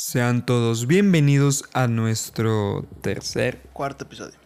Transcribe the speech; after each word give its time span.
Sean 0.00 0.46
todos 0.46 0.86
bienvenidos 0.86 1.64
a 1.72 1.88
nuestro 1.88 2.86
tercer. 3.00 3.62
Cuarto 3.72 4.04
episodio. 4.04 4.36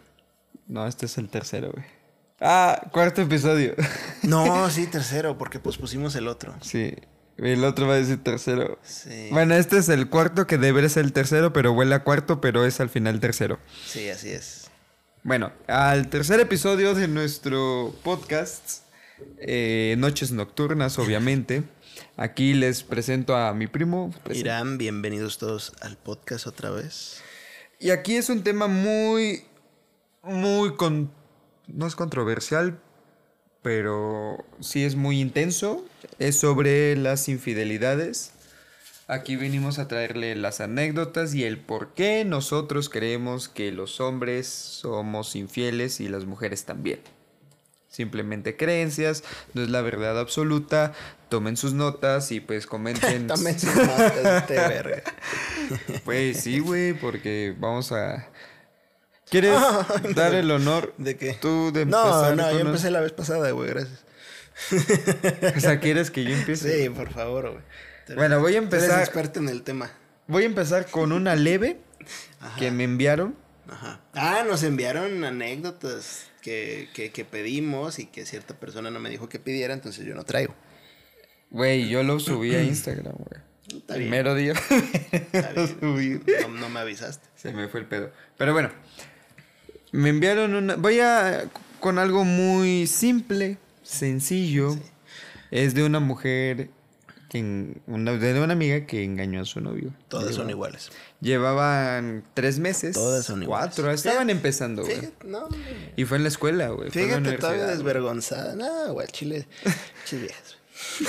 No, 0.66 0.86
este 0.86 1.04
es 1.04 1.18
el 1.18 1.28
tercero, 1.28 1.72
güey. 1.72 1.84
Ah, 2.40 2.88
cuarto 2.90 3.20
episodio. 3.20 3.74
No, 4.22 4.70
sí, 4.70 4.86
tercero, 4.86 5.36
porque 5.36 5.58
pospusimos 5.58 6.14
el 6.16 6.28
otro. 6.28 6.54
Sí. 6.62 6.94
El 7.36 7.64
otro 7.64 7.86
va 7.86 7.92
a 7.92 7.96
decir 7.98 8.24
tercero. 8.24 8.78
Sí. 8.82 9.28
Bueno, 9.30 9.54
este 9.54 9.76
es 9.76 9.90
el 9.90 10.08
cuarto 10.08 10.46
que 10.46 10.56
debería 10.56 10.88
ser 10.88 11.04
el 11.04 11.12
tercero, 11.12 11.52
pero 11.52 11.72
huele 11.72 11.96
a 11.96 12.02
cuarto, 12.02 12.40
pero 12.40 12.64
es 12.64 12.80
al 12.80 12.88
final 12.88 13.20
tercero. 13.20 13.58
Sí, 13.84 14.08
así 14.08 14.30
es. 14.30 14.70
Bueno, 15.22 15.52
al 15.66 16.08
tercer 16.08 16.40
episodio 16.40 16.94
de 16.94 17.08
nuestro 17.08 17.94
podcast, 18.02 18.84
eh, 19.38 19.94
Noches 19.98 20.32
Nocturnas, 20.32 20.98
obviamente. 20.98 21.62
Aquí 22.16 22.54
les 22.54 22.82
presento 22.82 23.36
a 23.36 23.52
mi 23.54 23.66
primo. 23.66 24.14
Irán, 24.32 24.78
bienvenidos 24.78 25.38
todos 25.38 25.72
al 25.80 25.96
podcast 25.96 26.46
otra 26.46 26.70
vez. 26.70 27.22
Y 27.78 27.90
aquí 27.90 28.16
es 28.16 28.28
un 28.28 28.42
tema 28.42 28.68
muy, 28.68 29.44
muy 30.22 30.74
con, 30.76 31.10
no 31.66 31.86
es 31.86 31.96
controversial, 31.96 32.80
pero 33.62 34.44
sí 34.60 34.84
es 34.84 34.94
muy 34.94 35.20
intenso. 35.20 35.84
Es 36.18 36.36
sobre 36.36 36.96
las 36.96 37.28
infidelidades. 37.28 38.32
Aquí 39.08 39.36
venimos 39.36 39.78
a 39.78 39.88
traerle 39.88 40.36
las 40.36 40.60
anécdotas 40.60 41.34
y 41.34 41.44
el 41.44 41.58
por 41.58 41.92
qué 41.94 42.24
nosotros 42.24 42.88
creemos 42.88 43.48
que 43.48 43.72
los 43.72 44.00
hombres 44.00 44.46
somos 44.46 45.34
infieles 45.34 46.00
y 46.00 46.08
las 46.08 46.24
mujeres 46.24 46.64
también. 46.64 47.00
Simplemente 47.92 48.56
creencias, 48.56 49.22
no 49.52 49.62
es 49.62 49.68
la 49.68 49.82
verdad 49.82 50.18
absoluta. 50.18 50.94
Tomen 51.28 51.58
sus 51.58 51.74
notas 51.74 52.32
y 52.32 52.40
pues 52.40 52.66
comenten. 52.66 53.26
Tomen 53.28 53.60
sus 53.60 53.74
notas, 53.74 54.16
este 54.40 54.54
verga. 54.54 55.02
Pues 56.04 56.40
sí, 56.40 56.58
güey, 56.58 56.94
porque 56.94 57.54
vamos 57.58 57.92
a. 57.92 58.30
¿Quieres 59.28 59.58
dar 60.14 60.34
el 60.34 60.50
honor 60.50 60.94
¿De 60.96 61.16
qué? 61.18 61.34
tú 61.34 61.70
de 61.70 61.84
No, 61.84 62.02
empezar 62.02 62.36
no, 62.36 62.50
yo 62.52 62.60
empecé 62.60 62.90
la 62.90 63.00
vez 63.00 63.12
pasada, 63.12 63.50
güey, 63.50 63.68
gracias. 63.70 64.04
O 65.56 65.60
sea, 65.60 65.80
¿quieres 65.80 66.10
que 66.10 66.24
yo 66.24 66.34
empiece? 66.34 66.84
Sí, 66.84 66.88
por 66.88 67.12
favor, 67.12 67.50
güey. 67.50 68.16
Bueno, 68.16 68.40
voy 68.40 68.56
a 68.56 68.60
tú 68.60 68.66
eres 68.68 68.84
empezar. 68.84 69.00
experto 69.00 69.38
en 69.40 69.48
el 69.50 69.62
tema. 69.62 69.90
Voy 70.28 70.44
a 70.44 70.46
empezar 70.46 70.86
con 70.86 71.12
una 71.12 71.36
leve 71.36 71.78
que 72.58 72.70
me 72.70 72.84
enviaron. 72.84 73.36
Ajá. 73.68 74.00
Ah, 74.14 74.44
nos 74.46 74.62
enviaron 74.62 75.24
anécdotas 75.24 76.24
que, 76.42 76.90
que, 76.92 77.10
que 77.10 77.24
pedimos 77.24 77.98
y 77.98 78.06
que 78.06 78.26
cierta 78.26 78.58
persona 78.58 78.90
no 78.90 79.00
me 79.00 79.08
dijo 79.08 79.28
que 79.28 79.38
pidiera, 79.38 79.72
entonces 79.72 80.04
yo 80.04 80.14
no 80.14 80.24
traigo. 80.24 80.54
Güey, 81.50 81.88
yo 81.88 82.02
lo 82.02 82.18
subí 82.18 82.54
a 82.54 82.62
Instagram, 82.62 83.14
güey. 83.14 83.42
Está 83.68 83.96
bien. 83.96 84.10
Primero 84.10 84.34
día. 84.34 84.54
Está 85.12 85.52
bien. 85.52 86.22
No, 86.42 86.48
no 86.48 86.68
me 86.68 86.80
avisaste. 86.80 87.26
Se 87.36 87.52
me 87.52 87.68
fue 87.68 87.80
el 87.80 87.86
pedo. 87.86 88.10
Pero 88.36 88.52
bueno, 88.52 88.70
me 89.92 90.08
enviaron 90.08 90.54
una. 90.54 90.76
Voy 90.76 91.00
a. 91.00 91.44
con 91.80 91.98
algo 91.98 92.24
muy 92.24 92.86
simple, 92.86 93.58
sencillo. 93.82 94.76
Es 95.50 95.74
de 95.74 95.84
una 95.84 96.00
mujer. 96.00 96.70
Que, 97.32 97.38
en- 97.38 97.80
una, 97.86 98.12
de 98.12 98.38
una 98.38 98.52
amiga 98.52 98.84
que 98.84 99.02
engañó 99.04 99.40
a 99.40 99.44
su 99.46 99.62
novio. 99.62 99.94
Todas 100.08 100.34
son 100.34 100.50
iguales. 100.50 100.90
Llevaban 101.22 102.24
tres 102.34 102.58
meses. 102.58 102.92
Todas 102.94 103.24
son 103.24 103.42
iguales. 103.42 103.68
Cuatro. 103.74 103.90
Estaban 103.90 104.28
empezando, 104.28 104.84
güey. 104.84 105.08
No. 105.24 105.48
Y 105.96 106.04
fue 106.04 106.18
en 106.18 106.24
la 106.24 106.28
escuela, 106.28 106.68
güey. 106.68 106.90
Fíjate, 106.90 107.32
todavía 107.38 107.66
desvergonzada. 107.66 108.54
No, 108.54 108.92
güey, 108.92 109.08
chile. 109.08 109.46
Chile. 110.04 110.30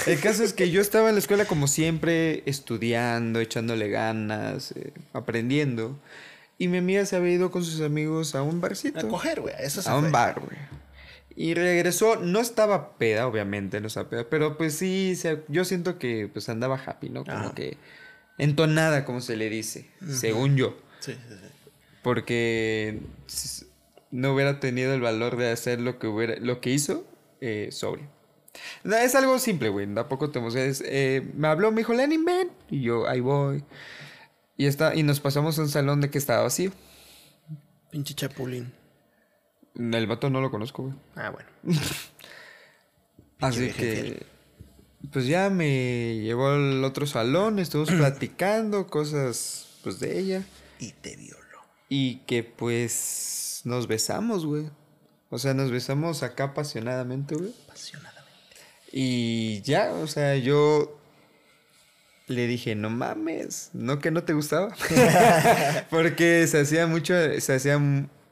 El 0.05 0.19
caso 0.21 0.43
es 0.43 0.53
que 0.53 0.71
yo 0.71 0.79
estaba 0.79 1.09
en 1.09 1.15
la 1.15 1.19
escuela 1.19 1.43
como 1.45 1.67
siempre, 1.67 2.43
estudiando, 2.45 3.39
echándole 3.41 3.89
ganas, 3.89 4.71
eh, 4.77 4.93
aprendiendo. 5.11 5.99
Y 6.57 6.67
mi 6.69 6.77
amiga 6.77 7.05
se 7.05 7.15
había 7.17 7.33
ido 7.33 7.51
con 7.51 7.65
sus 7.65 7.81
amigos 7.81 8.33
a 8.35 8.43
un 8.43 8.61
barcito. 8.61 8.99
A 8.99 9.09
coger, 9.09 9.41
güey. 9.41 9.55
Eso 9.59 9.81
se 9.81 9.89
a 9.89 9.97
un 9.97 10.11
bar, 10.11 10.39
güey. 10.39 10.57
Y 11.35 11.53
regresó, 11.55 12.17
no 12.17 12.39
estaba 12.39 12.97
peda, 12.97 13.25
obviamente, 13.27 13.81
no 13.81 13.87
estaba 13.87 14.09
peda, 14.09 14.27
pero 14.29 14.57
pues 14.57 14.75
sí, 14.75 15.15
se- 15.15 15.43
yo 15.47 15.65
siento 15.65 15.97
que 15.97 16.29
pues 16.31 16.47
andaba 16.49 16.75
happy, 16.85 17.09
¿no? 17.09 17.23
Como 17.25 17.37
Ajá. 17.37 17.55
que 17.55 17.77
entonada, 18.37 19.03
como 19.05 19.19
se 19.21 19.35
le 19.35 19.49
dice, 19.49 19.89
según 20.07 20.55
yo. 20.57 20.77
Sí, 20.99 21.13
sí, 21.13 21.35
sí. 21.35 21.69
Porque 22.03 22.99
no 24.11 24.33
hubiera 24.33 24.59
tenido 24.59 24.93
el 24.93 25.01
valor 25.01 25.37
de 25.37 25.51
hacer 25.51 25.79
lo 25.81 25.97
que 25.99 26.07
hubiera, 26.07 26.35
lo 26.37 26.61
que 26.61 26.69
hizo 26.71 27.05
eh, 27.41 27.69
sobrio. 27.71 28.07
No, 28.83 28.95
es 28.95 29.15
algo 29.15 29.39
simple, 29.39 29.69
güey. 29.69 29.91
Tampoco 29.91 30.29
te 30.29 30.37
emociones. 30.39 30.83
Eh, 30.85 31.27
me 31.35 31.47
habló, 31.47 31.71
me 31.71 31.77
dijo, 31.77 31.93
Lenin, 31.93 32.23
ven. 32.23 32.51
Y 32.69 32.81
yo, 32.81 33.07
ahí 33.07 33.19
voy. 33.19 33.63
Y, 34.57 34.67
está, 34.67 34.93
y 34.95 35.01
nos 35.01 35.19
pasamos 35.19 35.57
a 35.57 35.63
un 35.63 35.69
salón 35.69 36.01
de 36.01 36.09
que 36.11 36.19
estaba 36.19 36.43
vacío. 36.43 36.71
Pinche 37.89 38.13
chapulín. 38.13 38.71
El 39.75 40.07
vato 40.07 40.29
no 40.29 40.41
lo 40.41 40.51
conozco, 40.51 40.83
güey. 40.83 40.95
Ah, 41.15 41.31
bueno. 41.31 41.49
Así 43.39 43.71
que, 43.71 44.25
pues 45.11 45.25
ya 45.27 45.49
me 45.49 46.19
llevó 46.21 46.49
al 46.49 46.83
otro 46.83 47.05
salón, 47.07 47.59
estuvimos 47.59 47.91
platicando 47.97 48.87
cosas, 48.87 49.79
pues, 49.83 49.99
de 49.99 50.19
ella. 50.19 50.43
Y 50.79 50.91
te 50.91 51.15
violó. 51.15 51.59
Y 51.89 52.17
que, 52.27 52.43
pues, 52.43 53.61
nos 53.63 53.87
besamos, 53.87 54.45
güey. 54.45 54.69
O 55.29 55.39
sea, 55.39 55.53
nos 55.53 55.71
besamos 55.71 56.23
acá 56.23 56.45
apasionadamente, 56.45 57.35
güey. 57.35 57.53
Apasionadamente. 57.65 58.57
Y 58.91 59.61
ya, 59.61 59.91
o 59.91 60.07
sea, 60.07 60.35
yo 60.37 60.99
le 62.27 62.47
dije, 62.47 62.75
no 62.75 62.89
mames, 62.89 63.69
no 63.73 63.99
que 63.99 64.11
no 64.11 64.23
te 64.23 64.33
gustaba. 64.33 64.75
Porque 65.89 66.45
se 66.47 66.61
hacía 66.61 66.87
mucho, 66.87 67.13
se 67.39 67.53
hacía 67.53 67.79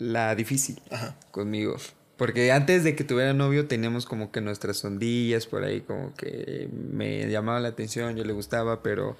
la 0.02 0.36
difícil 0.36 0.82
Ajá. 0.90 1.16
conmigo. 1.32 1.76
Porque 2.18 2.52
antes 2.52 2.84
de 2.84 2.96
que 2.96 3.04
tuviera 3.04 3.34
novio 3.34 3.68
teníamos 3.68 4.06
como 4.06 4.32
que 4.32 4.42
nuestras 4.42 4.84
ondillas 4.86 5.48
por 5.48 5.64
ahí, 5.64 5.82
como 5.82 6.14
que 6.16 6.70
me 6.72 7.28
llamaba 7.30 7.60
la 7.60 7.70
atención, 7.70 8.16
yo 8.16 8.24
le 8.24 8.34
gustaba, 8.34 8.84
pero 8.84 9.18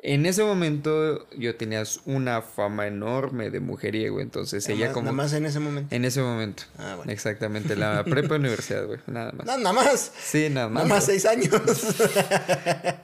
en 0.00 0.26
ese 0.26 0.44
momento 0.44 1.28
yo 1.36 1.56
tenía 1.56 1.82
una 2.04 2.42
fama 2.42 2.86
enorme 2.86 3.50
de 3.50 3.58
mujeriego, 3.60 4.20
entonces 4.20 4.64
Nada 4.68 4.76
ella 4.76 4.86
más- 4.86 4.94
como... 4.94 5.04
Nada 5.06 5.16
más 5.16 5.32
en 5.32 5.46
ese 5.46 5.58
momento. 5.60 5.94
En 5.94 6.04
ese 6.04 6.20
momento. 6.22 6.62
Ah, 6.78 6.94
bueno. 6.96 7.10
Exactamente, 7.10 7.74
la 7.74 8.04
prepa 8.04 8.36
universidad, 8.36 8.86
güey, 8.86 9.00
nada 9.08 9.32
más. 9.32 9.46
No, 9.46 9.58
nada 9.58 9.72
más. 9.72 10.12
Sí, 10.18 10.48
nada 10.50 10.68
más. 10.68 10.84
Nada 10.84 10.94
más 10.96 11.06
güey. 11.06 11.18
seis 11.18 11.26
años. 11.26 11.50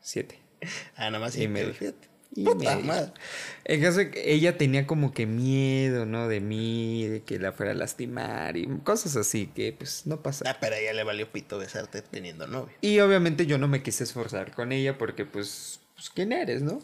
Siete. 0.00 0.40
ah, 0.96 1.10
nada 1.10 1.20
más 1.20 1.34
Y 1.34 1.38
siete, 1.38 1.52
medio. 1.52 1.74
Fíjate. 1.74 2.08
Y 2.34 2.44
Puta 2.44 2.76
medio. 2.76 2.86
madre. 2.86 3.12
El 3.64 3.80
caso 3.82 4.00
es 4.00 4.10
que 4.10 4.32
ella 4.32 4.56
tenía 4.56 4.86
como 4.86 5.12
que 5.12 5.26
miedo, 5.26 6.06
¿no? 6.06 6.28
De 6.28 6.40
mí, 6.40 7.04
de 7.06 7.22
que 7.22 7.38
la 7.40 7.52
fuera 7.52 7.72
a 7.72 7.74
lastimar 7.74 8.56
y 8.56 8.66
cosas 8.84 9.16
así 9.16 9.48
que 9.48 9.72
pues 9.72 10.06
no 10.06 10.22
pasa. 10.22 10.44
Ah, 10.48 10.56
pero 10.60 10.76
a 10.76 10.78
ella 10.78 10.92
le 10.92 11.02
valió 11.02 11.30
pito 11.30 11.58
besarte 11.58 12.02
teniendo 12.02 12.46
novio. 12.46 12.74
Y 12.80 13.00
obviamente 13.00 13.46
yo 13.46 13.58
no 13.58 13.66
me 13.66 13.82
quise 13.82 14.04
esforzar 14.04 14.52
con 14.54 14.70
ella 14.72 14.96
porque 14.96 15.24
pues, 15.24 15.80
pues 15.96 16.10
¿quién 16.10 16.32
eres, 16.32 16.62
no? 16.62 16.80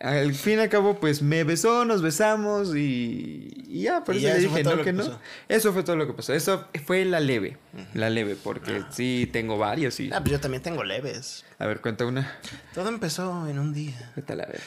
Al 0.00 0.34
fin 0.34 0.58
y 0.58 0.62
al 0.62 0.68
cabo 0.68 0.98
pues 0.98 1.22
me 1.22 1.44
besó, 1.44 1.84
nos 1.84 2.02
besamos 2.02 2.74
y, 2.74 3.64
y 3.68 3.82
ya, 3.82 4.04
por 4.04 4.16
eso 4.16 4.26
ya, 4.26 4.34
le 4.34 4.40
dije, 4.40 4.64
no, 4.64 4.76
que 4.76 4.82
que 4.84 4.92
no. 4.92 5.20
Eso 5.48 5.72
fue 5.72 5.82
todo 5.82 5.96
lo 5.96 6.06
que 6.06 6.12
pasó. 6.12 6.34
Eso 6.34 6.68
fue 6.84 7.04
la 7.04 7.20
leve, 7.20 7.56
la 7.94 8.10
leve, 8.10 8.36
porque 8.36 8.82
sí 8.90 9.30
tengo 9.32 9.56
varios 9.56 9.98
y... 10.00 10.10
Ah, 10.12 10.20
pues 10.20 10.32
yo 10.32 10.40
también 10.40 10.62
tengo 10.62 10.84
leves. 10.84 11.44
A 11.58 11.66
ver, 11.66 11.80
cuenta 11.80 12.04
una. 12.04 12.38
Todo 12.74 12.88
empezó 12.88 13.48
en 13.48 13.58
un 13.58 13.72
día. 13.72 14.12
¿Qué 14.14 14.22
tal? 14.22 14.40
A 14.40 14.46
ver. 14.46 14.60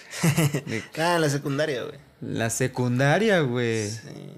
Ah, 0.98 1.20
la 1.20 1.30
secundaria, 1.30 1.84
güey. 1.84 2.00
La 2.22 2.50
secundaria, 2.50 3.42
güey. 3.42 3.90
Sí, 3.90 4.38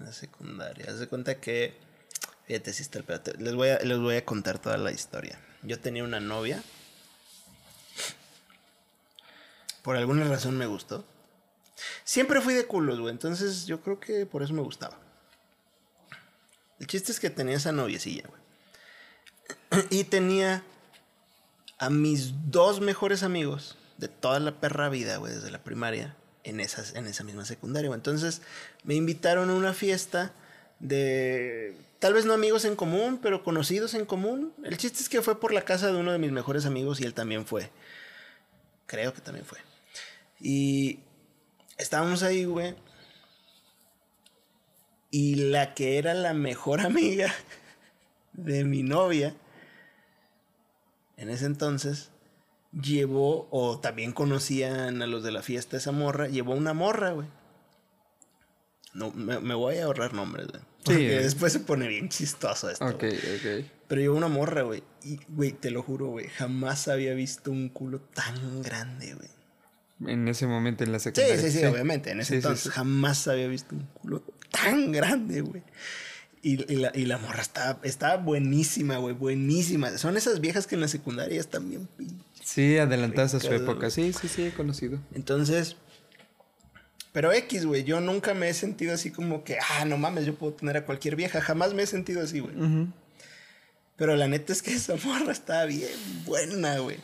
la 0.00 0.12
secundaria. 0.12 0.86
Haz 0.88 0.98
de 0.98 1.06
cuenta 1.06 1.38
que. 1.38 1.74
Fíjate, 2.46 2.72
si 2.72 2.82
está 2.82 2.98
el 2.98 3.04
pedo. 3.04 3.20
Les 3.38 3.54
voy, 3.54 3.68
a, 3.68 3.78
les 3.80 3.98
voy 3.98 4.16
a 4.16 4.24
contar 4.24 4.58
toda 4.58 4.78
la 4.78 4.90
historia. 4.90 5.38
Yo 5.62 5.78
tenía 5.78 6.02
una 6.02 6.18
novia. 6.18 6.62
Por 9.88 9.96
alguna 9.96 10.24
razón 10.24 10.54
me 10.58 10.66
gustó. 10.66 11.02
Siempre 12.04 12.42
fui 12.42 12.52
de 12.52 12.66
culos, 12.66 13.00
güey. 13.00 13.10
Entonces 13.10 13.64
yo 13.64 13.80
creo 13.80 13.98
que 13.98 14.26
por 14.26 14.42
eso 14.42 14.52
me 14.52 14.60
gustaba. 14.60 14.98
El 16.78 16.86
chiste 16.86 17.10
es 17.10 17.18
que 17.18 17.30
tenía 17.30 17.56
esa 17.56 17.72
noviecilla, 17.72 18.24
güey. 18.28 19.86
Y 19.90 20.04
tenía 20.04 20.62
a 21.78 21.88
mis 21.88 22.34
dos 22.50 22.82
mejores 22.82 23.22
amigos 23.22 23.78
de 23.96 24.08
toda 24.08 24.40
la 24.40 24.60
perra 24.60 24.90
vida, 24.90 25.16
güey, 25.16 25.32
desde 25.32 25.50
la 25.50 25.64
primaria, 25.64 26.14
en, 26.44 26.60
en 26.60 27.06
esa 27.06 27.24
misma 27.24 27.46
secundaria. 27.46 27.90
Entonces 27.94 28.42
me 28.84 28.94
invitaron 28.94 29.48
a 29.48 29.54
una 29.54 29.72
fiesta 29.72 30.34
de, 30.80 31.74
tal 31.98 32.12
vez 32.12 32.26
no 32.26 32.34
amigos 32.34 32.66
en 32.66 32.76
común, 32.76 33.20
pero 33.22 33.42
conocidos 33.42 33.94
en 33.94 34.04
común. 34.04 34.52
El 34.64 34.76
chiste 34.76 35.00
es 35.00 35.08
que 35.08 35.22
fue 35.22 35.40
por 35.40 35.54
la 35.54 35.62
casa 35.62 35.90
de 35.90 35.96
uno 35.96 36.12
de 36.12 36.18
mis 36.18 36.30
mejores 36.30 36.66
amigos 36.66 37.00
y 37.00 37.04
él 37.04 37.14
también 37.14 37.46
fue. 37.46 37.70
Creo 38.84 39.14
que 39.14 39.22
también 39.22 39.46
fue. 39.46 39.66
Y 40.40 41.00
estábamos 41.76 42.22
ahí, 42.22 42.44
güey. 42.44 42.74
Y 45.10 45.36
la 45.36 45.74
que 45.74 45.98
era 45.98 46.14
la 46.14 46.34
mejor 46.34 46.80
amiga 46.86 47.34
de 48.32 48.64
mi 48.64 48.82
novia, 48.82 49.34
en 51.16 51.30
ese 51.30 51.46
entonces, 51.46 52.10
llevó, 52.72 53.48
o 53.50 53.80
también 53.80 54.12
conocían 54.12 55.02
a 55.02 55.06
los 55.06 55.22
de 55.22 55.32
la 55.32 55.42
fiesta 55.42 55.76
esa 55.76 55.92
morra, 55.92 56.28
llevó 56.28 56.54
una 56.54 56.74
morra, 56.74 57.12
güey. 57.12 57.26
No, 58.94 59.10
me, 59.12 59.38
me 59.40 59.54
voy 59.54 59.78
a 59.78 59.84
ahorrar 59.84 60.14
nombres, 60.14 60.48
güey. 60.48 60.60
Sí, 60.60 60.84
Porque 60.84 61.16
eh. 61.16 61.22
después 61.22 61.52
se 61.52 61.60
pone 61.60 61.88
bien 61.88 62.08
chistoso 62.08 62.70
esto. 62.70 62.84
Ok, 62.84 63.00
güey. 63.00 63.16
ok. 63.16 63.70
Pero 63.88 64.00
llevó 64.00 64.16
una 64.16 64.28
morra, 64.28 64.62
güey. 64.62 64.82
Y, 65.02 65.18
güey, 65.28 65.52
te 65.52 65.70
lo 65.70 65.82
juro, 65.82 66.08
güey. 66.08 66.28
Jamás 66.28 66.88
había 66.88 67.14
visto 67.14 67.50
un 67.50 67.68
culo 67.68 68.00
tan 68.00 68.62
grande, 68.62 69.14
güey. 69.14 69.28
En 70.06 70.28
ese 70.28 70.46
momento 70.46 70.84
en 70.84 70.92
la 70.92 70.98
Sí, 70.98 71.04
secundaria. 71.04 71.42
sí, 71.50 71.58
sí, 71.58 71.64
obviamente. 71.64 72.10
En 72.10 72.20
ese 72.20 72.26
Sí, 72.28 72.32
sí, 72.34 72.36
entonces 72.36 72.64
sí. 72.64 72.70
jamás 72.70 73.26
había 73.28 73.48
visto 73.48 73.74
un 73.74 73.82
culo 74.00 74.22
tan 74.50 74.92
grande, 74.92 75.40
güey. 75.40 75.62
Y, 76.40 76.72
y 76.72 76.76
la, 76.76 76.92
y 76.94 77.04
la 77.06 77.18
morra 77.18 77.42
estaba, 77.42 77.80
estaba 77.82 78.16
buenísima, 78.16 78.96
güey, 78.98 79.14
buenísima. 79.14 79.98
Son 79.98 80.16
esas 80.16 80.40
viejas 80.40 80.66
que 80.68 80.76
en 80.76 80.80
la 80.82 80.88
secundaria 80.88 81.40
están 81.40 81.68
bien 81.68 81.88
Sí, 82.44 82.78
adelantadas 82.78 83.34
a 83.34 83.40
su 83.40 83.52
época. 83.52 83.90
Sí, 83.90 84.12
sí, 84.12 84.28
sí, 84.28 84.42
he 84.44 84.52
conocido. 84.52 85.00
Entonces, 85.14 85.76
pero 87.12 87.32
X, 87.32 87.66
güey, 87.66 87.82
yo 87.84 88.00
nunca 88.00 88.34
me 88.34 88.48
he 88.48 88.54
sentido 88.54 88.94
así 88.94 89.10
como 89.10 89.42
que, 89.42 89.58
ah, 89.58 89.84
no 89.84 89.98
mames, 89.98 90.24
yo 90.26 90.34
puedo 90.36 90.52
tener 90.54 90.76
a 90.76 90.84
cualquier 90.86 91.16
vieja. 91.16 91.40
Jamás 91.40 91.74
me 91.74 91.82
he 91.82 91.86
sentido 91.86 92.22
así, 92.22 92.38
güey. 92.40 92.54
Pero 93.96 94.14
la 94.14 94.28
neta 94.28 94.52
es 94.52 94.62
que 94.62 94.72
esa 94.74 94.94
morra 95.04 95.32
estaba 95.32 95.64
bien 95.64 95.90
buena, 96.24 96.78
güey. 96.78 96.98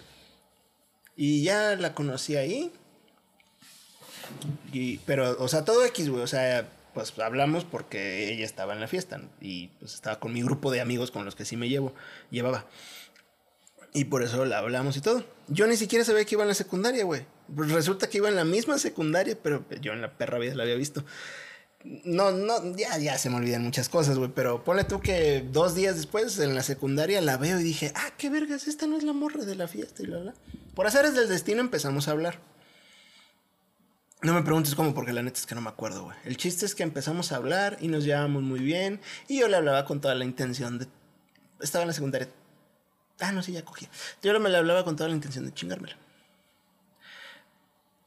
Y 1.16 1.42
ya 1.42 1.74
la 1.76 1.92
conocí 1.94 2.36
ahí. 2.36 2.72
Y, 4.72 4.98
pero, 4.98 5.36
o 5.38 5.48
sea, 5.48 5.64
todo 5.64 5.84
X, 5.84 6.08
güey. 6.08 6.22
O 6.22 6.26
sea, 6.26 6.68
pues 6.94 7.12
hablamos 7.18 7.64
porque 7.64 8.32
ella 8.32 8.44
estaba 8.44 8.72
en 8.72 8.80
la 8.80 8.88
fiesta. 8.88 9.20
Y 9.40 9.68
pues 9.80 9.94
estaba 9.94 10.18
con 10.18 10.32
mi 10.32 10.42
grupo 10.42 10.70
de 10.70 10.80
amigos 10.80 11.10
con 11.10 11.24
los 11.24 11.34
que 11.34 11.44
sí 11.44 11.56
me 11.56 11.68
llevo, 11.68 11.94
llevaba. 12.30 12.66
Y 13.92 14.06
por 14.06 14.22
eso 14.22 14.44
la 14.44 14.58
hablamos 14.58 14.96
y 14.96 15.00
todo. 15.00 15.24
Yo 15.48 15.66
ni 15.66 15.76
siquiera 15.76 16.04
sabía 16.04 16.24
que 16.24 16.34
iba 16.34 16.42
en 16.42 16.48
la 16.48 16.54
secundaria, 16.54 17.04
güey. 17.04 17.26
Pues 17.54 17.70
resulta 17.70 18.08
que 18.08 18.18
iba 18.18 18.28
en 18.28 18.36
la 18.36 18.44
misma 18.44 18.78
secundaria, 18.78 19.38
pero 19.40 19.64
yo 19.80 19.92
en 19.92 20.00
la 20.00 20.12
perra 20.16 20.38
vida 20.38 20.54
la 20.54 20.64
había 20.64 20.74
visto. 20.74 21.04
No, 21.84 22.32
no, 22.32 22.74
ya, 22.76 22.96
ya 22.98 23.18
se 23.18 23.28
me 23.28 23.36
olvidan 23.36 23.62
muchas 23.62 23.88
cosas, 23.88 24.18
güey. 24.18 24.30
Pero 24.34 24.64
ponle 24.64 24.84
tú 24.84 25.00
que 25.00 25.44
dos 25.52 25.74
días 25.74 25.96
después 25.96 26.38
en 26.38 26.54
la 26.54 26.62
secundaria 26.62 27.20
la 27.20 27.36
veo 27.36 27.60
y 27.60 27.62
dije, 27.62 27.92
ah, 27.94 28.10
qué 28.16 28.30
vergas, 28.30 28.66
esta 28.66 28.86
no 28.86 28.96
es 28.96 29.04
la 29.04 29.12
morra 29.12 29.44
de 29.44 29.54
la 29.54 29.68
fiesta 29.68 30.02
y 30.02 30.06
bla, 30.06 30.18
bla. 30.18 30.34
Por 30.74 30.86
haceres 30.86 31.14
del 31.14 31.28
destino 31.28 31.60
empezamos 31.60 32.08
a 32.08 32.12
hablar. 32.12 32.40
No 34.24 34.32
me 34.32 34.42
preguntes 34.42 34.74
cómo, 34.74 34.94
porque 34.94 35.12
la 35.12 35.22
neta 35.22 35.38
es 35.38 35.44
que 35.46 35.54
no 35.54 35.60
me 35.60 35.68
acuerdo, 35.68 36.04
güey. 36.04 36.16
El 36.24 36.36
chiste 36.38 36.64
es 36.64 36.74
que 36.74 36.82
empezamos 36.82 37.30
a 37.30 37.36
hablar 37.36 37.76
y 37.80 37.88
nos 37.88 38.04
llevábamos 38.04 38.42
muy 38.42 38.58
bien. 38.60 39.00
Y 39.28 39.38
yo 39.40 39.48
le 39.48 39.56
hablaba 39.56 39.84
con 39.84 40.00
toda 40.00 40.14
la 40.14 40.24
intención 40.24 40.78
de. 40.78 40.86
Estaba 41.60 41.82
en 41.82 41.88
la 41.88 41.94
secundaria. 41.94 42.28
Ah, 43.20 43.32
no, 43.32 43.42
sí, 43.42 43.52
ya 43.52 43.64
cogía. 43.64 43.88
Yo 44.22 44.38
me 44.40 44.48
le 44.48 44.56
hablaba 44.56 44.82
con 44.82 44.96
toda 44.96 45.08
la 45.10 45.14
intención 45.14 45.44
de 45.44 45.52
chingármela. 45.52 45.96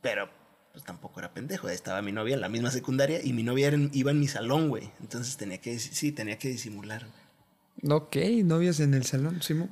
Pero, 0.02 0.30
pues 0.74 0.84
tampoco 0.84 1.19
era 1.19 1.34
pendejo. 1.34 1.69
Estaba 1.69 2.02
mi 2.02 2.12
novia 2.12 2.34
en 2.34 2.42
la 2.42 2.50
misma 2.50 2.72
secundaria 2.72 3.24
y 3.24 3.31
mi 3.34 3.44
novia 3.44 3.68
en- 3.68 3.92
iba 3.94 4.10
en 4.12 4.19
mi 4.19 4.28
salón, 4.28 4.69
güey. 4.69 4.92
Entonces 5.00 5.38
tenía 5.38 5.60
que, 5.62 5.78
sí, 5.78 6.12
tenía 6.12 6.38
que 6.40 6.50
disimular, 6.50 7.06
güey. 7.06 7.94
Ok, 7.96 8.16
novias 8.44 8.80
en 8.80 8.96
el 8.96 9.06
salón, 9.06 9.42
Simón. 9.44 9.69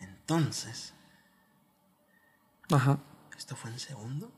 Entonces, 0.00 0.92
Ajá. 2.70 2.98
¿esto 3.38 3.54
fue 3.56 3.70
en 3.70 3.78
segundo? 3.78 4.32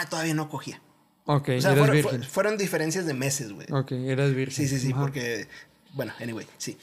Ah, 0.00 0.06
todavía 0.08 0.34
no 0.34 0.48
cogía. 0.48 0.80
Ok, 1.26 1.50
O 1.56 1.60
sea, 1.60 1.70
eras 1.72 1.78
fueron, 1.78 1.96
virgen. 1.96 2.18
fue- 2.20 2.28
fueron 2.28 2.58
diferencias 2.58 3.06
de 3.06 3.14
meses, 3.14 3.52
güey. 3.52 3.66
Ok, 3.70 3.92
eras 3.92 4.34
virgen. 4.34 4.54
Sí, 4.54 4.68
sí, 4.68 4.80
sí, 4.80 4.92
Ajá. 4.92 5.00
porque. 5.02 5.48
Bueno, 5.92 6.12
anyway, 6.20 6.46
sí. 6.58 6.78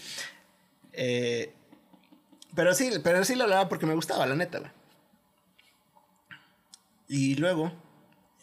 Eh, 0.93 1.53
pero 2.55 2.73
sí, 2.73 2.91
pero 3.03 3.23
sí 3.25 3.35
lo 3.35 3.43
hablaba 3.45 3.67
porque 3.69 3.85
me 3.85 3.93
gustaba, 3.95 4.25
la 4.25 4.35
neta, 4.35 4.59
güey. 4.59 4.71
Y 7.07 7.35
luego 7.35 7.71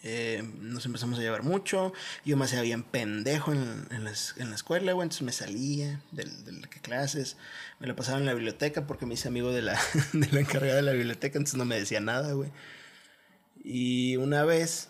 eh, 0.02 0.42
nos 0.60 0.84
empezamos 0.86 1.18
a 1.18 1.22
llevar 1.22 1.42
mucho. 1.42 1.92
Yo 2.24 2.36
me 2.36 2.44
hacía 2.44 2.60
bien 2.62 2.82
pendejo 2.82 3.52
en, 3.52 3.86
en, 3.90 4.04
las- 4.04 4.34
en 4.38 4.50
la 4.50 4.56
escuela, 4.56 4.92
güey. 4.92 5.04
Entonces 5.06 5.22
me 5.22 5.32
salía 5.32 6.00
de, 6.12 6.24
las 6.26 6.68
clases. 6.82 7.36
Me 7.80 7.86
lo 7.86 7.96
pasaba 7.96 8.18
en 8.18 8.26
la 8.26 8.34
biblioteca 8.34 8.86
porque 8.86 9.06
me 9.06 9.14
hice 9.14 9.28
amigo 9.28 9.52
de 9.52 9.62
la, 9.62 9.80
de 10.12 10.28
la 10.30 10.40
encargada 10.40 10.76
de 10.76 10.82
la 10.82 10.92
biblioteca. 10.92 11.38
Entonces 11.38 11.56
no 11.58 11.64
me 11.64 11.78
decía 11.78 12.00
nada, 12.00 12.32
güey. 12.34 12.50
Y 13.68 14.16
una 14.16 14.44
vez. 14.44 14.88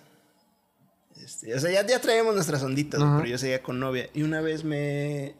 este, 1.25 1.55
o 1.55 1.59
sea, 1.59 1.71
ya, 1.71 1.87
ya 1.87 1.99
traíamos 1.99 2.35
nuestras 2.35 2.63
onditas, 2.63 3.01
Ajá. 3.01 3.17
pero 3.17 3.29
yo 3.31 3.39
seguía 3.39 3.63
con 3.63 3.81
novia. 3.81 4.11
Y 4.13 4.23
una 4.23 4.43
vez 4.43 4.65
me. 4.65 5.35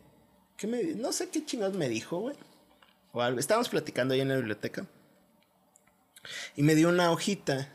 ¿Qué 0.57 0.67
me 0.67 0.83
No 0.95 1.13
sé 1.13 1.29
qué 1.29 1.45
chingados 1.45 1.77
me 1.77 1.91
dijo, 1.91 2.19
güey. 2.19 2.37
O 3.13 3.21
algo. 3.21 3.39
Estábamos 3.39 3.69
platicando 3.69 4.15
ahí 4.15 4.23
en 4.23 4.29
la 4.31 4.37
biblioteca. 4.37 4.87
Y 6.57 6.63
me 6.63 6.75
dio 6.75 6.89
una 6.89 7.11
hojita. 7.11 7.69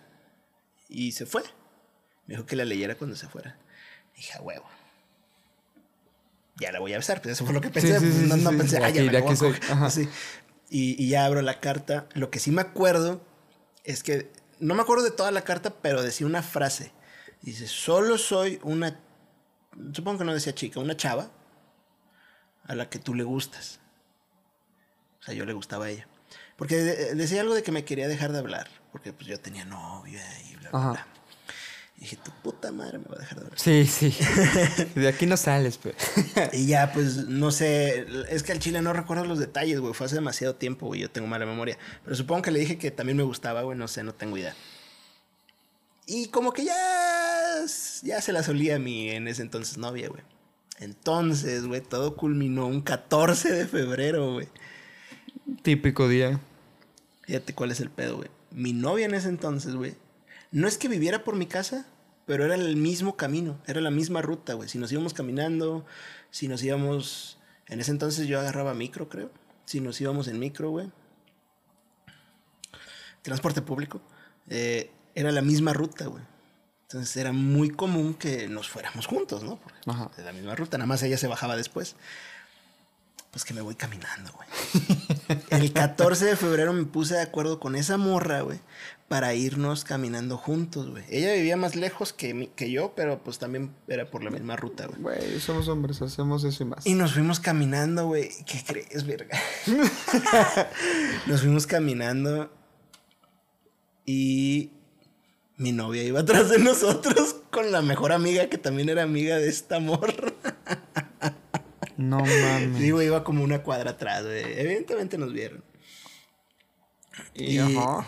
Y 0.90 1.12
se 1.12 1.28
fue. 1.28 1.44
Me 2.26 2.34
dijo 2.36 2.48
que 2.48 2.56
la 2.56 2.66
leyera 2.66 2.96
cuando 2.96 3.16
se 3.16 3.28
fuera. 3.28 3.56
Dije, 4.16 4.34
a 4.38 4.42
huevo. 4.42 4.66
Ya 6.60 6.72
la 6.72 6.80
voy 6.80 6.94
a 6.94 6.98
besar. 6.98 7.22
Pues 7.22 7.34
eso 7.34 7.46
fue 7.46 7.54
lo 7.54 7.62
que 7.62 7.70
pensé. 7.70 8.00
sí, 8.00 8.12
sí, 8.12 8.26
no, 8.28 8.36
sí, 8.36 8.42
no 8.42 8.50
sí. 8.52 8.58
pensé, 8.58 8.78
ah, 8.78 8.82
ya 8.82 8.88
aquí- 8.88 9.00
me 9.00 9.06
de 9.06 9.12
la 9.12 9.20
voy 9.20 9.28
a 9.28 9.32
aquí 9.32 9.38
soy. 9.40 9.54
coger". 9.54 9.72
Ajá. 9.72 9.86
Así. 9.86 10.10
Y, 10.72 11.04
y 11.04 11.10
ya 11.10 11.26
abro 11.26 11.42
la 11.44 11.60
carta. 11.60 12.08
Lo 12.14 12.30
que 12.32 12.40
sí 12.40 12.50
me 12.52 12.62
acuerdo 12.62 13.22
es 13.84 14.02
que. 14.04 14.32
No 14.62 14.76
me 14.76 14.82
acuerdo 14.84 15.04
de 15.04 15.12
toda 15.12 15.32
la 15.32 15.42
carta, 15.44 15.74
pero 15.82 16.02
decía 16.02 16.26
una 16.26 16.42
frase. 16.44 16.94
Dice, 17.42 17.68
solo 17.68 18.18
soy 18.18 18.60
una... 18.64 18.98
Supongo 19.94 20.20
que 20.20 20.26
no 20.26 20.34
decía 20.34 20.54
chica, 20.56 20.80
una 20.80 20.96
chava 20.96 21.30
a 22.66 22.76
la 22.76 22.88
que 22.90 23.00
tú 23.00 23.14
le 23.16 23.24
gustas. 23.24 23.80
O 25.20 25.24
sea, 25.24 25.34
yo 25.34 25.46
le 25.46 25.54
gustaba 25.54 25.86
a 25.86 25.90
ella. 25.90 26.08
Porque 26.56 26.78
de- 26.78 27.16
decía 27.16 27.42
algo 27.42 27.54
de 27.56 27.64
que 27.64 27.72
me 27.72 27.84
quería 27.84 28.08
dejar 28.08 28.32
de 28.32 28.40
hablar. 28.40 28.70
Porque 28.92 29.12
pues 29.14 29.28
yo 29.28 29.40
tenía 29.40 29.66
novia 29.66 30.24
y 30.50 30.56
bla, 30.58 30.70
bla, 30.70 30.80
bla. 30.92 31.08
Y 32.02 32.06
dije, 32.06 32.18
tu 32.18 32.32
puta 32.32 32.72
madre 32.72 32.98
me 32.98 33.06
va 33.06 33.16
a 33.16 33.20
dejar 33.20 33.38
de 33.38 33.46
hablar. 33.46 33.60
Sí, 33.60 33.86
sí. 33.86 34.18
De 34.96 35.08
aquí 35.08 35.28
no 35.28 35.38
sales, 35.38 35.78
pues. 35.78 35.94
Y 36.52 36.66
ya, 36.66 36.92
pues, 36.94 37.28
no 37.28 37.52
sé, 37.52 38.08
es 38.28 38.42
que 38.42 38.54
al 38.54 38.58
chile 38.58 38.82
no 38.82 38.92
recuerdo 38.92 39.24
los 39.24 39.38
detalles, 39.38 39.80
güey, 39.80 39.94
fue 39.94 40.08
hace 40.08 40.16
demasiado 40.16 40.56
tiempo, 40.56 40.88
güey, 40.88 41.02
yo 41.02 41.12
tengo 41.12 41.28
mala 41.28 41.46
memoria. 41.46 41.78
Pero 42.04 42.16
supongo 42.16 42.42
que 42.42 42.50
le 42.50 42.60
dije 42.60 42.80
que 42.80 42.90
también 42.90 43.18
me 43.18 43.24
gustaba, 43.24 43.62
güey, 43.62 43.78
no 43.78 43.88
sé, 43.88 44.04
no 44.04 44.16
tengo 44.16 44.36
idea. 44.36 44.56
Y 46.08 46.30
como 46.30 46.54
que 46.54 46.66
ya, 46.66 46.76
ya 48.02 48.20
se 48.20 48.34
la 48.34 48.42
solía 48.42 48.78
a 48.78 48.80
mi 48.80 49.12
en 49.12 49.28
ese 49.28 49.44
entonces 49.44 49.78
novia, 49.78 50.10
güey. 50.10 50.24
Entonces, 50.80 51.68
güey, 51.68 51.82
todo 51.82 52.16
culminó 52.16 52.66
un 52.66 52.82
14 52.82 53.52
de 53.52 53.68
febrero, 53.68 54.34
güey. 54.34 54.48
Típico 55.62 56.08
día. 56.08 56.40
Fíjate 57.28 57.54
cuál 57.54 57.70
es 57.70 57.80
el 57.80 57.92
pedo, 57.92 58.18
güey. 58.18 58.30
Mi 58.50 58.74
novia 58.74 59.06
en 59.06 59.14
ese 59.14 59.30
entonces, 59.30 59.76
güey, 59.76 59.94
no 60.52 60.68
es 60.68 60.78
que 60.78 60.88
viviera 60.88 61.24
por 61.24 61.36
mi 61.36 61.46
casa, 61.46 61.86
pero 62.26 62.46
era 62.46 62.56
el 62.56 62.76
mismo 62.76 63.18
camino, 63.18 63.60
era 63.68 63.82
la 63.82 63.92
misma 63.92 64.22
ruta, 64.22 64.54
güey. 64.54 64.70
Si 64.70 64.78
nos 64.78 64.92
íbamos 64.92 65.14
caminando, 65.14 65.86
si 66.30 66.48
nos 66.48 66.64
íbamos... 66.64 67.38
En 67.68 67.80
ese 67.80 67.92
entonces 67.92 68.28
yo 68.28 68.40
agarraba 68.40 68.74
micro, 68.74 69.08
creo. 69.10 69.32
Si 69.66 69.80
nos 69.80 70.00
íbamos 70.02 70.28
en 70.28 70.40
micro, 70.40 70.70
güey. 70.70 70.92
Transporte 73.22 73.62
público. 73.62 74.02
eh, 74.50 74.92
era 75.14 75.32
la 75.32 75.42
misma 75.42 75.74
ruta, 75.74 76.06
güey. 76.06 76.24
Entonces 76.84 77.16
era 77.18 77.32
muy 77.32 77.70
común 77.70 78.14
que 78.14 78.48
nos 78.48 78.70
fuéramos 78.70 79.06
juntos, 79.08 79.44
¿no? 79.44 79.58
Porque 79.58 79.80
Ajá. 79.86 80.12
de 80.18 80.24
la 80.24 80.34
misma 80.34 80.56
ruta, 80.56 80.78
nada 80.78 80.88
más 80.88 81.04
ella 81.04 81.18
se 81.18 81.28
bajaba 81.28 81.56
después. 81.56 81.96
Pues 83.32 83.46
que 83.46 83.54
me 83.54 83.62
voy 83.62 83.76
caminando, 83.76 84.32
güey. 84.34 84.48
El 85.50 85.72
14 85.72 86.26
de 86.26 86.36
febrero 86.36 86.74
me 86.74 86.84
puse 86.84 87.16
de 87.16 87.22
acuerdo 87.22 87.60
con 87.62 87.76
esa 87.76 87.96
morra, 87.98 88.42
güey, 88.42 88.60
para 89.12 89.34
irnos 89.34 89.84
caminando 89.84 90.38
juntos, 90.38 90.90
güey. 90.90 91.04
Ella 91.10 91.34
vivía 91.34 91.58
más 91.58 91.76
lejos 91.76 92.14
que, 92.14 92.34
mi- 92.34 92.48
que 92.48 92.72
yo, 92.72 92.94
pero 92.96 93.22
pues 93.22 93.40
también 93.40 93.76
era 93.90 94.10
por 94.10 94.24
la 94.24 94.32
misma 94.32 94.56
ruta, 94.56 94.88
güey. 94.88 95.02
Güey, 95.02 95.40
somos 95.42 95.68
hombres, 95.68 96.02
hacemos 96.02 96.46
eso 96.46 96.64
y 96.64 96.68
más. 96.68 96.86
Y 96.88 96.94
nos 96.94 97.12
fuimos 97.14 97.42
caminando, 97.42 98.06
güey. 98.08 98.30
¿Qué 98.46 98.64
crees, 98.66 99.06
verga? 99.06 99.38
nos 101.28 101.42
fuimos 101.42 101.68
caminando 101.68 102.50
y 104.06 104.72
mi 105.58 105.74
novia 105.74 106.04
iba 106.04 106.22
atrás 106.22 106.50
de 106.50 106.60
nosotros 106.60 107.36
con 107.52 107.72
la 107.74 107.82
mejor 107.82 108.14
amiga 108.14 108.48
que 108.48 108.58
también 108.58 108.88
era 108.88 109.04
amiga 109.04 109.36
de 109.38 109.50
esta 109.50 109.80
morra. 109.82 110.34
No 111.98 112.20
mames. 112.20 112.92
Güey, 112.92 113.08
iba 113.08 113.26
como 113.26 113.44
una 113.44 113.62
cuadra 113.62 113.92
atrás, 113.92 114.24
güey. 114.24 114.42
Evidentemente 114.58 115.18
nos 115.18 115.34
vieron. 115.34 115.64
Y, 117.36 117.58
y- 117.58 117.78
ajá. 117.78 118.08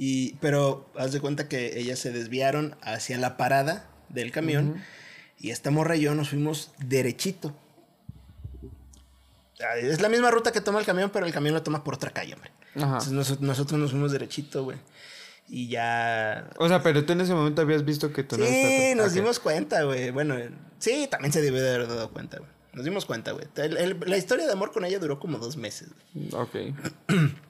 Y, 0.00 0.34
pero 0.36 0.88
haz 0.96 1.10
de 1.12 1.20
cuenta 1.20 1.48
que 1.48 1.76
ellas 1.78 1.98
se 1.98 2.12
desviaron 2.12 2.76
hacia 2.82 3.18
la 3.18 3.36
parada 3.36 3.90
del 4.08 4.30
camión 4.30 4.80
y 5.40 5.50
esta 5.50 5.72
morra 5.72 5.96
y 5.96 6.02
yo 6.02 6.14
nos 6.14 6.28
fuimos 6.30 6.70
derechito. 6.78 7.52
Sea, 9.54 9.76
Es 9.76 10.00
la 10.00 10.08
misma 10.08 10.30
ruta 10.30 10.52
que 10.52 10.60
toma 10.60 10.78
el 10.78 10.86
camión, 10.86 11.10
pero 11.10 11.26
el 11.26 11.32
camión 11.32 11.54
lo 11.54 11.62
toma 11.64 11.82
por 11.82 11.94
otra 11.94 12.10
calle, 12.10 12.34
hombre. 12.34 12.52
Ajá. 12.76 12.84
Entonces 12.98 13.12
nos- 13.12 13.40
nosotros 13.40 13.80
nos 13.80 13.90
fuimos 13.90 14.12
derechito, 14.12 14.62
güey. 14.62 14.78
Y 15.48 15.68
ya... 15.68 16.48
O 16.58 16.68
sea, 16.68 16.82
pero 16.82 17.04
tú 17.04 17.12
en 17.14 17.22
ese 17.22 17.34
momento 17.34 17.62
habías 17.62 17.84
visto 17.84 18.12
que 18.12 18.22
novia 18.22 18.46
Sí, 18.46 18.54
estaba- 18.54 19.02
nos 19.02 19.08
Ok. 19.08 19.14
dimos 19.14 19.40
cuenta, 19.40 19.82
güey. 19.82 20.10
Bueno, 20.12 20.36
sí, 20.78 21.08
también 21.10 21.32
se 21.32 21.40
debió 21.42 21.60
de 21.60 21.74
haber 21.74 21.88
dado 21.88 22.10
cuenta, 22.12 22.38
güey. 22.38 22.50
Nos 22.74 22.84
dimos 22.84 23.04
cuenta, 23.04 23.32
güey. 23.32 23.46
La 24.06 24.16
historia 24.16 24.46
de 24.46 24.52
amor 24.52 24.70
con 24.70 24.84
ella 24.84 25.00
duró 25.00 25.18
como 25.18 25.38
dos 25.38 25.56
meses. 25.56 25.88
güey. 26.14 26.28
Ok. 26.34 26.54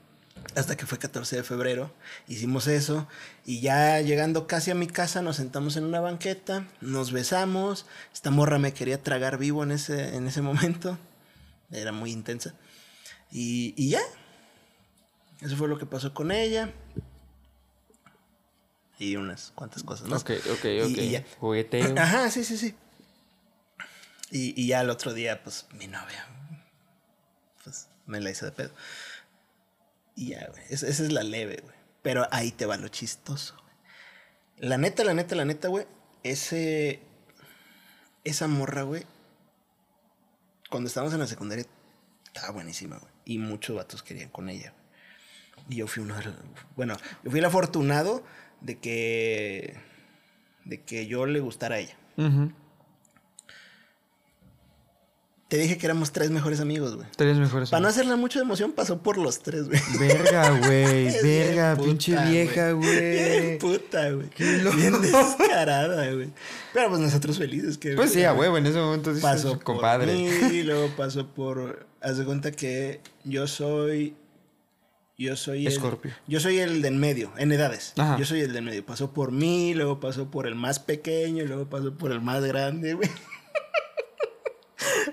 Hasta 0.55 0.77
que 0.77 0.87
fue 0.87 0.99
14 0.99 1.37
de 1.37 1.43
febrero, 1.45 1.93
hicimos 2.27 2.67
eso 2.67 3.07
y 3.45 3.61
ya 3.61 4.01
llegando 4.01 4.47
casi 4.47 4.71
a 4.71 4.75
mi 4.75 4.87
casa 4.89 5.23
nos 5.23 5.37
sentamos 5.37 5.77
en 5.77 5.85
una 5.85 6.01
banqueta, 6.01 6.67
nos 6.81 7.13
besamos, 7.13 7.87
esta 8.13 8.31
morra 8.31 8.59
me 8.59 8.73
quería 8.73 9.03
tragar 9.03 9.39
vivo 9.39 9.63
en 9.63 9.71
ese, 9.71 10.17
en 10.17 10.27
ese 10.27 10.43
momento, 10.43 10.99
era 11.71 11.93
muy 11.93 12.11
intensa. 12.11 12.55
Y, 13.31 13.75
y 13.77 13.91
ya, 13.91 14.01
eso 15.41 15.57
fue 15.57 15.69
lo 15.69 15.79
que 15.79 15.87
pasó 15.87 16.13
con 16.15 16.33
ella. 16.33 16.73
Y 18.99 19.15
unas 19.17 19.53
cuantas 19.55 19.85
cosas 19.85 20.09
más. 20.09 20.23
Ok, 20.23 20.31
ok, 20.51 20.65
Y- 20.65 20.81
ok. 20.81 20.89
y 20.99 21.11
ya. 21.11 21.25
Jugueteo. 21.39 21.95
Ajá, 21.99 22.31
sí, 22.31 22.43
sí, 22.43 22.57
sí. 22.59 22.75
Y, 24.33 24.61
y 24.61 24.67
ya 24.67 24.81
el 24.81 24.91
otro 24.91 25.15
día, 25.15 25.43
pues, 25.45 25.67
mi 25.73 25.87
novia, 25.87 26.27
pues, 27.63 27.89
me 28.07 28.21
la 28.21 28.31
hizo 28.31 28.45
de 28.45 28.53
pedo. 28.53 28.71
Y 30.19 30.31
ya, 30.31 30.49
güey. 30.51 30.63
es- 30.69 30.83
esa 30.83 31.05
es 31.05 31.13
la 31.13 31.23
leve, 31.23 31.61
güey. 31.63 31.75
Pero 32.03 32.27
ahí 32.33 32.51
te 32.51 32.67
va 32.67 32.77
lo 32.77 32.89
chistoso. 32.89 33.55
La 34.57 34.77
neta, 34.77 35.05
la 35.05 35.15
neta, 35.15 35.37
la 35.37 35.45
neta, 35.45 35.69
güey. 35.69 35.87
Ese... 36.25 37.01
Esa 38.25 38.49
morra, 38.49 38.83
güey. 38.83 39.05
Cuando 40.71 40.89
estábamos 40.89 41.15
en 41.15 41.21
la 41.21 41.27
secundaria, 41.29 41.65
estaba 42.27 42.51
buenísima, 42.53 42.99
güey. 42.99 43.13
Y 43.25 43.39
muchos 43.39 43.77
vatos 43.77 44.03
querían 44.03 44.29
con 44.31 44.49
ella. 44.49 44.73
Y 45.69 45.77
yo 45.77 45.87
fui 45.87 46.03
uno. 46.03 46.17
Bueno, 46.77 46.97
yo 47.23 47.31
fui 47.31 47.39
el 47.39 47.45
afortunado 47.47 48.25
de 48.61 48.79
que... 48.79 49.77
De 50.65 50.83
que 50.83 51.07
yo 51.07 51.27
le 51.27 51.39
gustara 51.41 51.77
a 51.77 51.79
ella. 51.79 51.97
Te 55.49 55.57
dije 55.57 55.79
que 55.79 55.87
éramos 55.87 56.13
tres 56.13 56.31
mejores 56.31 56.61
amigos, 56.61 56.95
güey. 56.97 57.09
Tres 57.17 57.39
mejores. 57.39 57.71
Para 57.71 57.81
no 57.81 57.87
amigos. 57.89 57.97
hacerle 57.97 58.17
mucho 58.17 58.39
de 58.39 58.45
emoción, 58.45 58.73
pasó 58.73 58.99
por 58.99 59.17
los 59.17 59.39
tres, 59.41 59.67
güey. 59.69 59.81
Verga, 59.99 60.51
güey. 60.59 61.11
Verga, 61.23 61.75
pinche 61.83 62.15
vieja, 62.27 62.73
güey. 62.73 63.59
puta, 63.59 64.11
güey. 64.11 64.29
Bien 64.77 65.01
descarada, 65.01 66.13
güey. 66.13 66.29
Pero 66.75 66.91
pues 66.91 67.01
nosotros 67.01 67.39
felices 67.39 67.79
que... 67.79 67.95
Pues 67.95 68.13
sí, 68.13 68.25
a 68.25 68.35
huevo, 68.35 68.59
en 68.59 68.67
ese 68.67 68.79
momento 68.79 69.09
dices, 69.09 69.23
Pasó 69.23 69.55
por 69.55 69.63
compadre. 69.63 70.13
mí, 70.13 70.29
y 70.53 70.63
luego 70.65 70.89
pasó 70.97 71.27
por... 71.27 71.87
Haz 72.03 72.19
de 72.19 72.27
cuenta 72.27 72.53
que 72.53 73.01
yo 73.25 73.47
soy... 73.47 74.15
Yo 75.17 75.35
soy 75.35 75.67
el... 75.67 75.73
Escorpio. 75.73 76.13
Yo 76.29 76.41
soy 76.41 76.59
el 76.59 76.83
del 76.83 76.95
medio, 76.97 77.33
en 77.39 77.53
edades. 77.53 77.95
Ajá. 77.97 78.19
Yo 78.19 78.27
soy 78.27 78.43
el 78.43 78.53
del 78.53 78.65
medio. 78.65 78.85
Pasó 78.85 79.13
por 79.15 79.33
mí, 79.33 79.73
luego 79.73 79.99
pasó 79.99 80.31
por 80.31 80.47
el 80.47 80.55
más 80.55 80.79
pequeño, 80.79 81.45
luego 81.47 81.65
pasó 81.71 81.95
por 81.95 82.13
el 82.13 82.21
más 82.21 82.45
grande, 82.45 82.93
güey. 82.93 83.09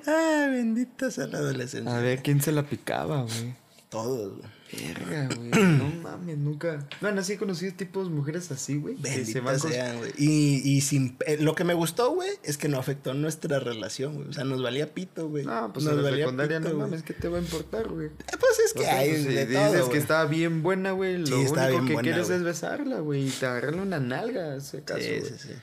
Ah, 0.07 0.47
bendita 0.51 1.11
sea 1.11 1.27
la 1.27 1.39
adolescencia. 1.39 1.95
A 1.95 1.99
ver, 1.99 2.21
¿quién 2.21 2.41
se 2.41 2.51
la 2.51 2.63
picaba, 2.67 3.23
güey? 3.23 3.55
Todos, 3.89 4.37
güey. 4.37 4.55
Verga, 4.73 5.29
güey. 5.35 5.49
No 5.77 5.85
mames, 6.01 6.37
nunca. 6.37 6.85
Bueno, 6.99 7.23
sí 7.23 7.33
he 7.33 7.37
conocido 7.37 7.73
tipos 7.75 8.09
de 8.09 8.13
mujeres 8.15 8.51
así, 8.51 8.75
güey. 8.77 8.95
Que 8.95 9.09
se 9.09 9.15
Bendita 9.17 9.41
van 9.41 9.59
con... 9.59 9.71
sean, 9.71 9.97
güey. 9.99 10.11
Y, 10.17 10.61
y 10.69 10.81
sin, 10.81 11.15
eh, 11.25 11.37
lo 11.39 11.55
que 11.55 11.63
me 11.63 11.73
gustó, 11.75 12.11
güey, 12.13 12.29
es 12.43 12.57
que 12.57 12.67
no 12.67 12.77
afectó 12.77 13.13
nuestra 13.13 13.59
relación, 13.59 14.15
güey. 14.15 14.27
O 14.27 14.33
sea, 14.33 14.43
nos 14.43 14.61
valía 14.61 14.93
pito, 14.93 15.29
güey. 15.29 15.45
No, 15.45 15.71
pues 15.71 15.85
nos 15.85 15.93
en 15.93 15.97
la 16.03 16.09
valía 16.09 16.25
secundaria 16.25 16.57
pito, 16.59 16.73
no 16.73 16.79
mames, 16.79 17.03
¿qué 17.03 17.13
te 17.13 17.27
va 17.29 17.37
a 17.37 17.41
importar, 17.41 17.87
güey? 17.87 18.07
Eh, 18.07 18.11
Pues 18.39 18.59
es 18.65 18.71
O 18.71 18.79
que 18.79 18.83
sea, 18.85 18.97
hay 18.99 19.09
pues, 19.11 19.21
si 19.23 19.27
de 19.29 19.45
dices 19.45 19.63
todo, 19.71 19.81
que 19.83 19.85
güey. 19.87 19.97
estaba 19.99 20.25
bien 20.25 20.61
buena, 20.63 20.91
güey, 20.91 21.17
lo 21.19 21.27
Sí, 21.27 21.33
está 21.43 21.67
único 21.67 21.85
que 21.85 21.93
buena, 21.93 22.01
quieres 22.01 22.25
güey. 22.27 22.37
es 22.39 22.43
besarla, 22.43 22.99
güey, 22.99 23.27
y 23.27 23.29
te 23.31 23.45
agarrarle 23.45 23.81
una 23.81 23.99
nalga, 23.99 24.55
ese 24.57 24.83
caso. 24.83 24.99
Sí, 24.99 25.21
sí, 25.21 25.33
sí. 25.37 25.53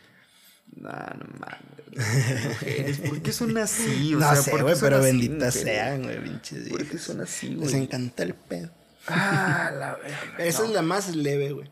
Nah, 0.77 1.15
no 1.15 1.27
mames. 1.39 1.83
Mujeres, 2.49 2.99
¿por 2.99 3.23
qué 3.23 3.33
son 3.33 3.57
así? 3.59 4.15
O 4.15 4.19
no 4.19 4.27
sea, 4.27 4.37
sé, 4.37 4.51
¿por 4.51 4.61
qué 4.61 4.65
güey, 4.65 4.77
pero 4.81 5.01
benditas 5.01 5.55
sean, 5.55 6.03
güey, 6.05 6.23
pinches 6.23 6.69
¿Por 6.71 6.87
qué 6.87 6.99
son 6.99 7.21
así, 7.21 7.49
Les 7.51 7.71
güey? 7.71 7.83
encanta 7.83 8.23
el 8.23 8.35
pedo. 8.35 8.71
Ah, 9.07 9.71
la 9.79 9.97
verga. 9.97 10.45
Esa 10.45 10.61
no. 10.63 10.69
es 10.69 10.75
la 10.75 10.83
más 10.83 11.15
leve, 11.15 11.53
güey. 11.53 11.71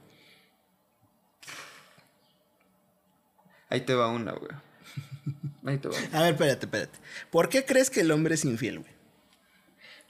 Ahí 3.71 3.81
te 3.83 3.95
va 3.95 4.09
una, 4.09 4.33
güey. 4.33 4.51
Ahí 5.65 5.79
te 5.79 5.89
va. 5.89 5.97
A 6.13 6.23
ver, 6.23 6.33
espérate, 6.33 6.67
espérate. 6.67 6.99
¿Por 7.31 7.49
qué 7.49 7.65
crees 7.65 7.89
que 7.89 8.01
el 8.01 8.11
hombre 8.11 8.35
es 8.35 8.45
infiel, 8.45 8.81
güey? 8.81 8.93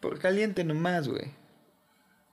Por 0.01 0.19
caliente 0.19 0.65
nomás, 0.65 1.09
güey. 1.09 1.31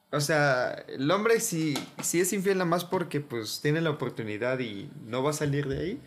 O 0.10 0.22
sea, 0.22 0.72
el 0.88 1.12
hombre 1.12 1.42
si, 1.42 1.78
si 2.02 2.22
es 2.22 2.32
infiel 2.32 2.58
nada 2.60 2.70
más 2.70 2.86
porque 2.86 3.20
pues 3.20 3.60
tiene 3.62 3.82
la 3.82 3.90
oportunidad 3.90 4.58
y 4.60 4.90
no 5.06 5.22
va 5.22 5.32
a 5.32 5.34
salir 5.34 5.68
de 5.68 5.80
ahí. 5.80 6.02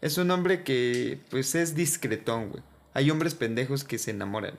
Es 0.00 0.18
un 0.18 0.30
hombre 0.30 0.64
que 0.64 1.20
pues 1.30 1.54
es 1.54 1.74
discretón, 1.74 2.50
güey. 2.50 2.62
Hay 2.94 3.10
hombres 3.10 3.34
pendejos 3.34 3.84
que 3.84 3.98
se 3.98 4.10
enamoran. 4.10 4.54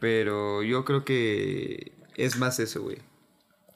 Pero 0.00 0.62
yo 0.62 0.84
creo 0.84 1.04
que 1.04 1.92
es 2.16 2.36
más 2.36 2.58
eso, 2.58 2.82
güey. 2.82 2.98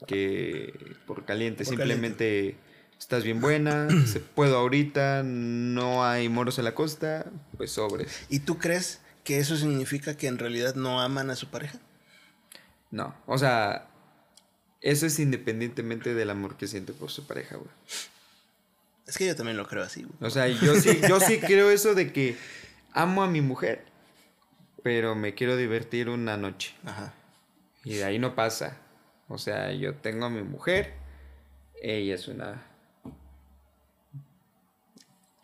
Que 0.06 0.96
por 1.06 1.24
caliente. 1.24 1.64
Por 1.64 1.74
Simplemente 1.74 2.56
estás 3.00 3.24
bien 3.24 3.40
buena, 3.40 3.88
se 4.06 4.20
puedo 4.20 4.58
ahorita, 4.58 5.22
no 5.24 6.04
hay 6.04 6.28
moros 6.28 6.58
en 6.58 6.66
la 6.66 6.74
costa, 6.74 7.26
pues 7.56 7.72
sobres. 7.72 8.20
¿Y 8.28 8.40
tú 8.40 8.58
crees 8.58 9.00
que 9.24 9.38
eso 9.38 9.56
significa 9.56 10.16
que 10.16 10.26
en 10.26 10.38
realidad 10.38 10.74
no 10.74 11.00
aman 11.00 11.30
a 11.30 11.36
su 11.36 11.48
pareja? 11.48 11.78
No, 12.90 13.16
o 13.26 13.38
sea, 13.38 13.88
eso 14.80 15.06
es 15.06 15.18
independientemente 15.18 16.14
del 16.14 16.30
amor 16.30 16.56
que 16.56 16.66
siente 16.66 16.92
por 16.92 17.10
su 17.10 17.26
pareja, 17.26 17.56
güey. 17.56 17.70
Es 19.10 19.18
que 19.18 19.26
yo 19.26 19.34
también 19.36 19.56
lo 19.56 19.66
creo 19.66 19.82
así, 19.82 20.02
güey. 20.04 20.14
O 20.20 20.30
sea, 20.30 20.46
yo 20.48 20.74
sí, 20.76 21.00
yo 21.08 21.18
sí 21.20 21.38
creo 21.46 21.70
eso 21.70 21.94
de 21.94 22.12
que 22.12 22.36
amo 22.92 23.22
a 23.22 23.26
mi 23.26 23.40
mujer, 23.40 23.84
pero 24.82 25.14
me 25.14 25.34
quiero 25.34 25.56
divertir 25.56 26.08
una 26.08 26.36
noche. 26.36 26.74
Ajá. 26.86 27.12
Y 27.84 27.94
de 27.96 28.04
ahí 28.04 28.18
no 28.18 28.34
pasa. 28.34 28.76
O 29.28 29.36
sea, 29.38 29.72
yo 29.72 29.94
tengo 29.96 30.26
a 30.26 30.30
mi 30.30 30.42
mujer, 30.42 30.94
ella 31.82 32.14
es 32.14 32.28
una... 32.28 32.62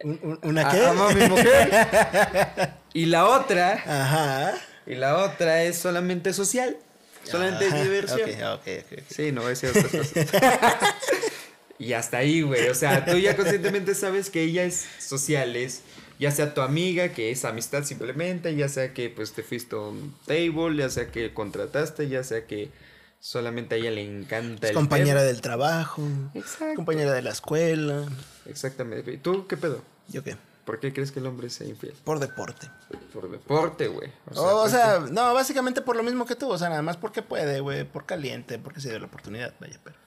Un- 0.01 0.21
un- 0.23 0.39
¿Una 0.43 0.69
qué? 0.71 0.87
Amo 0.87 1.05
a 1.09 1.13
mi 1.13 1.27
mujer. 1.29 1.71
y 2.93 3.07
la 3.07 3.27
otra, 3.27 3.73
Ajá. 3.87 4.55
y 4.87 4.95
la 4.95 5.17
otra 5.25 5.63
es 5.65 5.77
solamente 5.79 6.33
social. 6.33 6.77
Solamente 7.25 7.67
Ajá. 7.67 7.79
es 7.79 7.85
diversión. 7.85 8.21
Ok, 8.31 8.61
ok, 8.61 8.69
ok, 8.87 8.93
ok. 8.99 9.05
Sí, 9.09 9.33
no 9.33 9.41
voy 9.41 9.47
a 9.47 9.51
decir 9.51 9.71
otras 9.71 9.87
cosas. 9.87 10.13
y 11.79 11.93
hasta 11.93 12.19
ahí, 12.19 12.43
güey. 12.43 12.69
O 12.69 12.75
sea, 12.75 13.05
tú 13.05 13.19
ya 13.19 13.37
conscientemente 13.37 13.95
sabes 13.95 14.31
que 14.31 14.43
ella 14.43 14.65
es 14.65 14.87
social, 14.99 15.57
es 15.57 15.83
ya 16.19 16.31
sea 16.31 16.55
tu 16.55 16.63
amiga, 16.63 17.11
que 17.11 17.31
es 17.31 17.45
amistad 17.45 17.85
simplemente, 17.85 18.55
ya 18.57 18.69
sea 18.69 18.95
que 18.95 19.11
pues 19.11 19.33
te 19.33 19.43
fuiste 19.43 19.77
a 19.77 19.81
un 19.81 20.15
table, 20.27 20.77
ya 20.77 20.89
sea 20.89 21.11
que 21.11 21.33
contrataste, 21.35 22.09
ya 22.09 22.25
sea 22.25 22.47
que 22.47 22.71
solamente 23.21 23.75
a 23.75 23.79
ella 23.79 23.91
le 23.91 24.05
encanta 24.05 24.67
Es 24.67 24.71
el 24.71 24.77
compañera 24.77 25.23
del 25.23 25.41
trabajo. 25.41 26.03
Exacto. 26.35 26.77
Compañera 26.77 27.13
de 27.13 27.23
la 27.23 27.31
escuela. 27.31 28.07
Exactamente. 28.47 29.13
¿Y 29.13 29.19
tú 29.19 29.47
qué 29.47 29.57
pedo? 29.57 29.83
¿Yo 30.09 30.23
qué? 30.23 30.37
¿Por 30.65 30.81
qué 30.81 30.93
crees 30.93 31.13
que 31.13 31.21
el 31.21 31.27
hombre 31.27 31.49
sea 31.49 31.67
infiel? 31.67 31.95
Por 32.03 32.19
deporte. 32.19 32.69
Por 33.13 33.31
deporte, 33.31 33.87
güey. 33.87 34.11
O 34.35 34.63
pues, 34.63 34.73
sea, 34.73 34.99
no, 34.99 35.33
básicamente 35.33 35.81
por 35.81 35.95
lo 35.95 36.03
mismo 36.03 36.27
que 36.27 36.35
tú. 36.35 36.51
O 36.51 36.59
sea, 36.59 36.69
nada 36.69 36.83
más 36.83 36.97
porque 36.97 37.23
puede, 37.23 37.61
güey. 37.61 37.85
Por 37.85 38.05
caliente, 38.05 38.59
porque 38.59 38.81
se 38.81 38.89
dio 38.91 38.99
la 38.99 39.07
oportunidad. 39.07 39.55
Vaya, 39.61 39.79
pero. 39.85 40.06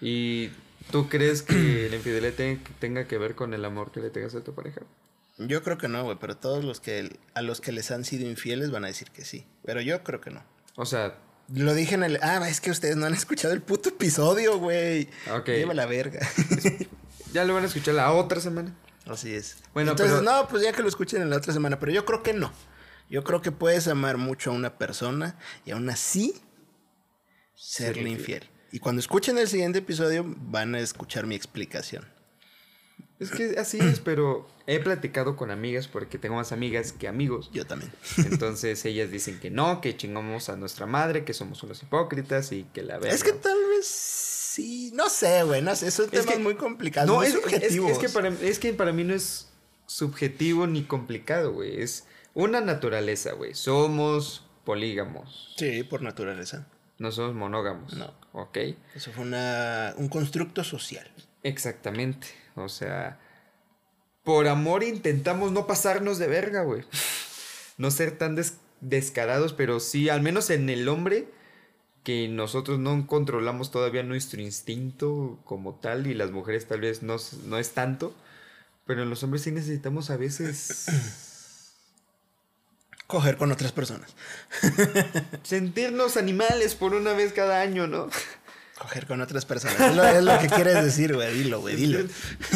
¿Y 0.00 0.50
tú 0.90 1.08
crees 1.08 1.42
que 1.42 1.88
la 1.90 1.96
infidelidad 1.96 2.34
te- 2.34 2.60
tenga 2.78 3.06
que 3.08 3.18
ver 3.18 3.34
con 3.34 3.54
el 3.54 3.64
amor 3.64 3.92
que 3.92 4.00
le 4.00 4.10
tengas 4.10 4.34
a 4.34 4.42
tu 4.42 4.54
pareja? 4.54 4.82
Yo 5.38 5.62
creo 5.62 5.78
que 5.78 5.88
no, 5.88 6.02
güey. 6.04 6.16
Pero 6.20 6.36
todos 6.36 6.64
los 6.64 6.80
que 6.80 7.18
a 7.34 7.42
los 7.42 7.60
que 7.60 7.72
les 7.72 7.90
han 7.90 8.04
sido 8.04 8.28
infieles 8.28 8.70
van 8.70 8.84
a 8.84 8.88
decir 8.88 9.10
que 9.10 9.24
sí. 9.24 9.46
Pero 9.64 9.80
yo 9.80 10.02
creo 10.02 10.20
que 10.20 10.30
no. 10.30 10.42
O 10.76 10.86
sea, 10.86 11.18
Lo 11.54 11.74
dije 11.74 11.94
en 11.94 12.02
el. 12.04 12.18
Ah, 12.22 12.48
es 12.48 12.60
que 12.60 12.70
ustedes 12.70 12.96
no 12.96 13.06
han 13.06 13.14
escuchado 13.14 13.52
el 13.54 13.62
puto 13.62 13.90
episodio, 13.90 14.58
güey. 14.58 15.08
Ok. 15.32 15.46
Lleva 15.48 15.74
la 15.74 15.86
verga. 15.86 16.20
ya 17.32 17.44
lo 17.44 17.54
van 17.54 17.64
a 17.64 17.66
escuchar 17.66 17.94
la 17.94 18.12
otra 18.12 18.40
semana. 18.40 18.74
Así 19.06 19.32
es. 19.34 19.58
Bueno, 19.74 19.92
Entonces, 19.92 20.18
pero- 20.20 20.30
no, 20.32 20.48
pues 20.48 20.62
ya 20.64 20.72
que 20.72 20.82
lo 20.82 20.88
escuchen 20.88 21.22
en 21.22 21.30
la 21.30 21.36
otra 21.36 21.52
semana. 21.52 21.78
Pero 21.78 21.92
yo 21.92 22.04
creo 22.04 22.22
que 22.22 22.32
no. 22.32 22.52
Yo 23.08 23.22
creo 23.22 23.40
que 23.42 23.52
puedes 23.52 23.86
amar 23.88 24.16
mucho 24.16 24.50
a 24.50 24.54
una 24.54 24.78
persona 24.78 25.38
y 25.64 25.70
aún 25.70 25.88
así 25.88 26.34
serle 27.54 27.94
Serle 27.94 28.10
infiel. 28.10 28.50
Y 28.72 28.78
cuando 28.80 29.00
escuchen 29.00 29.38
el 29.38 29.48
siguiente 29.48 29.78
episodio 29.78 30.24
van 30.26 30.74
a 30.74 30.80
escuchar 30.80 31.26
mi 31.26 31.34
explicación. 31.34 32.04
Es 33.18 33.30
que 33.30 33.54
así 33.58 33.78
es, 33.80 34.00
pero 34.00 34.46
he 34.66 34.78
platicado 34.78 35.36
con 35.36 35.50
amigas 35.50 35.88
porque 35.88 36.18
tengo 36.18 36.34
más 36.36 36.52
amigas 36.52 36.92
que 36.92 37.08
amigos. 37.08 37.50
Yo 37.52 37.66
también. 37.66 37.90
Entonces 38.18 38.84
ellas 38.84 39.10
dicen 39.10 39.40
que 39.40 39.50
no, 39.50 39.80
que 39.80 39.96
chingamos 39.96 40.50
a 40.50 40.56
nuestra 40.56 40.84
madre, 40.84 41.24
que 41.24 41.32
somos 41.32 41.62
unos 41.62 41.82
hipócritas 41.82 42.52
y 42.52 42.64
que 42.74 42.82
la 42.82 42.98
verga. 42.98 43.14
Es 43.14 43.24
que 43.24 43.32
tal 43.32 43.56
vez 43.70 43.86
sí. 43.86 44.90
No 44.94 45.08
sé, 45.08 45.44
güey. 45.44 45.62
No 45.62 45.74
sé. 45.74 45.86
Es 45.88 45.96
temas 46.10 46.26
que- 46.26 46.38
muy 46.38 46.56
complicados. 46.56 47.08
no, 47.08 47.16
muy 47.16 47.26
es, 47.26 47.34
es- 47.34 47.40
subjetivos. 47.40 47.92
es 47.92 47.98
que 47.98 48.08
para, 48.10 48.28
es 48.28 48.58
que 48.58 48.72
para 48.74 48.92
mí 48.92 49.02
no 49.04 49.14
es 49.14 49.48
subjetivo 49.86 50.66
ni 50.66 50.82
complicado, 50.84 51.52
güey. 51.52 51.80
Es 51.80 52.04
una 52.34 52.60
naturaleza, 52.60 53.32
güey. 53.32 53.54
Somos 53.54 54.44
polígamos. 54.64 55.54
Sí, 55.56 55.84
por 55.84 56.02
naturaleza. 56.02 56.66
No 56.98 57.12
somos 57.12 57.34
monógamos. 57.34 57.94
No. 57.94 58.12
Ok. 58.38 58.58
Eso 58.94 59.12
fue 59.12 59.24
una, 59.24 59.94
un 59.96 60.08
constructo 60.08 60.62
social. 60.62 61.10
Exactamente. 61.42 62.26
O 62.54 62.68
sea, 62.68 63.18
por 64.24 64.46
amor 64.46 64.84
intentamos 64.84 65.52
no 65.52 65.66
pasarnos 65.66 66.18
de 66.18 66.26
verga, 66.28 66.62
güey. 66.62 66.82
No 67.78 67.90
ser 67.90 68.16
tan 68.16 68.34
des- 68.36 68.56
descarados, 68.80 69.52
pero 69.52 69.80
sí, 69.80 70.08
al 70.08 70.22
menos 70.22 70.48
en 70.48 70.70
el 70.70 70.88
hombre, 70.88 71.28
que 72.04 72.26
nosotros 72.26 72.78
no 72.78 73.06
controlamos 73.06 73.70
todavía 73.70 74.02
nuestro 74.02 74.40
instinto 74.40 75.38
como 75.44 75.74
tal 75.74 76.06
y 76.06 76.14
las 76.14 76.30
mujeres 76.30 76.66
tal 76.66 76.80
vez 76.80 77.02
no, 77.02 77.16
no 77.44 77.58
es 77.58 77.72
tanto, 77.72 78.14
pero 78.86 79.02
en 79.02 79.10
los 79.10 79.22
hombres 79.24 79.42
sí 79.42 79.50
necesitamos 79.50 80.08
a 80.08 80.16
veces 80.16 80.86
Coger 83.06 83.36
con 83.36 83.52
otras 83.52 83.72
personas. 83.72 84.14
sentirnos 85.44 86.16
animales 86.16 86.74
por 86.74 86.94
una 86.94 87.12
vez 87.12 87.32
cada 87.32 87.60
año, 87.60 87.86
¿no? 87.86 88.08
Coger 88.78 89.06
con 89.06 89.22
otras 89.22 89.46
personas. 89.46 89.80
Es 89.80 89.96
lo, 89.96 90.04
es 90.04 90.22
lo 90.22 90.38
que 90.38 90.48
quieres 90.48 90.84
decir, 90.84 91.14
güey. 91.14 91.32
Dilo, 91.32 91.60
güey, 91.62 91.76
dilo. 91.76 92.00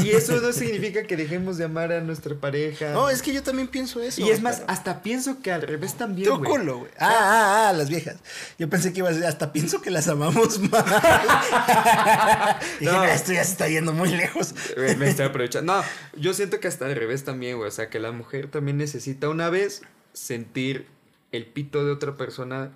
Y 0.05 0.11
eso 0.11 0.39
no 0.43 0.53
significa 0.53 1.05
que 1.05 1.17
dejemos 1.17 1.57
de 1.57 1.65
amar 1.65 1.93
a 1.93 2.03
nuestra 2.03 2.35
pareja. 2.35 2.91
No, 2.93 3.09
es 3.09 3.23
que 3.23 3.33
yo 3.33 3.43
también 3.43 3.69
pienso 3.69 4.03
eso. 4.03 4.21
y 4.21 4.29
es 4.29 4.43
más, 4.43 4.57
pero- 4.57 4.71
hasta 4.71 5.03
pienso 5.03 5.41
que 5.41 5.51
al 5.51 5.63
revés 5.63 5.95
también, 5.95 6.29
Tu 6.29 6.37
güey. 6.37 6.51
culo, 6.51 6.79
güey. 6.81 6.91
Ah, 6.99 7.09
ah, 7.09 7.69
ah, 7.69 7.73
las 7.73 7.89
viejas. 7.89 8.17
Yo 8.59 8.69
pensé 8.69 8.93
que 8.93 8.99
iba 8.99 9.09
a 9.09 9.13
decir, 9.13 9.27
hasta 9.27 9.51
pienso 9.51 9.81
que 9.81 9.91
las 9.91 10.09
amamos 10.09 10.59
más. 10.59 10.85
No. 12.81 12.93
"No, 12.93 13.05
esto 13.05 13.33
ya 13.33 13.43
se 13.45 13.53
está 13.53 13.69
yendo 13.69 13.93
muy 13.95 14.11
lejos. 14.11 14.55
Me 14.99 15.09
estoy 15.09 15.25
aprovechando. 15.27 15.75
No, 15.77 15.85
yo 16.21 16.35
siento 16.35 16.61
que 16.61 16.69
hasta 16.69 16.85
al 16.85 16.97
revés 16.97 17.25
también, 17.25 17.57
güey. 17.57 17.69
O 17.69 17.73
sea, 17.73 17.89
que 17.89 17.99
la 17.99 18.13
mujer 18.13 18.51
también 18.51 18.77
necesita 18.77 19.29
una 19.31 19.49
vez 19.49 19.83
sentir 20.13 20.87
el 21.33 21.47
pito 21.47 21.85
de 21.85 21.93
otra 21.93 22.17
persona 22.17 22.73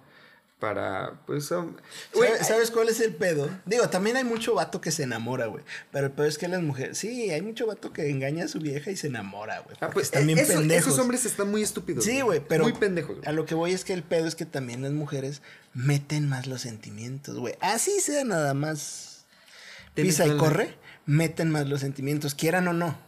para, 0.64 1.20
pues, 1.26 1.50
um, 1.50 1.74
¿Sabes, 2.40 2.70
cuál 2.70 2.88
es 2.88 2.98
el 3.00 3.14
pedo? 3.14 3.50
Digo, 3.66 3.90
también 3.90 4.16
hay 4.16 4.24
mucho 4.24 4.54
vato 4.54 4.80
que 4.80 4.92
se 4.92 5.02
enamora, 5.02 5.44
güey. 5.44 5.62
Pero 5.92 6.06
el 6.06 6.12
pedo 6.12 6.26
es 6.26 6.38
que 6.38 6.48
las 6.48 6.62
mujeres. 6.62 6.96
Sí, 6.96 7.30
hay 7.30 7.42
mucho 7.42 7.66
vato 7.66 7.92
que 7.92 8.08
engaña 8.08 8.46
a 8.46 8.48
su 8.48 8.60
vieja 8.60 8.90
y 8.90 8.96
se 8.96 9.08
enamora, 9.08 9.58
güey. 9.60 9.76
ah, 9.80 9.90
pues, 9.92 10.10
bien 10.10 10.38
esos, 10.38 10.54
pendejos. 10.54 10.86
esos 10.86 10.98
hombres 10.98 11.26
están 11.26 11.50
muy 11.50 11.62
estúpidos. 11.62 12.04
Sí, 12.04 12.22
güey, 12.22 12.40
pero. 12.48 12.64
Muy 12.64 12.72
pendejos. 12.72 13.16
güey. 13.16 13.28
A 13.28 13.32
lo 13.32 13.44
que 13.44 13.54
voy 13.54 13.72
es 13.72 13.84
que 13.84 13.92
el 13.92 14.02
pedo 14.02 14.26
es 14.26 14.36
que 14.36 14.46
también 14.46 14.80
las 14.80 14.92
mujeres 14.92 15.42
meten 15.74 16.28
más 16.28 16.46
los 16.46 16.62
sentimientos, 16.62 17.38
güey. 17.38 17.56
Así 17.60 18.00
sea 18.00 18.24
nada 18.24 18.54
más. 18.54 19.26
Pisa 19.94 20.26
y 20.26 20.36
corre, 20.38 20.78
meten 21.04 21.50
más 21.50 21.68
los 21.68 21.80
sentimientos, 21.80 22.34
quieran 22.34 22.68
o 22.68 22.72
no. 22.72 22.98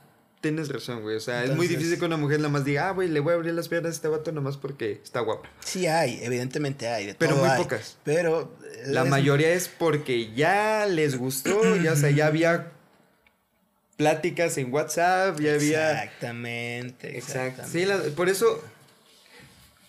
Tienes 0.41 0.69
razón, 0.69 1.03
güey. 1.03 1.17
O 1.17 1.21
sea, 1.21 1.43
es 1.45 1.57
muy 1.57 1.67
difícil 1.67 1.99
que 1.99 2.05
una 2.05 2.17
mujer 2.17 2.39
nada 2.39 2.51
más 2.51 2.65
diga, 2.65 2.89
ah, 2.89 2.93
güey, 2.93 3.09
le 3.09 3.21
voy 3.21 3.33
a 3.33 3.37
abrir 3.37 3.53
las 3.55 3.69
piernas 3.69 3.93
a 3.93 3.95
este 3.97 4.09
vato 4.09 4.31
nomás 4.33 4.57
porque 4.57 5.01
está 5.03 5.21
guapo. 5.21 5.49
Sí 5.61 5.87
hay, 5.87 6.21
evidentemente 6.23 6.89
hay. 6.89 7.07
de 7.07 7.15
Pero 7.15 7.35
todo 7.35 7.45
muy 7.45 7.51
hay. 7.53 7.63
pocas. 7.63 7.97
Pero. 8.05 8.55
La 8.87 9.03
es- 9.03 9.09
mayoría 9.09 9.51
es 9.53 9.69
porque 9.69 10.33
ya 10.35 10.87
les 10.87 11.17
gustó, 11.19 11.77
ya, 11.77 11.93
o 11.93 11.97
sea, 11.97 12.11
ya 12.11 12.27
había 12.27 12.71
pláticas 13.97 14.59
en 14.59 14.73
WhatsApp, 14.73 15.41
ya 15.41 15.55
había... 15.55 16.03
Exactamente. 16.05 17.17
Exacto. 17.17 17.63
exactamente. 17.63 17.79
Sí, 17.81 17.87
la- 18.11 18.15
por 18.15 18.29
eso... 18.29 18.63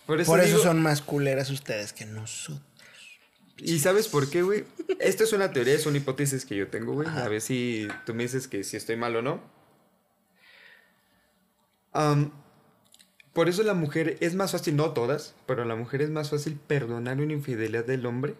Por 0.06 0.20
eso, 0.22 0.32
Por 0.32 0.40
eso 0.40 0.48
digo- 0.56 0.62
son 0.62 0.82
más 0.82 1.02
culeras 1.02 1.50
ustedes 1.50 1.92
que 1.92 2.06
nosotros. 2.06 2.62
¿Y 3.58 3.78
sabes 3.80 4.08
por 4.08 4.30
qué, 4.30 4.40
güey? 4.42 4.64
Esto 5.00 5.24
es 5.24 5.32
una 5.34 5.52
teoría, 5.52 5.74
es 5.74 5.84
una 5.84 5.98
hipótesis 5.98 6.46
que 6.46 6.56
yo 6.56 6.68
tengo, 6.68 6.94
güey. 6.94 7.06
A 7.08 7.28
ver 7.28 7.40
si 7.42 7.86
tú 8.06 8.14
me 8.14 8.22
dices 8.22 8.48
que 8.48 8.64
si 8.64 8.76
estoy 8.78 8.96
mal 8.96 9.14
o 9.16 9.20
no. 9.22 9.42
Por 11.92 13.48
eso 13.48 13.62
la 13.62 13.74
mujer 13.74 14.16
es 14.20 14.34
más 14.34 14.52
fácil, 14.52 14.76
no 14.76 14.92
todas, 14.92 15.34
pero 15.46 15.64
la 15.64 15.76
mujer 15.76 16.02
es 16.02 16.10
más 16.10 16.30
fácil 16.30 16.58
perdonar 16.66 17.20
una 17.20 17.32
infidelidad 17.32 17.84
del 17.84 18.06
hombre. 18.06 18.34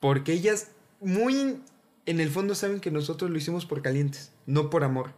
Porque 0.00 0.32
ellas 0.32 0.70
muy 1.00 1.60
en 2.06 2.20
el 2.20 2.30
fondo 2.30 2.54
saben 2.54 2.80
que 2.80 2.90
nosotros 2.90 3.30
lo 3.30 3.38
hicimos 3.38 3.66
por 3.66 3.82
calientes, 3.82 4.32
no 4.46 4.70
por 4.70 4.84
amor. 4.84 5.12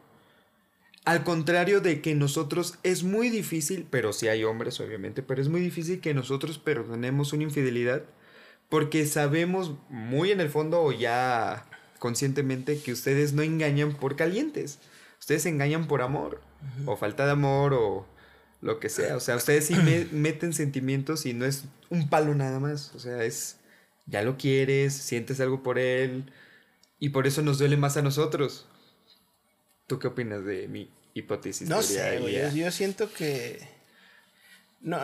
Al 1.04 1.22
contrario 1.22 1.80
de 1.80 2.02
que 2.02 2.14
nosotros 2.14 2.78
es 2.82 3.04
muy 3.04 3.30
difícil, 3.30 3.86
pero 3.88 4.12
sí 4.12 4.28
hay 4.28 4.44
hombres 4.44 4.80
obviamente, 4.80 5.22
pero 5.22 5.40
es 5.40 5.48
muy 5.48 5.60
difícil 5.60 6.00
que 6.00 6.14
nosotros 6.14 6.58
perdonemos 6.58 7.32
una 7.32 7.44
infidelidad 7.44 8.02
porque 8.68 9.06
sabemos 9.06 9.74
muy 9.88 10.32
en 10.32 10.40
el 10.40 10.48
fondo 10.48 10.82
o 10.82 10.92
ya 10.92 11.64
conscientemente 12.00 12.80
que 12.80 12.92
ustedes 12.92 13.32
no 13.32 13.42
engañan 13.42 13.94
por 13.94 14.16
calientes. 14.16 14.80
Ustedes 15.20 15.46
engañan 15.46 15.86
por 15.86 16.02
amor 16.02 16.40
o 16.86 16.96
falta 16.96 17.24
de 17.26 17.32
amor 17.32 17.74
o 17.74 18.06
lo 18.62 18.80
que 18.80 18.88
sea. 18.88 19.16
O 19.16 19.20
sea, 19.20 19.36
ustedes 19.36 19.66
sí 19.66 19.74
me- 19.74 20.04
meten 20.12 20.52
sentimientos 20.52 21.26
y 21.26 21.34
no 21.34 21.44
es 21.44 21.64
un 21.90 22.08
palo 22.08 22.34
nada 22.34 22.58
más. 22.60 22.92
O 22.94 22.98
sea, 22.98 23.22
es 23.24 23.56
ya 24.06 24.22
lo 24.22 24.36
quieres, 24.36 24.94
sientes 24.94 25.40
algo 25.40 25.62
por 25.62 25.78
él 25.78 26.32
y 26.98 27.08
por 27.10 27.26
eso 27.26 27.42
nos 27.42 27.58
duele 27.58 27.76
más 27.76 27.96
a 27.96 28.02
nosotros. 28.02 28.66
¿Tú 29.86 29.98
qué 29.98 30.08
opinas 30.08 30.44
de 30.44 30.68
mi 30.68 30.90
hipótesis? 31.14 31.68
No 31.68 31.82
sé, 31.82 32.18
güey. 32.20 32.54
yo 32.56 32.70
siento 32.70 33.12
que. 33.12 33.68
No. 34.80 34.98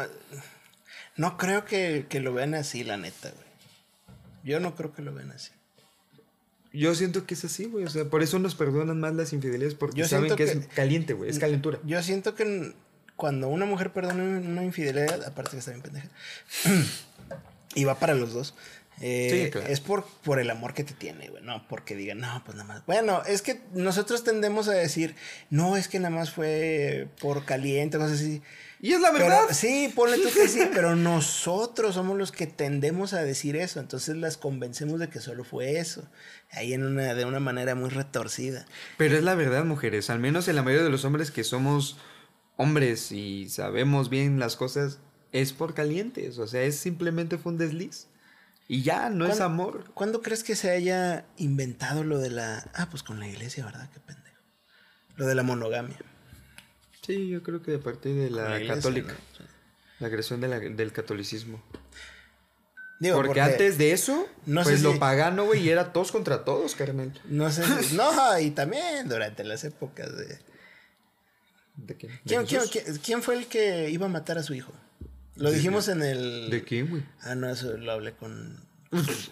No 1.16 1.36
creo 1.36 1.64
que, 1.64 2.06
que 2.08 2.20
lo 2.20 2.32
vean 2.32 2.54
así, 2.54 2.84
la 2.84 2.96
neta, 2.96 3.30
güey. 3.30 3.46
Yo 4.44 4.60
no 4.60 4.74
creo 4.74 4.92
que 4.92 5.02
lo 5.02 5.12
vean 5.14 5.30
así. 5.30 5.52
Yo 6.72 6.94
siento 6.94 7.26
que 7.26 7.34
es 7.34 7.44
así, 7.44 7.64
güey. 7.66 7.84
O 7.84 7.90
sea, 7.90 8.04
por 8.06 8.22
eso 8.22 8.38
nos 8.38 8.54
perdonan 8.54 8.98
más 9.00 9.14
las 9.14 9.32
infidelidades 9.32 9.74
porque 9.74 10.00
Yo 10.00 10.08
saben 10.08 10.34
que, 10.36 10.44
que- 10.44 10.52
es 10.52 10.66
caliente, 10.68 11.12
güey. 11.12 11.30
Es 11.30 11.38
calentura. 11.38 11.78
Yo 11.84 12.02
siento 12.02 12.34
que 12.34 12.72
cuando 13.16 13.48
una 13.48 13.66
mujer 13.66 13.92
perdona 13.92 14.22
una 14.24 14.64
infidelidad, 14.64 15.22
aparte 15.24 15.52
que 15.52 15.58
está 15.58 15.70
bien 15.72 15.82
pendeja, 15.82 16.08
y 17.74 17.84
va 17.84 17.98
para 17.98 18.14
los 18.14 18.32
dos, 18.32 18.54
eh, 19.00 19.44
Sí, 19.46 19.50
claro. 19.50 19.66
es 19.68 19.80
por, 19.80 20.06
por 20.22 20.38
el 20.38 20.50
amor 20.50 20.74
que 20.74 20.84
te 20.84 20.92
tiene, 20.94 21.28
güey, 21.28 21.42
no 21.42 21.66
porque 21.68 21.94
digan, 21.96 22.20
no, 22.20 22.42
pues 22.44 22.56
nada 22.56 22.68
más. 22.68 22.86
Bueno, 22.86 23.22
es 23.26 23.42
que 23.42 23.60
nosotros 23.74 24.22
tendemos 24.24 24.68
a 24.68 24.72
decir, 24.72 25.14
no, 25.50 25.76
es 25.76 25.88
que 25.88 25.98
nada 25.98 26.14
más 26.14 26.30
fue 26.30 27.08
por 27.20 27.44
caliente, 27.44 27.98
cosas 27.98 28.12
así. 28.20 28.42
Y 28.84 28.92
es 28.94 29.00
la 29.00 29.12
Pero, 29.12 29.26
verdad. 29.26 29.44
sí, 29.52 29.90
ponle 29.94 30.18
tú 30.18 30.28
que 30.34 30.48
sí, 30.48 30.60
pero 30.74 30.96
nosotros 30.96 31.94
somos 31.94 32.18
los 32.18 32.32
que 32.32 32.46
tendemos 32.48 33.12
a 33.14 33.22
decir 33.22 33.54
eso, 33.54 33.78
entonces 33.78 34.16
las 34.16 34.36
convencemos 34.36 34.98
de 34.98 35.08
que 35.08 35.20
solo 35.20 35.44
fue 35.44 35.78
eso, 35.78 36.06
ahí 36.50 36.72
en 36.74 36.84
una, 36.84 37.14
de 37.14 37.24
una 37.24 37.38
manera 37.38 37.76
muy 37.76 37.90
retorcida. 37.90 38.66
Pero 38.98 39.16
es 39.16 39.22
la 39.22 39.36
verdad, 39.36 39.64
mujeres. 39.64 40.10
Al 40.10 40.18
menos 40.18 40.48
en 40.48 40.56
la 40.56 40.62
mayoría 40.64 40.82
de 40.84 40.90
los 40.90 41.04
hombres 41.04 41.30
que 41.30 41.44
somos 41.44 41.96
hombres 42.56 43.12
y 43.12 43.48
sabemos 43.48 44.10
bien 44.10 44.38
las 44.40 44.56
cosas, 44.56 44.98
es 45.30 45.52
por 45.52 45.74
calientes. 45.74 46.38
O 46.38 46.46
sea, 46.48 46.62
es 46.62 46.76
simplemente 46.76 47.38
fue 47.38 47.52
un 47.52 47.58
desliz. 47.58 48.08
Y 48.66 48.82
ya, 48.82 49.10
no 49.10 49.26
es 49.26 49.36
¿Cuándo- 49.38 49.44
amor. 49.44 49.84
¿Cuándo 49.94 50.22
crees 50.22 50.42
que 50.42 50.56
se 50.56 50.70
haya 50.70 51.24
inventado 51.36 52.02
lo 52.04 52.18
de 52.18 52.30
la... 52.30 52.68
Ah, 52.74 52.88
pues 52.90 53.02
con 53.04 53.20
la 53.20 53.28
iglesia, 53.28 53.64
¿verdad? 53.64 53.88
Qué 53.92 54.00
pendejo. 54.00 54.36
Lo 55.16 55.26
de 55.26 55.34
la 55.36 55.42
monogamia. 55.44 55.98
Sí, 57.02 57.28
yo 57.28 57.42
creo 57.42 57.62
que 57.62 57.72
de 57.72 57.78
parte 57.78 58.08
de 58.12 58.30
la, 58.30 58.56
iglesia, 58.56 58.74
católica. 58.76 59.14
La 60.00 60.06
agresión 60.06 60.40
de 60.40 60.48
la- 60.48 60.60
del 60.60 60.92
catolicismo. 60.92 61.62
Digo, 63.00 63.16
porque, 63.16 63.40
antes 63.40 63.78
de 63.78 63.90
eso, 63.92 64.28
no 64.46 64.62
sé 64.62 64.70
pues 64.70 64.82
lo 64.82 64.92
si- 64.92 64.98
pagano, 65.00 65.44
güey, 65.44 65.60
y 65.62 65.70
era 65.70 65.92
todos 65.92 66.12
contra 66.12 66.44
todos, 66.44 66.76
carnal. 66.76 67.12
No 67.24 67.50
sé... 67.50 67.64
si- 67.82 67.96
No, 67.96 68.38
y 68.38 68.52
también 68.52 69.08
durante 69.08 69.42
las 69.42 69.64
épocas 69.64 70.16
de... 70.16 70.38
¿De 71.74 71.96
qué? 71.96 72.06
¿De 72.06 72.20
¿Quién, 72.26 72.46
quién, 72.46 72.62
quién- 72.70 72.96
quién 72.98 73.22
fue 73.22 73.34
el 73.36 73.46
que 73.46 73.90
iba 73.90 74.06
a 74.06 74.08
matar 74.08 74.38
a 74.38 74.42
su 74.44 74.54
hijo? 74.54 74.72
Lo 75.34 75.50
¿De 75.50 75.56
dijimos 75.56 75.88
en 75.88 76.02
el... 76.02 76.50
¿De 76.50 76.62
quién, 76.62 76.88
güey? 76.90 77.02
Ah, 77.22 77.34
no, 77.34 77.50
eso 77.50 77.76
lo 77.76 77.90
hablé 77.90 78.12
con, 78.12 78.60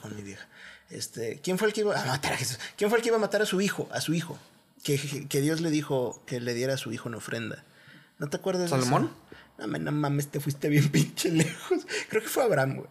con 0.03 0.17
mi 0.17 0.23
vieja. 0.23 0.49
Este, 0.89 1.39
¿quién 1.41 1.57
fue 1.59 1.69
el 1.69 1.75
que 1.75 1.83
iba 1.83 2.01
a 2.01 2.05
matar 2.07 2.33
a 2.33 2.37
Jesús? 2.37 2.59
¿Quién 2.77 2.91
fue 2.91 2.99
el 2.99 3.03
que 3.03 3.09
iba 3.11 3.19
a 3.19 3.21
matar 3.21 3.43
a 3.43 3.47
su 3.47 3.61
hijo? 3.61 3.89
A 3.93 4.01
su 4.01 4.15
hijo. 4.15 4.37
Que, 4.83 5.27
que 5.29 5.41
Dios 5.41 5.61
le 5.61 5.71
dijo 5.71 6.23
que 6.27 6.41
le 6.41 6.55
diera 6.55 6.75
a 6.75 6.79
su 6.79 6.93
hijo 6.93 7.09
una 7.09 7.19
ofrenda. 7.19 7.65
¿No 8.19 8.29
te 8.29 8.37
acuerdas 8.39 8.63
de 8.71 8.77
eso? 8.77 8.77
¿Salomón? 8.77 9.11
No, 9.59 9.67
me- 9.67 9.79
no 9.79 9.93
mames, 9.93 10.29
te 10.29 10.41
fuiste 10.41 10.69
bien 10.69 10.89
pinche 10.93 11.31
lejos. 11.31 11.81
Creo 12.09 12.23
que 12.23 12.29
fue 12.29 12.43
Abraham, 12.45 12.77
güey. 12.77 12.89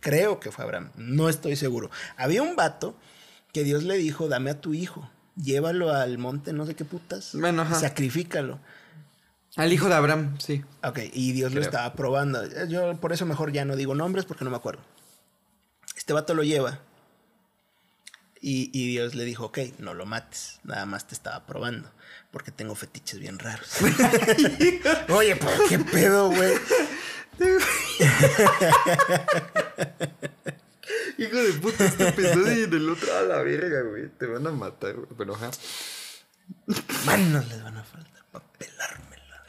Creo 0.00 0.40
que 0.40 0.50
fue 0.50 0.64
Abraham. 0.64 0.90
No 0.96 1.28
estoy 1.28 1.54
seguro. 1.56 1.90
Había 2.16 2.42
un 2.42 2.56
vato 2.56 2.96
que 3.52 3.62
Dios 3.62 3.84
le 3.84 3.96
dijo, 3.98 4.26
dame 4.28 4.50
a 4.50 4.60
tu 4.60 4.74
hijo. 4.74 5.08
Llévalo 5.36 5.90
al 5.94 6.18
monte, 6.18 6.52
no 6.52 6.66
sé 6.66 6.74
qué 6.74 6.84
putas. 6.84 7.30
Bueno, 7.34 7.62
ajá. 7.62 7.76
Sacrifícalo. 7.78 8.58
Al 9.56 9.72
hijo 9.72 9.88
de 9.88 9.94
Abraham, 9.94 10.36
sí. 10.40 10.64
Ok, 10.82 10.98
y 11.12 11.32
Dios 11.32 11.52
lo 11.54 11.60
estaba 11.60 11.92
probando. 11.94 12.42
Yo 12.66 12.96
por 13.00 13.12
eso 13.12 13.26
mejor 13.26 13.52
ya 13.52 13.64
no 13.64 13.76
digo 13.76 13.94
nombres 13.94 14.24
porque 14.24 14.44
no 14.44 14.50
me 14.50 14.56
acuerdo. 14.56 14.80
Este 15.96 16.12
vato 16.12 16.34
lo 16.34 16.42
lleva. 16.42 16.80
Y, 18.44 18.70
y 18.72 18.88
Dios 18.88 19.14
le 19.14 19.24
dijo, 19.24 19.44
ok, 19.46 19.58
no 19.78 19.94
lo 19.94 20.04
mates. 20.04 20.58
Nada 20.64 20.84
más 20.84 21.06
te 21.06 21.14
estaba 21.14 21.46
probando. 21.46 21.88
Porque 22.32 22.50
tengo 22.50 22.74
fetiches 22.74 23.20
bien 23.20 23.38
raros. 23.38 23.68
Oye, 25.10 25.36
pero 25.36 25.52
qué 25.68 25.78
pedo, 25.78 26.28
güey. 26.28 26.54
Hijo 31.18 31.36
de 31.36 31.52
puta, 31.54 31.84
este 31.84 32.08
episodio 32.08 32.60
y 32.60 32.64
en 32.64 32.72
el 32.72 32.90
otro 32.90 33.16
a 33.16 33.22
la 33.22 33.42
verga, 33.42 33.82
güey. 33.82 34.08
Te 34.08 34.26
van 34.26 34.44
a 34.46 34.50
matar, 34.50 34.94
güey. 34.94 35.06
Pero 35.16 35.36
ajá. 35.36 35.52
Manos 37.06 37.48
les 37.48 37.62
van 37.62 37.76
a 37.76 37.84
faltar 37.84 38.24
para 38.32 38.44
pelármela. 38.54 39.44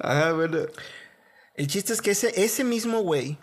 Ajá, 0.00 0.32
bueno. 0.32 0.58
El 1.54 1.68
chiste 1.68 1.92
es 1.92 2.02
que 2.02 2.10
ese, 2.10 2.42
ese 2.42 2.64
mismo 2.64 3.02
güey 3.02 3.38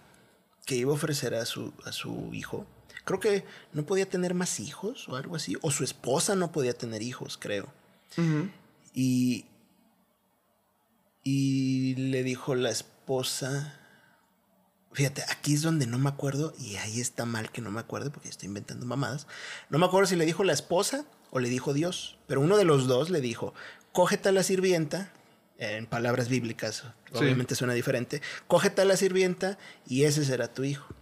que 0.66 0.76
iba 0.76 0.92
a 0.92 0.96
ofrecer 0.96 1.36
a 1.36 1.46
su, 1.46 1.74
a 1.86 1.94
su 1.94 2.34
hijo, 2.34 2.68
creo 3.04 3.20
que 3.20 3.46
no 3.74 3.86
podía 3.86 4.10
tener 4.10 4.34
más 4.34 4.60
hijos 4.60 5.08
o 5.10 5.16
algo 5.16 5.36
así. 5.36 5.58
O 5.62 5.72
su 5.72 5.84
esposa 5.84 6.36
no 6.36 6.52
podía 6.52 6.74
tener 6.74 7.02
hijos, 7.02 7.38
creo. 7.38 7.68
Y, 8.94 9.46
y 11.24 11.96
le 11.96 12.24
dijo 12.24 12.56
la 12.56 12.70
esposa, 12.70 13.80
Fíjate, 14.94 15.24
aquí 15.30 15.56
es 15.56 15.64
donde 15.64 15.88
no 15.88 15.98
me 15.98 16.10
acuerdo, 16.10 16.54
y 16.60 16.76
ahí 16.76 17.02
está 17.02 17.26
mal 17.26 17.52
que 17.52 17.62
no 17.62 17.72
me 17.72 17.80
acuerde 17.80 18.12
porque 18.12 18.30
estoy 18.30 18.48
inventando 18.48 18.86
mamadas. 18.86 19.26
No 19.70 19.80
me 19.80 19.88
acuerdo 19.88 20.08
si 20.08 20.16
le 20.16 20.26
dijo 20.26 20.44
la 20.44 20.54
esposa 20.54 21.06
o 21.32 21.40
le 21.40 21.50
dijo 21.50 21.74
Dios, 21.74 22.18
pero 22.28 22.42
uno 22.42 22.58
de 22.58 22.64
los 22.64 22.86
dos 22.86 23.10
le 23.10 23.20
dijo, 23.20 23.56
cógete 23.92 24.30
a 24.30 24.32
la 24.32 24.44
sirvienta, 24.44 25.12
en 25.58 25.88
palabras 25.88 26.30
bíblicas, 26.30 26.84
obviamente 27.14 27.56
suena 27.56 27.74
diferente, 27.74 28.22
cógete 28.48 28.82
a 28.82 28.86
la 28.86 28.98
sirvienta 28.98 29.58
y 29.88 30.04
ese 30.04 30.26
será 30.26 30.54
tu 30.54 30.64
hijo. 30.64 30.94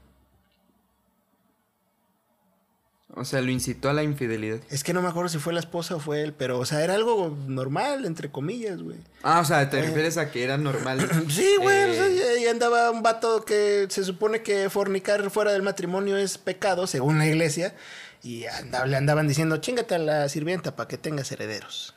O 3.14 3.26
sea, 3.26 3.42
lo 3.42 3.52
incitó 3.52 3.90
a 3.90 3.94
la 3.94 4.04
infidelidad. 4.04 4.60
Es 4.70 4.86
que 4.86 4.94
no 4.94 5.02
me 5.02 5.10
acuerdo 5.10 5.28
si 5.28 5.38
fue 5.38 5.52
la 5.52 5.60
esposa 5.60 5.96
o 5.96 6.00
fue 6.00 6.22
él, 6.22 6.34
pero, 6.34 6.60
o 6.60 6.66
sea, 6.66 6.82
era 6.82 6.94
algo 6.96 7.38
normal, 7.48 8.06
entre 8.06 8.32
comillas, 8.32 8.82
güey. 8.82 8.98
Ah, 9.22 9.42
o 9.42 9.46
sea, 9.46 9.70
¿te 9.70 9.82
refieres 9.82 10.18
a 10.18 10.32
que 10.32 10.44
era 10.46 10.58
normal? 10.58 11.00
Sí, 11.30 11.56
güey, 11.62 11.90
o 11.90 11.94
sea, 11.94 12.08
Eh, 12.08 12.40
y- 12.44 12.48
andaba 12.48 12.90
un 12.90 13.04
vato 13.04 13.44
que 13.44 13.88
se 13.90 14.06
supone 14.06 14.44
que 14.44 14.70
fornicar 14.70 15.30
fuera 15.30 15.52
del 15.52 15.62
matrimonio 15.62 16.16
es 16.16 16.38
pecado, 16.38 16.88
según 16.88 17.18
la 17.18 17.26
iglesia, 17.28 17.76
y 18.24 18.46
andaba- 18.46 18.86
le 18.86 18.96
andaban 18.96 19.28
diciendo, 19.28 19.58
chingate 19.58 19.96
a 19.96 20.00
la 20.00 20.30
sirvienta 20.30 20.76
para 20.78 20.88
que 20.88 20.98
tengas 20.98 21.30
herederos. 21.34 21.94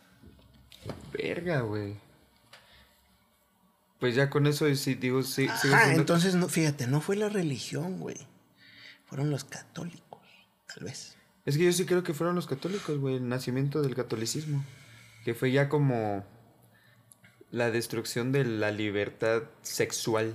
Verga, 1.12 1.60
güey. 1.60 1.94
Pues 4.00 4.14
ya 4.16 4.28
con 4.28 4.46
eso 4.46 4.72
sí, 4.74 4.94
digo, 4.96 5.22
sí. 5.22 5.48
sigo 5.62 5.74
Ah, 5.76 5.92
entonces, 5.94 6.34
no, 6.34 6.48
fíjate, 6.48 6.86
no 6.88 7.00
fue 7.00 7.16
la 7.16 7.28
religión, 7.28 8.00
güey. 8.00 8.16
Fueron 9.06 9.30
los 9.30 9.44
católicos, 9.44 10.13
tal 10.74 10.84
vez. 10.84 11.16
Es 11.46 11.56
que 11.56 11.64
yo 11.64 11.72
sí 11.72 11.84
creo 11.86 12.02
que 12.02 12.14
fueron 12.14 12.34
los 12.36 12.46
católicos, 12.46 12.98
güey, 12.98 13.16
el 13.16 13.28
nacimiento 13.28 13.82
del 13.82 13.94
catolicismo. 13.94 14.64
Que 15.24 15.34
fue 15.34 15.52
ya 15.52 15.68
como 15.68 16.24
la 17.50 17.70
destrucción 17.70 18.32
de 18.32 18.44
la 18.44 18.70
libertad 18.70 19.42
sexual 19.62 20.34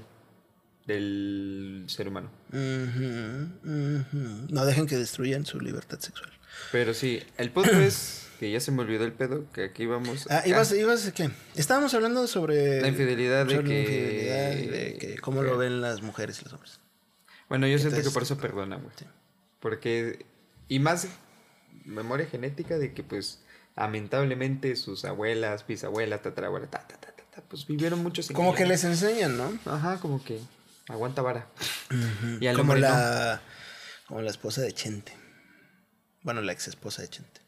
del 0.86 1.86
ser 1.88 2.08
humano. 2.08 2.32
No 3.62 4.65
dejen 4.65 4.88
que 4.88 4.97
destruyan 4.97 5.45
su 5.45 5.60
libertad 5.60 5.99
sexual. 5.99 6.32
Pero 6.71 6.93
sí, 6.93 7.21
el 7.38 7.52
punto 7.52 7.71
es 7.71 8.28
que 8.39 8.49
ya 8.52 8.60
se 8.60 8.71
me 8.71 8.82
olvidó 8.82 9.04
el 9.06 9.13
pedo, 9.13 9.45
que 9.52 9.65
aquí 9.65 9.86
vamos... 9.86 10.25
Ah, 10.30 10.43
ibas, 10.45 10.71
ibas 10.71 11.06
a 11.08 11.13
qué? 11.13 11.30
Estábamos 11.56 11.93
hablando 11.93 12.25
sobre... 12.28 12.82
La 12.82 12.88
infidelidad 12.88 13.45
de 13.45 13.56
la 13.58 13.63
que- 13.63 13.82
infidelidad 13.82 14.58
y 14.58 14.67
de 14.67 14.97
que 14.97 15.17
cómo 15.19 15.43
lo 15.43 15.58
ven 15.58 15.82
las 15.82 16.02
mujeres 16.02 16.39
y 16.41 16.45
los 16.45 16.54
hombres. 16.54 16.80
Bueno, 17.49 17.67
yo 17.67 17.78
siento 17.80 18.02
que 18.02 18.10
por 18.10 18.23
eso 18.23 18.38
perdona, 18.38 18.78
güey. 18.78 18.91
sí. 18.97 19.06
Porque... 19.60 20.25
Y 20.70 20.80
más 20.80 21.08
memoria 21.84 22.26
genética 22.26 22.78
de 22.78 22.94
que, 22.94 23.04
pues, 23.04 23.44
lamentablemente 23.76 24.76
sus 24.78 25.04
abuelas, 25.04 25.68
bisabuelas, 25.68 26.22
tatarabuelas, 26.22 26.72
ta, 26.72 26.88
ta, 26.88 26.96
ta, 26.96 27.12
ta, 27.12 27.24
ta, 27.30 27.42
pues 27.42 27.68
vivieron 27.68 28.02
muchos... 28.02 28.30
Como 28.30 28.56
que 28.56 28.66
les 28.66 28.86
enseñan, 28.86 29.38
¿no? 29.38 29.52
Ajá, 29.66 30.00
como 30.00 30.24
que 30.24 30.40
aguanta 30.88 31.22
vara. 31.22 31.48
Y 32.40 32.54
como 32.54 32.76
la 32.76 33.42
como 34.10 34.22
la 34.22 34.32
esposa 34.32 34.62
de 34.62 34.74
Chente. 34.74 35.14
Bueno, 36.24 36.42
la 36.42 36.52
ex 36.52 36.68
esposa 36.68 37.04
de 37.04 37.10
Chente. 37.10 37.42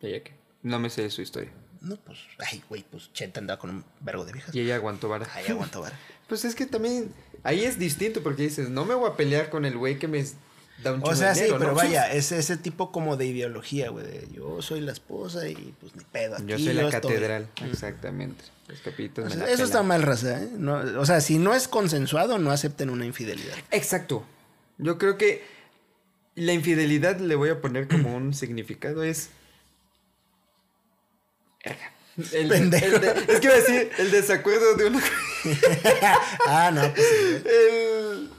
¿Ella 0.00 0.22
qué? 0.22 0.34
No 0.62 0.78
me 0.78 0.88
sé 0.88 1.10
su 1.10 1.20
historia. 1.20 1.50
No, 1.80 1.96
pues, 1.96 2.20
ay, 2.38 2.62
güey, 2.68 2.84
pues 2.88 3.12
Chente 3.12 3.40
andaba 3.40 3.58
con 3.58 3.70
un 3.70 3.84
vergo 3.98 4.24
de 4.24 4.32
viejas. 4.32 4.54
Y 4.54 4.60
ella 4.60 4.76
aguantó 4.76 5.08
vara. 5.08 5.26
Ahí 5.34 5.46
aguantó 5.48 5.82
vara. 5.82 5.98
Pues 6.30 6.44
es 6.44 6.54
que 6.54 6.64
también... 6.64 7.12
Ahí 7.42 7.64
es 7.64 7.76
distinto 7.76 8.22
porque 8.22 8.42
dices, 8.42 8.68
no 8.68 8.84
me 8.84 8.94
voy 8.94 9.10
a 9.10 9.16
pelear 9.16 9.50
con 9.50 9.64
el 9.64 9.76
güey 9.76 9.98
que 9.98 10.06
me 10.06 10.24
da 10.82 10.92
un 10.92 11.02
O 11.04 11.14
sea, 11.14 11.30
de 11.30 11.34
sí, 11.34 11.40
dinero, 11.42 11.58
pero 11.58 11.70
¿no? 11.70 11.76
vaya, 11.76 12.12
es 12.12 12.32
ese 12.32 12.56
tipo 12.56 12.90
como 12.92 13.16
de 13.16 13.26
ideología, 13.26 13.90
güey. 13.90 14.06
de 14.06 14.28
Yo 14.32 14.60
soy 14.62 14.80
la 14.80 14.92
esposa 14.92 15.48
y 15.48 15.74
pues 15.80 15.94
ni 15.96 16.04
pedo. 16.04 16.36
Yo 16.46 16.54
aquí 16.56 16.64
soy 16.64 16.74
la 16.74 16.90
catedral, 16.90 17.48
exactamente. 17.70 18.44
Los 18.68 18.80
capitos 18.80 19.26
O 19.26 19.30
sea, 19.30 19.48
eso 19.50 19.64
está 19.64 19.82
mal, 19.82 20.02
raza, 20.02 20.42
¿eh? 20.42 20.48
No, 20.56 20.74
o 21.00 21.04
sea, 21.06 21.20
si 21.20 21.38
no 21.38 21.54
es 21.54 21.66
consensuado, 21.68 22.38
no 22.38 22.50
acepten 22.52 22.88
una 22.90 23.04
infidelidad. 23.04 23.56
Exacto. 23.72 24.24
Yo 24.78 24.96
creo 24.96 25.18
que 25.18 25.44
la 26.36 26.52
infidelidad 26.52 27.18
le 27.18 27.34
voy 27.34 27.48
a 27.50 27.60
poner 27.60 27.88
como 27.88 28.14
un 28.16 28.32
significado 28.34 29.02
es... 29.02 29.30
El- 32.32 32.52
el 32.52 32.70
de- 32.70 33.24
es 33.28 33.40
que 33.40 33.46
iba 33.46 33.54
a 33.54 33.58
decir 33.58 33.90
el 33.98 34.10
desacuerdo 34.10 34.74
de 34.74 34.86
una... 34.86 35.00
ah, 36.46 36.70
no, 36.72 36.92
pues 36.94 37.06
sí, 37.06 37.42
el 37.48 38.30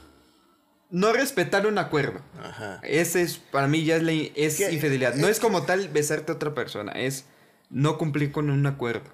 no 0.92 1.12
respetar 1.12 1.66
un 1.66 1.78
acuerdo. 1.78 2.20
Ajá. 2.40 2.78
Ese 2.84 3.22
es, 3.22 3.38
para 3.38 3.66
mí 3.66 3.84
ya 3.84 3.96
es, 3.96 4.02
la, 4.04 4.12
es 4.12 4.60
infidelidad. 4.60 5.14
No 5.16 5.26
es 5.26 5.40
como 5.40 5.62
tal 5.64 5.88
besarte 5.88 6.30
a 6.30 6.36
otra 6.36 6.54
persona, 6.54 6.92
es 6.92 7.24
no 7.70 7.98
cumplir 7.98 8.30
con 8.30 8.48
un 8.50 8.64
acuerdo. 8.66 9.10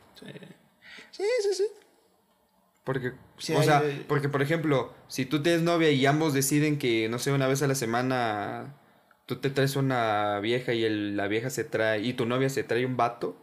Sí, 1.13 1.25
sí, 1.43 1.55
sí. 1.55 1.65
Porque, 2.85 3.13
Sí, 3.39 3.53
o 3.55 3.61
hay- 3.61 3.67
sea, 3.67 3.79
hay- 3.79 4.05
porque 4.09 4.29
por 4.29 4.43
ejemplo, 4.43 4.93
si 5.09 5.25
tú 5.25 5.43
tienes 5.43 5.63
novia 5.63 5.91
y 5.91 6.05
ambos 6.07 6.35
deciden 6.35 6.79
que, 6.79 7.09
no 7.09 7.19
sé, 7.19 7.33
una 7.33 7.47
vez 7.47 7.63
a 7.63 7.67
la 7.67 7.75
semana 7.75 8.75
tú 9.27 9.37
te 9.37 9.51
traes 9.51 9.77
una 9.77 10.41
vieja 10.41 10.73
y 10.75 10.85
el- 10.85 11.17
la 11.17 11.29
vieja 11.29 11.51
se 11.51 11.63
trae, 11.65 12.01
y 12.03 12.15
tu 12.15 12.25
novia 12.27 12.49
se 12.51 12.65
trae 12.65 12.87
un 12.87 12.97
vato 12.97 13.37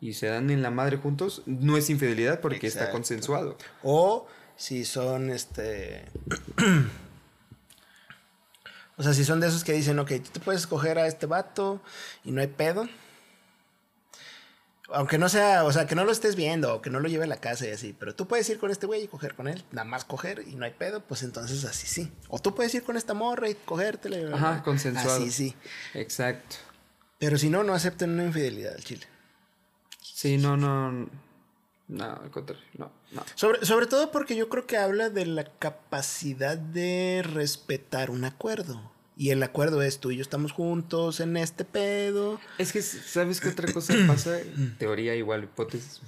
y 0.00 0.12
se 0.14 0.26
dan 0.28 0.48
en 0.50 0.62
la 0.62 0.70
madre 0.70 0.96
juntos, 0.96 1.42
no 1.46 1.76
es 1.76 1.90
infidelidad 1.90 2.40
porque 2.40 2.66
está 2.66 2.90
consensuado. 2.90 3.56
O 3.82 4.26
si 4.56 4.84
son 4.84 5.30
este. 5.30 6.04
o 8.96 9.02
sea, 9.02 9.12
si 9.14 9.24
son 9.24 9.40
de 9.40 9.48
esos 9.48 9.64
que 9.64 9.72
dicen, 9.72 9.98
ok, 9.98 10.08
tú 10.22 10.30
te 10.32 10.40
puedes 10.40 10.62
escoger 10.62 10.98
a 10.98 11.06
este 11.06 11.26
vato 11.26 11.80
y 12.24 12.30
no 12.30 12.40
hay 12.40 12.46
pedo. 12.46 12.88
Aunque 14.92 15.18
no 15.18 15.28
sea, 15.28 15.64
o 15.64 15.72
sea, 15.72 15.86
que 15.86 15.94
no 15.94 16.04
lo 16.04 16.12
estés 16.12 16.36
viendo 16.36 16.74
o 16.74 16.82
que 16.82 16.90
no 16.90 17.00
lo 17.00 17.08
lleve 17.08 17.24
a 17.24 17.26
la 17.26 17.38
casa 17.38 17.66
y 17.66 17.70
así, 17.70 17.96
pero 17.98 18.14
tú 18.14 18.28
puedes 18.28 18.48
ir 18.50 18.58
con 18.58 18.70
este 18.70 18.86
güey 18.86 19.04
y 19.04 19.08
coger 19.08 19.34
con 19.34 19.48
él, 19.48 19.64
nada 19.72 19.86
más 19.86 20.04
coger 20.04 20.44
y 20.46 20.54
no 20.56 20.66
hay 20.66 20.72
pedo, 20.72 21.00
pues 21.00 21.22
entonces 21.22 21.64
así 21.64 21.86
sí. 21.86 22.12
O 22.28 22.38
tú 22.38 22.54
puedes 22.54 22.74
ir 22.74 22.84
con 22.84 22.96
esta 22.96 23.14
morra 23.14 23.48
y 23.48 23.54
cogértela. 23.54 24.36
Ajá, 24.36 24.62
consensuado. 24.62 25.16
Así 25.16 25.30
sí. 25.30 25.56
Exacto. 25.94 26.56
Pero 27.18 27.38
si 27.38 27.48
no, 27.48 27.64
no 27.64 27.72
acepten 27.72 28.10
una 28.10 28.24
infidelidad 28.24 28.74
al 28.74 28.84
chile. 28.84 29.06
Sí, 30.00 30.36
no, 30.36 30.56
no. 30.56 31.08
No, 31.86 32.04
al 32.04 32.30
contrario, 32.30 32.64
no, 32.78 32.90
no. 33.12 33.22
Sobre, 33.34 33.64
sobre 33.66 33.86
todo 33.86 34.10
porque 34.10 34.36
yo 34.36 34.48
creo 34.48 34.66
que 34.66 34.78
habla 34.78 35.10
de 35.10 35.26
la 35.26 35.44
capacidad 35.44 36.56
de 36.56 37.22
respetar 37.24 38.10
un 38.10 38.24
acuerdo. 38.24 38.90
Y 39.16 39.30
el 39.30 39.42
acuerdo 39.42 39.80
es 39.82 40.00
tú 40.00 40.10
y 40.10 40.16
yo 40.16 40.22
estamos 40.22 40.50
juntos 40.52 41.20
en 41.20 41.36
este 41.36 41.64
pedo. 41.64 42.40
Es 42.58 42.72
que, 42.72 42.82
¿sabes 42.82 43.40
qué 43.40 43.48
otra 43.50 43.72
cosa 43.72 43.94
pasa? 44.08 44.38
Teoría 44.78 45.14
igual, 45.14 45.44
hipótesis. 45.44 46.00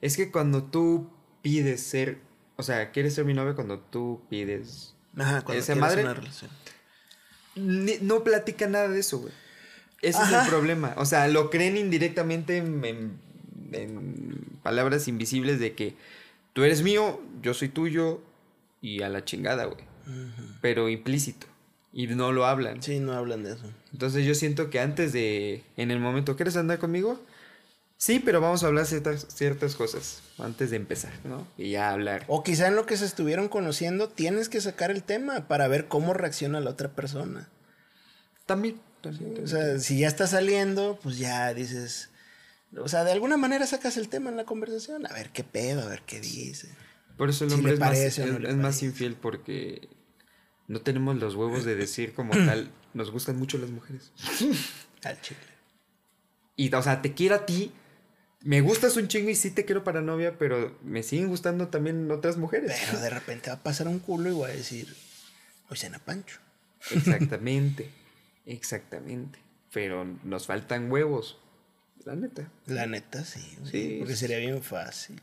Es 0.00 0.16
que 0.16 0.30
cuando 0.30 0.64
tú 0.64 1.08
pides 1.40 1.82
ser, 1.82 2.18
o 2.56 2.62
sea, 2.62 2.90
quieres 2.90 3.14
ser 3.14 3.24
mi 3.24 3.32
novia 3.32 3.54
cuando 3.54 3.78
tú 3.78 4.22
pides... 4.28 4.94
Ajá, 5.16 5.42
cuando 5.42 5.62
Esa 5.62 5.72
quieres 5.74 5.80
madre- 5.80 6.02
una 6.02 6.14
relación. 6.14 6.50
Ni- 7.56 7.98
no 8.00 8.22
platica 8.24 8.66
nada 8.68 8.88
de 8.88 9.00
eso, 9.00 9.18
güey. 9.20 9.32
Ese 10.02 10.22
es 10.22 10.32
el 10.32 10.48
problema. 10.48 10.94
O 10.96 11.04
sea, 11.04 11.28
lo 11.28 11.50
creen 11.50 11.76
indirectamente 11.76 12.56
en, 12.58 12.84
en- 12.84 13.20
en 13.72 14.58
palabras 14.62 15.08
invisibles 15.08 15.60
de 15.60 15.74
que 15.74 15.94
tú 16.52 16.64
eres 16.64 16.82
mío, 16.82 17.20
yo 17.42 17.54
soy 17.54 17.68
tuyo 17.68 18.20
y 18.80 19.02
a 19.02 19.08
la 19.08 19.24
chingada, 19.24 19.64
güey. 19.64 19.84
Pero 20.60 20.88
implícito. 20.88 21.46
Y 21.92 22.06
no 22.06 22.32
lo 22.32 22.46
hablan. 22.46 22.82
Sí, 22.82 23.00
no 23.00 23.12
hablan 23.12 23.42
de 23.42 23.52
eso. 23.52 23.64
Entonces 23.92 24.24
yo 24.24 24.34
siento 24.34 24.70
que 24.70 24.80
antes 24.80 25.12
de, 25.12 25.64
en 25.76 25.90
el 25.90 25.98
momento, 25.98 26.36
¿quieres 26.36 26.56
andar 26.56 26.78
conmigo? 26.78 27.20
Sí, 27.96 28.18
pero 28.18 28.40
vamos 28.40 28.62
a 28.62 28.68
hablar 28.68 28.86
ciertas, 28.86 29.26
ciertas 29.28 29.74
cosas 29.74 30.22
antes 30.38 30.70
de 30.70 30.76
empezar, 30.76 31.12
¿no? 31.24 31.46
Y 31.58 31.72
ya 31.72 31.90
hablar. 31.90 32.24
O 32.28 32.42
quizá 32.42 32.68
en 32.68 32.76
lo 32.76 32.86
que 32.86 32.96
se 32.96 33.04
estuvieron 33.04 33.48
conociendo 33.48 34.08
tienes 34.08 34.48
que 34.48 34.60
sacar 34.60 34.90
el 34.90 35.02
tema 35.02 35.48
para 35.48 35.68
ver 35.68 35.86
cómo 35.86 36.14
reacciona 36.14 36.60
la 36.60 36.70
otra 36.70 36.88
persona. 36.88 37.48
También. 38.46 38.80
también, 39.02 39.44
O 39.44 39.46
sea, 39.46 39.78
si 39.78 39.98
ya 39.98 40.08
está 40.08 40.26
saliendo, 40.26 40.98
pues 41.02 41.18
ya 41.18 41.52
dices... 41.52 42.09
O 42.76 42.88
sea, 42.88 43.04
de 43.04 43.12
alguna 43.12 43.36
manera 43.36 43.66
sacas 43.66 43.96
el 43.96 44.08
tema 44.08 44.30
en 44.30 44.36
la 44.36 44.44
conversación. 44.44 45.06
A 45.06 45.12
ver 45.12 45.30
qué 45.30 45.42
pedo, 45.44 45.82
a 45.82 45.86
ver 45.86 46.02
qué 46.06 46.20
dice. 46.20 46.68
Por 47.16 47.28
eso 47.28 47.44
el 47.44 47.52
hombre 47.52 47.74
es, 47.74 47.80
más, 47.80 47.88
parece 47.88 48.26
no 48.26 48.48
es- 48.48 48.56
más 48.56 48.82
infiel 48.82 49.14
porque 49.14 49.88
no 50.68 50.80
tenemos 50.80 51.16
los 51.16 51.34
huevos 51.34 51.64
de 51.64 51.74
decir 51.74 52.14
como 52.14 52.32
tal, 52.32 52.70
nos 52.94 53.10
gustan 53.10 53.36
mucho 53.38 53.58
las 53.58 53.70
mujeres. 53.70 54.12
Al 55.04 55.20
chile. 55.20 55.40
Y, 56.56 56.72
o 56.74 56.82
sea, 56.82 57.02
te 57.02 57.14
quiero 57.14 57.34
a 57.36 57.46
ti, 57.46 57.72
me 58.42 58.60
gustas 58.60 58.96
un 58.96 59.08
chingo 59.08 59.30
y 59.30 59.34
sí 59.34 59.50
te 59.50 59.64
quiero 59.64 59.82
para 59.82 60.00
novia, 60.00 60.38
pero 60.38 60.78
me 60.82 61.02
siguen 61.02 61.28
gustando 61.28 61.68
también 61.68 62.10
otras 62.10 62.36
mujeres. 62.36 62.72
Pero 62.86 63.00
de 63.00 63.10
repente 63.10 63.50
va 63.50 63.56
a 63.56 63.62
pasar 63.62 63.88
un 63.88 63.98
culo 63.98 64.28
y 64.30 64.32
voy 64.32 64.50
a 64.50 64.54
decir, 64.54 64.94
hoy 65.68 65.76
cena 65.76 65.98
Pancho. 65.98 66.38
Exactamente, 66.90 67.90
exactamente. 68.46 69.38
Pero 69.72 70.04
nos 70.24 70.46
faltan 70.46 70.90
huevos, 70.90 71.38
la 72.04 72.14
neta. 72.16 72.50
La 72.66 72.86
neta, 72.86 73.24
sí. 73.24 73.56
güey, 73.60 73.70
Sí, 73.70 73.96
Porque 73.98 74.16
sería 74.16 74.38
bien 74.38 74.62
fácil. 74.62 75.20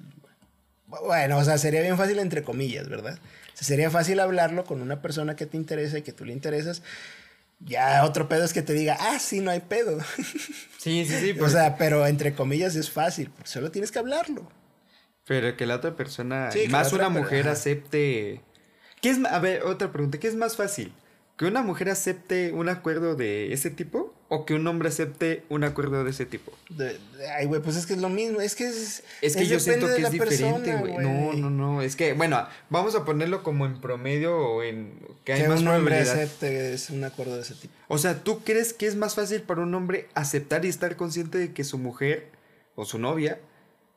Bueno, 0.87 1.37
o 1.37 1.43
sea, 1.43 1.57
sería 1.57 1.81
bien 1.81 1.97
fácil 1.97 2.19
entre 2.19 2.43
comillas, 2.43 2.87
¿verdad? 2.87 3.17
O 3.53 3.57
sea, 3.57 3.67
sería 3.67 3.89
fácil 3.91 4.19
hablarlo 4.19 4.63
con 4.65 4.81
una 4.81 5.01
persona 5.01 5.35
que 5.35 5.45
te 5.45 5.57
interesa 5.57 5.97
y 5.97 6.01
que 6.01 6.13
tú 6.13 6.23
le 6.25 6.33
interesas. 6.33 6.81
Ya 7.59 8.05
otro 8.05 8.29
pedo 8.29 8.43
es 8.45 8.53
que 8.53 8.61
te 8.61 8.73
diga, 8.73 8.95
ah, 8.99 9.19
sí, 9.19 9.39
no 9.41 9.51
hay 9.51 9.59
pedo. 9.61 9.97
Sí, 10.77 11.05
sí, 11.05 11.33
sí. 11.33 11.39
o 11.41 11.49
sea, 11.49 11.75
pero 11.75 12.07
entre 12.07 12.33
comillas 12.33 12.75
es 12.77 12.89
fácil, 12.89 13.29
porque 13.31 13.49
solo 13.49 13.71
tienes 13.71 13.91
que 13.91 13.99
hablarlo. 13.99 14.49
pero 15.25 15.57
que 15.57 15.65
la 15.65 15.75
otra 15.75 15.95
persona, 15.97 16.49
Sí, 16.51 16.67
más 16.69 16.93
otra 16.93 17.07
una 17.09 17.19
mujer 17.19 17.41
ajá. 17.41 17.51
acepte 17.53 18.41
¿Qué 19.01 19.09
es, 19.09 19.17
a 19.25 19.39
ver, 19.39 19.63
otra 19.63 19.91
pregunta. 19.91 20.17
¿Qué 20.19 20.27
es 20.29 20.35
más 20.35 20.55
fácil? 20.55 20.93
¿Que 21.37 21.45
una 21.45 21.61
mujer 21.63 21.89
acepte 21.89 22.53
un 22.53 22.69
acuerdo 22.69 23.15
de 23.15 23.51
ese 23.53 23.69
tipo 23.69 24.15
o 24.29 24.45
que 24.45 24.53
un 24.55 24.67
hombre 24.67 24.89
acepte 24.89 25.43
un 25.49 25.63
acuerdo 25.63 26.03
de 26.03 26.09
ese 26.09 26.25
tipo? 26.25 26.51
De- 26.69 26.93
de- 27.17 27.29
ay, 27.37 27.45
güey, 27.45 27.61
pues 27.61 27.77
es 27.77 27.85
que 27.85 27.93
es 27.93 27.99
lo 27.99 28.09
mismo. 28.09 28.41
Es 28.41 28.55
que 28.55 28.67
es. 28.67 29.03
Es 29.21 29.35
que 29.37 29.45
yo 29.47 29.59
siento 29.59 29.87
que 29.87 30.01
es 30.01 30.11
diferente, 30.11 30.75
güey. 30.75 30.97
No, 30.97 31.31
no, 31.33 31.49
no. 31.49 31.81
Es 31.81 31.95
que, 31.95 32.11
bueno, 32.13 32.45
vamos 32.69 32.95
a 32.95 33.05
ponerlo 33.05 33.41
como 33.43 33.65
en 33.65 33.79
promedio 33.79 34.35
o 34.37 34.63
en 34.63 34.99
que 35.23 35.33
hay 35.33 35.41
Que 35.43 35.47
más 35.47 35.61
un 35.61 35.69
hombre 35.69 35.99
acepte 35.99 36.73
es 36.73 36.89
un 36.89 37.03
acuerdo 37.05 37.35
de 37.35 37.41
ese 37.43 37.55
tipo. 37.55 37.73
O 37.87 37.97
sea, 37.97 38.21
¿tú 38.23 38.41
crees 38.43 38.73
que 38.73 38.85
es 38.87 38.95
más 38.97 39.15
fácil 39.15 39.41
para 39.43 39.61
un 39.61 39.73
hombre 39.73 40.09
aceptar 40.13 40.65
y 40.65 40.67
estar 40.69 40.97
consciente 40.97 41.37
de 41.37 41.53
que 41.53 41.63
su 41.63 41.77
mujer 41.77 42.29
o 42.75 42.83
su 42.83 42.99
novia 42.99 43.39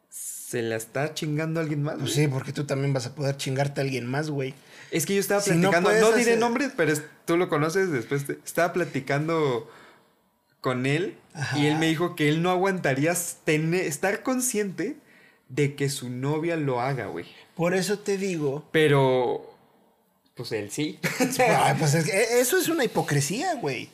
se 0.09 0.63
la 0.63 0.77
está 0.77 1.13
chingando 1.15 1.59
a 1.61 1.63
alguien 1.65 1.83
más? 1.83 1.97
Pues 1.99 2.13
sí, 2.13 2.29
porque 2.29 2.53
tú 2.53 2.65
también 2.67 2.93
vas 2.93 3.07
a 3.07 3.15
poder 3.15 3.37
chingarte 3.37 3.81
a 3.81 3.85
alguien 3.85 4.07
más, 4.07 4.31
güey. 4.31 4.55
Es 4.93 5.07
que 5.07 5.15
yo 5.15 5.21
estaba 5.21 5.41
Si 5.41 5.51
platicando, 5.51 5.91
no, 5.91 6.09
diré 6.13 6.23
hacer- 6.33 6.39
nombres, 6.39 6.73
pero 6.77 6.93
es- 6.93 7.03
tú 7.25 7.37
lo 7.37 7.49
conoces 7.49 7.91
después. 7.91 8.27
te- 8.27 8.39
estaba 8.45 8.73
platicando 8.73 9.69
con 10.61 10.87
él 10.87 11.17
y 11.57 11.67
él 11.67 11.77
me 11.79 11.87
dijo 11.89 12.15
que 12.17 12.29
él 12.29 12.43
no 12.43 12.51
aguantaría 12.51 13.15
tener, 13.45 13.85
estar 13.87 14.23
consciente 14.23 14.97
de 15.49 15.75
que 15.75 15.89
su 15.89 16.11
novia 16.11 16.57
lo 16.57 16.81
haga, 16.81 17.07
güey. 17.07 17.27
Por 17.55 17.75
eso 17.75 17.99
te 17.99 18.17
digo. 18.19 18.65
Pero, 18.73 19.55
pues 20.35 20.53
él 20.53 20.71
sí. 20.71 20.99
Ay, 21.39 21.75
pues 21.79 21.95
es 21.95 22.05
que 22.05 22.41
eso 22.41 22.59
es 22.59 22.69
una 22.69 22.85
hipocresía, 22.85 23.55
güey. 23.55 23.89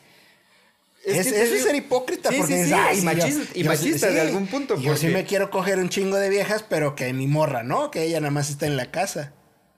Es 1.05 1.29
que 1.29 1.41
eso 1.43 1.55
es 1.55 1.63
ser 1.63 1.77
hipócrita 1.77 2.31
Sí, 2.31 2.37
porque 2.39 2.53
sí, 2.55 2.63
dices, 2.65 2.77
sí, 2.77 2.83
"Ay, 2.85 2.97
y 2.97 3.01
sí, 3.01 3.07
machista- 3.07 3.59
y 3.59 3.63
yo- 3.63 3.71
machista 3.71 4.11
de 4.11 4.21
algún 4.23 4.49
punto, 4.49 4.75
Yo 4.75 4.97
sí 4.97 5.07
porque- 5.07 5.09
me 5.11 5.25
quiero 5.25 5.51
coger 5.51 5.79
un 5.79 5.89
chingo 5.89 6.17
de 6.17 6.29
viejas, 6.29 6.65
pero 6.69 6.97
que 6.97 7.13
mi 7.13 7.29
morra, 7.29 7.63
¿no? 7.63 7.93
Que 7.93 8.03
ella 8.03 8.19
nada 8.21 8.33
más 8.33 8.51
está 8.51 8.67
en 8.67 8.77
la 8.77 8.91
casa. 8.91 9.33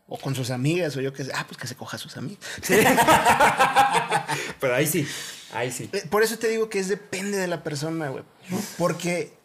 O 0.09 0.19
con 0.19 0.35
sus 0.35 0.51
amigas, 0.51 0.97
o 0.97 1.01
yo 1.01 1.13
que 1.13 1.25
sé. 1.25 1.33
Ah, 1.35 1.45
pues 1.47 1.59
que 1.59 1.67
se 1.67 1.77
coja 1.77 1.97
a 1.97 2.01
sus 2.01 2.17
amigas. 2.17 2.39
Pero 4.61 4.75
ahí 4.75 4.87
sí, 4.87 5.07
ahí 5.53 5.71
sí. 5.71 5.91
Eh, 5.93 6.05
Por 6.11 6.23
eso 6.23 6.39
te 6.39 6.49
digo 6.49 6.71
que 6.71 6.79
es 6.79 6.89
depende 6.89 7.37
de 7.37 7.47
la 7.47 7.63
persona, 7.63 8.09
güey. 8.09 8.25
Porque 8.79 9.37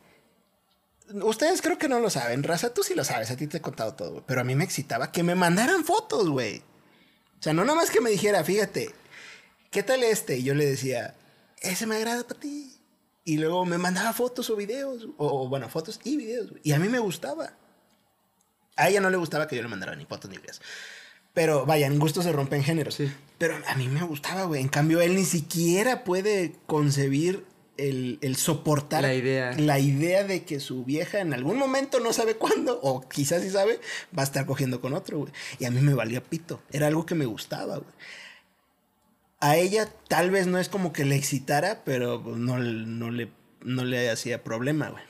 ustedes 1.22 1.62
creo 1.62 1.78
que 1.78 1.90
no 1.90 2.00
lo 2.00 2.10
saben, 2.10 2.44
Raza, 2.44 2.74
tú 2.74 2.84
sí 2.84 2.96
lo 2.96 3.04
sabes, 3.04 3.30
a 3.30 3.36
ti 3.36 3.48
te 3.48 3.58
he 3.58 3.62
contado 3.62 3.94
todo, 3.94 4.12
güey. 4.12 4.24
Pero 4.26 4.42
a 4.42 4.44
mí 4.44 4.56
me 4.56 4.64
excitaba 4.64 5.12
que 5.12 5.24
me 5.24 5.36
mandaran 5.36 5.84
fotos, 5.84 6.30
güey. 6.30 6.60
O 7.40 7.44
sea, 7.44 7.54
no 7.54 7.66
nada 7.66 7.78
más 7.78 7.92
que 7.92 8.00
me 8.00 8.10
dijera, 8.10 8.44
fíjate, 8.44 8.94
¿qué 9.70 9.84
tal 9.84 10.04
este? 10.04 10.38
Y 10.38 10.44
yo 10.44 10.54
le 10.54 10.66
decía, 10.66 11.16
ese 11.60 11.86
me 11.86 11.98
agrada 11.98 12.26
para 12.26 12.40
ti. 12.40 12.70
Y 13.26 13.38
luego 13.38 13.66
me 13.66 13.78
mandaba 13.78 14.14
fotos 14.14 14.50
o 14.50 14.56
videos, 14.56 15.08
o, 15.18 15.44
o, 15.44 15.50
bueno, 15.50 15.70
fotos 15.70 16.00
y 16.04 16.18
videos, 16.18 16.52
güey. 16.52 16.62
Y 16.64 16.72
a 16.72 16.80
mí 16.80 16.90
me 16.90 17.00
gustaba. 17.00 17.54
A 18.76 18.90
ella 18.90 19.02
no 19.02 19.10
le 19.10 19.18
gustaba 19.18 19.48
que 19.48 19.56
yo 19.56 19.62
le 19.62 19.68
mandara 19.68 19.96
ni 19.96 20.06
fotos 20.06 20.30
ni 20.30 20.38
videos. 20.38 20.62
Pero 21.34 21.66
vaya, 21.66 21.88
en 21.88 21.98
gusto 22.00 22.22
se 22.22 22.32
rompen 22.32 22.64
géneros. 22.64 22.96
Sí. 22.96 23.12
Pero 23.38 23.58
a 23.68 23.76
mí 23.76 23.88
me 23.88 24.04
gustaba, 24.04 24.44
güey. 24.44 24.62
En 24.62 24.70
cambio, 24.70 25.02
él 25.02 25.16
ni 25.16 25.26
siquiera 25.26 26.04
puede 26.04 26.56
concebir 26.68 27.46
el, 27.78 28.20
el 28.22 28.36
soportar 28.36 29.02
La 29.02 29.16
idea. 29.16 29.54
la 29.58 29.80
idea 29.80 30.24
de 30.24 30.44
que 30.44 30.60
su 30.60 30.86
vieja 30.86 31.20
en 31.20 31.34
algún 31.34 31.58
momento, 31.58 32.00
no 32.00 32.14
sabe 32.14 32.36
cuándo, 32.36 32.80
o 32.84 33.08
quizás 33.10 33.42
sí 33.42 33.50
sabe, 33.50 33.80
va 34.16 34.22
a 34.22 34.26
estar 34.26 34.46
cogiendo 34.46 34.80
con 34.80 34.94
otro, 34.94 35.20
güey. 35.20 35.34
Y 35.60 35.66
a 35.66 35.72
mí 35.72 35.82
me 35.82 35.96
valía 35.96 36.22
pito. 36.24 36.62
Era 36.72 36.88
algo 36.88 37.06
que 37.06 37.16
me 37.16 37.26
gustaba, 37.26 37.78
güey. 37.78 37.94
A 39.40 39.58
ella 39.58 39.90
tal 40.08 40.32
vez 40.32 40.48
no 40.48 40.58
es 40.60 40.70
como 40.70 40.94
que 40.94 41.04
le 41.04 41.16
excitara, 41.16 41.84
pero 41.84 42.22
no, 42.24 42.60
no, 42.60 43.12
le, 43.12 43.30
no 43.62 43.84
le 43.84 44.10
hacía 44.10 44.44
problema, 44.44 44.90
güey. 44.90 45.04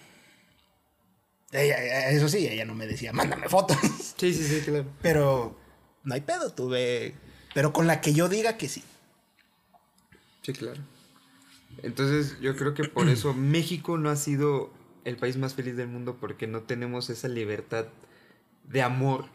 Ella, 1.53 2.09
eso 2.09 2.27
sí, 2.29 2.47
ella 2.47 2.65
no 2.65 2.73
me 2.75 2.87
decía, 2.87 3.13
mándame 3.13 3.47
fotos. 3.49 3.77
Sí, 4.17 4.33
sí, 4.33 4.43
sí, 4.43 4.61
claro. 4.61 4.85
Pero 5.01 5.57
no 6.03 6.13
hay 6.13 6.21
pedo, 6.21 6.53
tuve. 6.53 7.15
Pero 7.53 7.73
con 7.73 7.87
la 7.87 7.99
que 7.99 8.13
yo 8.13 8.29
diga 8.29 8.57
que 8.57 8.69
sí. 8.69 8.83
Sí, 10.43 10.53
claro. 10.53 10.81
Entonces, 11.81 12.39
yo 12.39 12.55
creo 12.55 12.73
que 12.73 12.83
por 12.85 13.09
eso 13.09 13.33
México 13.35 13.97
no 13.97 14.09
ha 14.09 14.15
sido 14.15 14.71
el 15.03 15.17
país 15.17 15.35
más 15.37 15.53
feliz 15.55 15.75
del 15.75 15.87
mundo 15.89 16.17
porque 16.19 16.47
no 16.47 16.61
tenemos 16.61 17.09
esa 17.09 17.27
libertad 17.27 17.87
de 18.63 18.81
amor 18.81 19.25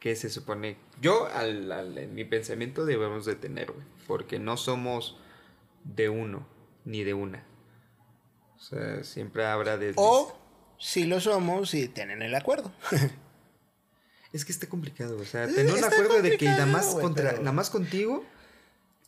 que 0.00 0.16
se 0.16 0.28
supone. 0.30 0.76
Yo, 1.00 1.26
al, 1.32 1.70
al- 1.70 1.96
en 1.98 2.14
mi 2.14 2.24
pensamiento, 2.24 2.84
debemos 2.84 3.24
de 3.26 3.36
tener, 3.36 3.70
güey. 3.70 3.86
Porque 4.06 4.38
no 4.38 4.56
somos 4.56 5.16
de 5.84 6.08
uno 6.08 6.46
ni 6.84 7.04
de 7.04 7.14
una. 7.14 7.44
O 8.56 8.60
sea, 8.60 9.04
siempre 9.04 9.46
habrá 9.46 9.76
de. 9.76 9.92
O 9.96 10.36
si 10.86 11.04
lo 11.04 11.18
somos 11.18 11.72
y 11.72 11.88
tienen 11.88 12.20
el 12.20 12.34
acuerdo. 12.34 12.70
Es 14.34 14.44
que 14.44 14.52
está 14.52 14.68
complicado, 14.68 15.16
o 15.18 15.24
sea, 15.24 15.46
tener 15.46 15.72
un 15.72 15.82
acuerdo 15.84 16.20
de 16.20 16.36
que 16.36 16.44
nada 16.46 16.66
más, 16.66 16.86
contra, 16.86 17.30
pero- 17.30 17.38
nada 17.42 17.52
más 17.52 17.70
contigo, 17.70 18.24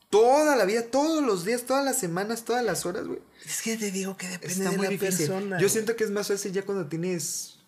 toda 0.09 0.55
la 0.57 0.65
vida, 0.65 0.85
todos 0.85 1.23
los 1.23 1.45
días, 1.45 1.65
todas 1.65 1.85
las 1.85 1.99
semanas, 1.99 2.45
todas 2.45 2.65
las 2.65 2.87
horas, 2.87 3.07
güey. 3.07 3.19
es 3.45 3.61
que 3.61 3.77
te 3.77 3.91
digo 3.91 4.17
que 4.17 4.29
depende 4.29 4.55
Está 4.55 4.71
de 4.71 4.77
muy 4.77 4.87
la 4.87 4.91
difícil. 4.93 5.27
persona. 5.27 5.57
Yo 5.57 5.65
güey. 5.65 5.69
siento 5.69 5.97
que 5.97 6.05
es 6.05 6.11
más 6.11 6.29
fácil 6.29 6.53
ya 6.53 6.63
cuando 6.63 6.87
tienes, 6.87 7.59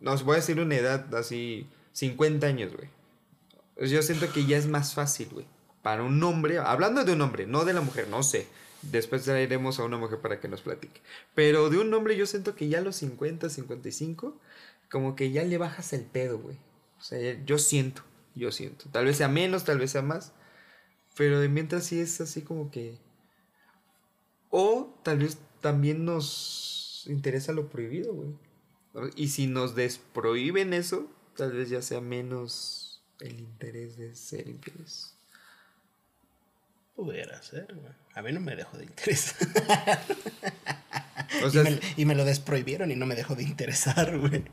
no 0.00 0.16
voy 0.24 0.34
a 0.34 0.40
decir 0.40 0.58
una 0.58 0.74
edad 0.74 1.14
así, 1.14 1.68
50 1.92 2.46
años, 2.46 2.72
güey. 2.74 2.88
Yo 3.88 4.02
siento 4.02 4.32
que 4.32 4.44
ya 4.46 4.56
es 4.56 4.66
más 4.66 4.94
fácil, 4.94 5.28
güey. 5.30 5.46
Para 5.82 6.02
un 6.02 6.22
hombre, 6.24 6.58
hablando 6.58 7.04
de 7.04 7.12
un 7.12 7.20
hombre, 7.20 7.46
no 7.46 7.64
de 7.64 7.74
la 7.74 7.80
mujer, 7.82 8.08
no 8.08 8.22
sé. 8.22 8.46
Después 8.82 9.22
traeremos 9.22 9.78
a 9.78 9.84
una 9.84 9.96
mujer 9.96 10.20
para 10.20 10.40
que 10.40 10.48
nos 10.48 10.62
platique. 10.62 11.00
Pero 11.34 11.70
de 11.70 11.78
un 11.78 11.92
hombre 11.94 12.16
yo 12.16 12.26
siento 12.26 12.56
que 12.56 12.68
ya 12.68 12.78
a 12.78 12.82
los 12.82 12.96
50, 12.96 13.48
55, 13.48 14.40
como 14.90 15.14
que 15.14 15.30
ya 15.30 15.44
le 15.44 15.58
bajas 15.58 15.92
el 15.92 16.02
pedo, 16.02 16.38
güey. 16.38 16.56
O 16.98 17.02
sea, 17.02 17.42
yo 17.44 17.58
siento, 17.58 18.02
yo 18.34 18.50
siento. 18.50 18.86
Tal 18.90 19.04
vez 19.04 19.16
sea 19.16 19.28
menos, 19.28 19.64
tal 19.64 19.78
vez 19.78 19.92
sea 19.92 20.02
más. 20.02 20.32
Pero 21.16 21.40
de 21.40 21.48
mientras 21.48 21.84
sí 21.84 22.00
es 22.00 22.20
así 22.20 22.42
como 22.42 22.70
que... 22.70 22.98
O 24.50 24.98
tal 25.02 25.18
vez 25.18 25.38
también 25.60 26.04
nos 26.04 27.04
interesa 27.06 27.52
lo 27.52 27.68
prohibido, 27.68 28.12
güey. 28.12 28.34
Y 29.16 29.28
si 29.28 29.46
nos 29.46 29.74
desprohíben 29.74 30.74
eso, 30.74 31.10
tal 31.36 31.52
vez 31.52 31.70
ya 31.70 31.80
sea 31.80 32.00
menos 32.00 33.02
el 33.20 33.40
interés 33.40 33.96
de 33.96 34.14
ser 34.14 34.48
infieles. 34.48 35.14
Pudiera 36.94 37.40
ser, 37.42 37.74
güey. 37.74 38.01
A 38.14 38.22
mí 38.22 38.32
no 38.32 38.40
me 38.40 38.54
dejó 38.56 38.76
de 38.78 38.84
interesar. 38.84 39.48
O 41.44 41.48
y, 41.48 41.58
me, 41.58 41.80
y 41.96 42.04
me 42.04 42.14
lo 42.14 42.24
desprohibieron 42.24 42.90
y 42.90 42.96
no 42.96 43.06
me 43.06 43.14
dejó 43.14 43.34
de 43.34 43.42
interesar, 43.42 44.18
güey. 44.18 44.44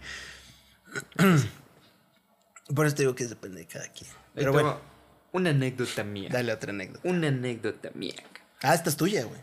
Por 2.74 2.86
eso 2.86 2.96
te 2.96 3.04
digo 3.04 3.16
que 3.16 3.26
depende 3.26 3.60
de 3.60 3.68
cada 3.68 3.88
quien. 3.90 4.10
Pero 4.34 4.54
bueno, 4.54 4.80
Una 5.32 5.50
anécdota 5.50 6.04
mía. 6.04 6.30
dale 6.32 6.54
otra 6.54 6.72
anécdota. 6.72 7.08
Una 7.08 7.28
anécdota 7.28 7.92
mía. 7.96 8.16
Ah, 8.62 8.74
esta 8.76 8.90
es 8.90 8.98
tuya, 8.98 9.24
güey. 9.26 9.40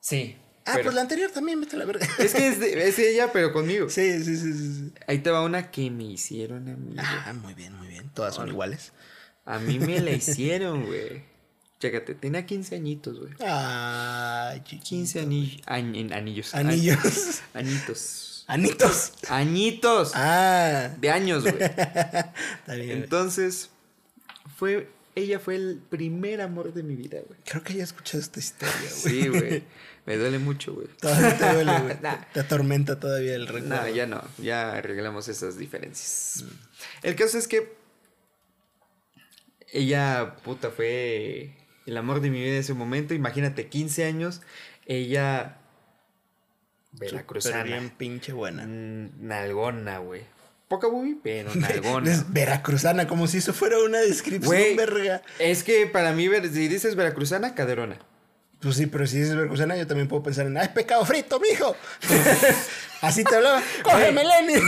Sí. 0.00 0.36
Ah, 0.64 0.72
pero- 0.74 0.84
pues 0.84 0.94
la 0.94 1.02
anterior 1.02 1.30
también, 1.30 1.60
vete 1.60 1.76
a 1.76 1.78
la 1.80 1.84
verga. 1.84 2.06
Es 2.18 2.34
que 2.34 2.46
es, 2.48 2.58
de- 2.60 2.88
es 2.88 2.98
ella, 2.98 3.30
pero 3.32 3.52
conmigo. 3.52 3.88
Sí, 3.90 4.22
sí, 4.24 4.36
sí, 4.36 4.52
sí. 4.52 4.92
Ahí 5.06 5.18
te 5.18 5.30
va 5.30 5.42
una 5.42 5.70
que 5.70 5.90
me 5.90 6.04
hicieron 6.04 6.68
a 6.68 6.76
mí. 6.76 6.94
Ah, 6.98 7.32
muy 7.34 7.54
bien, 7.54 7.74
muy 7.76 7.88
bien. 7.88 8.10
Todas 8.14 8.34
son 8.34 8.48
iguales. 8.48 8.92
A 9.44 9.58
mí 9.58 9.78
me 9.78 10.00
la 10.00 10.12
hicieron, 10.12 10.86
güey. 10.86 11.24
Chécate, 11.82 12.14
tenía 12.14 12.46
15 12.46 12.76
añitos, 12.76 13.18
güey. 13.18 13.32
Ay, 13.40 14.60
15 14.60 15.18
anillos. 15.18 15.60
anillos. 15.66 16.54
Anillos. 16.54 17.42
An- 17.54 17.66
añitos. 17.66 18.44
Anitos. 18.46 19.12
Añitos. 19.28 20.12
Ah. 20.14 20.90
De 21.00 21.10
años, 21.10 21.42
güey. 21.42 21.56
Está 21.60 22.74
bien. 22.74 22.86
güey. 22.86 22.92
Entonces, 23.02 23.70
fue. 24.56 24.88
Ella 25.16 25.40
fue 25.40 25.56
el 25.56 25.82
primer 25.90 26.40
amor 26.40 26.72
de 26.72 26.84
mi 26.84 26.94
vida, 26.94 27.18
güey. 27.26 27.40
Creo 27.44 27.64
que 27.64 27.74
ya 27.74 27.80
he 27.80 27.82
escuchado 27.82 28.20
esta 28.20 28.38
historia, 28.38 28.76
güey. 28.78 28.88
Sí, 29.22 29.28
güey. 29.28 29.64
Me 30.06 30.16
duele 30.16 30.38
mucho, 30.38 30.74
güey. 30.74 30.86
Todavía 31.00 31.36
te 31.36 31.52
duele, 31.52 31.78
güey. 31.80 31.96
Nah. 32.00 32.16
Te 32.32 32.38
atormenta 32.38 33.00
todavía 33.00 33.34
el 33.34 33.48
recuerdo. 33.48 33.82
No, 33.82 33.88
ya 33.88 34.06
no, 34.06 34.22
ya 34.38 34.74
arreglamos 34.74 35.26
esas 35.26 35.58
diferencias. 35.58 36.44
El 37.02 37.16
caso 37.16 37.38
es 37.38 37.48
que 37.48 37.74
ella, 39.72 40.36
puta, 40.44 40.70
fue 40.70 41.56
el 41.86 41.96
amor 41.96 42.20
de 42.20 42.30
mi 42.30 42.40
vida 42.40 42.54
en 42.54 42.60
ese 42.60 42.74
momento. 42.74 43.14
Imagínate, 43.14 43.68
15 43.68 44.04
años, 44.04 44.40
ella 44.86 45.56
veracruzana. 46.92 47.64
bien 47.64 47.90
pinche 47.90 48.32
buena. 48.32 48.64
Mm, 48.66 49.26
Nalgona, 49.26 49.98
güey. 49.98 50.22
Poca 50.68 50.86
boobie, 50.86 51.16
pero 51.22 51.50
nalgona. 51.54 52.24
Veracruzana, 52.28 53.06
como 53.06 53.26
si 53.26 53.38
eso 53.38 53.52
fuera 53.52 53.78
una 53.78 53.98
descripción, 53.98 54.76
verga. 54.76 55.22
es 55.38 55.62
que 55.64 55.86
para 55.86 56.12
mí, 56.12 56.28
si 56.52 56.68
dices 56.68 56.96
veracruzana, 56.96 57.54
caderona. 57.54 57.98
Pues 58.60 58.76
sí, 58.76 58.86
pero 58.86 59.06
si 59.06 59.18
dices 59.18 59.34
veracruzana, 59.34 59.76
yo 59.76 59.86
también 59.88 60.06
puedo 60.08 60.22
pensar 60.22 60.46
en, 60.46 60.56
¡ay, 60.56 60.68
pescado 60.72 61.04
frito, 61.04 61.40
mijo! 61.40 61.74
Así 63.02 63.24
te 63.24 63.34
hablaba. 63.34 63.60
¡Cógeme, 63.82 64.22
Lenny! 64.24 64.54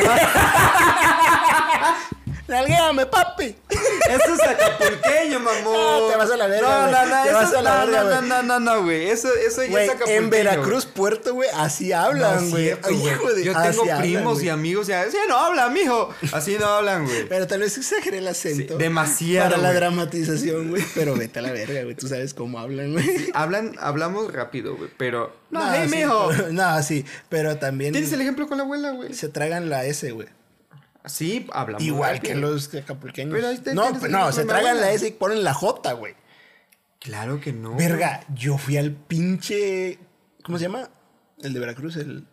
¡Nalguéame, 2.46 3.06
papi! 3.06 3.56
Eso 3.70 4.34
es 4.34 4.40
acapulqueño, 4.42 5.40
mamón. 5.40 5.74
Ah, 5.76 5.98
te 6.10 6.16
vas 6.18 6.30
a 6.30 6.36
la 6.36 6.46
verga, 6.46 6.68
No, 6.68 6.80
güey. 6.82 6.92
no, 6.92 7.06
no, 7.06 7.24
eso 7.24 7.32
vas 7.34 7.52
a 7.54 7.56
es- 7.58 7.62
la 7.64 7.70
no, 7.86 7.90
verga, 7.90 8.20
no, 8.20 8.20
no, 8.22 8.42
no, 8.42 8.60
no, 8.60 8.82
güey. 8.82 9.08
Eso, 9.08 9.28
eso 9.34 9.62
ya 9.64 9.70
Güey, 9.70 9.84
es 9.84 9.90
acapulqueño. 9.90 10.18
en 10.24 10.30
Veracruz, 10.30 10.84
Puerto, 10.84 11.32
güey, 11.34 11.48
así 11.54 11.88
No, 11.88 11.96
hablan, 12.00 12.50
güey. 12.50 12.64
cierto, 12.64 12.88
Ay, 12.90 12.96
güey. 12.98 13.12
hijo 13.14 13.32
de- 13.32 13.44
Yo 13.44 13.52
tengo 13.54 13.82
hablan, 13.82 13.98
primos 14.02 14.42
y 14.42 14.48
amigos 14.50 14.88
y 14.90 14.92
así 14.92 15.16
no 15.26 15.38
habla, 15.38 15.70
mijo. 15.70 16.10
Así 16.32 16.58
no 16.60 16.66
hablan, 16.66 17.06
güey. 17.06 17.26
Pero 17.28 17.46
tal 17.46 17.60
vez 17.60 17.78
exageré 17.78 18.18
el 18.18 18.28
acento. 18.28 18.74
Sí, 18.74 18.78
demasiado, 18.78 19.48
Para 19.50 19.62
la 19.62 19.72
dramatización, 19.72 20.68
güey. 20.68 20.84
Pero 20.94 21.14
vete 21.16 21.38
a 21.38 21.42
la 21.42 21.50
verga, 21.52 21.82
güey. 21.82 21.94
Tú 21.94 22.08
sabes 22.08 22.34
cómo 22.34 22.58
hablan, 22.58 22.92
güey. 22.92 23.30
Hablan, 23.32 23.74
hablamos 23.80 24.30
rápido, 24.32 24.76
güey, 24.76 24.90
pero... 24.98 25.34
No, 25.50 25.60
No, 25.64 25.72
hey, 25.72 25.86
sí, 25.88 25.96
mijo. 25.96 26.28
pero- 26.28 26.48
No, 26.52 26.82
sí. 26.82 27.06
Pero 27.30 27.56
también 27.56 27.92
¿Tienes 27.92 28.12
el 28.12 28.20
ejemplo 28.20 28.46
con 28.48 28.58
la 28.58 28.64
abuela, 28.64 28.90
güey? 28.90 29.14
se 29.14 29.28
tragan 29.30 29.70
la 29.70 29.86
S, 29.86 30.10
güey. 30.10 30.28
Sí, 31.06 31.46
hablamos 31.52 31.82
Igual 31.84 32.20
que 32.20 32.34
los 32.34 32.74
acapulqueños. 32.74 33.34
Pero 33.34 33.48
ahí 33.48 33.58
te- 33.58 33.74
no, 33.74 33.92
pero 33.92 34.06
el 34.06 34.12
no, 34.12 34.32
se 34.32 34.44
tragan 34.44 34.80
la 34.80 34.92
S 34.92 35.06
y 35.06 35.10
ponen 35.12 35.44
la 35.44 35.52
J, 35.54 35.92
güey. 35.92 36.14
Claro 36.98 37.40
que 37.40 37.52
no. 37.52 37.74
Verga, 37.76 38.24
yo 38.34 38.56
fui 38.56 38.76
al 38.78 38.92
pinche. 38.92 39.98
¿Cómo 40.42 40.56
se 40.58 40.64
llama? 40.64 40.88
El 41.42 41.52
de 41.52 41.60
Veracruz, 41.60 41.96
el 41.96 42.26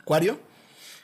acuario. 0.00 0.40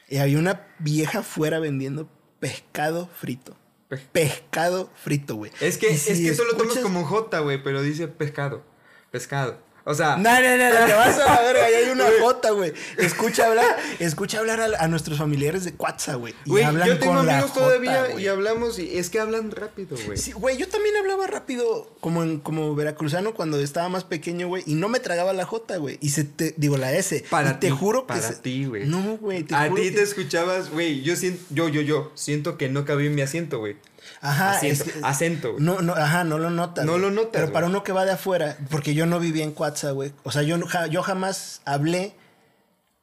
Y 0.09 0.17
había 0.17 0.39
una 0.39 0.67
vieja 0.79 1.19
afuera 1.21 1.59
vendiendo 1.59 2.09
pescado 2.41 3.07
frito. 3.09 3.57
Pe- 3.89 3.99
Pescado 3.99 4.91
frito, 4.95 5.35
güey. 5.37 5.51
Es 5.61 5.77
que, 5.77 5.91
Y 5.91 5.95
es 5.95 6.03
si 6.03 6.25
que 6.25 6.33
tú 6.33 6.45
lo 6.45 6.53
tomas 6.53 6.77
escuchas- 6.77 6.83
como 6.83 7.05
J, 7.05 7.39
güey, 7.41 7.63
pero 7.63 7.83
dice 7.83 8.09
pescado. 8.09 8.65
Pescado. 9.11 9.59
O 9.90 9.94
sea, 9.94 10.16
No, 10.16 10.40
no, 10.40 10.57
no, 10.57 10.81
no, 10.81 10.87
te 10.87 10.92
vas 10.92 11.18
a 11.18 11.35
la 11.35 11.42
verga, 11.42 11.64
ahí 11.64 11.74
hay 11.74 11.90
una 11.90 12.07
J, 12.20 12.50
güey. 12.50 12.72
Escucha 12.96 13.46
hablar, 13.46 13.76
escucha 13.98 14.38
hablar 14.38 14.61
a, 14.61 14.85
a 14.85 14.87
nuestros 14.87 15.18
familiares 15.18 15.64
de 15.64 15.72
Cuatza, 15.72 16.14
güey. 16.14 16.33
Y 16.44 16.50
güey, 16.50 16.62
hablan 16.62 16.87
yo 16.87 16.98
tengo 17.00 17.14
con 17.14 17.26
la 17.26 17.33
amigos 17.38 17.53
todavía 17.53 18.16
y 18.16 18.29
hablamos 18.29 18.79
y 18.79 18.96
es 18.96 19.11
que 19.11 19.18
hablan 19.18 19.50
rápido, 19.50 19.96
güey. 20.07 20.16
Sí, 20.16 20.31
güey, 20.31 20.57
yo 20.57 20.68
también 20.68 20.96
hablaba 20.96 21.26
rápido 21.26 21.90
como 21.98 22.22
en, 22.22 22.38
como 22.38 22.72
veracruzano 22.76 23.35
cuando 23.35 23.59
estaba 23.59 23.88
más 23.88 24.05
pequeño, 24.05 24.46
güey, 24.46 24.62
y 24.64 24.74
no 24.74 24.88
me 24.88 25.00
tragaba 25.00 25.33
la 25.33 25.44
J, 25.44 25.76
güey, 25.79 25.98
y 26.00 26.11
se 26.11 26.22
te 26.22 26.55
digo 26.57 26.76
la 26.76 26.92
S. 26.92 27.24
Para 27.29 27.50
y 27.50 27.55
te 27.55 27.70
juro 27.72 28.03
que 28.03 28.14
para 28.14 28.33
ti, 28.40 28.66
güey. 28.66 28.87
No, 28.87 29.16
güey, 29.16 29.44
A 29.53 29.68
ti 29.74 29.90
te 29.90 30.03
escuchabas, 30.03 30.70
güey, 30.70 31.03
yo 31.03 31.16
siento, 31.16 31.42
yo, 31.50 31.68
yo, 31.68 31.81
yo, 31.81 32.12
siento 32.14 32.57
que 32.57 32.68
no 32.68 32.85
cabía 32.85 33.09
en 33.09 33.16
mi 33.16 33.22
asiento, 33.22 33.59
güey. 33.59 33.76
Ajá, 34.23 34.53
Asiento, 34.53 34.85
es 34.85 34.95
acento, 35.03 35.53
güey. 35.53 35.65
No, 35.65 35.81
no, 35.81 35.95
ajá, 35.95 36.25
no 36.25 36.39
lo 36.39 36.51
notas. 36.51 36.85
No 36.85 36.99
lo 36.99 37.11
notas, 37.11 37.31
Pero 37.33 37.53
para 37.53 37.67
uno 37.67 37.83
que 37.83 37.93
va 37.93 38.05
de 38.05 38.13
afuera, 38.13 38.59
porque 38.71 38.93
yo 38.95 39.07
no 39.07 39.19
vivía 39.19 39.45
en 39.45 39.53
Cuatza, 39.53 39.93
güey. 39.93 40.13
O 40.25 40.31
sea, 40.31 40.43
yo, 40.43 40.59
yo 40.91 41.03
jamás 41.03 41.63
hablé 41.65 42.15